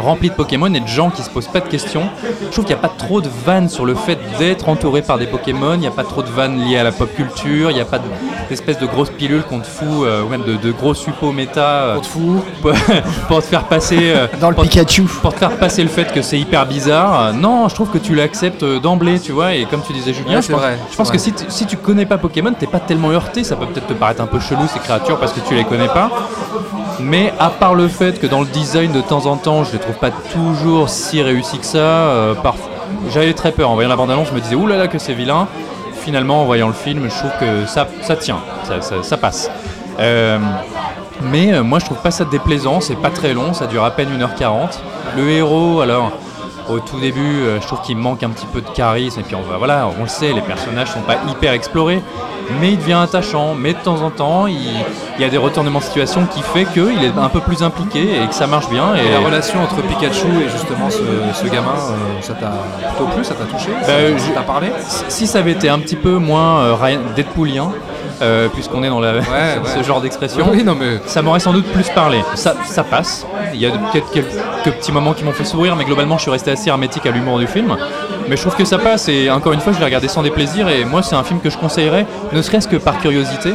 rempli 0.00 0.30
de 0.30 0.34
Pokémon 0.34 0.72
et 0.74 0.80
de 0.80 0.86
gens 0.86 1.10
qui 1.10 1.22
se 1.22 1.30
posent 1.30 1.48
pas 1.48 1.60
de 1.60 1.68
questions. 1.68 2.02
Je 2.42 2.46
trouve 2.52 2.64
qu'il 2.64 2.74
n'y 2.74 2.80
a 2.80 2.88
pas 2.88 2.92
trop 2.96 3.20
de 3.20 3.28
vannes 3.44 3.68
sur 3.68 3.84
le 3.84 3.94
fait 3.94 4.18
d'être 4.38 4.68
entouré 4.68 5.02
par 5.02 5.18
des 5.18 5.26
Pokémon, 5.26 5.74
il 5.74 5.80
n'y 5.80 5.86
a 5.86 5.90
pas 5.90 6.04
trop 6.04 6.22
de 6.22 6.28
vannes 6.28 6.58
liées 6.64 6.78
à 6.78 6.84
la 6.84 6.92
pop 6.92 7.12
culture, 7.14 7.70
il 7.70 7.74
n'y 7.74 7.80
a 7.80 7.84
pas 7.84 7.98
de- 7.98 8.04
d'espèce 8.48 8.78
de 8.78 8.86
grosses 8.86 9.10
pilules 9.10 9.42
qu'on 9.42 9.60
te 9.60 9.66
fout, 9.66 9.86
euh, 10.04 10.22
ou 10.24 10.28
même 10.28 10.42
de, 10.42 10.56
de 10.56 10.72
gros 10.72 10.94
suppos 10.94 11.32
méta. 11.32 11.94
Pour 11.94 12.02
te 12.02 12.68
pour 13.28 13.38
te 13.42 13.46
faire 13.46 13.64
passer. 13.64 13.98
euh, 14.00 14.26
Dans 14.40 14.48
le 14.50 14.54
pour 14.54 14.64
te- 14.64 14.68
Pikachu. 14.70 15.02
Pour 15.02 15.32
te 15.34 15.38
faire 15.38 15.56
passer 15.56 15.82
le 15.82 15.88
fait 15.88 16.12
que 16.12 16.22
c'est 16.22 16.38
hyper 16.38 16.66
bizarre. 16.66 17.20
Euh, 17.26 17.32
Non, 17.32 17.68
je 17.68 17.74
trouve 17.74 17.90
que 17.90 17.98
tu 17.98 18.14
l'acceptes 18.14 18.62
euh, 18.62 18.78
d'emblée, 18.80 19.18
tu 19.20 19.32
vois, 19.32 19.54
et 19.54 19.64
comme 19.66 19.82
tu 19.82 19.92
disais 19.92 20.12
Julien, 20.12 20.36
Ouais, 20.36 20.42
je 20.42 20.52
pense, 20.52 20.60
vrai, 20.60 20.78
je 21.06 21.12
que 21.12 21.18
si 21.18 21.32
tu, 21.32 21.44
si 21.48 21.66
tu 21.66 21.76
connais 21.76 22.06
pas 22.06 22.18
Pokémon, 22.18 22.52
t'es 22.58 22.66
pas 22.66 22.80
tellement 22.80 23.10
heurté, 23.10 23.44
ça 23.44 23.56
peut 23.56 23.66
peut-être 23.66 23.86
te 23.86 23.92
paraître 23.92 24.20
un 24.20 24.26
peu 24.26 24.40
chelou 24.40 24.66
ces 24.72 24.78
créatures 24.78 25.18
parce 25.18 25.32
que 25.32 25.40
tu 25.40 25.54
les 25.54 25.64
connais 25.64 25.88
pas. 25.88 26.10
Mais 27.00 27.32
à 27.38 27.50
part 27.50 27.74
le 27.74 27.88
fait 27.88 28.18
que 28.20 28.26
dans 28.26 28.40
le 28.40 28.46
design 28.46 28.92
de 28.92 29.00
temps 29.00 29.26
en 29.26 29.36
temps, 29.36 29.64
je 29.64 29.72
les 29.72 29.78
trouve 29.78 29.96
pas 29.96 30.10
toujours 30.10 30.88
si 30.88 31.22
réussis 31.22 31.58
que 31.58 31.66
ça, 31.66 31.78
euh, 31.78 32.34
j'avais 33.10 33.34
très 33.34 33.52
peur 33.52 33.70
en 33.70 33.74
voyant 33.74 33.88
la 33.88 33.96
bande-annonce, 33.96 34.28
je 34.28 34.34
me 34.34 34.40
disais 34.40 34.54
oulala 34.54 34.88
que 34.88 34.98
c'est 34.98 35.14
vilain. 35.14 35.46
Finalement, 36.00 36.42
en 36.42 36.44
voyant 36.44 36.68
le 36.68 36.72
film, 36.72 37.08
je 37.10 37.18
trouve 37.18 37.32
que 37.40 37.66
ça, 37.66 37.88
ça 38.02 38.16
tient, 38.16 38.38
ça 39.02 39.16
passe. 39.16 39.50
Euh, 39.98 40.38
mais 41.22 41.52
euh, 41.52 41.62
moi, 41.62 41.78
je 41.78 41.86
trouve 41.86 41.98
pas 41.98 42.10
ça 42.10 42.24
déplaisant, 42.24 42.80
c'est 42.80 42.96
pas 42.96 43.10
très 43.10 43.34
long, 43.34 43.52
ça 43.52 43.66
dure 43.66 43.84
à 43.84 43.90
peine 43.90 44.08
1h40. 44.16 44.78
Le 45.16 45.28
héros, 45.30 45.80
alors, 45.80 46.12
au 46.68 46.80
tout 46.80 46.98
début, 47.00 47.40
euh, 47.42 47.60
je 47.60 47.66
trouve 47.66 47.80
qu'il 47.82 47.96
manque 47.96 48.22
un 48.22 48.30
petit 48.30 48.46
peu 48.46 48.60
de 48.60 48.68
charisme, 48.70 49.20
et 49.20 49.22
puis 49.22 49.34
on 49.34 49.42
va, 49.42 49.56
voilà, 49.58 49.88
on 49.98 50.02
le 50.02 50.08
sait, 50.08 50.32
les 50.32 50.40
personnages 50.40 50.88
sont 50.90 51.00
pas 51.00 51.16
hyper 51.28 51.52
explorés, 51.52 52.02
mais 52.60 52.70
il 52.72 52.78
devient 52.78 52.98
attachant. 53.02 53.54
Mais 53.54 53.72
de 53.74 53.78
temps 53.78 54.02
en 54.02 54.10
temps, 54.10 54.46
il, 54.46 54.56
il 55.18 55.22
y 55.22 55.24
a 55.24 55.28
des 55.28 55.36
retournements 55.38 55.78
de 55.78 55.84
situation 55.84 56.26
qui 56.26 56.42
fait 56.42 56.64
qu'il 56.64 57.02
est 57.04 57.16
un 57.18 57.28
peu 57.28 57.40
plus 57.40 57.62
impliqué 57.62 58.22
et 58.22 58.26
que 58.26 58.34
ça 58.34 58.46
marche 58.46 58.68
bien. 58.68 58.94
Et 58.94 59.06
Et 59.06 59.12
la 59.12 59.20
relation 59.20 59.62
entre 59.62 59.76
Pikachu 59.82 60.26
et 60.44 60.48
justement 60.50 60.90
ce, 60.90 60.98
ce 61.34 61.46
gamin, 61.46 61.70
euh, 61.70 62.20
ça 62.20 62.34
t'a 62.34 62.52
plutôt 62.88 63.06
plu, 63.12 63.24
ça 63.24 63.34
t'a 63.34 63.44
touché 63.44 63.70
Bah, 63.80 63.86
Ça 63.86 64.16
je- 64.16 64.32
t'a 64.32 64.42
parlé? 64.42 64.68
si 65.08 65.26
ça 65.26 65.38
avait 65.40 65.52
été 65.52 65.68
un 65.68 65.78
petit 65.78 65.96
peu 65.96 66.16
moins 66.16 66.58
euh, 66.60 66.96
Deadpoolien, 67.14 67.70
euh, 68.22 68.48
puisqu'on 68.48 68.82
est 68.82 68.88
dans 68.88 69.00
la, 69.00 69.22
ce 69.22 69.78
ouais. 69.78 69.84
genre 69.84 70.00
d'expression, 70.00 70.46
Oui, 70.50 70.58
oui, 70.58 70.64
non, 70.64 70.74
mais- 70.74 71.00
ça 71.06 71.22
m'aurait 71.22 71.40
sans 71.40 71.52
doute 71.52 71.66
plus 71.66 71.88
parlé. 71.90 72.20
Ça, 72.34 72.54
ça 72.64 72.84
passe. 72.84 73.26
Il 73.54 73.60
y 73.60 73.66
a 73.66 73.70
peut-être 73.70 74.10
quelques, 74.10 74.26
quelques 74.64 74.76
petits 74.76 74.92
moments 74.92 75.12
qui 75.12 75.24
m'ont 75.24 75.32
fait 75.32 75.44
sourire, 75.44 75.76
mais 75.76 75.84
globalement, 75.84 76.16
je 76.16 76.22
suis 76.22 76.30
resté 76.30 76.50
assez 76.50 76.68
hermétique 76.68 77.06
à 77.06 77.10
l'humour 77.10 77.38
du 77.38 77.46
film. 77.46 77.76
Mais 78.28 78.36
je 78.36 78.42
trouve 78.42 78.56
que 78.56 78.64
ça 78.64 78.78
passe, 78.78 79.08
et 79.08 79.30
encore 79.30 79.52
une 79.52 79.60
fois, 79.60 79.72
je 79.72 79.78
l'ai 79.78 79.84
regardé 79.84 80.08
sans 80.08 80.22
déplaisir, 80.22 80.68
et 80.68 80.84
moi, 80.84 81.02
c'est 81.02 81.14
un 81.16 81.22
film 81.24 81.40
que 81.40 81.50
je 81.50 81.58
conseillerais, 81.58 82.06
ne 82.32 82.42
serait-ce 82.42 82.68
que 82.68 82.76
par 82.76 82.98
curiosité. 82.98 83.52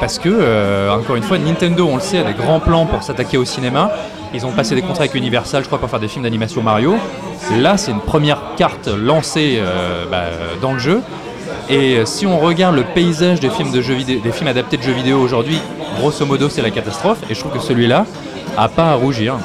Parce 0.00 0.18
que, 0.18 0.28
euh, 0.32 0.90
encore 0.92 1.14
une 1.16 1.22
fois, 1.22 1.38
Nintendo, 1.38 1.86
on 1.88 1.94
le 1.96 2.00
sait, 2.00 2.18
a 2.18 2.24
des 2.24 2.32
grands 2.32 2.58
plans 2.58 2.86
pour 2.86 3.02
s'attaquer 3.04 3.36
au 3.36 3.44
cinéma. 3.44 3.90
Ils 4.34 4.44
ont 4.46 4.50
passé 4.50 4.74
des 4.74 4.82
contrats 4.82 5.02
avec 5.04 5.14
Universal, 5.14 5.62
je 5.62 5.66
crois, 5.68 5.78
pour 5.78 5.88
faire 5.90 6.00
des 6.00 6.08
films 6.08 6.24
d'animation 6.24 6.62
Mario. 6.62 6.96
Là, 7.58 7.76
c'est 7.76 7.92
une 7.92 8.00
première 8.00 8.38
carte 8.56 8.88
lancée 8.88 9.58
euh, 9.60 10.04
bah, 10.10 10.22
dans 10.60 10.72
le 10.72 10.78
jeu. 10.80 11.02
Et 11.68 11.96
euh, 11.96 12.04
si 12.06 12.26
on 12.26 12.38
regarde 12.38 12.74
le 12.76 12.82
paysage 12.84 13.40
des 13.40 13.50
films, 13.50 13.70
de 13.70 13.80
jeux 13.80 13.94
vidéo, 13.94 14.20
des 14.22 14.32
films 14.32 14.48
adaptés 14.48 14.76
de 14.76 14.82
jeux 14.82 14.92
vidéo 14.92 15.18
aujourd'hui, 15.20 15.58
grosso 15.98 16.24
modo, 16.26 16.48
c'est 16.48 16.62
la 16.62 16.70
catastrophe. 16.70 17.18
Et 17.30 17.34
je 17.34 17.40
trouve 17.40 17.52
que 17.52 17.60
celui-là 17.60 18.04
a 18.58 18.68
pas 18.68 18.90
à 18.90 18.94
rougir. 18.94 19.36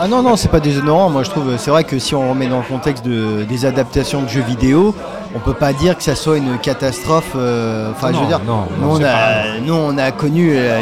Ah 0.00 0.06
non, 0.06 0.22
non, 0.22 0.36
c'est 0.36 0.50
pas 0.50 0.60
déshonorant. 0.60 1.10
Moi, 1.10 1.24
je 1.24 1.30
trouve, 1.30 1.56
c'est 1.56 1.70
vrai 1.70 1.82
que 1.84 1.98
si 1.98 2.14
on 2.14 2.28
remet 2.30 2.46
dans 2.46 2.58
le 2.58 2.64
contexte 2.64 3.04
de, 3.04 3.42
des 3.48 3.66
adaptations 3.66 4.22
de 4.22 4.28
jeux 4.28 4.42
vidéo, 4.42 4.94
on 5.34 5.40
peut 5.40 5.54
pas 5.54 5.72
dire 5.72 5.96
que 5.96 6.02
ça 6.04 6.14
soit 6.14 6.36
une 6.36 6.58
catastrophe. 6.58 7.32
euh, 7.34 7.90
Enfin, 7.90 8.08
je 8.08 8.12
Non, 8.12 8.20
veux 8.20 8.26
dire, 8.28 8.40
non, 8.46 8.64
nous, 8.78 8.86
non, 8.86 8.92
on 8.92 8.96
c'est 8.98 9.04
a, 9.04 9.42
nous, 9.64 9.74
on 9.74 9.98
a 9.98 10.10
connu 10.12 10.52
euh, 10.54 10.80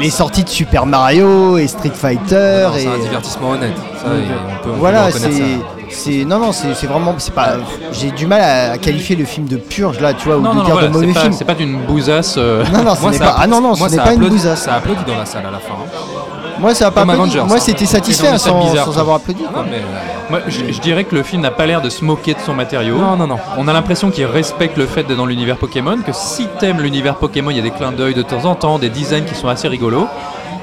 les, 0.00 0.10
sorties 0.10 0.42
de 0.42 0.48
Super 0.48 0.86
Mario 0.86 1.58
et 1.58 1.68
Street 1.68 1.92
Fighter. 1.94 2.68
C'est 2.76 2.86
un 2.88 2.98
divertissement 2.98 3.50
honnête. 3.50 3.76
Ça, 4.02 4.06
on 4.08 4.64
peut, 4.64 4.70
on 4.74 4.78
voilà, 4.78 5.00
le 5.02 5.06
reconnaître 5.14 5.34
c'est, 5.36 5.40
ça. 5.42 5.79
C'est, 5.90 6.24
non, 6.24 6.38
non, 6.38 6.52
c'est, 6.52 6.74
c'est 6.74 6.86
vraiment, 6.86 7.14
c'est 7.18 7.34
pas. 7.34 7.54
J'ai 7.92 8.10
du 8.10 8.26
mal 8.26 8.40
à, 8.40 8.78
qualifier 8.78 9.16
le 9.16 9.24
film 9.24 9.46
de 9.46 9.56
purge 9.56 10.00
là, 10.00 10.14
tu 10.14 10.26
vois, 10.28 10.38
ou 10.38 10.40
Non, 10.42 10.50
de 10.50 10.54
non, 10.56 10.60
non, 10.60 10.64
dire 10.64 10.72
voilà, 10.74 10.88
de 10.88 10.92
mauvais 10.92 11.06
c'est 11.08 11.14
pas, 11.14 11.20
film. 11.20 11.32
c'est 11.32 11.44
pas 11.44 11.54
d'une 11.54 11.78
bousasse. 11.82 12.34
euh, 12.38 12.64
Non, 12.72 12.82
non, 12.84 12.94
ce 12.94 13.06
n'est 13.08 13.18
pas. 13.18 13.26
a- 13.26 13.36
Ah 13.40 13.46
non, 13.46 13.60
non, 13.60 13.76
moi, 13.76 13.88
ce 13.88 13.96
n'est 13.96 14.02
pas 14.02 14.14
une 14.14 14.28
bousasse. 14.28 14.62
Ça 14.62 14.74
applaudit 14.74 15.04
dans 15.06 15.16
la 15.18 15.26
salle 15.26 15.46
à 15.46 15.50
la 15.50 15.58
fin. 15.58 15.74
hein. 15.74 16.00
Moi, 16.58 16.74
ça 16.74 16.88
a 16.88 16.90
pas. 16.90 17.02
Avengers, 17.02 17.40
Moi, 17.46 17.56
hein. 17.56 17.60
c'était 17.60 17.86
satisfait 17.86 18.28
hein, 18.28 18.36
sans, 18.38 18.60
bizarre, 18.70 18.84
sans 18.86 18.98
avoir 18.98 19.16
applaudi. 19.16 19.42
quoi. 19.44 19.62
Non, 19.62 19.68
mais, 19.70 19.78
euh, 19.78 19.80
Moi, 20.30 20.40
je, 20.46 20.72
je 20.72 20.80
dirais 20.80 21.04
que 21.04 21.14
le 21.14 21.22
film 21.22 21.40
n'a 21.42 21.50
pas 21.50 21.64
l'air 21.66 21.80
de 21.80 21.88
se 21.88 22.04
moquer 22.04 22.34
de 22.34 22.40
son 22.40 22.52
matériau. 22.54 22.96
non, 22.98 23.16
non, 23.16 23.26
non. 23.26 23.36
On 23.56 23.66
a 23.66 23.72
l'impression 23.72 24.10
qu'il 24.10 24.26
respecte 24.26 24.76
le 24.76 24.86
fait 24.86 25.04
d'être 25.04 25.16
dans 25.16 25.26
l'univers 25.26 25.56
Pokémon, 25.56 25.96
que 26.04 26.12
si 26.12 26.46
t'aimes 26.58 26.80
l'univers 26.80 27.16
Pokémon, 27.16 27.50
il 27.50 27.56
y 27.56 27.60
a 27.60 27.62
des 27.62 27.70
clins 27.70 27.92
d'œil 27.92 28.14
de 28.14 28.22
temps 28.22 28.44
en 28.44 28.54
temps, 28.54 28.78
des 28.78 28.90
designs 28.90 29.24
qui 29.24 29.34
sont 29.34 29.48
assez 29.48 29.68
rigolos. 29.68 30.06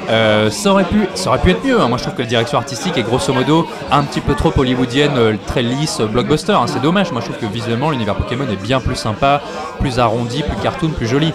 Euh, 0.10 0.50
ça, 0.50 0.72
aurait 0.72 0.86
pu, 0.86 1.08
ça 1.16 1.30
aurait 1.30 1.40
pu 1.40 1.52
être 1.52 1.64
mieux. 1.66 1.80
hein. 1.82 1.88
Moi, 1.90 1.98
je 1.98 2.04
trouve 2.04 2.16
que 2.16 2.22
la 2.22 2.28
direction 2.28 2.58
artistique 2.58 2.98
est 2.98 3.04
grosso 3.04 3.34
modo 3.34 3.68
un 3.92 4.04
petit 4.04 4.22
peu 4.22 4.36
trop 4.36 4.54
hollywoodienne, 4.56 5.18
euh, 5.18 5.36
très 5.48 5.62
lisse, 5.62 6.00
euh, 6.00 6.06
blockbuster. 6.08 6.54
hein. 6.54 6.66
C'est 6.68 6.82
dommage. 6.82 7.12
Moi, 7.12 7.22
je 7.22 7.30
trouve 7.32 7.40
que 7.40 7.54
visuellement, 7.54 7.90
l'univers 7.92 8.16
Pokémon 8.16 8.46
est 8.50 8.62
bien 8.62 8.80
plus 8.80 8.96
sympa, 8.96 9.42
plus 9.80 10.00
arrondi, 10.00 10.44
plus 10.44 10.56
cartoon, 10.64 10.90
plus 10.90 11.08
joli. 11.08 11.34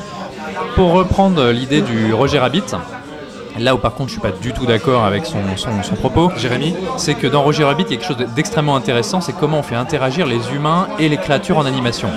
Pour 0.74 0.92
reprendre 0.92 1.40
euh, 1.40 1.52
l'idée 1.52 1.82
du 1.82 2.14
Roger 2.14 2.38
Rabbit, 2.38 2.64
là 3.58 3.74
où 3.74 3.78
par 3.78 3.94
contre 3.94 4.08
je 4.08 4.12
suis 4.14 4.20
pas 4.22 4.30
du 4.30 4.52
tout 4.52 4.66
d'accord 4.66 5.04
avec 5.04 5.26
son, 5.26 5.38
son- 5.56 5.82
son 5.82 5.94
propos, 5.94 6.30
Jérémy 6.36 6.74
c'est 6.96 7.14
que 7.14 7.26
dans 7.26 7.42
Roger 7.42 7.64
Rabbit, 7.64 7.84
il 7.88 7.92
y 7.92 7.94
a 7.94 8.00
quelque 8.00 8.06
chose 8.16 8.26
d'extrêmement 8.34 8.76
intéressant, 8.76 9.20
c'est 9.20 9.32
comment 9.34 9.58
on 9.58 9.62
fait 9.62 9.74
interagir 9.76 10.26
les 10.26 10.40
humains 10.54 10.88
et 10.98 11.08
les 11.08 11.16
créatures 11.16 11.58
en 11.58 11.66
animation. 11.66 12.08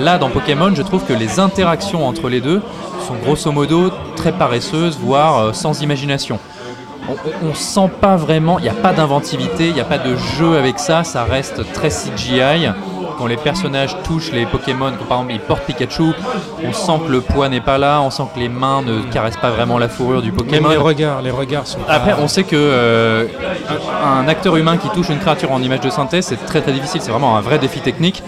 Là, 0.00 0.16
dans 0.18 0.30
Pokémon, 0.30 0.74
je 0.74 0.82
trouve 0.82 1.04
que 1.04 1.12
les 1.12 1.38
interactions 1.40 2.06
entre 2.06 2.28
les 2.28 2.40
deux 2.40 2.62
sont 3.06 3.14
grosso 3.22 3.50
modo 3.52 3.90
très 4.16 4.32
paresseuses, 4.32 4.96
voire 4.98 5.38
euh, 5.38 5.52
sans 5.52 5.82
imagination. 5.82 6.38
On, 7.08 7.48
on 7.48 7.54
sent 7.54 7.90
pas 8.00 8.16
vraiment, 8.16 8.58
il 8.58 8.62
n'y 8.62 8.68
a 8.68 8.74
pas 8.74 8.92
d'inventivité, 8.92 9.66
il 9.68 9.74
n'y 9.74 9.80
a 9.80 9.84
pas 9.84 9.98
de 9.98 10.14
jeu 10.16 10.56
avec 10.56 10.78
ça, 10.78 11.02
ça 11.04 11.24
reste 11.24 11.72
très 11.72 11.88
CGI. 11.88 12.68
Quand 13.18 13.26
les 13.26 13.36
personnages 13.36 13.96
touchent 14.04 14.32
les 14.32 14.46
Pokémon, 14.46 14.90
quand 14.98 15.04
par 15.04 15.18
exemple 15.18 15.34
ils 15.34 15.40
portent 15.40 15.62
Pikachu, 15.64 16.12
on 16.66 16.72
sent 16.72 17.00
que 17.06 17.12
le 17.12 17.20
poids 17.20 17.48
n'est 17.48 17.60
pas 17.60 17.78
là, 17.78 18.00
on 18.02 18.10
sent 18.10 18.24
que 18.34 18.40
les 18.40 18.48
mains 18.48 18.82
ne 18.82 19.02
caressent 19.12 19.36
pas 19.36 19.50
vraiment 19.50 19.78
la 19.78 19.88
fourrure 19.88 20.22
du 20.22 20.30
Même 20.32 20.36
Pokémon. 20.38 20.68
les 20.70 20.76
regards, 20.76 21.22
les 21.22 21.30
regards 21.30 21.66
sont. 21.66 21.78
pas- 21.80 21.92
Après, 21.92 22.14
on 22.20 22.28
sait 22.28 22.44
que 22.44 22.56
euh, 22.56 23.26
un 24.04 24.22
un 24.22 24.28
acteur 24.28 24.56
humain 24.56 24.76
qui 24.76 24.88
touche 24.90 25.08
une 25.08 25.18
créature 25.18 25.50
en 25.52 25.60
image 25.62 25.80
de 25.80 25.90
synthèse, 25.90 26.26
c'est 26.26 26.44
très 26.46 26.60
très 26.60 26.72
difficile. 26.72 27.00
C'est 27.02 27.10
vraiment 27.10 27.36
un 27.36 27.40
vrai 27.40 27.58
défi 27.58 27.80
technique. 27.80 28.22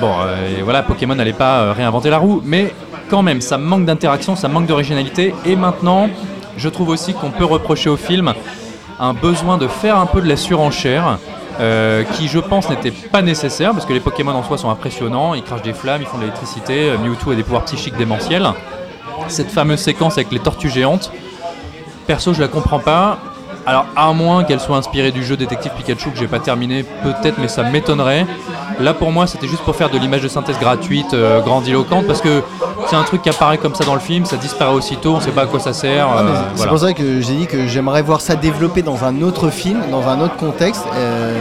Bon, 0.00 0.12
euh, 0.20 0.58
et 0.58 0.62
voilà, 0.62 0.82
Pokémon 0.82 1.14
n'allait 1.14 1.32
pas 1.32 1.60
euh, 1.60 1.72
réinventer 1.72 2.10
la 2.10 2.18
roue, 2.18 2.42
mais 2.44 2.74
quand 3.08 3.22
même, 3.22 3.40
ça 3.40 3.56
manque 3.58 3.84
d'interaction, 3.84 4.36
ça 4.36 4.48
manque 4.48 4.66
d'originalité. 4.66 5.34
Et 5.44 5.56
maintenant, 5.56 6.08
je 6.56 6.68
trouve 6.68 6.88
aussi 6.90 7.14
qu'on 7.14 7.30
peut 7.30 7.44
reprocher 7.44 7.88
au 7.90 7.96
film 7.96 8.32
un 8.98 9.12
besoin 9.14 9.56
de 9.58 9.68
faire 9.68 9.98
un 9.98 10.06
peu 10.06 10.20
de 10.20 10.28
la 10.28 10.36
surenchère. 10.36 11.18
Euh, 11.60 12.04
qui 12.04 12.28
je 12.28 12.38
pense 12.38 12.68
n'était 12.68 12.90
pas 12.90 13.22
nécessaire 13.22 13.72
parce 13.72 13.86
que 13.86 13.92
les 13.92 14.00
Pokémon 14.00 14.32
en 14.32 14.42
soi 14.42 14.58
sont 14.58 14.70
impressionnants, 14.70 15.34
ils 15.34 15.42
crachent 15.42 15.62
des 15.62 15.72
flammes, 15.72 16.02
ils 16.02 16.06
font 16.06 16.18
de 16.18 16.22
l'électricité, 16.22 16.90
euh, 16.90 16.98
Mewtwo 16.98 17.32
a 17.32 17.34
des 17.34 17.42
pouvoirs 17.42 17.64
psychiques 17.64 17.96
démentiels. 17.96 18.46
Cette 19.28 19.50
fameuse 19.50 19.80
séquence 19.80 20.14
avec 20.14 20.30
les 20.30 20.38
tortues 20.38 20.68
géantes, 20.68 21.10
Perso, 22.06 22.34
je 22.34 22.40
la 22.40 22.48
comprends 22.48 22.78
pas. 22.78 23.18
Alors, 23.66 23.86
à 23.96 24.12
moins 24.12 24.44
qu'elle 24.44 24.60
soit 24.60 24.76
inspirée 24.76 25.10
du 25.10 25.24
jeu 25.24 25.36
Détective 25.36 25.72
Pikachu 25.76 26.10
que 26.10 26.18
j'ai 26.18 26.28
pas 26.28 26.38
terminé, 26.38 26.84
peut-être, 27.02 27.38
mais 27.38 27.48
ça 27.48 27.64
m'étonnerait. 27.64 28.24
Là, 28.78 28.94
pour 28.94 29.10
moi, 29.10 29.26
c'était 29.26 29.48
juste 29.48 29.62
pour 29.62 29.74
faire 29.74 29.90
de 29.90 29.98
l'image 29.98 30.22
de 30.22 30.28
synthèse 30.28 30.58
gratuite, 30.60 31.14
euh, 31.14 31.40
grandiloquente, 31.40 32.06
parce 32.06 32.20
que 32.20 32.42
c'est 32.88 32.94
un 32.94 33.02
truc 33.02 33.22
qui 33.22 33.28
apparaît 33.30 33.58
comme 33.58 33.74
ça 33.74 33.82
dans 33.84 33.94
le 33.94 34.00
film, 34.00 34.24
ça 34.24 34.36
disparaît 34.36 34.72
aussitôt, 34.74 35.14
on 35.16 35.20
sait 35.20 35.30
pas 35.32 35.42
à 35.42 35.46
quoi 35.46 35.58
ça 35.58 35.72
sert. 35.72 36.06
euh, 36.10 36.42
C'est 36.50 36.56
voilà. 36.58 36.70
pour 36.70 36.80
ça 36.80 36.92
que 36.92 37.20
j'ai 37.20 37.34
dit 37.34 37.46
que 37.46 37.66
j'aimerais 37.66 38.02
voir 38.02 38.20
ça 38.20 38.36
développé 38.36 38.82
dans 38.82 39.02
un 39.04 39.20
autre 39.22 39.50
film, 39.50 39.80
dans 39.90 40.06
un 40.08 40.20
autre 40.20 40.36
contexte, 40.36 40.84
euh, 40.94 41.34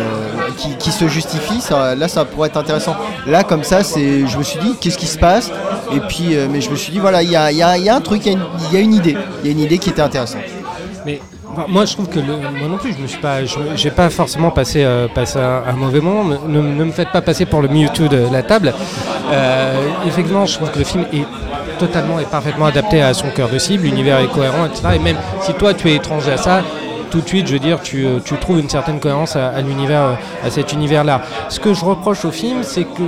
qui, 0.58 0.76
qui 0.78 0.92
se 0.92 1.08
justifie. 1.08 1.62
Ça, 1.62 1.94
là, 1.94 2.08
ça 2.08 2.26
pourrait 2.26 2.48
être 2.48 2.58
intéressant. 2.58 2.96
Là, 3.28 3.44
comme 3.44 3.64
ça, 3.64 3.84
c'est, 3.84 4.26
je 4.26 4.38
me 4.38 4.44
suis 4.44 4.60
dit, 4.60 4.76
qu'est-ce 4.82 4.98
qui 4.98 5.08
se 5.08 5.20
passe? 5.20 5.52
Et 5.94 6.00
puis, 6.00 6.30
euh, 6.36 6.48
mais 6.50 6.62
je 6.62 6.72
me 6.72 6.76
suis 6.76 6.92
dit, 6.92 7.00
voilà, 7.00 7.22
il 7.22 7.30
y 7.30 7.36
a, 7.36 7.52
il 7.52 7.58
y 7.58 7.62
a- 7.64 7.78
il 7.78 7.84
y 7.84 7.90
a 7.90 7.96
un 7.96 8.02
truc, 8.02 8.26
il 8.26 8.32
y, 8.32 8.36
a 8.36 8.38
une- 8.40 8.46
il 8.72 8.74
y 8.74 8.78
a 8.78 8.80
une 8.80 8.94
idée. 8.96 9.16
Il 9.44 9.48
y 9.48 9.50
a 9.50 9.52
une 9.52 9.60
idée 9.60 9.78
qui 9.78 9.90
était 9.92 10.02
intéressante. 10.02 10.42
Mais 11.06 11.20
moi, 11.68 11.86
je 11.86 11.94
trouve 11.94 12.08
que 12.10 12.20
moi 12.20 12.68
non 12.70 12.78
plus, 12.78 12.94
je 12.94 13.02
me 13.02 13.08
suis 13.08 13.20
pas, 13.20 13.40
pas 13.96 14.10
forcément 14.10 14.52
passé, 14.52 14.84
euh, 14.84 15.08
un, 15.68 15.74
mauvais 15.74 16.00
moment. 16.00 16.24
Ne, 16.48 16.62
me 16.62 16.92
faites 16.92 17.12
pas 17.12 17.22
passer 17.22 17.46
pour 17.46 17.62
le 17.62 17.68
Mewtwo 17.68 18.08
de 18.08 18.28
la 18.32 18.44
table. 18.44 18.74
Euh, 19.32 19.88
effectivement, 20.08 20.46
je 20.46 20.56
trouve 20.56 20.72
que 20.72 20.80
le 20.80 20.86
film 20.86 21.06
est 21.14 21.26
totalement 21.80 22.20
et 22.20 22.26
parfaitement 22.26 22.66
adapté 22.66 23.02
à 23.02 23.14
son 23.14 23.30
cœur 23.30 23.50
de 23.50 23.58
cible. 23.58 23.84
L'univers 23.84 24.20
est 24.20 24.28
cohérent, 24.32 24.66
etc. 24.66 24.82
Et 24.96 25.00
même 25.00 25.18
si 25.42 25.54
toi, 25.54 25.74
tu 25.74 25.90
es 25.90 25.96
étranger 25.96 26.32
à 26.34 26.38
ça. 26.38 26.62
Tout 27.12 27.22
de 27.22 27.28
suite, 27.28 27.48
je 27.48 27.54
veux 27.54 27.60
dire, 27.60 27.82
tu, 27.82 28.06
euh, 28.06 28.20
trouves 28.42 28.60
une 28.60 28.70
certaine 28.70 29.00
cohérence 29.00 29.36
à, 29.36 29.50
à 29.50 29.62
l'univers, 29.62 30.02
euh, 30.02 30.14
à 30.46 30.50
cet 30.50 30.74
univers-là. 30.74 31.22
Ce 31.50 31.60
que 31.60 31.74
je 31.74 31.86
reproche 31.86 32.26
au 32.26 32.32
film, 32.32 32.64
c'est 32.64 32.84
que, 32.84 33.04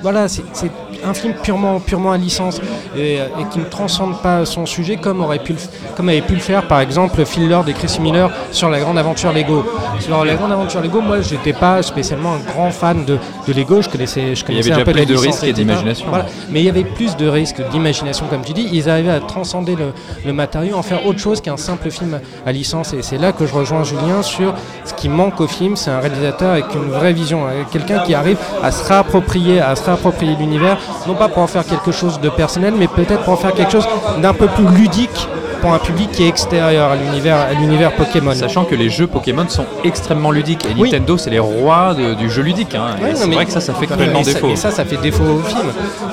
voilà, 0.00 0.28
c'est 0.28 0.70
un 1.04 1.14
film 1.14 1.34
purement, 1.42 1.80
purement 1.80 2.12
à 2.12 2.16
licence 2.16 2.60
et, 2.96 3.14
et 3.16 3.44
qui 3.50 3.58
ne 3.58 3.64
transcende 3.64 4.20
pas 4.22 4.44
son 4.44 4.66
sujet 4.66 4.96
comme 4.96 5.20
aurait 5.20 5.38
pu 5.38 5.52
le, 5.52 5.58
comme 5.96 6.08
avait 6.08 6.20
pu 6.20 6.34
le 6.34 6.40
faire 6.40 6.66
par 6.68 6.80
exemple 6.80 7.24
Phil 7.24 7.48
Lord 7.48 7.68
et 7.68 7.72
Chris 7.72 7.98
Miller 8.00 8.30
sur 8.50 8.68
la 8.70 8.80
grande 8.80 8.98
aventure 8.98 9.32
Lego. 9.32 9.64
Sur 10.00 10.24
la 10.24 10.34
grande 10.34 10.52
aventure 10.52 10.80
Lego, 10.80 11.00
moi 11.00 11.20
j'étais 11.20 11.52
pas 11.52 11.82
spécialement 11.82 12.34
un 12.34 12.38
grand 12.38 12.70
fan 12.70 13.04
de, 13.04 13.18
de 13.46 13.52
Lego, 13.52 13.82
je 13.82 13.88
connaissais, 13.88 14.34
je 14.34 14.44
Il 14.48 14.56
y 14.56 14.58
avait 14.58 14.70
connaissais 14.70 14.72
un 14.72 14.76
déjà 14.76 14.84
peu 14.84 14.92
plus 14.92 15.06
de 15.06 15.16
risques 15.16 15.44
et 15.44 15.52
d'imagination. 15.52 16.06
Voilà. 16.08 16.26
Mais 16.50 16.60
il 16.60 16.66
y 16.66 16.68
avait 16.68 16.84
plus 16.84 17.16
de 17.16 17.28
risques 17.28 17.62
d'imagination 17.70 18.26
comme 18.26 18.42
tu 18.42 18.52
dis, 18.52 18.68
ils 18.72 18.88
arrivaient 18.88 19.10
à 19.10 19.20
transcender 19.20 19.76
le, 19.76 19.92
le 20.24 20.32
matériau, 20.32 20.76
en 20.76 20.82
faire 20.82 21.06
autre 21.06 21.18
chose 21.18 21.40
qu'un 21.40 21.56
simple 21.56 21.90
film 21.90 22.20
à 22.46 22.52
licence 22.52 22.92
et 22.92 23.02
c'est 23.02 23.18
là 23.18 23.32
que 23.32 23.46
je 23.46 23.54
rejoins 23.54 23.84
Julien 23.84 24.22
sur 24.22 24.54
ce 24.84 24.94
qui 24.94 25.08
manque 25.08 25.40
au 25.40 25.46
film, 25.46 25.76
c'est 25.76 25.90
un 25.90 26.00
réalisateur 26.00 26.52
avec 26.52 26.66
une 26.74 26.90
vraie 26.90 27.12
vision, 27.12 27.44
quelqu'un 27.70 28.00
qui 28.00 28.14
arrive 28.14 28.38
à 28.62 28.70
se 28.70 28.84
réapproprier, 28.86 29.60
à 29.60 29.76
se 29.76 29.84
réapproprier 29.84 30.36
l'univers, 30.36 30.78
non 31.06 31.14
pas 31.14 31.28
pour 31.28 31.42
en 31.42 31.46
faire 31.46 31.64
quelque 31.64 31.92
chose 31.92 32.20
de 32.20 32.28
personnel, 32.28 32.74
mais 32.76 32.88
peut-être 32.88 33.22
pour 33.24 33.32
en 33.32 33.36
faire 33.36 33.52
quelque 33.52 33.72
chose 33.72 33.86
d'un 34.20 34.34
peu 34.34 34.46
plus 34.46 34.66
ludique 34.68 35.28
pour 35.62 35.72
un 35.72 35.78
public 35.78 36.10
qui 36.12 36.24
est 36.24 36.28
extérieur 36.28 36.90
à 36.90 36.96
l'univers, 36.96 37.36
à 37.38 37.52
l'univers 37.54 37.92
Pokémon. 37.92 38.34
Sachant 38.34 38.64
que 38.64 38.74
les 38.74 38.90
jeux 38.90 39.06
Pokémon 39.06 39.48
sont 39.48 39.64
extrêmement 39.84 40.30
ludiques 40.32 40.66
et 40.66 40.74
Oui. 40.78 40.90
Nintendo 40.90 41.16
c'est 41.16 41.30
les 41.30 41.38
rois 41.38 41.94
de- 41.94 42.14
du 42.14 42.28
jeu 42.30 42.42
ludique. 42.42 42.74
hein. 42.74 42.96
Ouais, 43.02 43.12
c'est 43.14 43.30
vrai 43.30 43.46
que 43.46 43.52
ça, 43.52 43.60
ça 43.60 43.72
fait 43.72 43.84
et 43.84 43.88
complètement 43.88 44.24
ça- 44.24 44.32
défaut. 44.34 44.48
Et 44.50 44.56
ça, 44.56 44.70
ça 44.70 44.84
fait 44.84 44.96
défaut 44.96 45.22
au 45.24 45.38
film. 45.48 45.62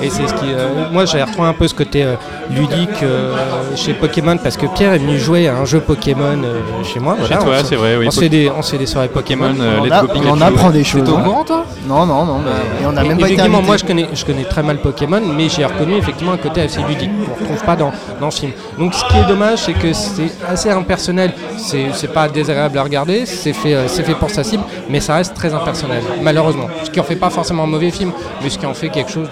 Et 0.00 0.08
c'est 0.08 0.26
ce 0.28 0.34
qui. 0.34 0.46
euh, 0.52 0.68
moi, 0.92 1.04
j'ai 1.04 1.22
retrouvé 1.22 1.48
un 1.48 1.52
peu 1.52 1.66
ce 1.68 1.74
côté 1.74 2.04
euh, 2.04 2.14
ludique 2.50 3.02
euh, 3.02 3.34
chez 3.76 3.92
Pokémon 3.92 4.36
parce 4.38 4.56
que 4.56 4.66
Pierre 4.66 4.94
est 4.94 4.98
venu 4.98 5.18
jouer 5.18 5.48
à 5.48 5.56
un 5.56 5.64
jeu 5.64 5.80
Pokémon 5.80 6.38
euh, 6.44 6.60
chez 6.84 7.00
moi. 7.00 7.16
Chez 7.28 7.34
toi, 7.34 7.56
c'est 7.64 7.76
vrai, 7.76 7.96
oui. 7.96 8.06
On 8.06 8.10
se 8.12 8.20
fait 8.20 8.28
des, 8.28 8.50
on 8.56 8.62
se 8.62 8.70
fait 8.72 8.78
des 8.78 8.86
soirées 8.86 9.08
Pokémon. 9.08 9.48
Pokémon, 9.48 9.64
euh, 9.64 9.78
On, 9.80 9.84
Let's 9.84 9.92
a- 9.92 10.02
Go 10.02 10.28
on 10.30 10.40
apprend 10.40 10.70
des 10.70 10.84
choses. 10.84 11.04
T'es 11.04 11.10
au 11.10 11.16
hein. 11.16 11.22
courant, 11.24 11.44
toi? 11.44 11.64
Non, 11.88 12.06
non, 12.06 12.24
non. 12.24 12.38
mais- 12.44 12.82
et 12.84 12.86
on 12.86 12.92
n'a 12.92 13.04
Et- 13.04 13.08
même 13.08 13.18
pas 13.18 13.26
été 13.26 13.34
effectivement, 13.34 13.58
invité. 13.58 13.66
moi 13.66 13.76
je 13.76 13.84
connais, 13.84 14.06
je 14.14 14.24
connais 14.24 14.44
très 14.44 14.62
mal 14.62 14.78
Pokémon, 14.78 15.20
mais 15.36 15.48
j'ai 15.48 15.64
reconnu 15.64 15.96
effectivement 15.96 16.32
un 16.32 16.36
côté 16.36 16.62
assez 16.62 16.80
ludique 16.88 17.10
qu'on 17.24 17.30
ne 17.34 17.40
retrouve 17.48 17.64
pas 17.64 17.76
dans, 17.76 17.92
dans 18.20 18.30
ce 18.30 18.40
film. 18.40 18.52
Donc 18.78 18.94
ce 18.94 19.04
qui 19.06 19.16
est 19.18 19.24
dommage, 19.28 19.39
c'est 19.56 19.72
que 19.72 19.92
c'est 19.92 20.30
assez 20.48 20.70
impersonnel. 20.70 21.32
C'est 21.56 22.12
pas 22.12 22.28
désagréable 22.28 22.78
à 22.78 22.82
regarder, 22.82 23.26
c'est 23.26 23.52
fait, 23.52 23.74
euh, 23.74 23.88
c'est 23.88 24.02
fait 24.02 24.14
pour 24.14 24.30
sa 24.30 24.42
cible, 24.44 24.62
mais 24.88 25.00
ça 25.00 25.14
reste 25.16 25.34
très 25.34 25.52
impersonnel, 25.54 26.02
malheureusement. 26.22 26.68
Ce 26.84 26.90
qui 26.90 27.00
en 27.00 27.04
fait 27.04 27.16
pas 27.16 27.30
forcément 27.30 27.64
un 27.64 27.66
mauvais 27.66 27.90
film, 27.90 28.12
mais 28.42 28.50
ce 28.50 28.58
qui 28.58 28.66
en 28.66 28.74
fait 28.74 28.88
quelque 28.88 29.10
chose 29.10 29.28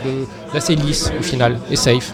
d'assez 0.53 0.75
lisse 0.75 1.13
au 1.19 1.23
final 1.23 1.59
et 1.71 1.77
safe. 1.77 2.13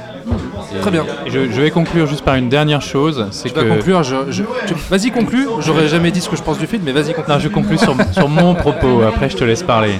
Très 0.80 0.90
bien. 0.90 1.04
Je, 1.26 1.50
je 1.50 1.60
vais 1.60 1.70
conclure 1.70 2.06
juste 2.06 2.24
par 2.24 2.34
une 2.34 2.48
dernière 2.48 2.80
chose, 2.82 3.26
c'est 3.30 3.50
que 3.50 3.60
vas 3.60 3.76
conclure. 3.76 4.02
Je, 4.02 4.16
je- 4.30 4.42
tu- 4.66 4.74
Vas-y, 4.90 5.10
conclue. 5.10 5.46
J'aurais 5.60 5.86
jamais 5.88 6.10
dit 6.10 6.20
ce 6.20 6.28
que 6.28 6.36
je 6.36 6.42
pense 6.42 6.58
du 6.58 6.66
film, 6.66 6.82
mais 6.84 6.92
vas-y, 6.92 7.14
conclue. 7.14 7.32
Non, 7.32 7.38
je 7.38 7.48
conclue 7.48 7.78
sur, 7.78 7.94
sur 8.12 8.28
mon 8.28 8.54
propos, 8.54 9.02
après 9.06 9.28
je 9.30 9.36
te 9.36 9.44
laisse 9.44 9.62
parler. 9.62 9.94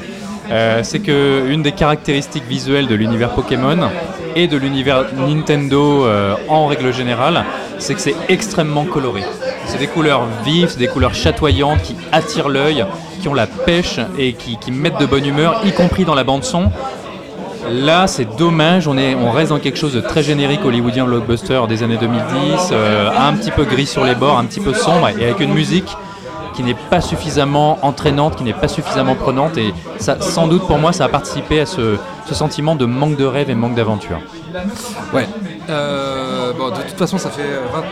Euh, 0.51 0.81
c'est 0.83 0.99
que 0.99 1.45
une 1.49 1.63
des 1.63 1.73
caractéristiques 1.73 2.45
visuelles 2.49 2.87
de 2.87 2.95
l'univers 2.95 3.31
Pokémon 3.31 3.89
et 4.35 4.49
de 4.49 4.57
l'univers 4.57 5.07
Nintendo 5.15 6.07
euh, 6.07 6.35
en 6.49 6.67
règle 6.67 6.93
générale, 6.93 7.45
c'est 7.79 7.95
que 7.95 8.01
c'est 8.01 8.15
extrêmement 8.29 8.85
coloré. 8.85 9.23
C'est 9.67 9.79
des 9.79 9.87
couleurs 9.87 10.27
vives, 10.45 10.69
c'est 10.69 10.79
des 10.79 10.89
couleurs 10.89 11.15
chatoyantes 11.15 11.83
qui 11.83 11.97
attirent 12.13 12.49
l'œil, 12.49 12.85
qui 13.21 13.29
ont 13.29 13.35
la 13.35 13.47
pêche 13.47 13.99
et 14.19 14.35
qui, 14.35 14.59
qui 14.59 14.71
mettent 14.71 14.99
de 14.99 15.07
bonne 15.07 15.27
humeur, 15.27 15.63
y 15.65 15.73
compris 15.73 16.05
dans 16.05 16.15
la 16.15 16.25
bande 16.25 16.45
son. 16.45 16.71
Là, 17.71 18.07
c'est 18.07 18.37
dommage, 18.37 18.87
on, 18.89 18.99
est, 18.99 19.15
on 19.15 19.31
reste 19.31 19.49
dans 19.49 19.59
quelque 19.59 19.79
chose 19.79 19.95
de 19.95 20.01
très 20.01 20.23
générique 20.23 20.65
hollywoodien 20.65 21.07
blockbuster 21.07 21.63
des 21.67 21.83
années 21.83 21.97
2010, 21.97 22.71
euh, 22.73 23.11
un 23.17 23.33
petit 23.33 23.51
peu 23.51 23.65
gris 23.65 23.87
sur 23.87 24.05
les 24.05 24.15
bords, 24.15 24.39
un 24.39 24.45
petit 24.45 24.61
peu 24.61 24.75
sombre, 24.75 25.09
et 25.09 25.25
avec 25.25 25.41
une 25.41 25.55
musique 25.55 25.89
qui 26.55 26.63
n'est 26.63 26.75
pas 26.75 27.01
suffisamment 27.01 27.79
entraînante, 27.83 28.37
qui 28.37 28.45
n'est 28.45 28.53
pas 28.53 28.69
suffisamment 28.69 29.15
prenante, 29.15 29.57
et 29.59 29.73
ça, 29.99 30.21
sans 30.21 30.47
doute 30.47 30.67
pour 30.67 30.79
moi, 30.79 30.93
ça 30.93 31.05
a 31.05 31.09
participé 31.09 31.61
à 31.61 31.67
ce, 31.67 31.97
ce 32.27 32.35
sentiment 32.35 32.75
de 32.77 32.87
manque 32.87 33.17
de 33.17 33.25
rêve 33.25 33.51
et 33.51 33.55
manque 33.55 33.75
d'aventure. 33.75 34.19
Ouais. 35.13 35.27
Euh, 35.69 36.53
bon, 36.57 36.69
de 36.69 36.83
toute 36.89 36.99
façon, 36.99 37.19
ça 37.19 37.31
fait 37.31 37.43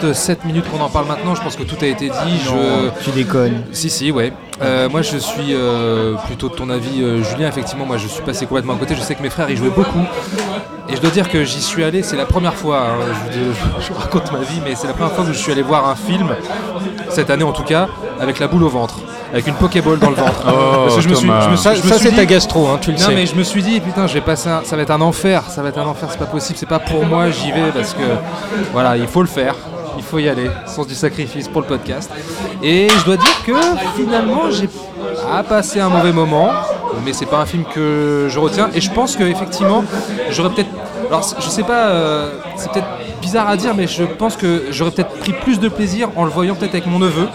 27 0.03 0.45
minutes 0.45 0.65
qu'on 0.71 0.81
en 0.83 0.89
parle 0.89 1.07
maintenant. 1.07 1.35
Je 1.35 1.43
pense 1.43 1.57
que 1.57 1.63
tout 1.65 1.77
a 1.81 1.87
été 1.87 2.09
dit. 2.09 2.39
Je... 2.45 2.91
tu 3.03 3.11
déconnes. 3.11 3.63
Si, 3.73 3.91
si, 3.91 4.11
ouais. 4.13 4.33
Euh, 4.61 4.89
moi, 4.89 5.03
je 5.03 5.17
suis 5.17 5.55
euh, 5.55 6.15
plutôt 6.27 6.49
de 6.49 6.55
ton 6.55 6.71
avis, 6.71 7.03
euh, 7.03 7.23
Julien. 7.25 7.49
Effectivement, 7.49 7.87
moi, 7.87 7.97
je 7.97 8.07
suis 8.07 8.23
passé 8.23 8.47
complètement 8.47 8.75
à 8.75 8.77
côté. 8.77 8.95
Je 8.95 9.01
sais 9.01 9.15
que 9.15 9.23
mes 9.23 9.31
frères 9.31 9.51
y 9.51 9.57
jouaient 9.57 9.71
beaucoup. 9.71 10.05
Et 10.89 10.97
je 10.97 11.01
dois 11.01 11.11
dire 11.11 11.31
que 11.31 11.43
j'y 11.45 11.63
suis 11.63 11.83
allé, 11.83 12.03
c'est 12.03 12.17
la 12.17 12.27
première 12.27 12.55
fois, 12.55 12.81
hein, 12.81 13.05
je, 13.33 13.39
je- 13.39 13.87
je 13.87 13.93
raconte 13.99 14.31
ma 14.33 14.41
vie, 14.41 14.61
mais 14.65 14.75
c'est 14.75 14.87
la 14.89 14.93
première 14.93 15.13
fois 15.13 15.25
que 15.25 15.33
je 15.33 15.39
suis 15.39 15.51
allé 15.53 15.63
voir 15.63 15.89
un 15.89 15.95
film, 15.95 16.29
cette 17.09 17.31
année 17.31 17.45
en 17.45 17.53
tout 17.53 17.63
cas, 17.63 17.89
avec 18.21 18.39
la 18.39 18.47
boule 18.49 18.63
au 18.65 18.69
ventre, 18.69 18.97
avec 19.33 19.47
une 19.47 19.55
Pokéball 19.55 19.99
dans 19.99 20.11
le 20.11 20.17
ventre. 20.17 20.33
Oh, 20.47 20.85
Parce 20.85 20.97
que 20.97 21.01
je 21.03 21.09
me 21.09 21.15
suis, 21.15 21.27
Thomas. 21.29 21.45
je 21.47 21.51
me 21.51 21.57
suis- 21.57 21.89
Ça, 21.89 21.99
c'est 21.99 22.13
ta 22.13 22.25
gastro, 22.25 22.69
hein, 22.69 22.79
tu 22.81 22.93
le 22.93 22.99
non 22.99 23.07
sais. 23.07 23.15
mais 23.15 23.27
je 23.27 23.35
me 23.35 23.43
suis 23.43 23.63
dit 23.63 23.81
putain 23.81 24.07
je 24.07 24.15
vais 24.15 24.21
passer 24.21 24.49
un- 24.49 24.63
ça 24.65 24.77
va 24.77 24.83
être 24.83 24.91
un 24.91 25.01
enfer 25.01 25.43
ça 25.49 25.63
va 25.63 25.69
être 25.71 25.79
un 25.79 25.87
enfer 25.87 26.09
c'est 26.11 26.19
pas 26.19 26.27
possible 26.27 26.59
c'est 26.59 26.69
pas 26.69 26.79
pour 26.79 27.05
moi 27.07 27.31
j'y 27.31 27.51
vais 27.53 27.71
parce 27.75 27.93
que 27.95 28.03
voilà 28.73 28.97
il 28.97 29.07
faut 29.07 29.23
le 29.23 29.29
faire 29.29 29.55
il 29.99 30.03
faut 30.03 30.19
y 30.19 30.29
aller, 30.29 30.51
sens 30.67 30.87
du 30.87 30.95
sacrifice 30.95 31.49
pour 31.49 31.61
le 31.61 31.67
podcast. 31.67 32.11
Et 32.63 32.89
je 32.89 33.05
dois 33.05 33.19
dire 33.19 33.43
que 33.47 33.53
finalement, 33.95 34.51
j'ai 34.51 34.67
pas 34.67 35.43
passé 35.43 35.81
un 35.81 35.91
mauvais 35.91 36.13
moment, 36.13 36.49
mais 37.05 37.13
c'est 37.13 37.27
pas 37.27 37.39
un 37.39 37.47
film 37.47 37.65
que 37.73 38.27
je 38.29 38.39
retiens. 38.39 38.71
Et 38.75 38.81
je 38.81 38.91
pense 38.91 39.17
que 39.17 39.23
effectivement, 39.23 39.85
j'aurais 40.31 40.49
peut-être. 40.49 40.71
Alors, 41.09 41.23
je 41.39 41.49
sais 41.49 41.63
pas, 41.63 41.89
euh, 41.89 42.31
c'est 42.57 42.73
peut-être 42.73 42.87
bizarre 43.21 43.49
à 43.51 43.57
dire, 43.57 43.75
mais 43.77 43.87
je 43.87 44.03
pense 44.05 44.37
que 44.37 44.65
j'aurais 44.71 44.91
peut-être 44.93 45.15
pris 45.21 45.35
plus 45.35 45.61
de 45.61 45.69
plaisir 45.69 46.09
en 46.17 46.25
le 46.25 46.31
voyant 46.31 46.55
peut-être 46.55 46.73
avec 46.75 46.87
mon 46.87 46.99
neveu 46.99 47.29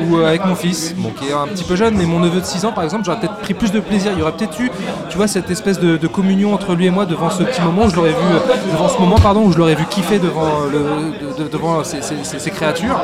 ou 0.00 0.16
euh, 0.16 0.26
avec 0.28 0.44
mon 0.44 0.54
fils, 0.54 0.94
qui 1.18 1.28
est 1.28 1.32
un 1.32 1.46
petit 1.46 1.64
peu 1.64 1.76
jeune, 1.76 1.96
mais 1.96 2.04
mon 2.04 2.20
neveu 2.20 2.40
de 2.40 2.46
6 2.46 2.64
ans 2.64 2.72
par 2.72 2.84
exemple, 2.84 3.04
j'aurais 3.04 3.20
peut-être 3.20 3.38
pris 3.38 3.54
plus 3.54 3.72
de 3.72 3.80
plaisir. 3.80 4.12
Il 4.12 4.18
y 4.18 4.22
aurait 4.22 4.32
peut-être 4.32 4.58
eu, 4.60 4.70
tu 5.08 5.16
vois, 5.16 5.26
cette 5.28 5.50
espèce 5.50 5.78
de, 5.80 6.06
communion 6.06 6.54
entre 6.54 6.74
lui 6.74 6.86
et 6.86 6.90
moi 6.90 7.04
devant 7.04 7.30
ce 7.30 7.42
petit 7.42 7.60
moment 7.60 7.84
où 7.84 7.90
je 7.90 7.96
l'aurais 7.96 8.10
vu, 8.10 8.16
euh, 8.16 8.72
devant 8.72 8.88
ce 8.88 8.98
moment, 8.98 9.16
pardon, 9.16 9.50
je 9.50 9.58
l'aurais 9.58 9.74
vu 9.74 9.84
kiffer 9.86 10.18
devant, 10.18 10.66
de- 10.66 11.48
devant 11.48 11.82
ces, 11.84 12.50
créatures. 12.50 13.00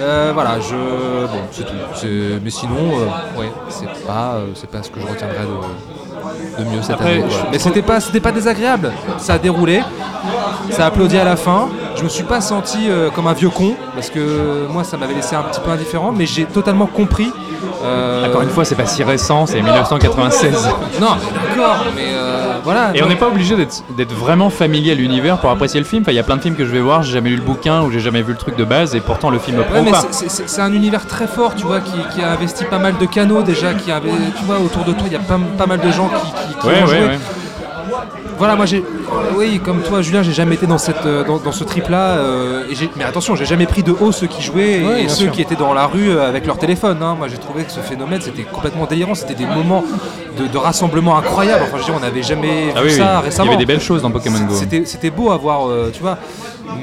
Euh, 0.00 0.30
voilà, 0.32 0.58
je, 0.60 1.26
bon, 1.26 1.40
c'est 1.52 1.64
tout. 1.64 1.74
Mais 2.42 2.50
sinon, 2.50 2.74
euh, 2.74 3.38
ouais, 3.38 3.52
c'est 3.68 3.86
pas, 4.06 4.34
euh, 4.36 4.46
c'est 4.54 4.70
pas 4.70 4.82
ce 4.82 4.90
que 4.90 5.00
je 5.00 5.06
retiendrai 5.06 5.40
de, 5.40 5.99
de 6.58 6.64
mieux 6.64 6.82
cette 6.82 6.92
Après, 6.92 7.12
année. 7.14 7.20
quoi. 7.22 7.30
je- 7.30 7.50
Mais 7.52 7.58
c'était 7.58 7.82
pas, 7.82 8.00
c'était 8.00 8.20
pas 8.20 8.32
désagréable. 8.32 8.92
Ça 9.18 9.34
a 9.34 9.38
déroulé, 9.38 9.80
ça 10.70 10.84
a 10.84 10.86
applaudi 10.88 11.16
à 11.18 11.24
la 11.24 11.36
fin. 11.36 11.68
Je 11.96 12.04
me 12.04 12.08
suis 12.08 12.24
pas 12.24 12.40
senti 12.40 12.88
euh, 12.88 13.10
comme 13.10 13.26
un 13.26 13.32
vieux 13.34 13.50
con 13.50 13.74
parce 13.94 14.08
que 14.10 14.66
moi, 14.70 14.84
ça 14.84 14.96
m'avait 14.96 15.14
laissé 15.14 15.36
un 15.36 15.42
petit 15.42 15.60
peu 15.60 15.70
indifférent, 15.70 16.12
mais 16.16 16.24
j'ai 16.26 16.44
totalement 16.44 16.86
compris. 16.86 17.30
euh, 17.84 18.26
Encore 18.28 18.42
une 18.42 18.48
fois, 18.50 18.64
c'est 18.64 18.74
pas 18.74 18.86
si 18.86 19.02
récent, 19.02 19.46
c'est 19.46 19.60
1996. 19.60 20.68
Non, 21.00 21.08
d'accord, 21.48 21.84
mais 21.94 22.02
euh, 22.12 22.39
voilà. 22.64 22.92
Et 22.94 23.02
on 23.02 23.08
n'est 23.08 23.16
pas 23.16 23.28
obligé 23.28 23.56
d'être 23.56 24.12
vraiment 24.14 24.50
familier 24.50 24.92
à 24.92 24.94
l'univers 24.94 25.38
pour 25.38 25.50
apprécier 25.50 25.80
le 25.80 25.86
film. 25.86 26.02
Enfin, 26.02 26.12
il 26.12 26.16
y 26.16 26.18
a 26.18 26.22
plein 26.22 26.36
de 26.36 26.42
films 26.42 26.56
que 26.56 26.64
je 26.64 26.70
vais 26.70 26.80
voir, 26.80 27.02
j'ai 27.02 27.12
jamais 27.12 27.30
lu 27.30 27.36
le 27.36 27.42
bouquin 27.42 27.82
ou 27.82 27.90
j'ai 27.90 28.00
jamais 28.00 28.22
vu 28.22 28.32
le 28.32 28.38
truc 28.38 28.56
de 28.56 28.64
base, 28.64 28.94
et 28.94 29.00
pourtant 29.00 29.30
le 29.30 29.38
film 29.38 29.58
me 29.58 29.64
prend 29.64 29.84
pas. 29.84 30.04
c'est- 30.10 30.60
un 30.60 30.72
univers 30.72 31.06
très 31.06 31.26
fort, 31.26 31.54
tu 31.54 31.64
vois, 31.66 31.80
qui, 31.80 31.92
qui 32.14 32.22
a 32.22 32.32
investi 32.32 32.64
pas 32.64 32.78
mal 32.78 32.94
de 32.98 33.06
canaux 33.06 33.42
déjà, 33.42 33.72
qui 33.74 33.90
avait, 33.90 34.10
tu 34.38 34.44
vois, 34.44 34.58
autour 34.60 34.84
de 34.84 34.92
toi, 34.92 35.04
il 35.06 35.12
y 35.12 35.16
a 35.16 35.20
pas, 35.20 35.38
pas 35.56 35.66
mal 35.66 35.80
de 35.80 35.90
gens 35.90 36.08
qui, 36.08 36.30
qui, 36.32 36.58
qui 36.60 36.66
Ouais, 36.66 36.82
ont 36.82 36.86
ouais, 36.86 36.98
joué. 37.06 37.18
Voilà, 38.40 38.56
moi 38.56 38.64
j'ai, 38.64 38.82
oui, 39.36 39.60
comme 39.62 39.82
toi, 39.82 40.00
Julien, 40.00 40.22
j'ai 40.22 40.32
jamais 40.32 40.54
été 40.54 40.66
dans 40.66 40.78
cette, 40.78 41.04
euh, 41.04 41.24
dans, 41.24 41.36
dans 41.36 41.52
ce 41.52 41.62
trip-là. 41.62 42.16
euh, 42.16 42.62
mais 42.96 43.04
attention, 43.04 43.36
j'ai 43.36 43.44
jamais 43.44 43.66
pris 43.66 43.82
de 43.82 43.92
haut 43.92 44.12
ceux 44.12 44.28
qui 44.28 44.40
jouaient 44.42 44.82
Ouais, 44.82 45.02
et 45.04 45.08
ceux 45.10 45.24
sûr. 45.24 45.32
qui 45.32 45.42
étaient 45.42 45.56
dans 45.56 45.74
la 45.74 45.86
rue 45.86 46.08
euh, 46.08 46.26
avec 46.26 46.46
leur 46.46 46.56
téléphone. 46.56 47.02
hein. 47.02 47.16
Moi, 47.18 47.28
j'ai 47.28 47.36
trouvé 47.36 47.64
que 47.64 47.70
ce 47.70 47.80
phénomène, 47.80 48.22
c'était 48.22 48.44
complètement 48.44 48.86
délirant. 48.86 49.14
C'était 49.14 49.34
des 49.34 49.44
moments 49.44 49.84
de, 50.38 50.46
de 50.46 50.56
rassemblement 50.56 51.18
incroyables. 51.18 51.64
Enfin, 51.64 51.72
je 51.76 51.80
veux 51.80 51.84
dire, 51.84 51.94
on 51.98 52.00
n'avait 52.00 52.22
jamais 52.22 52.72
Ah 52.74 52.80
vu 52.80 52.86
oui, 52.86 52.92
oui. 52.92 52.96
ça 52.96 53.16
Il 53.18 53.20
y 53.20 53.24
récemment. 53.26 53.48
avait 53.50 53.58
des 53.58 53.66
belles 53.66 53.80
choses 53.82 54.00
dans 54.00 54.10
Pokémon 54.10 54.38
Go. 54.40 54.54
C'était, 54.54 54.86
c'était 54.86 55.10
beau 55.10 55.30
à 55.32 55.36
voir, 55.36 55.68
euh, 55.68 55.90
tu 55.92 56.00
vois. 56.00 56.16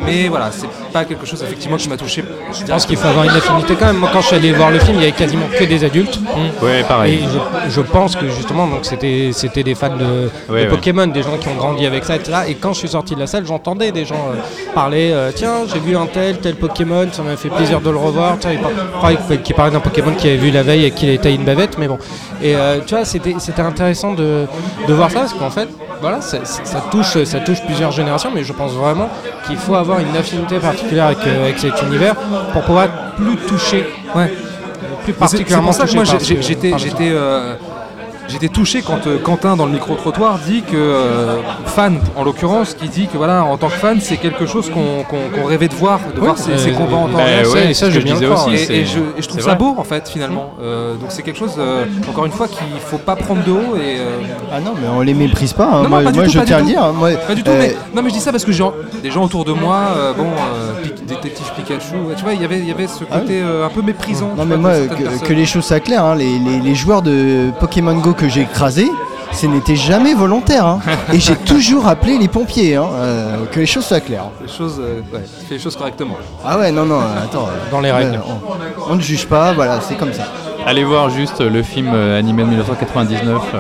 Mais 0.06 0.28
voilà, 0.30 0.50
c'est 0.52 0.68
pas 0.94 1.04
quelque 1.06 1.26
chose 1.26 1.42
effectivement 1.44 1.78
qui 1.78 1.90
m'a 1.90 1.98
touché. 1.98 2.24
Je 2.54 2.66
pense 2.66 2.86
qu'il 2.86 2.98
faut 2.98 3.08
avoir 3.08 3.26
une 3.26 3.32
affinité 3.32 3.76
quand 3.76 3.88
même. 3.88 3.98
Moi, 3.98 4.10
quand 4.14 4.22
je 4.22 4.28
suis 4.28 4.36
allé 4.36 4.52
voir 4.54 4.72
le 4.72 4.80
film, 4.80 4.98
il 4.98 5.02
y 5.02 5.04
avait 5.04 5.12
quasiment 5.12 5.48
que 5.58 5.64
des 5.66 5.84
adultes. 5.84 6.20
Ouais, 6.62 6.84
pareil. 6.84 7.16
Et 7.16 7.20
je, 7.68 7.72
je 7.72 7.82
pense 7.82 8.16
que 8.16 8.28
justement, 8.30 8.68
donc 8.68 8.80
c'était 8.86 9.32
c'était 9.34 9.64
des 9.64 9.76
fans 9.76 9.96
de, 9.96 10.04
de 10.04 10.30
Ouais, 10.50 10.62
ouais. 10.62 10.68
Pokémon, 10.68 11.08
des 11.08 11.24
gens 11.24 11.38
qui 11.40 11.48
ont 11.50 11.56
grandi 11.56 11.86
avec 11.86 12.06
ça, 12.06 12.16
etc. 12.16 12.40
Et 12.48 12.56
quand 12.56 12.74
je 12.74 12.80
suis 12.80 12.88
sorti 12.90 13.16
de 13.16 13.20
la 13.20 13.28
salle, 13.28 13.46
j'entendais 13.46 13.92
des 13.92 14.06
gens 14.06 14.16
euh, 14.32 14.72
parler. 14.74 15.12
euh, 15.12 15.32
Tiens, 15.36 15.66
j'ai 15.72 15.80
vu 15.80 15.96
un 15.98 16.06
tel, 16.06 16.38
tel 16.40 16.56
Pokémon, 16.56 17.08
ça 17.12 17.22
m'a 17.24 17.36
fait 17.36 17.50
plaisir 17.50 17.82
de 17.82 17.90
le 17.90 17.98
revoir. 17.98 18.38
Tiens, 18.40 18.52
il 18.54 19.42
qu'il 19.42 19.56
parlait 19.56 19.72
d'un 19.72 19.80
Pokémon 19.80 20.12
qu'il 20.14 20.30
avait 20.30 20.40
vu 20.40 20.52
la 20.52 20.64
veille 20.64 20.86
et 20.86 20.92
qu'il 20.92 21.10
était 21.10 21.34
une 21.34 21.44
bavette, 21.44 21.78
mais 21.78 21.88
bon. 21.88 21.98
Et 22.42 22.56
euh, 22.56 22.80
tu 22.86 22.96
vois, 22.96 23.04
c'était 23.06 23.36
c'était 23.40 23.62
intéressant 23.62 24.14
de, 24.14 24.46
de 24.88 24.94
voir 24.94 25.12
ça 25.12 25.22
parce 25.22 25.34
qu'en 25.34 25.50
fait, 25.50 25.68
voilà, 26.02 26.22
ça, 26.22 26.39
touche 26.91 27.24
ça 27.24 27.39
touche 27.39 27.62
plusieurs 27.66 27.91
générations, 27.91 28.30
mais 28.34 28.43
je 28.43 28.54
pense 28.54 28.74
vraiment 28.74 29.10
qu'il 29.45 29.58
faut 29.58 29.76
avoir 29.76 30.00
une 30.00 30.16
affinité 30.16 30.60
particulière 30.60 31.06
avec, 31.06 31.20
euh, 31.26 31.43
avec 31.43 31.60
cet 31.60 31.82
univers 31.84 32.16
pour 32.54 32.64
pouvoir 32.64 32.88
plus. 33.16 33.38
Ouais. 34.16 34.34
Plus 35.04 35.14
particulièrement 35.14 35.72
C'est 35.72 35.80
pour 35.80 35.88
ça 35.88 36.14
que 36.14 36.28
touché 36.28 36.70
moi 36.70 36.78
j'étais 36.78 37.16
j'étais 38.28 38.47
touché 38.49 38.82
quand 38.82 39.07
euh, 39.07 39.17
Quentin 39.19 39.55
dans 39.55 39.65
le 39.65 39.71
micro 39.71 39.95
trottoir 39.95 40.38
dit 40.39 40.61
que 40.61 40.75
euh, 40.75 41.38
fan 41.65 41.99
en 42.15 42.23
l'occurrence 42.23 42.73
qui 42.73 42.89
dit 42.89 43.07
que 43.07 43.17
voilà 43.17 43.43
en 43.43 43.57
tant 43.57 43.67
que 43.67 43.73
fan 43.73 43.99
c'est 44.01 44.17
quelque 44.17 44.45
chose 44.45 44.69
qu'on 44.69 45.03
qu'on- 45.03 45.30
qu'on 45.41 45.47
rêvait 45.47 45.67
de 45.67 45.73
voir 45.75 45.99
de 46.13 46.19
Oui, 46.19 46.25
voir 46.25 46.38
ces, 46.38 46.51
euh, 46.51 46.57
ces 46.57 46.71
combats 46.71 46.97
en 46.97 47.07
temps 47.07 47.17
bah 47.17 47.23
réel. 47.23 47.45
ouais, 47.47 47.51
Ça, 47.51 47.57
c'est 47.63 47.69
et 47.69 47.73
ce 47.73 47.80
ça, 47.80 47.86
que 47.88 47.91
je 47.93 47.99
disais 47.99 48.25
aussi, 48.28 48.53
Et, 48.53 48.57
c'est- 48.57 48.73
et 48.75 48.86
je, 48.86 48.99
et 48.99 49.03
je 49.21 49.28
trouve 49.28 49.39
c'est 49.39 49.45
ça 49.45 49.55
vrai. 49.55 49.59
beau 49.59 49.75
en 49.78 49.84
fait 49.84 50.07
finalement. 50.09 50.53
Euh, 50.61 50.95
donc 50.95 51.09
c'est 51.11 51.21
quelque 51.21 51.39
chose 51.39 51.55
euh, 51.57 51.86
encore 52.09 52.25
une 52.25 52.32
fois 52.32 52.47
qu'il 52.47 52.80
faut 52.86 52.97
pas 52.97 53.15
prendre 53.15 53.43
de 53.43 53.51
haut 53.51 53.75
et 53.75 53.97
euh, 53.99 54.17
Ah 54.53 54.59
non, 54.59 54.73
mais 54.82 54.88
on 54.89 55.01
les 55.01 55.13
méprise 55.13 55.53
pas. 55.53 55.65
hein. 55.65 55.69
Non, 55.78 55.84
non, 55.84 55.89
moi, 55.89 56.01
pas 56.03 56.11
du 56.11 56.17
moi, 56.17 56.25
tout, 56.25 56.32
je 56.34 56.38
pas 56.39 56.43
du 56.45 56.47
tiens 56.47 56.57
à 56.57 56.59
le 56.59 56.65
tout. 56.65 56.71
dire. 56.71 56.84
hein. 56.84 56.93
Moi, 56.97 57.09
Pas 57.28 57.36
du 57.36 57.43
tout, 57.43 57.51
euh, 57.51 57.57
mais 57.59 57.75
non 57.95 58.01
mais 58.01 58.09
je 58.09 58.15
dis 58.15 58.19
ça 58.21 58.32
parce 58.32 58.45
que 58.45 58.51
j'ai 58.51 58.63
des 59.03 59.11
gens 59.11 59.23
autour 59.23 59.45
de 59.45 59.53
moi, 59.53 59.78
euh, 59.95 60.13
bon, 60.13 60.25
euh, 60.25 60.82
Pic- 60.84 61.05
détective 61.05 61.45
Pikachu, 61.55 61.95
ouais, 62.07 62.15
tu 62.15 62.23
vois, 62.23 62.34
il 62.34 62.41
y 62.41 62.45
avait, 62.45 62.59
il 62.59 62.67
y 62.67 62.71
avait 62.71 62.88
ce 62.88 63.03
Ah 63.11 63.19
côté 63.19 63.41
euh, 63.41 63.65
un 63.65 63.69
peu 63.69 63.82
méprisant. 63.82 64.32
Non 64.38 64.45
mais 64.45 64.55
vois, 64.55 64.57
moi, 64.57 64.73
certaines 64.73 64.97
que, 64.97 65.03
personnes. 65.09 65.36
les 65.38 65.45
choses 65.45 65.65
soient 65.65 65.80
claires, 65.80 66.03
hein, 66.05 66.15
les, 66.15 66.38
les- 66.39 66.59
les 66.59 66.75
joueurs 66.75 67.01
de 67.01 67.49
Pokémon 67.59 67.93
Go 67.95 68.13
que 68.18 68.28
j'ai 68.28 68.41
écrasés, 68.41 68.89
ce 69.32 69.45
n'était 69.45 69.76
jamais 69.76 70.13
volontaire. 70.13 70.65
hein. 70.65 70.80
Et 71.13 71.20
j'ai 71.20 71.36
toujours 71.36 71.88
appelé 71.88 72.18
les 72.18 72.28
pompiers, 72.28 72.76
hein, 72.76 72.88
euh, 72.93 73.45
que 73.51 73.59
les 73.59 73.65
choses 73.65 73.86
soient 73.86 73.99
claires. 73.99 74.26
Les 74.41 74.47
choses, 74.51 74.80
euh, 74.80 75.01
ouais, 75.13 75.24
tu 75.39 75.45
fais 75.45 75.53
les 75.55 75.59
choses 75.61 75.76
correctement. 75.76 76.15
Ah 76.45 76.57
ouais, 76.57 76.72
non, 76.72 76.86
non, 76.86 76.99
attends. 76.99 77.47
euh, 77.47 77.72
Dans 77.72 77.80
les 77.82 77.91
règles. 77.91 78.20
on, 78.28 78.91
on 78.91 78.95
ne 78.95 79.01
juge 79.01 79.28
pas, 79.28 79.53
voilà, 79.53 79.80
c'est 79.82 79.95
comme 79.95 80.13
ça. 80.13 80.24
Allez 80.65 80.84
voir 80.84 81.09
juste 81.09 81.39
le 81.39 81.63
film 81.63 81.91
euh, 81.93 82.20
animé 82.20 82.43
de 82.43 82.49
1999, 82.49 83.41
euh, 83.55 83.59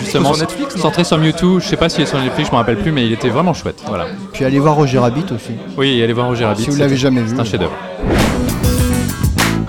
justement 0.00 0.34
sur 0.34 0.42
Netflix, 0.44 0.76
non 0.76 0.82
centré 0.82 1.02
sur 1.02 1.18
Mewtwo. 1.18 1.58
Je 1.58 1.66
sais 1.66 1.76
pas 1.76 1.88
s'il 1.88 2.02
est 2.02 2.06
sur 2.06 2.20
Netflix, 2.20 2.48
je 2.48 2.52
me 2.54 2.58
rappelle 2.58 2.76
plus, 2.76 2.92
mais 2.92 3.04
il 3.04 3.12
était 3.12 3.28
vraiment 3.28 3.54
chouette. 3.54 3.82
Voilà. 3.88 4.04
Puis 4.32 4.44
allez 4.44 4.60
voir 4.60 4.76
Roger 4.76 5.00
Rabbit 5.00 5.24
aussi. 5.34 5.52
Oui, 5.76 6.00
allez 6.00 6.12
voir 6.12 6.28
Roger 6.28 6.44
Rabbit. 6.44 6.62
Si 6.62 6.70
vous 6.70 6.76
c'est- 6.76 6.82
l'avez 6.82 6.96
jamais 6.96 7.22
vu. 7.22 7.30
C'est 7.34 7.40
un 7.40 7.44
chef-d'œuvre. 7.44 7.72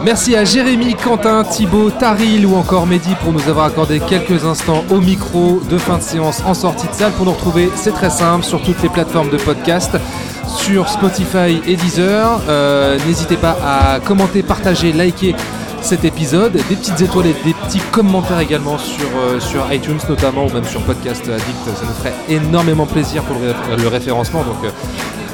Merci 0.06 0.36
à 0.36 0.45
Jérémy, 0.45 0.93
Quentin, 0.93 1.43
Thibaut, 1.43 1.89
Taril 1.89 2.45
ou 2.45 2.56
encore 2.56 2.86
Mehdi 2.86 3.16
pour 3.24 3.34
nous 3.34 3.49
avoir 3.49 3.66
accordé 3.66 3.99
quelques 3.99 4.45
instants 4.45 4.84
au 4.91 5.01
micro 5.01 5.60
de 5.68 5.80
fin 5.80 5.97
de 5.97 6.03
séance 6.03 6.43
en 6.45 6.53
sortie 6.53 6.88
de 6.88 6.93
salle. 6.93 7.12
Pour 7.14 7.26
nous 7.26 7.32
retrouver, 7.32 7.72
c'est 7.76 7.91
très 7.91 8.12
simple 8.12 8.45
sur 8.45 8.62
toutes 8.62 8.84
les 8.84 8.89
plateformes 8.89 9.32
de 9.32 9.38
podcast, 9.38 9.97
sur 10.45 10.89
Spotify 10.89 11.60
et 11.66 11.76
Deezer. 11.76 12.39
Euh, 12.47 12.99
N'hésitez 13.08 13.36
pas 13.36 13.58
à 13.66 13.99
commenter, 13.99 14.43
partager, 14.43 14.93
liker 14.93 15.34
cet 15.82 16.06
épisode, 16.06 16.51
des 16.53 16.76
petites 16.76 17.01
étoiles 17.01 17.26
et 17.26 17.36
des 17.43 17.56
petits 17.56 17.82
commentaires 17.91 18.39
également 18.39 18.78
sur, 18.78 19.08
euh, 19.18 19.74
iTunes 19.74 19.97
notamment 20.08 20.45
ou 20.45 20.53
même 20.53 20.66
sur 20.66 20.82
Podcast 20.82 21.24
Addict. 21.24 21.66
Ça 21.66 21.84
nous 21.84 21.93
ferait 21.93 22.14
énormément 22.30 22.86
plaisir 22.86 23.24
pour 23.24 23.38
le 23.39 23.88
référencement. 23.88 24.43
Donc 24.43 24.66
euh, 24.66 24.70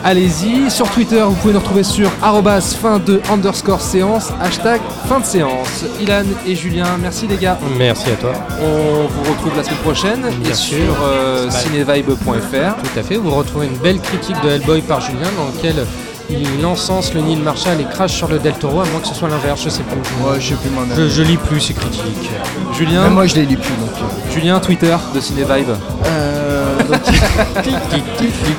allez-y. 0.03 0.69
Sur 0.71 0.89
Twitter, 0.89 1.21
vous 1.21 1.33
pouvez 1.35 1.53
nous 1.53 1.59
retrouver 1.59 1.83
sur 1.83 2.09
arrobas 2.21 2.61
fin 2.81 2.99
de 2.99 3.21
underscore 3.31 3.81
séance, 3.81 4.29
hashtag 4.41 4.81
fin 5.07 5.19
de 5.19 5.25
séance. 5.25 5.85
Ilan 6.01 6.23
et 6.45 6.55
Julien, 6.55 6.85
merci 7.01 7.27
les 7.27 7.37
gars. 7.37 7.57
Merci 7.77 8.09
à 8.11 8.15
toi. 8.15 8.33
On 8.61 9.07
vous 9.07 9.31
retrouve 9.31 9.55
la 9.57 9.63
semaine 9.63 9.77
prochaine 9.79 10.21
Bien 10.41 10.51
et 10.51 10.53
sûr. 10.53 10.77
sur 10.77 10.95
euh, 11.03 11.49
cinevibe.fr. 11.49 12.81
Tout 12.83 12.99
à 12.99 13.03
fait, 13.03 13.15
vous 13.17 13.31
retrouvez 13.31 13.67
une 13.67 13.77
belle 13.77 13.99
critique 13.99 14.35
de 14.43 14.49
Hellboy 14.49 14.81
par 14.81 15.01
Julien 15.01 15.29
dans 15.37 15.45
lequel 15.55 15.85
il 16.29 16.65
encense 16.65 17.13
le 17.13 17.19
Nil 17.19 17.39
Marshall 17.39 17.81
et 17.81 17.83
crache 17.83 18.13
sur 18.13 18.29
le 18.29 18.39
Del 18.39 18.53
Toro, 18.53 18.79
à 18.79 18.85
moins 18.85 19.01
que 19.01 19.07
ce 19.07 19.13
soit 19.13 19.27
l'inverse, 19.27 19.61
je 19.65 19.69
sais 19.69 19.83
plus. 19.83 19.97
Ouais, 20.25 20.39
je 20.39 20.49
sais 20.49 20.55
plus 20.55 20.69
moi-même. 20.69 20.95
Je, 20.97 21.09
je 21.09 21.21
lis 21.23 21.35
plus 21.35 21.59
ces 21.59 21.73
critiques. 21.73 22.29
Julien, 22.73 23.03
Même 23.03 23.13
moi, 23.15 23.27
je 23.27 23.35
les 23.35 23.45
lis 23.45 23.57
plus. 23.57 23.73
Donc, 23.75 23.89
euh, 23.97 24.31
Julien, 24.33 24.59
Twitter 24.61 24.95
de 25.13 25.19
Cinevibe. 25.19 25.67
Euh, 26.05 26.30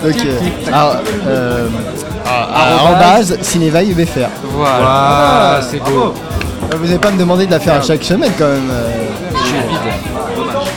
Ok. 0.04 0.26
Alors, 0.72 0.96
euh, 1.26 1.68
arrobase. 2.26 3.32
arrobase 3.32 3.38
cinévaille 3.42 3.90
UBFR. 3.92 4.28
Voilà. 4.54 4.76
Ah, 4.86 5.60
c'est 5.62 5.78
beau. 5.82 6.14
Euh, 6.72 6.76
Vous 6.76 6.86
n'allez 6.86 6.98
pas 6.98 7.10
me 7.10 7.18
demander 7.18 7.46
de 7.46 7.50
la 7.50 7.60
faire 7.60 7.74
à 7.74 7.82
chaque 7.82 8.02
semaine 8.04 8.32
quand 8.38 8.48
même. 8.48 8.70
euh. 8.70 8.90
Dommage. 10.36 10.68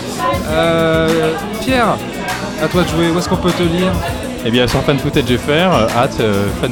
Euh, 0.51 1.31
Pierre, 1.61 1.95
à 2.63 2.67
toi 2.67 2.83
de 2.83 2.87
jouer. 2.89 3.09
Où 3.09 3.17
est-ce 3.19 3.29
qu'on 3.29 3.37
peut 3.37 3.51
te 3.51 3.63
lire? 3.63 3.91
Eh 4.45 4.51
bien, 4.51 4.67
sur 4.67 4.81
FanFootage.fr, 4.83 5.49
euh, 5.49 5.87
hâte, 5.97 6.17
euh, 6.19 6.45
fan... 6.61 6.71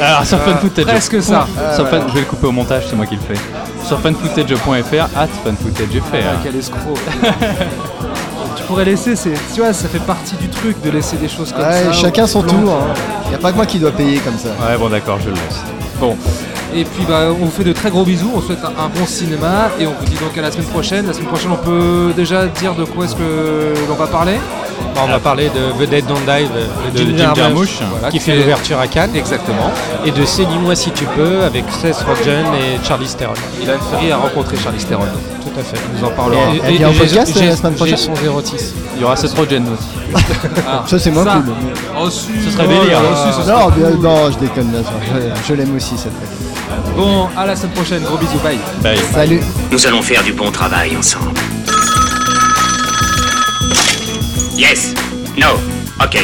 Alors, 0.00 0.24
sur 0.24 0.38
Euh, 0.38 0.40
FanFootage. 0.52 0.84
presque 0.86 1.22
ça. 1.22 1.46
Sur 1.74 1.86
fan- 1.88 2.04
Je 2.08 2.14
vais 2.14 2.20
le 2.20 2.26
couper 2.26 2.46
au 2.46 2.52
montage, 2.52 2.84
c'est 2.88 2.96
moi 2.96 3.04
qui 3.06 3.16
le 3.16 3.20
fais. 3.20 3.40
Sur 3.86 4.00
fanfootage.fr, 4.00 5.18
hâte 5.18 5.30
FanFootage.fr. 5.44 6.14
Ah, 6.14 6.40
quel 6.42 6.56
escroc. 6.56 6.98
tu 8.56 8.62
pourrais 8.64 8.84
laisser, 8.84 9.16
c'est, 9.16 9.32
tu 9.54 9.60
vois, 9.60 9.72
ça 9.72 9.88
fait 9.88 9.98
partie 10.00 10.36
du 10.36 10.48
truc 10.48 10.80
de 10.82 10.90
laisser 10.90 11.16
des 11.16 11.28
choses 11.28 11.52
comme 11.52 11.64
Ouais, 11.64 11.84
ça. 11.84 11.92
chacun 11.92 12.26
son 12.26 12.42
tour. 12.42 12.78
Il 13.26 13.28
n'y 13.30 13.34
a 13.34 13.38
pas 13.38 13.50
que 13.52 13.56
moi 13.56 13.66
qui 13.66 13.78
dois 13.78 13.90
payer 13.92 14.18
comme 14.18 14.38
ça. 14.38 14.48
Ouais, 14.66 14.76
bon, 14.78 14.88
d'accord, 14.88 15.18
je 15.20 15.28
le 15.28 15.34
laisse. 15.34 15.60
Bon. 16.00 16.16
Et 16.74 16.84
puis 16.84 17.04
bah, 17.06 17.26
on 17.28 17.44
vous 17.44 17.50
fait 17.50 17.64
de 17.64 17.72
très 17.74 17.90
gros 17.90 18.02
bisous, 18.02 18.30
on 18.34 18.40
souhaite 18.40 18.64
un, 18.64 18.68
un 18.82 18.88
bon 18.88 19.04
cinéma 19.04 19.68
et 19.78 19.86
on 19.86 19.90
vous 19.92 20.06
dit 20.06 20.16
donc 20.16 20.36
à 20.38 20.40
la 20.40 20.50
semaine 20.50 20.66
prochaine. 20.68 21.06
La 21.06 21.12
semaine 21.12 21.26
prochaine 21.28 21.50
on 21.52 21.56
peut 21.62 22.14
déjà 22.16 22.46
dire 22.46 22.74
de 22.74 22.84
quoi 22.84 23.04
est-ce 23.04 23.14
que 23.14 23.74
l'on 23.90 23.94
va 23.94 24.06
parler? 24.06 24.36
Bon, 24.94 25.02
on 25.04 25.08
va 25.08 25.18
parler 25.20 25.50
de 25.50 25.84
The 25.84 25.90
Dead 25.90 26.06
Don't 26.06 26.20
Die 26.24 26.48
de, 26.98 27.04
De 27.12 27.18
Jim 27.18 27.34
Jarmusch, 27.36 27.78
voilà, 27.90 28.10
qui 28.10 28.18
qui 28.18 28.24
fait 28.24 28.36
l'ouverture 28.36 28.78
à 28.80 28.86
Cannes. 28.86 29.10
Exactement. 29.14 29.70
Et 30.06 30.10
de 30.12 30.24
C'est 30.24 30.46
dis-moi 30.46 30.74
si 30.74 30.90
tu 30.92 31.04
peux 31.14 31.42
avec 31.44 31.64
Seth 31.82 31.98
Rogen 32.08 32.46
et 32.54 32.82
Charlie 32.86 33.06
Theron. 33.18 33.34
Il 33.62 33.70
a 33.70 33.78
failli 33.78 34.10
à 34.10 34.16
rencontrer 34.16 34.56
Charlie 34.56 34.82
Theron. 34.82 35.04
Tout 35.54 35.60
à 35.60 35.62
fait. 35.62 35.76
Nous 35.98 36.04
en 36.06 36.10
parlerons. 36.10 36.54
Et- 36.54 36.60
Elle 36.64 36.76
vient 36.76 36.88
en 36.88 36.92
podcast, 36.94 37.34
la 37.40 37.56
semaine 37.56 37.74
prochaine 37.74 37.96
J'ai 37.96 38.02
son 38.04 38.14
06. 38.14 38.72
Il 38.96 39.02
y 39.02 39.04
aura 39.04 39.16
Seth 39.16 39.32
Rogen 39.34 39.64
aussi. 39.72 39.88
Ah, 40.66 40.84
Ça, 40.86 40.98
c'est 40.98 41.10
moins 41.10 41.24
ça, 41.24 41.42
cool. 41.44 41.54
Reçu. 42.02 42.32
Ce 42.44 42.50
serait 42.50 42.64
Oh 42.66 42.82
délire. 42.82 42.98
Reçu, 43.00 43.36
ce 43.38 43.42
serait 43.42 43.52
Non, 43.60 43.68
bien- 43.70 43.90
non, 43.90 44.30
je 44.30 44.38
déconne 44.38 44.66
bien 44.68 44.82
sûr. 44.82 44.92
Je, 45.44 45.48
je 45.48 45.54
l'aime 45.54 45.74
aussi 45.76 45.96
cette 45.96 46.12
fois. 46.12 46.94
Bon, 46.96 47.28
à 47.36 47.46
la 47.46 47.56
semaine 47.56 47.72
prochaine. 47.72 48.02
Gros 48.02 48.16
bisous. 48.18 48.38
Bye. 48.42 48.58
Bye. 48.82 48.98
Salut. 49.12 49.40
Nous 49.70 49.86
allons 49.86 50.02
faire 50.02 50.22
du 50.22 50.32
bon 50.32 50.50
travail 50.50 50.96
ensemble. 50.96 51.32
Yes. 54.56 54.94
No. 55.38 55.48
Ok. 56.02 56.18